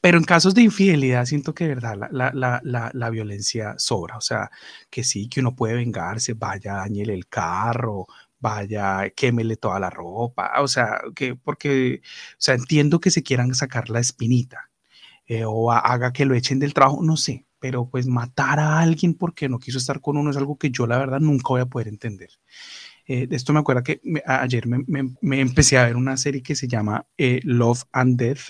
pero 0.00 0.18
en 0.18 0.24
casos 0.24 0.54
de 0.54 0.62
infidelidad 0.62 1.24
siento 1.26 1.54
que 1.54 1.64
de 1.64 1.74
verdad 1.74 1.96
la, 2.10 2.30
la, 2.34 2.60
la, 2.62 2.90
la, 2.92 3.10
violencia 3.10 3.74
sobra, 3.78 4.16
o 4.16 4.20
sea, 4.20 4.50
que 4.90 5.04
sí, 5.04 5.28
que 5.28 5.40
uno 5.40 5.54
puede 5.56 5.74
vengarse, 5.74 6.34
vaya, 6.34 6.74
dañele 6.74 7.14
el 7.14 7.26
carro, 7.28 8.06
vaya, 8.40 9.10
quémele 9.10 9.56
toda 9.56 9.80
la 9.80 9.90
ropa, 9.90 10.52
o 10.60 10.68
sea, 10.68 11.00
que 11.14 11.34
porque, 11.36 12.00
o 12.04 12.36
sea, 12.38 12.54
entiendo 12.54 13.00
que 13.00 13.10
se 13.10 13.22
quieran 13.22 13.54
sacar 13.54 13.90
la 13.90 14.00
espinita 14.00 14.67
eh, 15.28 15.44
o 15.46 15.70
haga 15.70 16.12
que 16.12 16.24
lo 16.24 16.34
echen 16.34 16.58
del 16.58 16.74
trabajo, 16.74 17.02
no 17.02 17.16
sé, 17.16 17.46
pero 17.60 17.88
pues 17.88 18.06
matar 18.06 18.58
a 18.58 18.80
alguien 18.80 19.14
porque 19.14 19.48
no 19.48 19.58
quiso 19.58 19.78
estar 19.78 20.00
con 20.00 20.16
uno 20.16 20.30
es 20.30 20.36
algo 20.36 20.58
que 20.58 20.70
yo 20.70 20.86
la 20.86 20.98
verdad 20.98 21.20
nunca 21.20 21.48
voy 21.48 21.60
a 21.60 21.66
poder 21.66 21.88
entender. 21.88 22.30
Eh, 23.06 23.26
esto 23.30 23.52
me 23.52 23.60
acuerda 23.60 23.82
que 23.82 24.00
ayer 24.26 24.66
me, 24.66 24.84
me, 25.20 25.40
empecé 25.40 25.78
a 25.78 25.86
ver 25.86 25.96
una 25.96 26.16
serie 26.16 26.42
que 26.42 26.54
se 26.54 26.68
llama 26.68 27.06
eh, 27.16 27.40
Love 27.42 27.84
and 27.92 28.18
Death 28.18 28.40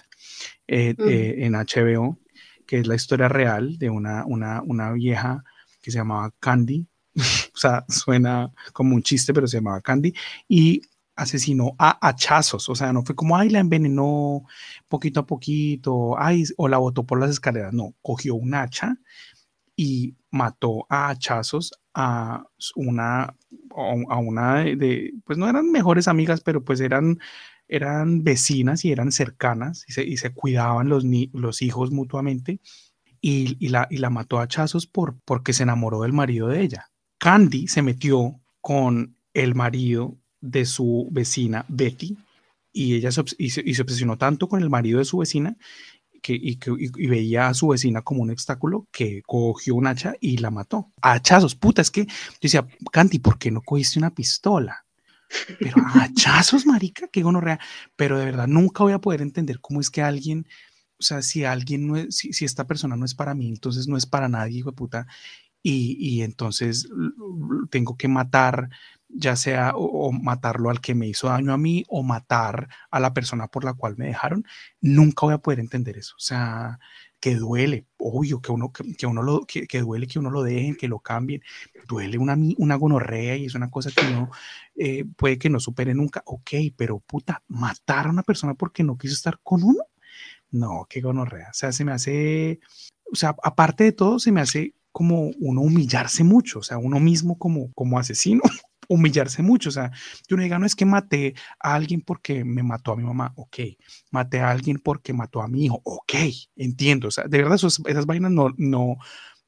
eh, 0.66 0.94
eh, 0.98 1.36
en 1.38 1.54
HBO, 1.54 2.18
que 2.66 2.78
es 2.78 2.86
la 2.86 2.96
historia 2.96 3.28
real 3.28 3.78
de 3.78 3.88
una, 3.88 4.24
una, 4.26 4.62
una 4.62 4.92
vieja 4.92 5.44
que 5.80 5.90
se 5.90 5.98
llamaba 5.98 6.34
Candy. 6.40 6.86
o 7.14 7.56
sea, 7.56 7.84
suena 7.88 8.52
como 8.72 8.94
un 8.94 9.02
chiste, 9.02 9.32
pero 9.32 9.46
se 9.46 9.58
llamaba 9.58 9.80
Candy. 9.80 10.12
Y 10.48 10.82
asesinó 11.18 11.74
a 11.78 11.98
hachazos, 12.08 12.68
o 12.68 12.74
sea, 12.74 12.92
no 12.92 13.02
fue 13.02 13.14
como, 13.16 13.36
ay, 13.36 13.50
la 13.50 13.58
envenenó 13.58 14.44
poquito 14.88 15.20
a 15.20 15.26
poquito, 15.26 16.18
ay, 16.18 16.44
o 16.56 16.68
la 16.68 16.78
botó 16.78 17.04
por 17.04 17.20
las 17.20 17.30
escaleras, 17.30 17.72
no, 17.72 17.94
cogió 18.02 18.36
un 18.36 18.54
hacha 18.54 18.96
y 19.76 20.14
mató 20.30 20.86
a 20.88 21.08
hachazos 21.08 21.72
a 21.92 22.44
una, 22.76 23.34
a 23.74 24.16
una 24.18 24.54
de, 24.64 25.12
pues 25.24 25.38
no 25.38 25.48
eran 25.48 25.70
mejores 25.72 26.08
amigas, 26.08 26.40
pero 26.40 26.64
pues 26.64 26.80
eran 26.80 27.18
eran 27.70 28.24
vecinas 28.24 28.84
y 28.84 28.92
eran 28.92 29.12
cercanas 29.12 29.84
y 29.86 29.92
se, 29.92 30.02
y 30.02 30.16
se 30.16 30.32
cuidaban 30.32 30.88
los, 30.88 31.04
los 31.32 31.60
hijos 31.60 31.90
mutuamente 31.90 32.60
y, 33.20 33.56
y, 33.60 33.68
la, 33.68 33.86
y 33.90 33.98
la 33.98 34.08
mató 34.08 34.38
a 34.38 34.44
hachazos 34.44 34.86
por, 34.86 35.18
porque 35.24 35.52
se 35.52 35.64
enamoró 35.64 36.00
del 36.02 36.14
marido 36.14 36.48
de 36.48 36.62
ella. 36.62 36.90
Candy 37.18 37.68
se 37.68 37.82
metió 37.82 38.40
con 38.62 39.16
el 39.34 39.54
marido 39.54 40.16
de 40.40 40.64
su 40.64 41.08
vecina 41.10 41.64
Betty 41.68 42.16
y 42.72 42.94
ella 42.94 43.10
se, 43.10 43.20
obsesionó 43.20 44.18
tanto 44.18 44.48
con 44.48 44.62
el 44.62 44.70
marido 44.70 44.98
de 44.98 45.04
su 45.04 45.18
vecina 45.18 45.56
que, 46.22 46.38
y, 46.40 46.56
que, 46.56 46.72
y, 46.78 47.06
veía 47.06 47.48
a 47.48 47.54
su 47.54 47.68
vecina 47.68 48.02
como 48.02 48.22
un 48.22 48.30
obstáculo 48.30 48.86
que 48.92 49.22
cogió 49.26 49.74
un 49.74 49.86
hacha 49.86 50.14
y 50.20 50.38
la 50.38 50.50
mató. 50.50 50.92
Hachazos, 51.00 51.54
puta, 51.54 51.82
es 51.82 51.90
que 51.90 52.06
yo 52.06 52.12
decía, 52.42 52.66
Candy, 52.92 53.18
¿por 53.18 53.38
qué 53.38 53.50
no 53.50 53.62
cogiste 53.62 53.98
una 53.98 54.14
pistola? 54.14 54.84
Pero 55.60 55.76
hachazos, 55.94 56.66
marica, 56.66 57.08
qué 57.08 57.22
gonorrea. 57.22 57.60
Pero 57.96 58.18
de 58.18 58.24
verdad, 58.24 58.46
nunca 58.46 58.82
voy 58.82 58.92
a 58.92 59.00
poder 59.00 59.22
entender 59.22 59.60
cómo 59.60 59.80
es 59.80 59.90
que 59.90 60.02
alguien, 60.02 60.46
o 60.98 61.02
sea, 61.02 61.22
si 61.22 61.44
alguien 61.44 61.86
no 61.86 61.96
es, 61.96 62.16
si, 62.16 62.32
si 62.32 62.44
esta 62.44 62.66
persona 62.66 62.96
no 62.96 63.04
es 63.04 63.14
para 63.14 63.34
mí, 63.34 63.48
entonces 63.48 63.88
no 63.88 63.96
es 63.96 64.06
para 64.06 64.28
nadie, 64.28 64.58
hijo 64.58 64.70
de 64.70 64.76
puta. 64.76 65.06
Y, 65.62 65.96
y 65.98 66.22
entonces 66.22 66.88
tengo 67.70 67.96
que 67.96 68.08
matar, 68.08 68.70
ya 69.08 69.36
sea 69.36 69.72
o, 69.74 70.12
matarlo 70.12 70.70
al 70.70 70.80
que 70.80 70.94
me 70.94 71.06
hizo 71.06 71.28
daño 71.28 71.52
a 71.52 71.58
mí 71.58 71.84
o 71.88 72.02
matar 72.02 72.68
a 72.90 73.00
la 73.00 73.14
persona 73.14 73.48
por 73.48 73.64
la 73.64 73.74
cual 73.74 73.96
me 73.96 74.06
dejaron, 74.06 74.44
nunca 74.80 75.26
voy 75.26 75.34
a 75.34 75.38
poder 75.38 75.60
entender 75.60 75.96
eso. 75.98 76.14
O 76.16 76.20
sea, 76.20 76.78
que 77.20 77.34
duele, 77.34 77.86
obvio, 77.98 78.40
que 78.40 78.52
uno, 78.52 78.72
que, 78.72 79.06
uno 79.06 79.22
lo, 79.22 79.44
que, 79.46 79.66
que, 79.66 79.80
duele 79.80 80.06
que 80.06 80.18
uno 80.18 80.30
lo 80.30 80.42
dejen, 80.42 80.76
que 80.76 80.88
lo 80.88 81.00
cambien, 81.00 81.42
duele 81.88 82.18
una, 82.18 82.36
una 82.58 82.76
gonorrea 82.76 83.36
y 83.36 83.46
es 83.46 83.54
una 83.54 83.70
cosa 83.70 83.90
que 83.90 84.06
uno 84.06 84.30
eh, 84.76 85.04
puede 85.16 85.38
que 85.38 85.50
no 85.50 85.58
supere 85.58 85.94
nunca, 85.94 86.22
ok, 86.26 86.50
pero 86.76 87.00
puta, 87.00 87.42
matar 87.48 88.06
a 88.06 88.10
una 88.10 88.22
persona 88.22 88.54
porque 88.54 88.84
no 88.84 88.96
quiso 88.96 89.14
estar 89.14 89.40
con 89.42 89.62
uno, 89.64 89.82
no, 90.50 90.86
qué 90.88 91.00
gonorrea, 91.00 91.48
o 91.50 91.54
sea, 91.54 91.72
se 91.72 91.84
me 91.84 91.92
hace, 91.92 92.60
o 93.12 93.16
sea, 93.16 93.34
aparte 93.42 93.84
de 93.84 93.92
todo, 93.92 94.18
se 94.18 94.32
me 94.32 94.40
hace 94.40 94.74
como 94.92 95.30
uno 95.40 95.60
humillarse 95.60 96.24
mucho, 96.24 96.60
o 96.60 96.62
sea, 96.62 96.78
uno 96.78 97.00
mismo 97.00 97.38
como, 97.38 97.72
como 97.72 97.98
asesino, 97.98 98.42
humillarse 98.88 99.42
mucho. 99.42 99.68
O 99.68 99.72
sea, 99.72 99.92
yo 100.28 100.36
no 100.36 100.42
diga, 100.42 100.58
no 100.58 100.66
es 100.66 100.74
que 100.74 100.84
maté 100.84 101.34
a 101.60 101.74
alguien 101.74 102.00
porque 102.00 102.44
me 102.44 102.62
mató 102.62 102.92
a 102.92 102.96
mi 102.96 103.04
mamá, 103.04 103.32
ok. 103.36 103.58
Maté 104.10 104.40
a 104.40 104.50
alguien 104.50 104.78
porque 104.78 105.12
mató 105.12 105.40
a 105.40 105.48
mi 105.48 105.66
hijo, 105.66 105.80
ok. 105.84 106.14
Entiendo. 106.56 107.08
O 107.08 107.10
sea, 107.10 107.24
de 107.24 107.38
verdad, 107.38 107.54
esas 107.54 108.06
vainas 108.06 108.32
no, 108.32 108.52
no, 108.56 108.96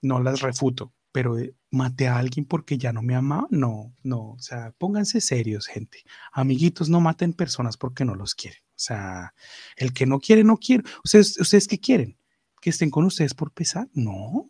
no 0.02 0.22
las 0.22 0.40
refuto. 0.40 0.92
Pero 1.12 1.36
maté 1.72 2.06
a 2.06 2.18
alguien 2.18 2.44
porque 2.44 2.78
ya 2.78 2.92
no 2.92 3.02
me 3.02 3.16
amaba, 3.16 3.48
no, 3.50 3.92
no. 4.04 4.30
O 4.30 4.38
sea, 4.38 4.72
pónganse 4.78 5.20
serios, 5.20 5.66
gente. 5.66 6.04
Amiguitos, 6.32 6.88
no 6.88 7.00
maten 7.00 7.32
personas 7.32 7.76
porque 7.76 8.04
no 8.04 8.14
los 8.14 8.36
quieren. 8.36 8.60
O 8.62 8.82
sea, 8.82 9.34
el 9.76 9.92
que 9.92 10.06
no 10.06 10.20
quiere, 10.20 10.44
no 10.44 10.56
quiere. 10.56 10.84
¿Ustedes, 11.04 11.38
¿ustedes 11.40 11.66
qué 11.66 11.80
quieren? 11.80 12.16
¿Que 12.60 12.70
estén 12.70 12.90
con 12.90 13.04
ustedes 13.04 13.34
por 13.34 13.52
pesar? 13.52 13.88
No, 13.92 14.48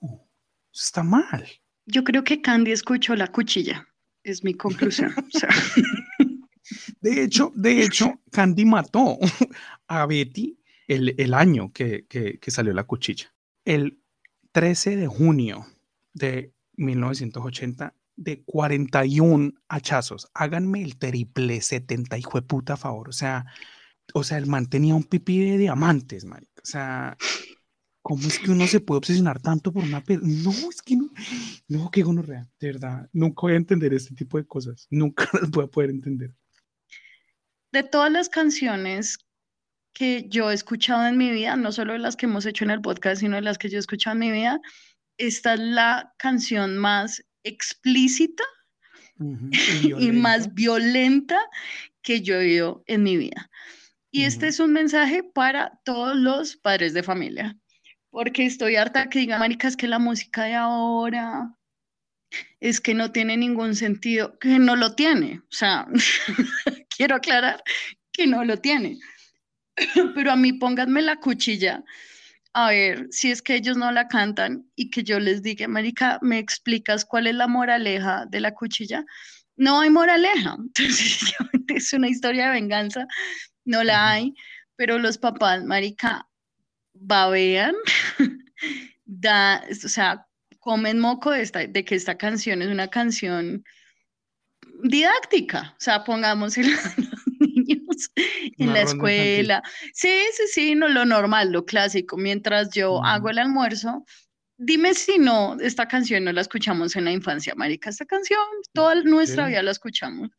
está 0.73 1.03
mal. 1.03 1.49
Yo 1.87 2.05
creo 2.05 2.25
que 2.25 2.41
Candy 2.41 2.73
escuchó 2.73 3.17
la 3.17 3.29
cuchilla, 3.29 3.89
es 4.25 4.45
mi 4.45 4.55
conclusión. 4.55 5.15
De 7.01 7.23
hecho, 7.23 7.53
de 7.57 7.83
hecho, 7.83 8.21
Candy 8.31 8.65
mató 8.65 9.19
a 9.89 10.07
Betty 10.07 10.61
el, 10.87 11.15
el 11.19 11.35
año 11.35 11.73
que, 11.73 12.07
que, 12.07 12.39
que 12.39 12.51
salió 12.51 12.73
la 12.73 12.85
cuchilla. 12.85 13.35
El 13.65 14.01
13 14.53 14.97
de 14.97 15.07
junio 15.07 15.67
de 16.13 16.53
1980 16.77 17.95
de 18.17 18.43
41 18.45 19.53
hachazos. 19.69 20.31
Háganme 20.35 20.83
el 20.83 20.99
triple 20.99 21.61
70, 21.61 22.19
hijo 22.19 22.41
de 22.41 22.47
puta 22.47 22.77
favor. 22.77 23.09
O 23.09 23.13
sea, 23.13 23.47
o 24.13 24.25
sea, 24.25 24.39
el 24.39 24.47
man 24.47 24.67
tenía 24.67 24.95
un 24.95 25.05
pipí 25.05 25.41
de 25.41 25.59
diamantes, 25.59 26.25
marica. 26.25 26.61
O 26.63 26.67
sea, 26.67 27.17
¿cómo 28.03 28.27
es 28.27 28.39
que 28.39 28.51
uno 28.51 28.67
se 28.67 28.81
puede 28.81 28.99
obsesionar 28.99 29.41
tanto 29.41 29.73
por 29.73 29.85
una 29.85 30.03
persona? 30.03 30.33
No, 30.43 30.51
es 30.51 30.83
que 30.83 30.97
no, 30.97 31.11
no, 31.69 31.91
qué 31.91 32.03
gonorrea, 32.03 32.49
de 32.59 32.67
verdad. 32.73 33.09
Nunca 33.13 33.43
voy 33.43 33.53
a 33.53 33.57
entender 33.57 33.93
este 33.95 34.15
tipo 34.15 34.39
de 34.39 34.47
cosas. 34.47 34.87
Nunca 34.91 35.29
las 35.41 35.51
voy 35.51 35.65
a 35.65 35.69
poder 35.69 35.91
entender. 35.91 36.35
De 37.73 37.83
todas 37.83 38.11
las 38.11 38.29
canciones 38.29 39.19
que 39.93 40.27
yo 40.29 40.51
he 40.51 40.55
escuchado 40.55 41.07
en 41.07 41.17
mi 41.19 41.31
vida, 41.31 41.57
no 41.57 41.73
solo 41.73 41.93
de 41.93 41.99
las 41.99 42.17
que 42.17 42.27
hemos 42.27 42.47
hecho 42.47 42.65
en 42.65 42.71
el 42.71 42.81
podcast, 42.81 43.21
sino 43.21 43.37
de 43.37 43.43
las 43.43 43.59
que 43.59 43.69
yo 43.69 43.77
he 43.77 43.81
escuchado 43.81 44.15
en 44.15 44.21
mi 44.21 44.31
vida, 44.31 44.61
esta 45.19 45.55
es 45.55 45.61
la 45.61 46.15
canción 46.17 46.79
más 46.79 47.23
explícita 47.45 48.45
y, 49.19 50.13
más 50.13 50.55
violenta 50.55 51.39
que 52.03 52.23
yo 52.23 52.37
he 52.37 52.39
oído 52.39 52.83
en 52.87 53.03
mi 53.03 53.17
vida. 53.17 53.51
Y 54.11 54.25
este 54.25 54.49
es 54.49 54.59
un 54.59 54.73
mensaje 54.73 55.23
para 55.23 55.79
todos 55.85 56.17
los 56.17 56.57
padres 56.57 56.95
de 56.95 57.03
familia, 57.03 57.57
porque 58.11 58.47
estoy 58.47 58.77
harta 58.77 59.09
que 59.09 59.21
digan, 59.21 59.41
maricas, 59.41 59.77
que 59.77 59.89
la 59.89 59.99
música 59.99 60.45
de 60.45 60.55
ahora 60.55 61.55
es 62.61 62.81
que 62.81 62.95
no 62.95 63.13
tiene 63.13 63.37
ningún 63.37 63.75
sentido, 63.75 64.39
que 64.39 64.59
no 64.59 64.77
lo 64.77 64.95
tiene. 64.95 65.41
O 65.45 65.53
sea, 65.53 65.87
quiero 66.97 67.17
aclarar 67.17 67.63
que 68.13 68.27
no 68.27 68.45
lo 68.45 68.57
tiene. 68.59 68.99
Pero 70.15 70.33
a 70.33 70.37
mí 70.37 70.53
pónganme 70.53 71.03
la 71.03 71.17
cuchilla 71.17 71.83
a 72.53 72.71
ver 72.71 73.07
si 73.11 73.31
es 73.31 73.43
que 73.43 73.55
ellos 73.55 73.77
no 73.77 73.93
la 73.93 74.09
cantan 74.09 74.67
y 74.75 74.91
que 74.91 75.05
yo 75.05 75.21
les 75.21 75.43
diga, 75.43 75.69
Marica, 75.69 76.19
¿me 76.21 76.39
explicas 76.39 77.05
cuál 77.05 77.27
es 77.27 77.35
la 77.35 77.47
moraleja 77.47 78.27
de 78.27 78.41
la 78.41 78.55
cuchilla? 78.55 79.05
No 79.57 79.81
hay 79.81 79.91
moraleja. 79.91 80.57
Entonces, 80.59 81.35
es 81.69 81.93
una 81.93 82.09
historia 82.09 82.47
de 82.47 82.53
venganza, 82.53 83.07
no 83.65 83.85
la 83.85 84.11
hay, 84.11 84.35
pero 84.77 84.99
los 84.99 85.19
papás, 85.19 85.65
Marica, 85.65 86.27
babean, 87.01 87.75
da, 89.05 89.65
o 89.71 89.89
sea, 89.89 90.27
comen 90.59 91.01
moco 91.01 91.31
de, 91.31 91.43
esta, 91.43 91.67
de 91.67 91.85
que 91.85 91.95
esta 91.95 92.17
canción 92.17 92.63
es 92.63 92.69
una 92.69 92.89
canción 92.89 93.65
didáctica, 94.83 95.75
o 95.77 95.81
sea, 95.81 96.05
pongamos 96.05 96.57
el 96.59 96.67
en 98.59 98.73
la 98.73 98.83
escuela. 98.83 99.63
Sí, 99.93 100.21
sí, 100.33 100.43
sí, 100.53 100.75
no, 100.75 100.89
lo 100.89 101.05
normal, 101.05 101.53
lo 101.53 101.65
clásico. 101.65 102.17
Mientras 102.17 102.71
yo 102.71 103.03
hago 103.05 103.31
el 103.31 103.39
almuerzo, 103.39 104.05
dime 104.57 104.95
si 104.95 105.19
no, 105.19 105.57
esta 105.61 105.89
canción 105.89 106.25
no 106.25 106.33
la 106.33 106.41
escuchamos 106.41 106.97
en 106.97 107.05
la 107.07 107.13
infancia, 107.13 107.55
marica. 107.55 107.91
Esta 107.91 108.07
canción, 108.07 108.41
toda 108.73 108.95
nuestra 109.03 109.47
vida 109.47 109.63
la 109.63 109.71
escuchamos. 109.71 110.31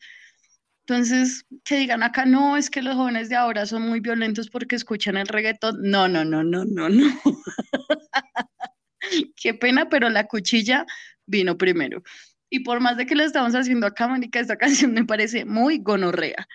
Entonces, 0.88 1.45
que 1.64 1.78
digan 1.78 2.03
acá, 2.03 2.26
no, 2.26 2.58
es 2.58 2.70
que 2.70 2.82
los 2.82 2.95
jóvenes 2.95 3.30
de 3.30 3.36
ahora 3.36 3.66
son 3.66 3.84
muy 3.84 3.99
violentos 3.99 4.49
porque 4.49 4.76
escuchan 4.76 5.16
el 5.16 5.28
reggaetón. 5.28 5.78
No, 5.82 6.08
no, 6.08 6.26
no, 6.26 6.44
no, 6.44 6.66
no, 6.66 6.90
no. 6.90 7.22
Qué 9.36 9.53
pena, 9.53 9.90
pero 9.90 10.10
la 10.10 10.28
cuchilla 10.28 10.86
vino 11.26 11.58
primero. 11.58 12.03
Y 12.49 12.62
por 12.62 12.80
más 12.80 12.98
de 12.98 13.06
que 13.06 13.16
lo 13.16 13.24
estamos 13.24 13.53
haciendo 13.53 13.88
acá, 13.88 14.08
marica, 14.08 14.40
esta 14.40 14.58
canción 14.58 14.94
me 14.94 15.06
parece 15.06 15.45
muy 15.45 15.80
gonorrea. 15.80 16.48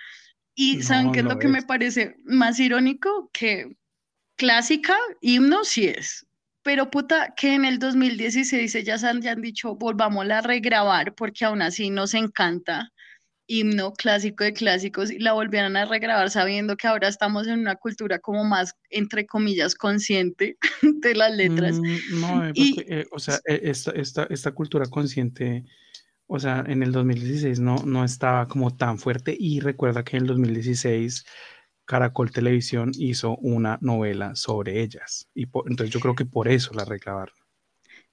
Y 0.55 0.83
¿saben 0.83 1.13
qué 1.13 1.21
es 1.21 1.27
lo, 1.27 1.39
que 1.39 1.49
me 1.49 1.63
parece 1.63 2.17
más 2.25 2.59
irónico? 2.59 3.31
Que 3.33 3.77
clásica, 4.37 4.97
himno 5.21 5.65
sí 5.65 5.87
es, 5.87 6.27
pero 6.63 6.91
puta, 6.91 7.35
que 7.37 7.55
en 7.55 7.67
el 7.67 7.79
2016 7.79 8.75
ellas 8.75 9.05
han, 9.05 9.21
ya 9.21 9.33
han 9.33 9.43
dicho, 9.43 9.77
volvamos 9.77 10.29
a 10.31 10.41
regrabar 10.41 11.15
porque 11.15 11.45
aún 11.45 11.61
así 11.61 11.91
nos 11.91 12.15
encanta 12.15 12.91
himno 13.47 13.93
clásico 13.93 14.45
de 14.45 14.53
clásicos 14.53 15.11
y 15.11 15.19
la 15.19 15.33
volvieran 15.33 15.77
a 15.77 15.85
regrabar 15.85 16.31
sabiendo 16.31 16.77
que 16.77 16.87
ahora 16.87 17.09
estamos 17.09 17.47
en 17.47 17.61
una 17.61 17.77
cultura 17.77 18.19
como 18.19 18.45
más, 18.45 18.75
entre 18.91 19.27
comillas, 19.27 19.75
consciente 19.75 20.59
de 20.83 21.15
las 21.15 21.35
letras. 21.35 21.79
Mm, 21.79 22.21
no, 22.21 22.49
eh, 22.49 22.53
eh, 22.57 23.07
o 23.13 23.19
sea, 23.19 23.39
e, 23.47 23.61
esta, 23.63 23.93
esta, 23.93 24.27
esta 24.31 24.53
cultura 24.53 24.87
consciente 24.87 25.65
o 26.29 26.41
sea, 26.41 26.65
en 26.67 26.83
el 26.83 26.91
2016 26.93 27.61
no, 27.61 27.77
no 27.85 28.05
estaba 28.05 28.49
como 28.49 28.77
tan 28.77 28.99
fuerte 28.99 29.37
y 29.39 29.61
recuerda 29.61 30.03
que 30.03 30.17
en 30.17 30.23
el 30.23 30.29
2016 30.29 31.25
Caracol 31.85 32.33
Televisión 32.33 32.91
hizo 32.99 33.37
una 33.37 33.79
novela 33.81 34.35
sobre 34.35 34.83
ellas 34.83 35.29
y 35.35 35.45
entonces 35.45 35.91
yo 35.91 36.01
creo 36.01 36.17
que 36.17 36.27
por 36.27 36.49
eso 36.49 36.75
la 36.75 36.85
reclamaron. 36.85 37.35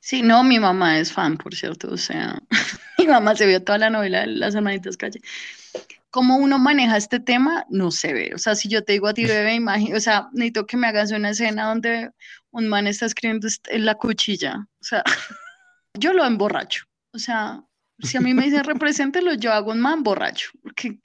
Sí, 0.05 0.21
no, 0.21 0.43
mi 0.43 0.59
mamá 0.59 0.99
es 0.99 1.13
fan, 1.13 1.37
por 1.37 1.55
cierto, 1.55 1.89
o 1.89 1.95
sea, 1.95 2.37
mi 2.99 3.07
mamá 3.07 3.37
se 3.37 3.45
vio 3.45 3.63
toda 3.63 3.77
la 3.77 3.89
novela 3.89 4.19
de 4.19 4.27
Las 4.27 4.53
Hermanitas 4.53 4.97
Calle. 4.97 5.21
¿Cómo 6.09 6.35
uno 6.35 6.59
maneja 6.59 6.97
este 6.97 7.21
tema? 7.21 7.65
No 7.69 7.89
se 7.89 8.11
ve. 8.11 8.33
O 8.35 8.37
sea, 8.37 8.53
si 8.55 8.67
yo 8.67 8.83
te 8.83 8.91
digo 8.91 9.07
a 9.07 9.13
ti, 9.13 9.23
bebé, 9.25 9.55
imagino, 9.55 9.95
o 9.95 10.01
sea, 10.01 10.27
necesito 10.33 10.65
que 10.65 10.75
me 10.75 10.87
hagas 10.87 11.13
una 11.13 11.29
escena 11.29 11.67
donde 11.69 12.11
un 12.51 12.67
man 12.67 12.85
está 12.85 13.05
escribiendo 13.05 13.47
en 13.69 13.85
la 13.85 13.95
cuchilla. 13.95 14.67
O 14.81 14.83
sea, 14.83 15.03
yo 15.97 16.11
lo 16.11 16.25
emborracho. 16.25 16.83
O 17.13 17.17
sea, 17.17 17.63
si 17.99 18.17
a 18.17 18.19
mí 18.19 18.33
me 18.33 18.43
dicen 18.43 18.65
represéntelo, 18.65 19.35
yo 19.35 19.53
hago 19.53 19.71
un 19.71 19.79
man 19.79 20.03
borracho. 20.03 20.49
Porque 20.61 20.99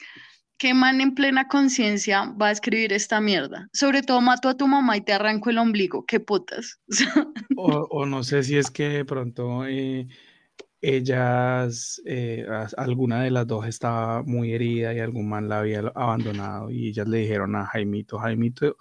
¿qué 0.59 0.75
man 0.75 1.01
en 1.01 1.15
plena 1.15 1.49
conciencia 1.49 2.35
va 2.41 2.49
a 2.49 2.53
escribir 2.53 2.93
esta 2.93 3.21
mierda? 3.21 3.69
Sobre 3.73 4.03
todo 4.03 4.21
mato 4.21 4.49
a 4.49 4.57
tu 4.57 4.67
mamá 4.67 4.97
y 4.97 5.01
te 5.01 5.13
arranco 5.13 5.51
el 5.51 5.59
ombligo. 5.59 6.05
¿Qué 6.05 6.21
putas? 6.21 6.81
o, 7.57 8.07
no 8.07 8.25
sé 8.25 8.43
si 8.43 8.57
es 8.57 8.71
que 8.71 8.89
de 8.89 9.05
pronto 9.05 9.65
eh, 9.67 10.07
ellas, 10.81 12.01
eh, 12.05 12.47
alguna 12.77 13.23
de 13.23 13.31
las 13.31 13.47
dos 13.47 13.67
estaba 13.67 14.23
muy 14.23 14.53
herida 14.53 14.93
y 14.93 15.01
algún 15.01 15.29
man 15.29 15.49
la 15.49 15.61
había 15.61 15.81
abandonado 15.95 16.71
y 16.71 16.89
ellas 16.89 17.09
le 17.09 17.19
dijeron 17.19 17.57
a 17.57 17.67
Jaimito, 17.67 18.19
Jaimito, 18.19 18.77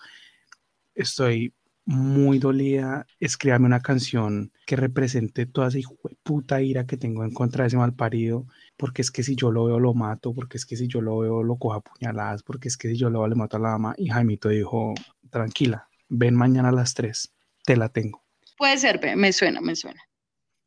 estoy 0.94 1.54
muy 1.88 2.38
dolida, 2.38 3.08
escríbame 3.22 3.66
una 3.66 3.80
canción 3.80 4.52
que 4.66 4.76
represente 4.76 5.46
toda 5.46 5.70
esa 5.70 5.80
puta 6.22 6.62
ira 6.62 6.86
que 6.86 6.98
tengo 6.98 7.24
en 7.24 7.32
contra 7.32 7.64
de 7.64 7.70
ese 7.70 7.78
mal 7.78 7.94
parido, 7.94 8.46
porque 8.76 9.02
es 9.02 9.10
que 9.10 9.24
si 9.24 9.38
yo 9.38 9.54
lo 9.54 9.64
veo 9.64 9.80
lo 9.80 9.94
mato, 9.94 10.34
porque 10.34 10.58
es 10.58 10.66
que 10.66 10.76
si 10.76 10.88
yo 10.90 11.00
lo 11.00 11.20
veo 11.20 11.44
lo 11.44 11.56
cojo 11.56 11.76
a 11.76 11.82
puñaladas, 11.82 12.44
porque 12.44 12.68
es 12.68 12.76
que 12.76 12.90
si 12.90 12.98
yo 12.98 13.10
lo 13.10 13.20
veo 13.20 13.30
le 13.30 13.36
mato 13.36 13.56
a 13.56 13.62
la 13.62 13.70
dama. 13.70 13.96
Y 13.98 14.10
Jaimito 14.10 14.50
dijo, 14.50 14.96
tranquila, 15.30 15.88
ven 16.10 16.36
mañana 16.36 16.70
a 16.70 16.74
las 16.74 16.94
3, 16.94 17.34
te 17.64 17.78
la 17.78 17.88
tengo. 17.88 18.22
Puede 18.58 18.78
ser, 18.78 19.00
me 19.16 19.32
suena, 19.32 19.62
me 19.62 19.74
suena. 19.78 20.02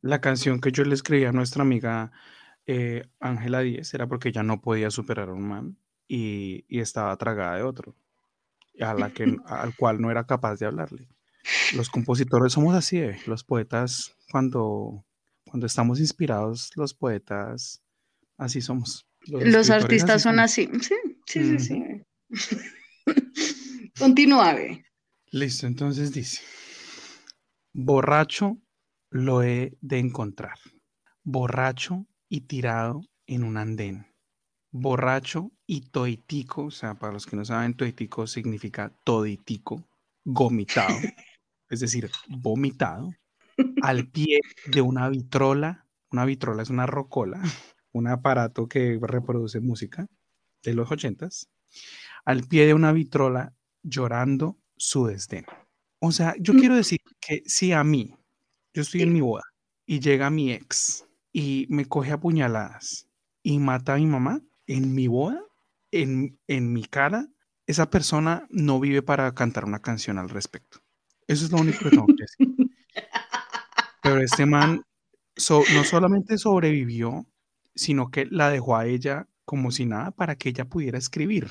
La 0.00 0.22
canción 0.22 0.58
que 0.58 0.72
yo 0.72 0.84
le 0.84 0.94
escribí 0.94 1.26
a 1.26 1.32
nuestra 1.32 1.60
amiga 1.60 2.12
eh, 2.64 3.04
Ángela 3.20 3.60
Díez 3.60 3.92
era 3.92 4.06
porque 4.06 4.30
ella 4.30 4.42
no 4.42 4.62
podía 4.62 4.90
superar 4.90 5.28
a 5.28 5.34
un 5.34 5.46
man 5.46 5.76
y, 6.08 6.64
y 6.66 6.80
estaba 6.80 7.14
tragada 7.18 7.56
de 7.56 7.62
otro 7.62 7.94
a 8.78 8.94
la 8.94 9.10
que, 9.12 9.24
al 9.46 9.74
cual 9.76 10.00
no 10.00 10.10
era 10.10 10.26
capaz 10.26 10.56
de 10.56 10.66
hablarle. 10.66 11.08
Los 11.74 11.88
compositores 11.88 12.52
somos 12.52 12.74
así, 12.74 12.98
¿eh? 12.98 13.18
los 13.26 13.44
poetas 13.44 14.14
cuando, 14.30 15.04
cuando 15.44 15.66
estamos 15.66 15.98
inspirados, 15.98 16.70
los 16.76 16.94
poetas 16.94 17.82
así 18.36 18.60
somos. 18.60 19.06
Los, 19.26 19.70
artistas 19.70 20.22
son 20.22 20.38
así, 20.38 20.68
sí, 20.80 20.94
sí, 21.26 21.58
sí, 21.58 21.58
sí. 21.58 21.84
Continúa. 23.98 24.54
Listo, 25.30 25.66
entonces 25.66 26.12
dice, 26.12 26.42
borracho 27.72 28.58
lo 29.10 29.42
he 29.42 29.76
de 29.80 29.98
encontrar, 29.98 30.58
borracho 31.22 32.06
y 32.28 32.42
tirado 32.42 33.02
en 33.26 33.44
un 33.44 33.56
andén 33.56 34.09
borracho 34.70 35.52
y 35.66 35.82
toitico, 35.82 36.66
o 36.66 36.70
sea, 36.70 36.94
para 36.94 37.12
los 37.12 37.26
que 37.26 37.36
no 37.36 37.44
saben, 37.44 37.74
toitico 37.74 38.26
significa 38.26 38.92
toditico, 39.04 39.88
gomitado, 40.24 40.94
es 41.68 41.80
decir, 41.80 42.10
vomitado, 42.28 43.10
al 43.82 44.08
pie 44.08 44.40
de 44.66 44.80
una 44.80 45.08
vitrola. 45.08 45.86
Una 46.12 46.24
vitrola 46.24 46.64
es 46.64 46.70
una 46.70 46.86
rocola, 46.86 47.40
un 47.92 48.08
aparato 48.08 48.66
que 48.66 48.98
reproduce 49.00 49.60
música 49.60 50.08
de 50.64 50.74
los 50.74 50.90
ochentas, 50.90 51.48
al 52.24 52.42
pie 52.48 52.66
de 52.66 52.74
una 52.74 52.90
vitrola 52.90 53.54
llorando 53.82 54.58
su 54.76 55.06
desdén. 55.06 55.46
O 56.00 56.10
sea, 56.10 56.34
yo 56.40 56.54
quiero 56.54 56.74
decir 56.74 57.00
que 57.20 57.42
si 57.46 57.72
a 57.72 57.84
mí, 57.84 58.16
yo 58.74 58.82
estoy 58.82 59.02
en 59.02 59.12
mi 59.12 59.20
boda 59.20 59.44
y 59.86 60.00
llega 60.00 60.30
mi 60.30 60.52
ex 60.52 61.06
y 61.32 61.66
me 61.68 61.86
coge 61.86 62.12
a 62.12 62.18
puñaladas 62.18 63.08
y 63.42 63.58
mata 63.58 63.94
a 63.94 63.98
mi 63.98 64.06
mamá, 64.06 64.40
en 64.70 64.94
mi 64.94 65.08
boda, 65.08 65.42
en, 65.90 66.38
en 66.46 66.72
mi 66.72 66.84
cara, 66.84 67.26
esa 67.66 67.90
persona 67.90 68.46
no 68.50 68.78
vive 68.78 69.02
para 69.02 69.34
cantar 69.34 69.64
una 69.64 69.80
canción 69.80 70.16
al 70.16 70.28
respecto. 70.28 70.78
Eso 71.26 71.44
es 71.44 71.50
lo 71.50 71.58
único 71.58 71.80
que 71.80 71.90
tengo 71.90 72.06
que 72.06 72.14
decir. 72.22 72.70
Pero 74.02 74.20
este 74.20 74.46
man 74.46 74.84
no 75.74 75.84
solamente 75.84 76.38
sobrevivió, 76.38 77.26
sino 77.74 78.10
que 78.12 78.26
la 78.26 78.48
dejó 78.48 78.76
a 78.76 78.86
ella 78.86 79.28
como 79.44 79.72
si 79.72 79.86
nada 79.86 80.12
para 80.12 80.36
que 80.36 80.50
ella 80.50 80.66
pudiera 80.66 80.98
escribir 80.98 81.48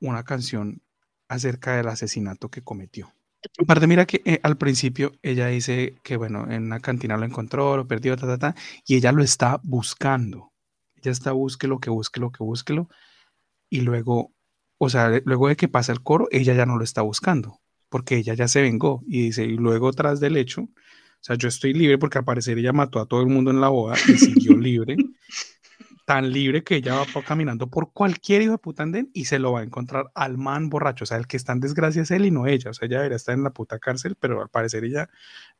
una 0.00 0.24
canción 0.24 0.82
acerca 1.28 1.74
del 1.76 1.88
asesinato 1.88 2.50
que 2.50 2.62
cometió. 2.62 3.10
Aparte, 3.58 3.86
mira 3.86 4.04
que 4.04 4.20
eh, 4.26 4.40
al 4.42 4.58
principio 4.58 5.12
ella 5.22 5.46
dice 5.46 5.94
que, 6.02 6.18
bueno, 6.18 6.50
en 6.50 6.64
una 6.64 6.80
cantina 6.80 7.16
lo 7.16 7.24
encontró, 7.24 7.78
lo 7.78 7.88
perdió, 7.88 8.16
ta, 8.16 8.26
ta, 8.26 8.38
ta, 8.38 8.54
y 8.86 8.96
ella 8.96 9.12
lo 9.12 9.22
está 9.22 9.58
buscando. 9.62 10.52
Ella 11.00 11.12
está 11.12 11.32
búsquelo, 11.32 11.80
que 11.80 11.90
búsquelo, 11.90 12.30
que 12.30 12.44
búsquelo. 12.44 12.88
Y 13.70 13.82
luego, 13.82 14.32
o 14.78 14.88
sea, 14.88 15.20
luego 15.24 15.48
de 15.48 15.56
que 15.56 15.68
pasa 15.68 15.92
el 15.92 16.02
coro, 16.02 16.28
ella 16.30 16.54
ya 16.54 16.66
no 16.66 16.76
lo 16.76 16.84
está 16.84 17.02
buscando, 17.02 17.60
porque 17.88 18.16
ella 18.16 18.34
ya 18.34 18.48
se 18.48 18.62
vengó. 18.62 19.02
Y 19.06 19.22
dice, 19.22 19.44
y 19.44 19.56
luego 19.56 19.92
tras 19.92 20.20
del 20.20 20.36
hecho, 20.36 20.62
o 20.62 20.70
sea, 21.20 21.36
yo 21.36 21.48
estoy 21.48 21.72
libre 21.74 21.98
porque 21.98 22.18
al 22.18 22.24
parecer 22.24 22.58
ella 22.58 22.72
mató 22.72 23.00
a 23.00 23.06
todo 23.06 23.20
el 23.20 23.28
mundo 23.28 23.50
en 23.50 23.60
la 23.60 23.68
boda 23.68 23.96
y 24.08 24.18
siguió 24.18 24.56
libre 24.56 24.96
tan 26.08 26.32
libre 26.32 26.64
que 26.64 26.76
ella 26.76 26.94
va 26.94 27.22
caminando 27.22 27.68
por 27.68 27.92
cualquier 27.92 28.40
hijo 28.40 28.52
de 28.52 28.58
puta 28.58 28.82
andén 28.82 29.10
y 29.12 29.26
se 29.26 29.38
lo 29.38 29.52
va 29.52 29.60
a 29.60 29.62
encontrar 29.64 30.10
al 30.14 30.38
man 30.38 30.70
borracho. 30.70 31.04
O 31.04 31.06
sea, 31.06 31.18
el 31.18 31.26
que 31.26 31.36
está 31.36 31.52
en 31.52 31.60
desgracia 31.60 32.00
es 32.00 32.10
él 32.10 32.24
y 32.24 32.30
no 32.30 32.46
ella. 32.46 32.70
O 32.70 32.72
sea, 32.72 32.86
ella 32.86 32.96
debería 32.98 33.16
estar 33.16 33.34
en 33.34 33.42
la 33.42 33.50
puta 33.50 33.78
cárcel, 33.78 34.16
pero 34.18 34.40
al 34.40 34.48
parecer 34.48 34.84
ella 34.84 35.10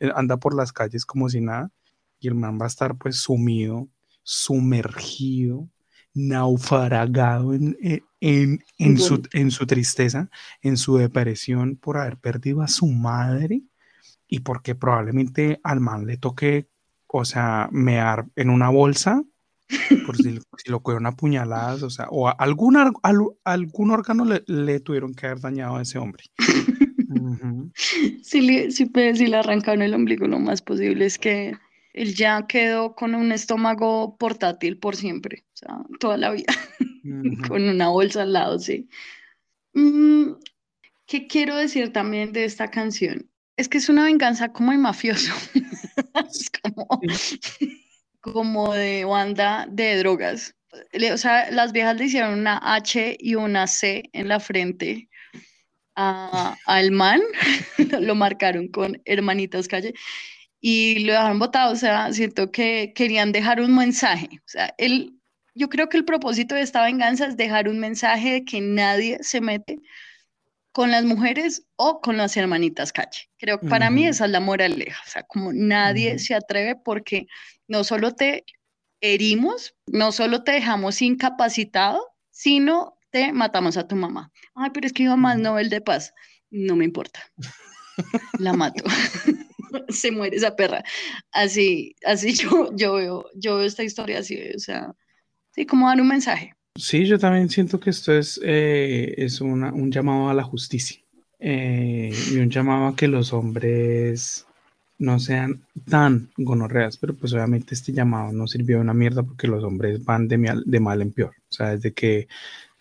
eh, 0.00 0.10
anda 0.14 0.38
por 0.38 0.54
las 0.54 0.72
calles 0.72 1.04
como 1.04 1.28
si 1.28 1.42
nada 1.42 1.70
y 2.18 2.28
el 2.28 2.34
man 2.34 2.58
va 2.58 2.64
a 2.64 2.68
estar 2.68 2.96
pues 2.96 3.16
sumido, 3.16 3.88
sumergido, 4.30 5.70
naufragado 6.12 7.54
en, 7.54 7.78
en, 8.20 8.62
en, 8.76 8.98
su, 8.98 9.22
en 9.32 9.50
su 9.50 9.66
tristeza, 9.66 10.28
en 10.60 10.76
su 10.76 10.98
depresión 10.98 11.76
por 11.76 11.96
haber 11.96 12.18
perdido 12.18 12.60
a 12.60 12.68
su 12.68 12.88
madre 12.88 13.62
y 14.28 14.40
porque 14.40 14.74
probablemente 14.74 15.60
al 15.62 15.80
man 15.80 16.04
le 16.04 16.18
toque, 16.18 16.68
o 17.06 17.24
sea, 17.24 17.70
mear 17.72 18.26
en 18.36 18.50
una 18.50 18.68
bolsa 18.68 19.24
por 20.04 20.16
si, 20.18 20.38
lo 20.66 20.80
cogieron 20.80 21.06
a 21.06 21.12
puñaladas, 21.12 21.82
o 21.82 21.88
sea, 21.88 22.08
o 22.10 22.28
algún, 22.28 22.76
algún 23.44 23.90
órgano 23.90 24.26
le, 24.46 24.80
tuvieron 24.80 25.14
que 25.14 25.26
haber 25.26 25.40
dañado 25.40 25.76
a 25.76 25.82
ese 25.82 25.96
hombre. 25.96 26.24
si, 28.22 28.42
le, 28.42 28.70
si, 28.72 28.90
si 29.14 29.26
le 29.26 29.36
arrancaron 29.38 29.80
el 29.80 29.94
ombligo 29.94 30.26
lo 30.26 30.38
más 30.38 30.60
posible 30.60 31.06
es 31.06 31.18
que 31.18 31.56
él 31.98 32.14
ya 32.14 32.46
quedó 32.46 32.94
con 32.94 33.14
un 33.14 33.32
estómago 33.32 34.16
portátil 34.16 34.78
por 34.78 34.94
siempre, 34.94 35.44
o 35.54 35.56
sea, 35.56 35.78
toda 35.98 36.16
la 36.16 36.30
vida, 36.30 36.54
con 37.48 37.68
una 37.68 37.88
bolsa 37.88 38.22
al 38.22 38.32
lado, 38.32 38.58
sí. 38.58 38.88
Mm, 39.74 40.32
¿Qué 41.06 41.26
quiero 41.26 41.56
decir 41.56 41.92
también 41.92 42.32
de 42.32 42.44
esta 42.44 42.70
canción? 42.70 43.28
Es 43.56 43.68
que 43.68 43.78
es 43.78 43.88
una 43.88 44.04
venganza 44.04 44.52
como 44.52 44.72
el 44.72 44.78
mafioso. 44.78 45.32
es 46.30 46.50
como 46.62 46.86
como 48.20 48.74
de 48.74 49.04
banda 49.04 49.66
de 49.70 49.96
drogas. 49.98 50.54
O 51.12 51.16
sea, 51.16 51.50
las 51.50 51.72
viejas 51.72 51.96
le 51.96 52.04
hicieron 52.04 52.38
una 52.38 52.60
H 52.62 53.16
y 53.18 53.34
una 53.34 53.66
C 53.66 54.10
en 54.12 54.28
la 54.28 54.38
frente 54.38 55.08
al 55.94 56.90
man, 56.92 57.20
lo 58.00 58.14
marcaron 58.14 58.68
con 58.68 59.02
hermanitas 59.04 59.66
calle 59.66 59.94
y 60.60 61.00
lo 61.00 61.12
dejaron 61.12 61.38
botado. 61.38 61.72
O 61.72 61.76
sea, 61.76 62.12
siento 62.12 62.50
que 62.50 62.92
querían 62.94 63.32
dejar 63.32 63.60
un 63.60 63.74
mensaje. 63.74 64.28
O 64.32 64.48
sea, 64.48 64.74
él, 64.78 65.14
yo 65.54 65.68
creo 65.68 65.88
que 65.88 65.96
el 65.96 66.04
propósito 66.04 66.54
de 66.54 66.62
esta 66.62 66.84
venganza 66.84 67.26
es 67.26 67.36
dejar 67.36 67.68
un 67.68 67.78
mensaje 67.78 68.32
de 68.32 68.44
que 68.44 68.60
nadie 68.60 69.18
se 69.22 69.40
mete 69.40 69.80
con 70.72 70.90
las 70.90 71.04
mujeres 71.04 71.66
o 71.76 72.00
con 72.00 72.16
las 72.16 72.36
hermanitas 72.36 72.92
calle. 72.92 73.30
Creo 73.38 73.58
que 73.58 73.66
para 73.66 73.90
mí 73.90 74.06
esa 74.06 74.26
es 74.26 74.30
la 74.30 74.40
moraleja, 74.40 75.02
o 75.04 75.10
sea, 75.10 75.22
como 75.24 75.52
nadie 75.52 76.18
se 76.20 76.34
atreve 76.34 76.76
porque 76.76 77.26
no 77.66 77.82
solo 77.82 78.14
te 78.14 78.44
herimos, 79.00 79.74
no 79.86 80.12
solo 80.12 80.44
te 80.44 80.52
dejamos 80.52 81.02
incapacitado, 81.02 82.06
sino 82.30 82.96
te 83.10 83.32
matamos 83.32 83.76
a 83.76 83.88
tu 83.88 83.96
mamá. 83.96 84.30
Ay, 84.54 84.70
pero 84.72 84.86
es 84.86 84.92
que 84.92 85.04
iba 85.04 85.16
más 85.16 85.38
Nobel 85.38 85.70
de 85.70 85.80
Paz. 85.80 86.14
No 86.50 86.76
me 86.76 86.84
importa. 86.84 87.20
La 88.38 88.52
mato. 88.52 88.84
se 89.88 90.10
muere 90.10 90.36
esa 90.36 90.56
perra. 90.56 90.82
Así, 91.32 91.94
así 92.04 92.32
yo, 92.34 92.70
yo 92.74 92.94
veo, 92.94 93.26
yo 93.34 93.56
veo 93.56 93.66
esta 93.66 93.84
historia 93.84 94.20
así, 94.20 94.38
o 94.54 94.58
sea, 94.58 94.94
sí, 95.54 95.66
como 95.66 95.88
dar 95.88 96.00
un 96.00 96.08
mensaje. 96.08 96.54
Sí, 96.76 97.06
yo 97.06 97.18
también 97.18 97.50
siento 97.50 97.80
que 97.80 97.90
esto 97.90 98.12
es, 98.12 98.40
eh, 98.44 99.14
es 99.18 99.40
un 99.40 99.90
llamado 99.90 100.28
a 100.28 100.34
la 100.34 100.44
justicia 100.44 101.00
eh, 101.40 102.12
y 102.32 102.36
un 102.38 102.50
llamado 102.50 102.88
a 102.88 102.96
que 102.96 103.08
los 103.08 103.32
hombres 103.32 104.46
no 104.98 105.20
sean 105.20 105.62
tan 105.88 106.30
gonorreas, 106.36 106.96
pero 106.96 107.14
pues 107.14 107.32
obviamente 107.32 107.74
este 107.74 107.92
llamado 107.92 108.32
no 108.32 108.48
sirvió 108.48 108.76
de 108.76 108.82
una 108.82 108.94
mierda 108.94 109.22
porque 109.22 109.46
los 109.46 109.62
hombres 109.62 110.04
van 110.04 110.26
de 110.26 110.62
de 110.64 110.80
mal 110.80 111.00
en 111.02 111.12
peor. 111.12 111.34
O 111.48 111.52
sea, 111.52 111.70
desde 111.70 111.92
que, 111.92 112.26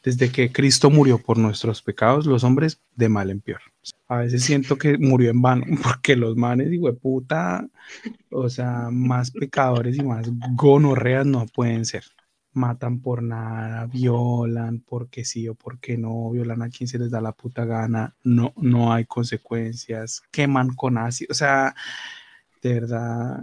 desde 0.03 0.31
que 0.31 0.51
Cristo 0.51 0.89
murió 0.89 1.17
por 1.17 1.37
nuestros 1.37 1.81
pecados, 1.81 2.25
los 2.25 2.43
hombres 2.43 2.79
de 2.95 3.09
mal 3.09 3.29
en 3.29 3.41
peor. 3.41 3.61
A 4.07 4.17
veces 4.17 4.43
siento 4.43 4.77
que 4.77 4.97
murió 4.97 5.31
en 5.31 5.41
vano 5.41 5.65
porque 5.83 6.15
los 6.15 6.35
manes, 6.35 6.71
y 6.71 6.79
puta, 6.93 7.67
o 8.31 8.49
sea, 8.49 8.89
más 8.91 9.31
pecadores 9.31 9.97
y 9.97 10.03
más 10.03 10.29
gonorreas 10.55 11.25
no 11.25 11.45
pueden 11.47 11.85
ser 11.85 12.03
matan 12.57 12.99
por 12.99 13.23
nada, 13.23 13.85
violan 13.85 14.81
porque 14.81 15.23
sí 15.23 15.47
o 15.47 15.55
porque 15.55 15.97
no, 15.97 16.31
violan 16.31 16.61
a 16.61 16.69
quien 16.69 16.87
se 16.87 16.99
les 16.99 17.09
da 17.09 17.21
la 17.21 17.31
puta 17.31 17.63
gana, 17.63 18.15
no, 18.23 18.53
no 18.57 18.91
hay 18.91 19.05
consecuencias, 19.05 20.23
queman 20.31 20.73
con 20.73 20.97
ácido, 20.97 21.29
o 21.31 21.35
sea, 21.35 21.73
de 22.61 22.73
verdad, 22.73 23.41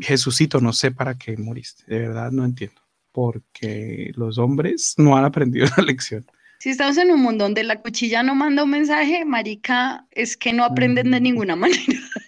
Jesucito, 0.00 0.60
no 0.60 0.72
sé 0.72 0.90
para 0.92 1.18
qué 1.18 1.36
moriste, 1.36 1.84
de 1.86 2.00
verdad 2.00 2.30
no 2.30 2.44
entiendo, 2.44 2.80
porque 3.12 4.12
los 4.14 4.38
hombres 4.38 4.94
no 4.96 5.16
han 5.16 5.24
aprendido 5.24 5.66
la 5.76 5.84
lección. 5.84 6.24
Si 6.60 6.70
estamos 6.70 6.96
en 6.98 7.12
un 7.12 7.20
mundo 7.20 7.44
donde 7.44 7.62
la 7.62 7.80
cuchilla 7.80 8.24
no 8.24 8.34
manda 8.34 8.64
un 8.64 8.70
mensaje, 8.70 9.24
marica, 9.24 10.06
es 10.10 10.36
que 10.36 10.52
no 10.52 10.64
aprenden 10.64 11.12
de 11.12 11.20
ninguna 11.20 11.54
manera. 11.56 11.78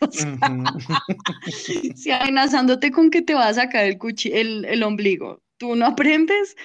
si 1.97 2.11
amenazándote 2.12 2.93
con 2.93 3.11
que 3.11 3.23
te 3.23 3.35
va 3.35 3.48
a 3.48 3.55
sacar 3.55 3.85
el, 3.85 3.98
el, 4.32 4.65
el 4.65 4.82
ombligo, 4.85 5.43
tú 5.57 5.74
no 5.74 5.85
aprendes, 5.86 6.57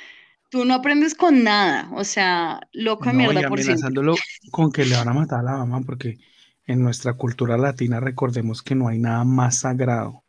tú 0.49 0.63
no 0.63 0.75
aprendes 0.75 1.15
con 1.15 1.43
nada, 1.43 1.89
o 1.93 2.03
sea, 2.03 2.61
loco 2.71 3.05
de 3.05 3.13
mierda 3.13 3.41
y 3.41 3.45
por 3.45 3.59
amenazándolo 3.59 4.15
con 4.51 4.71
que 4.71 4.85
le 4.85 4.95
van 4.95 5.09
a 5.09 5.13
matar 5.13 5.39
a 5.39 5.43
la 5.43 5.57
mamá, 5.57 5.81
porque 5.81 6.19
en 6.67 6.81
nuestra 6.83 7.13
cultura 7.13 7.57
latina 7.57 7.99
recordemos 7.99 8.61
que 8.61 8.75
no 8.75 8.87
hay 8.87 8.99
nada 8.99 9.23
más 9.23 9.59
sagrado 9.59 10.23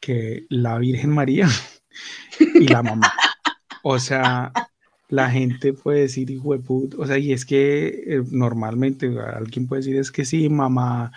que 0.00 0.46
la 0.48 0.76
Virgen 0.78 1.10
María 1.10 1.48
y 2.38 2.66
la 2.66 2.82
mamá. 2.82 3.12
O 3.82 3.98
sea, 3.98 4.52
la 5.08 5.30
gente 5.30 5.72
puede 5.72 6.00
decir, 6.02 6.30
hijo 6.30 6.52
de 6.52 6.60
puta, 6.60 6.96
o 6.98 7.06
sea, 7.06 7.18
y 7.18 7.32
es 7.32 7.44
que 7.44 7.88
eh, 8.06 8.22
normalmente 8.30 9.10
alguien 9.18 9.66
puede 9.66 9.82
decir, 9.82 9.96
es 9.96 10.10
que 10.10 10.24
sí, 10.24 10.48
mamá, 10.48 11.12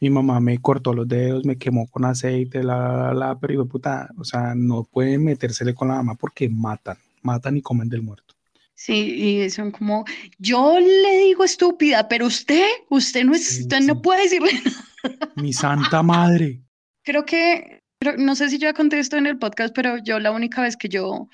mi 0.00 0.10
mamá 0.10 0.40
me 0.40 0.58
cortó 0.58 0.92
los 0.92 1.08
dedos, 1.08 1.44
me 1.44 1.56
quemó 1.56 1.86
con 1.88 2.04
aceite, 2.04 2.62
la, 2.62 2.96
la, 2.96 3.14
la, 3.14 3.38
pero 3.38 3.54
hijo 3.54 3.64
de 3.64 3.70
puta, 3.70 4.10
o 4.18 4.24
sea, 4.24 4.54
no 4.54 4.84
pueden 4.84 5.24
metérsele 5.24 5.74
con 5.74 5.88
la 5.88 5.94
mamá 5.94 6.14
porque 6.14 6.48
matan, 6.48 6.98
matan 7.22 7.56
y 7.56 7.62
comen 7.62 7.88
del 7.88 8.02
muerto. 8.02 8.34
Sí, 8.80 9.42
y 9.42 9.50
son 9.50 9.72
como, 9.72 10.06
yo 10.38 10.80
le 10.80 11.18
digo 11.18 11.44
estúpida, 11.44 12.08
pero 12.08 12.26
usted, 12.26 12.66
usted 12.88 13.24
no 13.24 13.34
es, 13.34 13.60
usted 13.60 13.80
no 13.80 14.00
puede 14.00 14.22
decirle 14.22 14.52
nada. 14.64 15.32
Mi 15.36 15.52
santa 15.52 16.02
madre. 16.02 16.62
Creo 17.02 17.26
que, 17.26 17.82
no 18.16 18.34
sé 18.34 18.48
si 18.48 18.56
yo 18.56 18.68
ya 18.68 18.72
conté 18.72 18.98
esto 18.98 19.18
en 19.18 19.26
el 19.26 19.38
podcast, 19.38 19.74
pero 19.74 19.98
yo 19.98 20.18
la 20.18 20.30
única 20.30 20.62
vez 20.62 20.78
que 20.78 20.88
yo, 20.88 21.28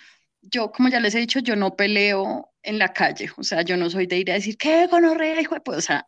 yo, 0.50 0.70
como 0.72 0.88
ya 0.88 1.00
les 1.00 1.14
he 1.14 1.20
dicho, 1.20 1.40
yo 1.40 1.56
no 1.56 1.76
peleo 1.76 2.52
en 2.62 2.78
la 2.78 2.92
calle, 2.92 3.30
o 3.36 3.42
sea, 3.42 3.62
yo 3.62 3.76
no 3.76 3.90
soy 3.90 4.06
de 4.06 4.18
ir 4.18 4.30
a 4.30 4.34
decir, 4.34 4.56
¿qué 4.56 4.86
gonorrea, 4.86 5.40
hijo 5.40 5.54
de 5.54 5.62
O 5.66 5.80
sea, 5.80 6.06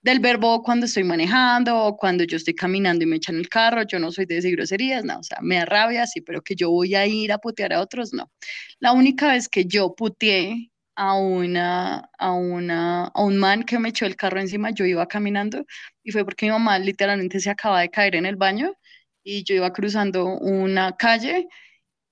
del 0.00 0.20
verbo 0.20 0.62
cuando 0.62 0.86
estoy 0.86 1.04
manejando 1.04 1.76
o 1.76 1.96
cuando 1.96 2.24
yo 2.24 2.36
estoy 2.36 2.54
caminando 2.54 3.04
y 3.04 3.06
me 3.06 3.16
echan 3.16 3.36
el 3.36 3.48
carro, 3.48 3.82
yo 3.82 3.98
no 3.98 4.12
soy 4.12 4.26
de 4.26 4.36
decir 4.36 4.56
groserías, 4.56 5.04
no, 5.04 5.18
o 5.18 5.22
sea, 5.22 5.38
me 5.42 5.56
da 5.56 5.64
rabia, 5.64 6.06
sí, 6.06 6.20
pero 6.20 6.42
que 6.42 6.54
yo 6.54 6.70
voy 6.70 6.94
a 6.94 7.06
ir 7.06 7.32
a 7.32 7.38
putear 7.38 7.72
a 7.72 7.80
otros, 7.80 8.12
no. 8.14 8.30
La 8.80 8.92
única 8.92 9.28
vez 9.32 9.48
que 9.48 9.64
yo 9.66 9.94
puteé 9.94 10.70
a 10.96 11.14
una, 11.14 12.10
a 12.18 12.32
una, 12.32 13.06
a 13.06 13.22
un 13.22 13.38
man 13.38 13.64
que 13.64 13.78
me 13.78 13.90
echó 13.90 14.06
el 14.06 14.16
carro 14.16 14.40
encima, 14.40 14.70
yo 14.70 14.84
iba 14.84 15.06
caminando 15.06 15.64
y 16.02 16.10
fue 16.12 16.24
porque 16.24 16.46
mi 16.46 16.52
mamá 16.52 16.78
literalmente 16.78 17.40
se 17.40 17.50
acaba 17.50 17.80
de 17.80 17.90
caer 17.90 18.16
en 18.16 18.26
el 18.26 18.36
baño 18.36 18.72
y 19.22 19.44
yo 19.44 19.54
iba 19.54 19.72
cruzando 19.72 20.26
una 20.26 20.96
calle 20.96 21.48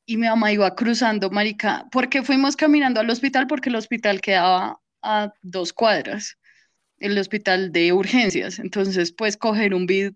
y 0.06 0.16
mi 0.16 0.26
mamá 0.26 0.52
iba 0.52 0.74
cruzando, 0.74 1.30
marica, 1.30 1.86
porque 1.90 2.22
fuimos 2.22 2.56
caminando 2.56 3.00
al 3.00 3.10
hospital 3.10 3.46
porque 3.46 3.68
el 3.68 3.76
hospital 3.76 4.20
quedaba 4.20 4.80
a 5.02 5.32
dos 5.42 5.72
cuadras 5.72 6.36
el 6.98 7.18
hospital 7.18 7.72
de 7.72 7.92
urgencias. 7.92 8.58
Entonces, 8.58 9.12
pues 9.12 9.36
coger 9.36 9.74
un 9.74 9.86
bid, 9.86 10.12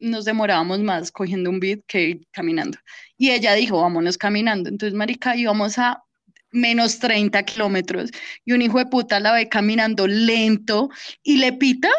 nos 0.00 0.24
demorábamos 0.24 0.80
más 0.80 1.12
cogiendo 1.12 1.50
un 1.50 1.60
bid 1.60 1.80
que 1.86 2.20
caminando. 2.32 2.78
Y 3.16 3.30
ella 3.30 3.54
dijo, 3.54 3.80
vámonos 3.80 4.18
caminando. 4.18 4.68
Entonces, 4.68 4.94
marica, 4.94 5.36
íbamos 5.36 5.78
a 5.78 6.02
menos 6.50 6.98
30 7.00 7.42
kilómetros 7.44 8.10
y 8.44 8.52
un 8.52 8.62
hijo 8.62 8.78
de 8.78 8.86
puta 8.86 9.20
la 9.20 9.32
ve 9.32 9.48
caminando 9.48 10.06
lento 10.06 10.88
y 11.22 11.38
le 11.38 11.52
pita. 11.52 11.90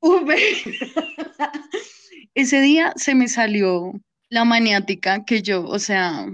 ese 2.34 2.60
día 2.60 2.92
se 2.96 3.14
me 3.14 3.28
salió 3.28 3.92
la 4.30 4.44
maniática 4.44 5.24
que 5.24 5.42
yo, 5.42 5.64
o 5.64 5.78
sea, 5.78 6.26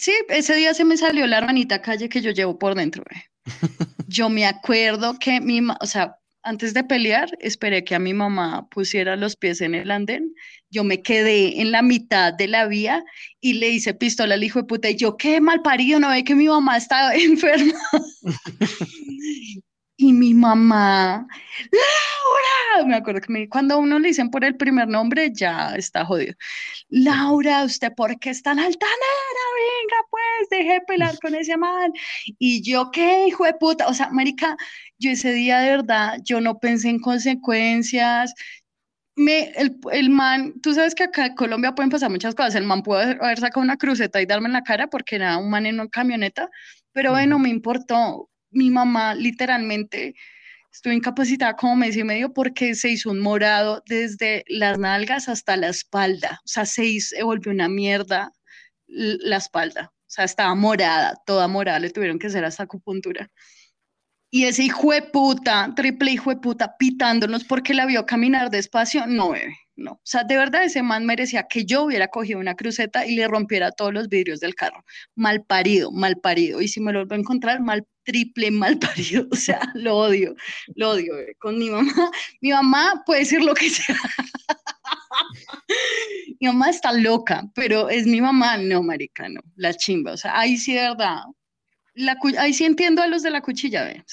sí, 0.00 0.12
ese 0.28 0.54
día 0.56 0.72
se 0.74 0.84
me 0.84 0.96
salió 0.96 1.26
la 1.26 1.38
hermanita 1.38 1.82
calle 1.82 2.08
que 2.08 2.22
yo 2.22 2.30
llevo 2.30 2.58
por 2.58 2.74
dentro. 2.74 3.04
Yo 4.08 4.28
me 4.28 4.44
acuerdo 4.44 5.18
que 5.20 5.40
mi, 5.40 5.60
o 5.80 5.86
sea, 5.86 6.16
antes 6.42 6.74
de 6.74 6.82
pelear, 6.82 7.30
esperé 7.40 7.84
que 7.84 7.94
a 7.94 7.98
mi 7.98 8.12
mamá 8.12 8.66
pusiera 8.70 9.14
los 9.14 9.36
pies 9.36 9.60
en 9.60 9.74
el 9.74 9.90
andén. 9.90 10.34
Yo 10.70 10.84
me 10.84 11.02
quedé 11.02 11.60
en 11.60 11.70
la 11.70 11.82
mitad 11.82 12.32
de 12.32 12.48
la 12.48 12.66
vía 12.66 13.04
y 13.40 13.54
le 13.54 13.68
hice 13.68 13.94
pistola 13.94 14.34
al 14.34 14.42
hijo 14.42 14.60
de 14.60 14.66
puta. 14.66 14.90
Y 14.90 14.96
yo, 14.96 15.16
qué 15.16 15.40
mal 15.40 15.62
parido, 15.62 16.00
no 16.00 16.08
ve 16.08 16.24
que 16.24 16.34
mi 16.34 16.48
mamá 16.48 16.76
estaba 16.76 17.14
enferma. 17.14 17.78
y 19.96 20.12
mi 20.12 20.34
mamá, 20.34 21.26
Laura, 22.74 22.88
me 22.88 22.96
acuerdo 22.96 23.20
que 23.20 23.32
me, 23.32 23.48
cuando 23.48 23.78
uno 23.78 23.98
le 23.98 24.08
dicen 24.08 24.30
por 24.30 24.44
el 24.44 24.56
primer 24.56 24.88
nombre, 24.88 25.30
ya 25.32 25.74
está 25.76 26.04
jodido. 26.04 26.34
Laura, 26.88 27.64
¿usted 27.64 27.92
por 27.94 28.18
qué 28.18 28.30
es 28.30 28.42
tan 28.42 28.58
altanera? 28.58 29.44
Venga, 29.56 30.06
pues, 30.10 30.48
deje 30.50 30.80
pelar 30.86 31.18
con 31.20 31.34
ese 31.34 31.56
man. 31.56 31.92
Y 32.38 32.62
yo, 32.62 32.90
¿qué, 32.90 33.26
hijo 33.26 33.44
de 33.44 33.54
puta? 33.54 33.88
O 33.88 33.94
sea, 33.94 34.10
Marica, 34.10 34.56
yo 34.98 35.10
ese 35.10 35.32
día 35.32 35.60
de 35.60 35.70
verdad, 35.70 36.18
yo 36.24 36.40
no 36.40 36.58
pensé 36.58 36.90
en 36.90 37.00
consecuencias. 37.00 38.34
Me, 39.16 39.50
el, 39.56 39.78
el, 39.92 40.10
man, 40.10 40.54
tú 40.62 40.72
sabes 40.74 40.94
que 40.94 41.04
acá 41.04 41.26
en 41.26 41.34
Colombia 41.34 41.74
pueden 41.74 41.90
pasar 41.90 42.10
muchas 42.10 42.34
cosas. 42.34 42.54
El 42.54 42.64
man 42.64 42.82
puede 42.82 43.18
haber 43.20 43.38
sacado 43.38 43.62
una 43.62 43.76
cruceta 43.76 44.20
y 44.22 44.26
darme 44.26 44.46
en 44.48 44.54
la 44.54 44.62
cara 44.62 44.88
porque 44.88 45.16
era 45.16 45.36
un 45.38 45.50
man 45.50 45.66
en 45.66 45.76
una 45.80 45.88
camioneta, 45.88 46.48
pero 46.92 47.12
bueno, 47.12 47.38
me 47.38 47.50
importó 47.50 48.30
mi 48.50 48.70
mamá 48.70 49.14
literalmente 49.14 50.14
estuvo 50.72 50.92
incapacitada 50.92 51.56
como 51.56 51.76
mes 51.76 51.96
y 51.96 52.04
medio 52.04 52.32
porque 52.32 52.74
se 52.74 52.90
hizo 52.90 53.10
un 53.10 53.20
morado 53.20 53.82
desde 53.86 54.44
las 54.48 54.78
nalgas 54.78 55.28
hasta 55.28 55.56
la 55.56 55.68
espalda. 55.68 56.40
O 56.44 56.48
sea, 56.48 56.66
se, 56.66 57.00
se 57.00 57.22
volvió 57.22 57.52
una 57.52 57.68
mierda 57.68 58.32
la 58.86 59.36
espalda. 59.36 59.92
O 59.94 60.12
sea, 60.12 60.24
estaba 60.24 60.54
morada, 60.54 61.14
toda 61.24 61.46
morada, 61.48 61.78
le 61.78 61.90
tuvieron 61.90 62.18
que 62.18 62.26
hacer 62.26 62.44
hasta 62.44 62.64
acupuntura. 62.64 63.30
Y 64.32 64.44
ese 64.44 64.64
hijo 64.64 64.92
de 64.92 65.02
puta, 65.02 65.72
triple 65.74 66.12
hijo 66.12 66.30
de 66.30 66.36
puta, 66.36 66.76
pitándonos 66.78 67.44
porque 67.44 67.74
la 67.74 67.86
vio 67.86 68.06
caminar 68.06 68.50
despacio, 68.50 69.06
no, 69.06 69.30
bebe 69.30 69.56
no. 69.80 69.92
O 69.92 70.00
sea, 70.04 70.24
de 70.24 70.36
verdad 70.36 70.64
ese 70.64 70.82
man 70.82 71.06
merecía 71.06 71.46
que 71.48 71.64
yo 71.64 71.84
hubiera 71.84 72.08
cogido 72.08 72.38
una 72.38 72.54
cruceta 72.54 73.06
y 73.06 73.16
le 73.16 73.26
rompiera 73.26 73.72
todos 73.72 73.92
los 73.92 74.08
vidrios 74.08 74.40
del 74.40 74.54
carro. 74.54 74.84
Mal 75.16 75.44
parido, 75.44 75.90
mal 75.90 76.18
parido. 76.18 76.60
Y 76.60 76.68
si 76.68 76.80
me 76.80 76.92
lo 76.92 77.00
vuelvo 77.00 77.14
a 77.14 77.18
encontrar, 77.18 77.60
mal 77.60 77.86
triple 78.04 78.50
mal 78.62 78.78
parido. 78.78 79.26
O 79.30 79.36
sea, 79.36 79.60
lo 79.74 79.96
odio, 79.96 80.34
lo 80.76 80.90
odio. 80.90 81.14
Con 81.38 81.58
mi 81.58 81.70
mamá, 81.70 82.10
mi 82.40 82.50
mamá 82.50 83.02
puede 83.06 83.20
decir 83.20 83.42
lo 83.42 83.54
que 83.54 83.70
sea. 83.70 83.96
mi 86.40 86.46
mamá 86.46 86.70
está 86.70 86.92
loca, 86.92 87.44
pero 87.54 87.88
es 87.88 88.06
mi 88.06 88.20
mamá, 88.20 88.58
no, 88.58 88.82
marica, 88.82 89.28
no, 89.28 89.40
la 89.56 89.74
chimba. 89.74 90.12
O 90.12 90.16
sea, 90.16 90.38
ahí 90.38 90.56
sí, 90.56 90.74
de 90.74 90.82
verdad. 90.82 91.22
Ahí 92.38 92.54
sí 92.54 92.64
entiendo 92.64 93.02
a 93.02 93.08
los 93.08 93.22
de 93.22 93.30
la 93.30 93.40
cuchilla, 93.40 93.84
¿ve? 93.84 94.04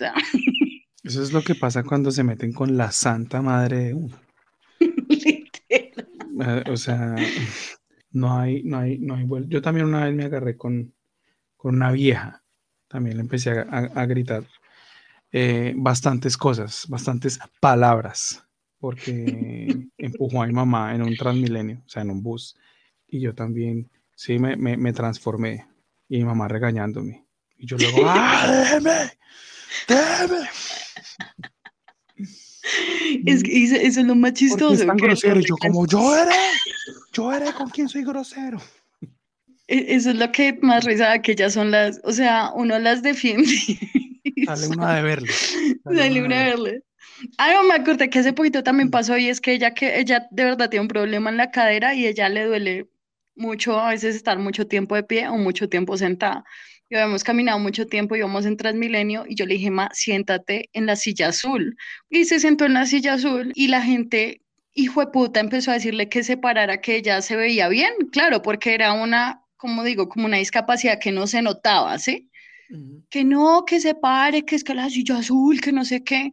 Eso 1.04 1.24
es 1.24 1.32
lo 1.32 1.42
que 1.42 1.56
pasa 1.56 1.84
cuando 1.84 2.12
se 2.12 2.24
meten 2.24 2.52
con 2.52 2.76
la 2.76 2.92
santa 2.92 3.42
madre 3.42 3.86
de 3.86 3.94
uno. 3.94 4.27
Eh, 6.40 6.64
o 6.70 6.78
sea, 6.78 7.16
no 8.12 8.40
hay, 8.40 8.64
no 8.64 8.80
hay, 8.80 9.00
no 9.00 9.16
hay 9.16 9.28
Yo 9.48 9.62
también 9.62 9.88
una 9.88 10.06
vez 10.06 10.14
me 10.14 10.26
agarré 10.26 10.58
con, 10.58 10.94
con 11.56 11.76
una 11.76 11.92
vieja, 11.92 12.44
también 12.88 13.18
le 13.18 13.22
empecé 13.22 13.52
a, 13.52 14.06
gritar 14.06 14.44
eh, 15.32 15.74
bastantes 15.76 16.38
cosas, 16.38 16.86
bastantes 16.88 17.40
palabras, 17.60 18.44
porque 18.80 19.88
empujó 19.98 20.42
a 20.42 20.48
mi 20.48 20.54
mamá 20.54 20.96
en 20.96 21.02
un 21.02 21.16
transmilenio, 21.16 21.82
o 21.86 21.90
sea, 21.90 22.04
en 22.04 22.12
un 22.12 22.24
bus, 22.24 22.56
y 23.08 23.20
yo 23.20 23.34
también, 23.34 23.90
sí, 24.16 24.40
me, 24.40 24.56
me, 24.56 24.78
me 24.78 24.94
transformé, 24.94 25.68
y 26.08 26.18
mi 26.20 26.26
mamá 26.26 26.48
regañándome, 26.48 27.26
y 27.58 27.66
yo 27.66 27.78
luego, 27.78 27.98
¡ah, 28.06 28.48
déjeme! 28.48 29.12
¡Déjeme! 29.88 30.48
Es 33.26 33.44
que 33.44 33.64
eso 33.64 33.76
es 33.76 33.98
lo 33.98 34.16
más 34.16 34.34
chistoso. 34.34 34.74
Es 34.74 34.86
tan 34.86 34.98
grosero. 34.98 35.40
yo, 35.40 35.56
como 35.58 35.88
yo 35.88 36.16
eres, 36.16 36.36
yo 37.14 37.32
eres 37.32 37.52
con 37.52 37.70
quien 37.70 37.90
soy 37.90 38.04
grosero. 38.04 38.60
E, 39.68 39.96
eso 39.96 40.12
es 40.12 40.16
lo 40.18 40.32
que 40.32 40.58
más 40.62 40.86
risa 40.86 41.22
que 41.22 41.34
ellas 41.34 41.54
son 41.54 41.72
las, 41.72 42.00
o 42.04 42.12
sea, 42.12 42.52
uno 42.56 42.80
las 42.80 43.02
defiende. 43.02 43.52
Sale 44.46 44.68
una 44.68 44.96
de 44.96 45.02
verle. 45.02 45.34
Sale 45.84 46.22
una 46.22 46.40
de 46.40 46.46
verle. 46.46 46.84
Ah, 47.38 47.52
no, 47.54 47.64
me 47.64 47.74
acordé 47.74 48.10
que 48.10 48.20
hace 48.20 48.34
poquito 48.34 48.64
también 48.64 48.92
pasó 48.92 49.18
y 49.18 49.28
es 49.28 49.42
que 49.42 49.54
ella, 49.54 49.74
que 49.74 50.00
ella 50.00 50.28
de 50.30 50.44
verdad 50.44 50.70
tiene 50.70 50.82
un 50.82 50.88
problema 50.88 51.30
en 51.30 51.38
la 51.38 51.50
cadera 51.50 51.96
y 51.96 52.06
ella 52.06 52.30
le 52.30 52.46
duele 52.46 52.88
mucho 53.36 53.80
a 53.80 53.90
veces 53.90 54.16
estar 54.16 54.38
mucho 54.38 54.68
tiempo 54.68 54.96
de 54.96 55.04
pie 55.04 55.28
o 55.28 55.38
mucho 55.38 55.68
tiempo 55.70 55.98
sentada 55.98 56.44
y 56.90 56.96
habíamos 56.96 57.24
caminado 57.24 57.60
mucho 57.60 57.88
tiempo, 57.88 58.16
íbamos 58.16 58.46
en 58.46 58.58
Transmilenio 58.58 59.26
y 59.28 59.36
yo 59.36 59.46
le 59.46 59.56
dije, 59.56 59.72
ma, 59.72 59.90
siéntate 59.94 60.70
en 60.74 60.86
la 60.86 60.96
silla 60.96 61.30
azul. 61.30 61.76
Y 62.10 62.26
se 62.26 62.40
sentó 62.40 62.66
en 62.66 62.74
la 62.74 62.86
silla 62.86 63.14
azul 63.14 63.52
y 63.56 63.68
la 63.68 63.82
gente, 63.82 64.42
hijo 64.74 65.02
de 65.02 65.08
puta, 65.08 65.40
empezó 65.40 65.72
a 65.72 65.76
decirle 65.76 66.10
que 66.10 66.24
se 66.24 66.38
parara, 66.38 66.80
que 66.80 66.96
ella 66.96 67.22
se 67.22 67.36
veía 67.36 67.68
bien, 67.68 67.92
claro, 68.12 68.42
porque 68.42 68.74
era 68.74 68.94
una, 68.94 69.42
como 69.58 69.84
digo, 69.84 70.08
como 70.08 70.26
una 70.28 70.38
discapacidad 70.38 71.00
que 71.00 71.12
no 71.12 71.28
se 71.28 71.42
notaba, 71.42 72.00
¿sí? 72.00 72.30
Que 73.10 73.24
no, 73.24 73.64
que 73.66 73.80
se 73.80 73.96
pare, 73.96 74.44
que 74.44 74.56
es 74.56 74.64
que 74.64 74.74
la 74.74 74.90
silla 74.90 75.18
azul, 75.18 75.62
que 75.62 75.72
no 75.72 75.86
sé 75.86 76.04
qué. 76.04 76.32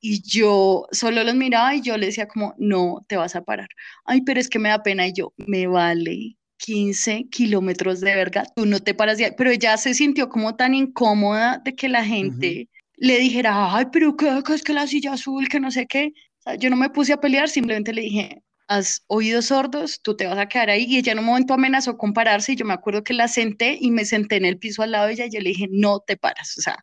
Y 0.00 0.22
yo 0.22 0.86
solo 0.92 1.24
los 1.24 1.34
miraba 1.34 1.74
y 1.74 1.80
yo 1.82 1.96
le 1.96 2.06
decía 2.06 2.28
como, 2.28 2.54
no, 2.58 3.04
te 3.08 3.16
vas 3.16 3.36
a 3.36 3.44
parar. 3.44 3.68
Ay, 4.04 4.22
pero 4.22 4.40
es 4.40 4.48
que 4.50 4.58
me 4.58 4.68
da 4.70 4.82
pena 4.82 5.06
y 5.06 5.12
yo, 5.14 5.32
me 5.36 5.66
vale 5.66 6.36
15 6.64 7.26
kilómetros 7.30 8.00
de 8.00 8.14
verga, 8.14 8.44
tú 8.56 8.64
no 8.64 8.80
te 8.80 8.94
paras 8.94 9.18
de 9.18 9.26
ahí. 9.26 9.32
Pero 9.36 9.50
ella 9.50 9.76
se 9.76 9.92
sintió 9.92 10.30
como 10.30 10.56
tan 10.56 10.72
incómoda 10.74 11.60
de 11.62 11.74
que 11.74 11.90
la 11.90 12.04
gente 12.04 12.70
le 12.96 13.18
dijera, 13.18 13.74
ay, 13.76 13.86
pero 13.92 14.16
qué, 14.16 14.42
es 14.54 14.62
que 14.62 14.72
la 14.72 14.86
silla 14.86 15.12
azul, 15.12 15.48
que 15.48 15.60
no 15.60 15.70
sé 15.70 15.86
qué. 15.86 16.14
yo 16.58 16.70
no 16.70 16.76
me 16.76 16.88
puse 16.88 17.12
a 17.12 17.20
pelear, 17.20 17.50
simplemente 17.50 17.92
le 17.92 18.02
dije, 18.02 18.42
has 18.66 19.04
oído 19.08 19.42
sordos, 19.42 20.00
tú 20.00 20.16
te 20.16 20.26
vas 20.26 20.38
a 20.38 20.46
quedar 20.48 20.70
ahí. 20.70 20.86
Y 20.88 20.96
ella 20.96 21.12
en 21.12 21.18
un 21.18 21.26
momento 21.26 21.52
amenazó 21.52 21.98
con 21.98 22.14
pararse 22.14 22.52
y 22.52 22.56
yo 22.56 22.64
me 22.64 22.72
acuerdo 22.72 23.04
que 23.04 23.12
la 23.12 23.28
senté 23.28 23.76
y 23.78 23.90
me 23.90 24.06
senté 24.06 24.36
en 24.36 24.46
el 24.46 24.56
piso 24.56 24.82
al 24.82 24.92
lado 24.92 25.08
de 25.08 25.12
ella 25.12 25.26
y 25.26 25.32
yo 25.32 25.40
le 25.40 25.50
dije, 25.50 25.68
no 25.70 26.00
te 26.00 26.16
paras. 26.16 26.56
O 26.56 26.62
sea, 26.62 26.82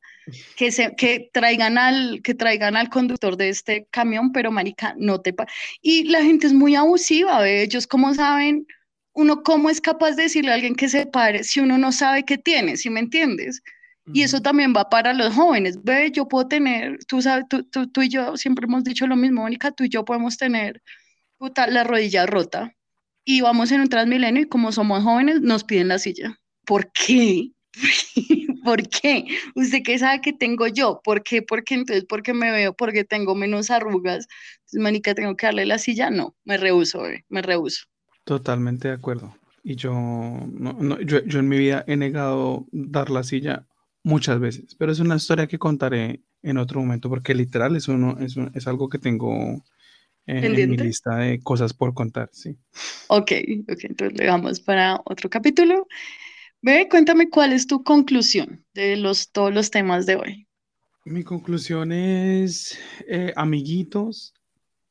que, 0.57 0.71
se, 0.71 0.95
que, 0.95 1.31
traigan 1.33 1.79
al, 1.79 2.21
que 2.23 2.35
traigan 2.35 2.77
al 2.77 2.89
conductor 2.89 3.35
de 3.35 3.49
este 3.49 3.87
camión, 3.89 4.31
pero 4.31 4.51
marica, 4.51 4.93
no 4.99 5.21
te 5.21 5.33
paras. 5.33 5.55
Y 5.81 6.03
la 6.03 6.21
gente 6.21 6.45
es 6.45 6.53
muy 6.53 6.75
abusiva, 6.75 7.49
ellos 7.49 7.87
como 7.87 8.13
saben 8.13 8.67
uno 9.13 9.43
cómo 9.43 9.69
es 9.69 9.81
capaz 9.81 10.11
de 10.11 10.23
decirle 10.23 10.51
a 10.51 10.55
alguien 10.55 10.75
que 10.75 10.89
se 10.89 11.05
pare 11.05 11.43
si 11.43 11.59
uno 11.59 11.77
no 11.77 11.91
sabe 11.91 12.23
qué 12.23 12.37
tiene, 12.37 12.77
¿sí 12.77 12.89
me 12.89 12.99
entiendes? 12.99 13.61
Y 14.13 14.23
eso 14.23 14.41
también 14.41 14.73
va 14.75 14.89
para 14.89 15.13
los 15.13 15.33
jóvenes. 15.33 15.83
Ve, 15.83 16.11
yo 16.11 16.27
puedo 16.27 16.47
tener, 16.47 16.97
tú 17.05 17.21
sabes, 17.21 17.45
tú, 17.49 17.63
tú, 17.63 18.01
y 18.01 18.09
yo 18.09 18.35
siempre 18.35 18.65
hemos 18.65 18.83
dicho 18.83 19.07
lo 19.07 19.15
mismo, 19.15 19.41
Mónica, 19.43 19.71
tú 19.71 19.83
y 19.83 19.89
yo 19.89 20.03
podemos 20.03 20.37
tener 20.37 20.81
puta, 21.37 21.67
la 21.67 21.83
rodilla 21.83 22.25
rota 22.25 22.75
y 23.25 23.41
vamos 23.41 23.71
en 23.71 23.81
un 23.81 23.89
transmilenio 23.89 24.43
y 24.43 24.47
como 24.47 24.71
somos 24.71 25.03
jóvenes 25.03 25.41
nos 25.41 25.63
piden 25.63 25.89
la 25.89 25.99
silla. 25.99 26.39
¿Por 26.65 26.91
qué? 26.91 27.51
¿Por 28.63 28.87
qué? 28.89 29.25
¿Usted 29.55 29.81
qué 29.83 29.97
sabe 29.97 30.21
que 30.21 30.33
tengo 30.33 30.67
yo? 30.67 31.01
¿Por 31.03 31.23
qué? 31.23 31.41
Porque 31.41 31.75
entonces, 31.75 32.05
porque 32.07 32.33
me 32.33 32.51
veo, 32.51 32.73
porque 32.73 33.03
tengo 33.03 33.35
menos 33.35 33.71
arrugas. 33.71 34.27
Entonces, 34.59 34.81
Mónica, 34.81 35.15
tengo 35.15 35.35
que 35.35 35.47
darle 35.47 35.65
la 35.65 35.77
silla. 35.77 36.09
No, 36.09 36.35
me 36.43 36.57
rehuso, 36.57 37.03
me 37.29 37.41
rehuso. 37.41 37.85
Totalmente 38.23 38.87
de 38.87 38.93
acuerdo. 38.93 39.35
Y 39.63 39.75
yo, 39.75 39.91
yo, 41.05 41.39
en 41.39 41.47
mi 41.47 41.57
vida 41.57 41.83
he 41.87 41.95
negado 41.95 42.65
dar 42.71 43.09
la 43.09 43.23
silla 43.23 43.67
muchas 44.03 44.39
veces, 44.39 44.75
pero 44.75 44.91
es 44.91 44.99
una 44.99 45.15
historia 45.15 45.47
que 45.47 45.59
contaré 45.59 46.21
en 46.41 46.57
otro 46.57 46.79
momento 46.79 47.09
porque 47.09 47.35
literal 47.35 47.75
es, 47.75 47.87
uno, 47.87 48.17
es, 48.19 48.35
es 48.55 48.67
algo 48.67 48.89
que 48.89 48.97
tengo 48.97 49.63
en, 50.25 50.69
mi 50.69 50.77
lista 50.77 51.17
de 51.17 51.39
cosas 51.41 51.73
por 51.73 51.93
contar, 51.93 52.29
sí. 52.31 52.57
Ok, 53.07 53.31
ok, 53.69 53.83
entonces 53.83 54.17
le 54.17 54.27
vamos 54.27 54.59
para 54.59 55.01
otro 55.05 55.29
capítulo. 55.29 55.87
Ve, 56.61 56.87
cuéntame 56.89 57.29
cuál 57.29 57.53
es 57.53 57.67
tu 57.67 57.83
conclusión 57.83 58.63
de 58.73 58.95
los, 58.95 59.31
todos 59.31 59.53
los 59.53 59.71
temas 59.71 60.05
de 60.05 60.15
hoy. 60.15 60.47
Mi 61.05 61.23
conclusión 61.23 61.91
es, 61.91 62.77
eh, 63.07 63.33
amiguitos, 63.35 64.33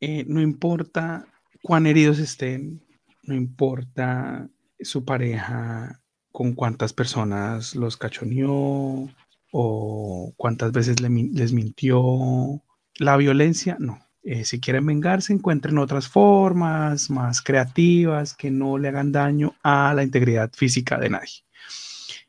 eh, 0.01 0.24
no 0.27 0.40
importa 0.40 1.27
cuán 1.62 1.86
heridos 1.86 2.19
estén, 2.19 2.82
no 3.23 3.35
importa 3.35 4.49
su 4.81 5.05
pareja 5.05 6.01
con 6.33 6.55
cuántas 6.55 6.93
personas 6.93 7.75
los 7.75 7.97
cachoneó 7.97 9.09
o 9.53 10.33
cuántas 10.37 10.73
veces 10.73 11.01
les 11.01 11.53
mintió. 11.53 12.63
La 12.99 13.17
violencia, 13.17 13.77
no. 13.79 13.99
Eh, 14.23 14.45
si 14.45 14.61
quieren 14.61 14.85
vengarse, 14.85 15.33
encuentren 15.33 15.79
otras 15.79 16.07
formas 16.07 17.09
más 17.09 17.41
creativas 17.41 18.35
que 18.35 18.51
no 18.51 18.77
le 18.77 18.89
hagan 18.89 19.13
daño 19.13 19.55
a 19.63 19.95
la 19.95 20.03
integridad 20.03 20.51
física 20.53 20.99
de 20.99 21.09
nadie, 21.09 21.45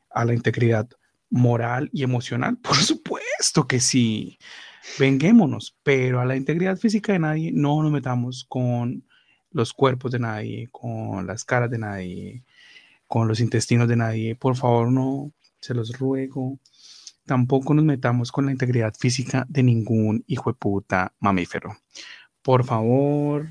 a 0.09 0.23
la 0.23 0.33
integridad 0.33 0.87
moral 1.31 1.89
y 1.91 2.03
emocional? 2.03 2.57
Por 2.57 2.75
supuesto 2.77 3.67
que 3.67 3.79
sí. 3.79 4.37
Venguémonos, 4.99 5.75
pero 5.83 6.19
a 6.19 6.25
la 6.25 6.35
integridad 6.35 6.77
física 6.77 7.13
de 7.13 7.19
nadie 7.19 7.51
no 7.51 7.81
nos 7.81 7.91
metamos 7.91 8.45
con 8.47 9.03
los 9.51 9.73
cuerpos 9.73 10.11
de 10.11 10.19
nadie, 10.19 10.69
con 10.71 11.27
las 11.27 11.45
caras 11.45 11.69
de 11.69 11.77
nadie, 11.77 12.43
con 13.07 13.27
los 13.27 13.39
intestinos 13.39 13.87
de 13.87 13.95
nadie. 13.95 14.35
Por 14.35 14.55
favor, 14.55 14.91
no, 14.91 15.31
se 15.59 15.73
los 15.73 15.97
ruego. 15.97 16.57
Tampoco 17.25 17.73
nos 17.73 17.85
metamos 17.85 18.31
con 18.31 18.45
la 18.45 18.51
integridad 18.51 18.93
física 18.97 19.45
de 19.47 19.63
ningún 19.63 20.23
hijo 20.27 20.51
de 20.51 20.57
puta 20.57 21.13
mamífero. 21.19 21.77
Por 22.41 22.65
favor, 22.65 23.47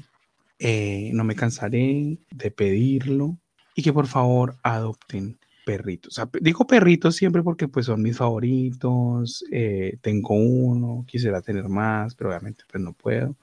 eh, 0.58 1.10
no 1.14 1.24
me 1.24 1.36
cansaré 1.36 2.18
de 2.30 2.50
pedirlo 2.50 3.38
y 3.74 3.82
que 3.82 3.92
por 3.92 4.06
favor 4.06 4.56
adopten 4.62 5.38
perritos. 5.64 6.20
digo 6.40 6.66
perritos 6.66 7.16
siempre 7.16 7.42
porque 7.42 7.68
pues 7.68 7.86
son 7.86 8.02
mis 8.02 8.16
favoritos. 8.16 9.44
Eh, 9.52 9.98
tengo 10.02 10.34
uno, 10.34 11.04
quisiera 11.06 11.40
tener 11.40 11.68
más, 11.68 12.14
pero 12.14 12.30
obviamente 12.30 12.64
pues 12.70 12.82
no 12.82 12.92
puedo. 12.92 13.36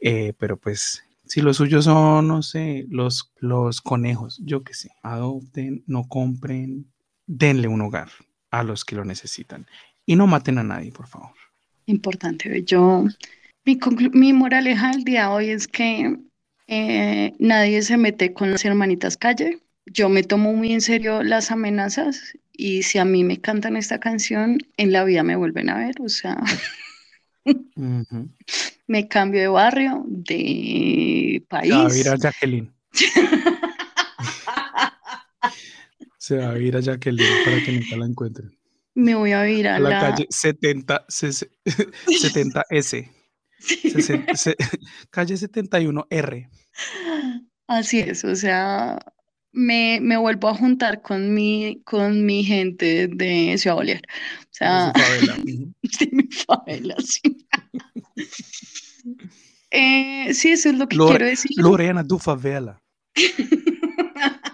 Eh, 0.00 0.32
pero 0.38 0.56
pues 0.56 1.04
si 1.30 1.42
los 1.42 1.58
suyos 1.58 1.84
son, 1.84 2.26
no 2.26 2.42
sé, 2.42 2.86
los, 2.88 3.32
los 3.36 3.80
conejos, 3.80 4.40
yo 4.44 4.64
qué 4.64 4.74
sé, 4.74 4.90
adopten, 5.04 5.84
no 5.86 6.08
compren, 6.08 6.90
denle 7.24 7.68
un 7.68 7.82
hogar 7.82 8.08
a 8.50 8.64
los 8.64 8.84
que 8.84 8.96
lo 8.96 9.04
necesitan 9.04 9.64
y 10.04 10.16
no 10.16 10.26
maten 10.26 10.58
a 10.58 10.64
nadie, 10.64 10.90
por 10.90 11.06
favor. 11.06 11.30
Importante. 11.86 12.64
Yo, 12.64 13.04
mi, 13.64 13.78
mi 14.12 14.32
moraleja 14.32 14.90
del 14.90 15.04
día 15.04 15.28
de 15.28 15.28
hoy 15.28 15.50
es 15.50 15.68
que 15.68 16.16
eh, 16.66 17.32
nadie 17.38 17.82
se 17.82 17.96
mete 17.96 18.34
con 18.34 18.50
las 18.50 18.64
hermanitas 18.64 19.16
calle. 19.16 19.60
Yo 19.86 20.08
me 20.08 20.24
tomo 20.24 20.52
muy 20.52 20.72
en 20.72 20.80
serio 20.80 21.22
las 21.22 21.52
amenazas 21.52 22.36
y 22.52 22.82
si 22.82 22.98
a 22.98 23.04
mí 23.04 23.22
me 23.22 23.40
cantan 23.40 23.76
esta 23.76 24.00
canción, 24.00 24.58
en 24.76 24.90
la 24.90 25.04
vida 25.04 25.22
me 25.22 25.36
vuelven 25.36 25.70
a 25.70 25.78
ver, 25.78 25.94
o 26.00 26.08
sea, 26.08 26.42
me 28.90 29.06
cambio 29.06 29.40
de 29.40 29.46
barrio, 29.46 30.02
de 30.04 31.44
país. 31.48 31.70
Se 31.70 31.78
va 31.78 31.86
a 31.86 31.96
ir 31.96 32.08
a 32.08 32.16
Jacqueline. 32.16 32.74
Se 36.18 36.36
va 36.36 36.50
a 36.50 36.58
ir 36.58 36.76
a 36.76 36.80
Jacqueline 36.80 37.44
para 37.44 37.64
que 37.64 37.70
nunca 37.70 37.96
la 37.96 38.06
encuentren. 38.06 38.50
Me 38.96 39.14
voy 39.14 39.30
a 39.30 39.48
ir 39.48 39.68
a, 39.68 39.78
la, 39.78 40.00
calle 40.00 40.26
70, 40.28 41.06
70S. 41.06 43.08
calle 45.10 45.34
71R. 45.36 46.50
Así 47.68 48.00
es, 48.00 48.24
o 48.24 48.34
sea, 48.34 48.98
me, 49.52 50.00
me, 50.02 50.16
vuelvo 50.16 50.48
a 50.48 50.56
juntar 50.56 51.00
con 51.00 51.32
mi, 51.32 51.80
con 51.84 52.26
mi 52.26 52.42
gente 52.42 53.06
de 53.06 53.56
Ciudad 53.56 53.76
Bolívar. 53.76 54.02
O 54.02 54.48
sea, 54.50 54.92
de 54.92 55.72
mi 56.10 56.26
favela, 56.32 56.96
sí. 56.98 57.46
Eh, 59.70 60.34
sí, 60.34 60.50
eso 60.50 60.70
es 60.70 60.76
lo 60.76 60.88
que 60.88 60.96
quiero 60.96 61.26
decir. 61.26 61.52
Lorena, 61.56 62.06
tu 62.06 62.18
favela. 62.18 62.80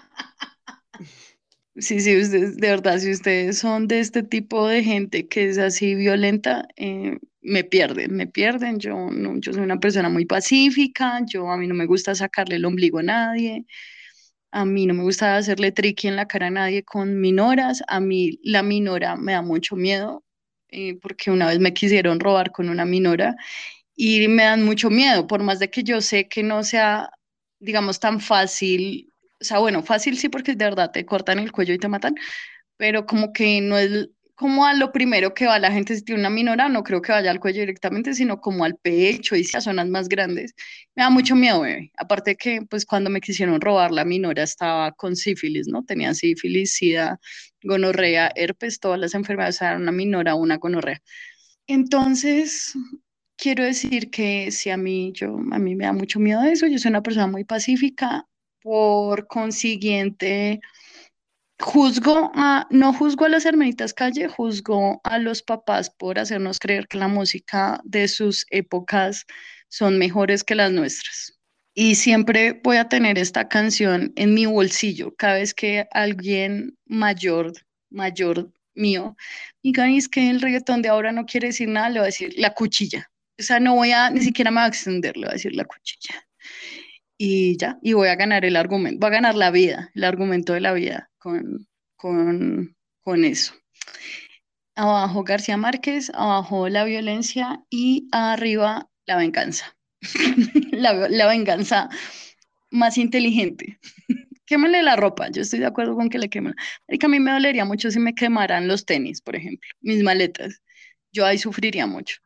Sí, 1.79 1.99
sí, 1.99 2.19
ustedes, 2.19 2.57
de 2.57 2.69
verdad, 2.69 2.97
si 2.97 3.11
ustedes 3.11 3.59
son 3.59 3.87
de 3.87 3.99
este 3.99 4.23
tipo 4.23 4.67
de 4.67 4.83
gente 4.83 5.27
que 5.27 5.47
es 5.47 5.59
así 5.59 5.93
violenta, 5.93 6.67
eh, 6.75 7.19
me 7.41 7.63
pierden, 7.63 8.15
me 8.15 8.25
pierden. 8.25 8.79
Yo, 8.79 9.11
no, 9.11 9.37
yo 9.39 9.53
soy 9.53 9.61
una 9.61 9.79
persona 9.79 10.09
muy 10.09 10.25
pacífica, 10.25 11.21
yo 11.27 11.51
a 11.51 11.57
mí 11.57 11.67
no 11.67 11.75
me 11.75 11.85
gusta 11.85 12.15
sacarle 12.15 12.55
el 12.55 12.65
ombligo 12.65 12.97
a 12.99 13.03
nadie, 13.03 13.65
a 14.51 14.65
mí 14.65 14.87
no 14.87 14.95
me 14.95 15.03
gusta 15.03 15.37
hacerle 15.37 15.71
triqui 15.71 16.07
en 16.07 16.15
la 16.15 16.27
cara 16.27 16.47
a 16.47 16.51
nadie 16.51 16.83
con 16.83 17.19
minoras, 17.21 17.83
a 17.87 17.99
mí 17.99 18.39
la 18.43 18.63
minora 18.63 19.15
me 19.15 19.33
da 19.33 19.43
mucho 19.43 19.75
miedo, 19.75 20.23
eh, 20.69 20.97
porque 21.01 21.31
una 21.31 21.47
vez 21.47 21.59
me 21.59 21.73
quisieron 21.73 22.19
robar 22.19 22.51
con 22.51 22.69
una 22.69 22.85
minora 22.85 23.35
y 23.97 24.27
me 24.29 24.43
dan 24.43 24.63
mucho 24.63 24.89
miedo, 24.89 25.27
por 25.27 25.43
más 25.43 25.59
de 25.59 25.69
que 25.69 25.83
yo 25.83 25.99
sé 26.01 26.29
que 26.29 26.43
no 26.43 26.63
sea, 26.63 27.09
digamos, 27.59 27.99
tan 27.99 28.21
fácil 28.21 29.11
o 29.39 29.43
sea, 29.43 29.59
bueno, 29.59 29.83
fácil 29.83 30.17
sí 30.17 30.29
porque 30.29 30.55
de 30.55 30.65
verdad 30.65 30.91
te 30.91 31.05
cortan 31.05 31.39
el 31.39 31.51
cuello 31.51 31.73
y 31.73 31.77
te 31.79 31.87
matan, 31.87 32.15
pero 32.77 33.05
como 33.05 33.33
que 33.33 33.61
no 33.61 33.77
es 33.77 34.09
como 34.35 34.65
a 34.67 34.75
lo 34.75 34.91
primero 34.91 35.33
que 35.33 35.47
va 35.47 35.57
la 35.57 35.71
gente 35.71 35.95
si 35.95 36.03
tiene 36.03 36.21
una 36.21 36.29
minora, 36.29 36.69
no 36.69 36.83
creo 36.83 37.01
que 37.01 37.11
vaya 37.11 37.31
al 37.31 37.39
cuello 37.39 37.61
directamente, 37.61 38.13
sino 38.13 38.39
como 38.39 38.65
al 38.65 38.75
pecho 38.77 39.35
y 39.35 39.43
a 39.53 39.61
zonas 39.61 39.87
más 39.87 40.07
grandes. 40.09 40.53
Me 40.95 41.01
da 41.03 41.09
mucho 41.09 41.35
miedo, 41.35 41.61
bebé. 41.61 41.91
Aparte 41.97 42.35
que, 42.35 42.61
pues, 42.69 42.85
cuando 42.85 43.09
me 43.09 43.19
quisieron 43.19 43.59
robar, 43.59 43.91
la 43.91 44.05
minora 44.05 44.43
estaba 44.43 44.91
con 44.91 45.15
sífilis, 45.15 45.67
¿no? 45.67 45.83
Tenía 45.85 46.13
sífilis, 46.13 46.73
sida, 46.73 47.19
gonorrea, 47.63 48.31
herpes, 48.35 48.79
todas 48.79 48.99
las 48.99 49.15
enfermedades, 49.15 49.59
eran 49.61 49.81
una 49.81 49.91
minora, 49.91 50.35
una 50.35 50.57
gonorrea. 50.57 51.01
Entonces, 51.67 52.73
quiero 53.37 53.63
decir 53.63 54.09
que 54.11 54.51
si 54.51 54.69
a 54.69 54.77
mí, 54.77 55.11
yo, 55.13 55.37
a 55.51 55.59
mí 55.59 55.75
me 55.75 55.85
da 55.85 55.93
mucho 55.93 56.19
miedo 56.19 56.43
eso, 56.43 56.67
yo 56.67 56.79
soy 56.79 56.89
una 56.89 57.03
persona 57.03 57.27
muy 57.27 57.43
pacífica, 57.45 58.27
por 58.61 59.27
consiguiente, 59.27 60.59
juzgo 61.59 62.31
a, 62.35 62.67
no 62.69 62.93
juzgo 62.93 63.25
a 63.25 63.29
las 63.29 63.45
hermanitas 63.45 63.93
calle, 63.93 64.27
juzgo 64.27 65.01
a 65.03 65.19
los 65.19 65.41
papás 65.43 65.89
por 65.89 66.19
hacernos 66.19 66.59
creer 66.59 66.87
que 66.87 66.97
la 66.97 67.07
música 67.07 67.79
de 67.83 68.07
sus 68.07 68.45
épocas 68.49 69.25
son 69.69 69.97
mejores 69.97 70.43
que 70.43 70.55
las 70.55 70.71
nuestras. 70.71 71.33
Y 71.73 71.95
siempre 71.95 72.59
voy 72.63 72.77
a 72.77 72.89
tener 72.89 73.19
esta 73.19 73.47
canción 73.47 74.11
en 74.15 74.33
mi 74.33 74.45
bolsillo 74.47 75.15
cada 75.15 75.35
vez 75.35 75.53
que 75.53 75.87
alguien 75.91 76.75
mayor, 76.85 77.53
mayor 77.89 78.51
mío, 78.73 79.15
diga, 79.63 79.89
es 79.89 80.09
que 80.09 80.29
el 80.29 80.41
reggaetón 80.41 80.81
de 80.81 80.89
ahora 80.89 81.11
no 81.11 81.25
quiere 81.25 81.47
decir 81.47 81.69
nada, 81.69 81.89
le 81.89 81.99
voy 81.99 82.05
a 82.05 82.07
decir 82.07 82.33
la 82.37 82.53
cuchilla. 82.53 83.09
O 83.39 83.43
sea, 83.43 83.59
no 83.59 83.75
voy 83.75 83.91
a, 83.91 84.09
ni 84.09 84.21
siquiera 84.21 84.51
me 84.51 84.61
voy 84.61 84.65
a 84.65 84.69
extender, 84.69 85.15
le 85.15 85.25
voy 85.25 85.31
a 85.31 85.33
decir 85.33 85.55
la 85.55 85.65
cuchilla 85.65 86.27
y 87.17 87.57
ya, 87.57 87.79
y 87.81 87.93
voy 87.93 88.09
a 88.09 88.15
ganar 88.15 88.45
el 88.45 88.55
argumento, 88.55 88.99
voy 88.99 89.07
a 89.07 89.17
ganar 89.17 89.35
la 89.35 89.51
vida, 89.51 89.91
el 89.95 90.03
argumento 90.03 90.53
de 90.53 90.61
la 90.61 90.73
vida 90.73 91.09
con, 91.17 91.67
con, 91.95 92.75
con 93.01 93.25
eso. 93.25 93.53
Abajo 94.75 95.23
García 95.23 95.57
Márquez, 95.57 96.11
abajo 96.13 96.69
la 96.69 96.83
violencia 96.83 97.63
y 97.69 98.07
arriba 98.11 98.89
la 99.07 99.17
venganza. 99.17 99.75
la, 100.71 100.93
la, 101.09 101.27
venganza 101.27 101.89
más 102.69 102.99
inteligente. 102.99 103.79
Quémale 104.45 104.83
la 104.83 104.95
ropa, 104.95 105.29
yo 105.31 105.41
estoy 105.41 105.59
de 105.59 105.65
acuerdo 105.65 105.95
con 105.95 106.09
que 106.09 106.19
le 106.19 106.29
quemen. 106.29 106.53
A 106.87 107.07
mí 107.07 107.19
me 107.19 107.31
dolería 107.31 107.65
mucho 107.65 107.89
si 107.89 107.99
me 107.99 108.13
quemaran 108.13 108.67
los 108.67 108.85
tenis, 108.85 109.21
por 109.21 109.35
ejemplo, 109.35 109.67
mis 109.81 110.03
maletas. 110.03 110.61
Yo 111.11 111.25
ahí 111.25 111.39
sufriría 111.39 111.87
mucho. 111.87 112.17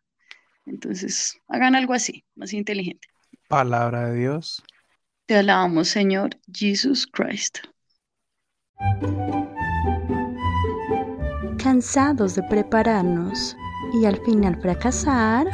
Entonces, 0.66 1.40
hagan 1.48 1.76
algo 1.76 1.94
así, 1.94 2.24
más 2.36 2.54
inteligente. 2.54 3.08
Palabra 3.48 4.10
de 4.10 4.20
Dios. 4.20 4.64
Te 5.26 5.36
alabamos, 5.36 5.88
Señor 5.88 6.38
Jesus 6.54 7.08
Christ. 7.08 7.60
Cansados 11.58 12.36
de 12.36 12.44
prepararnos 12.44 13.56
y 14.02 14.06
al 14.06 14.18
final 14.26 14.60
fracasar, 14.62 15.48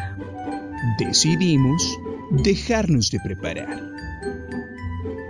decidimos 0.98 2.00
dejarnos 2.44 3.12
de 3.12 3.20
preparar. 3.20 3.82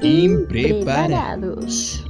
Impreparados. 0.01 2.05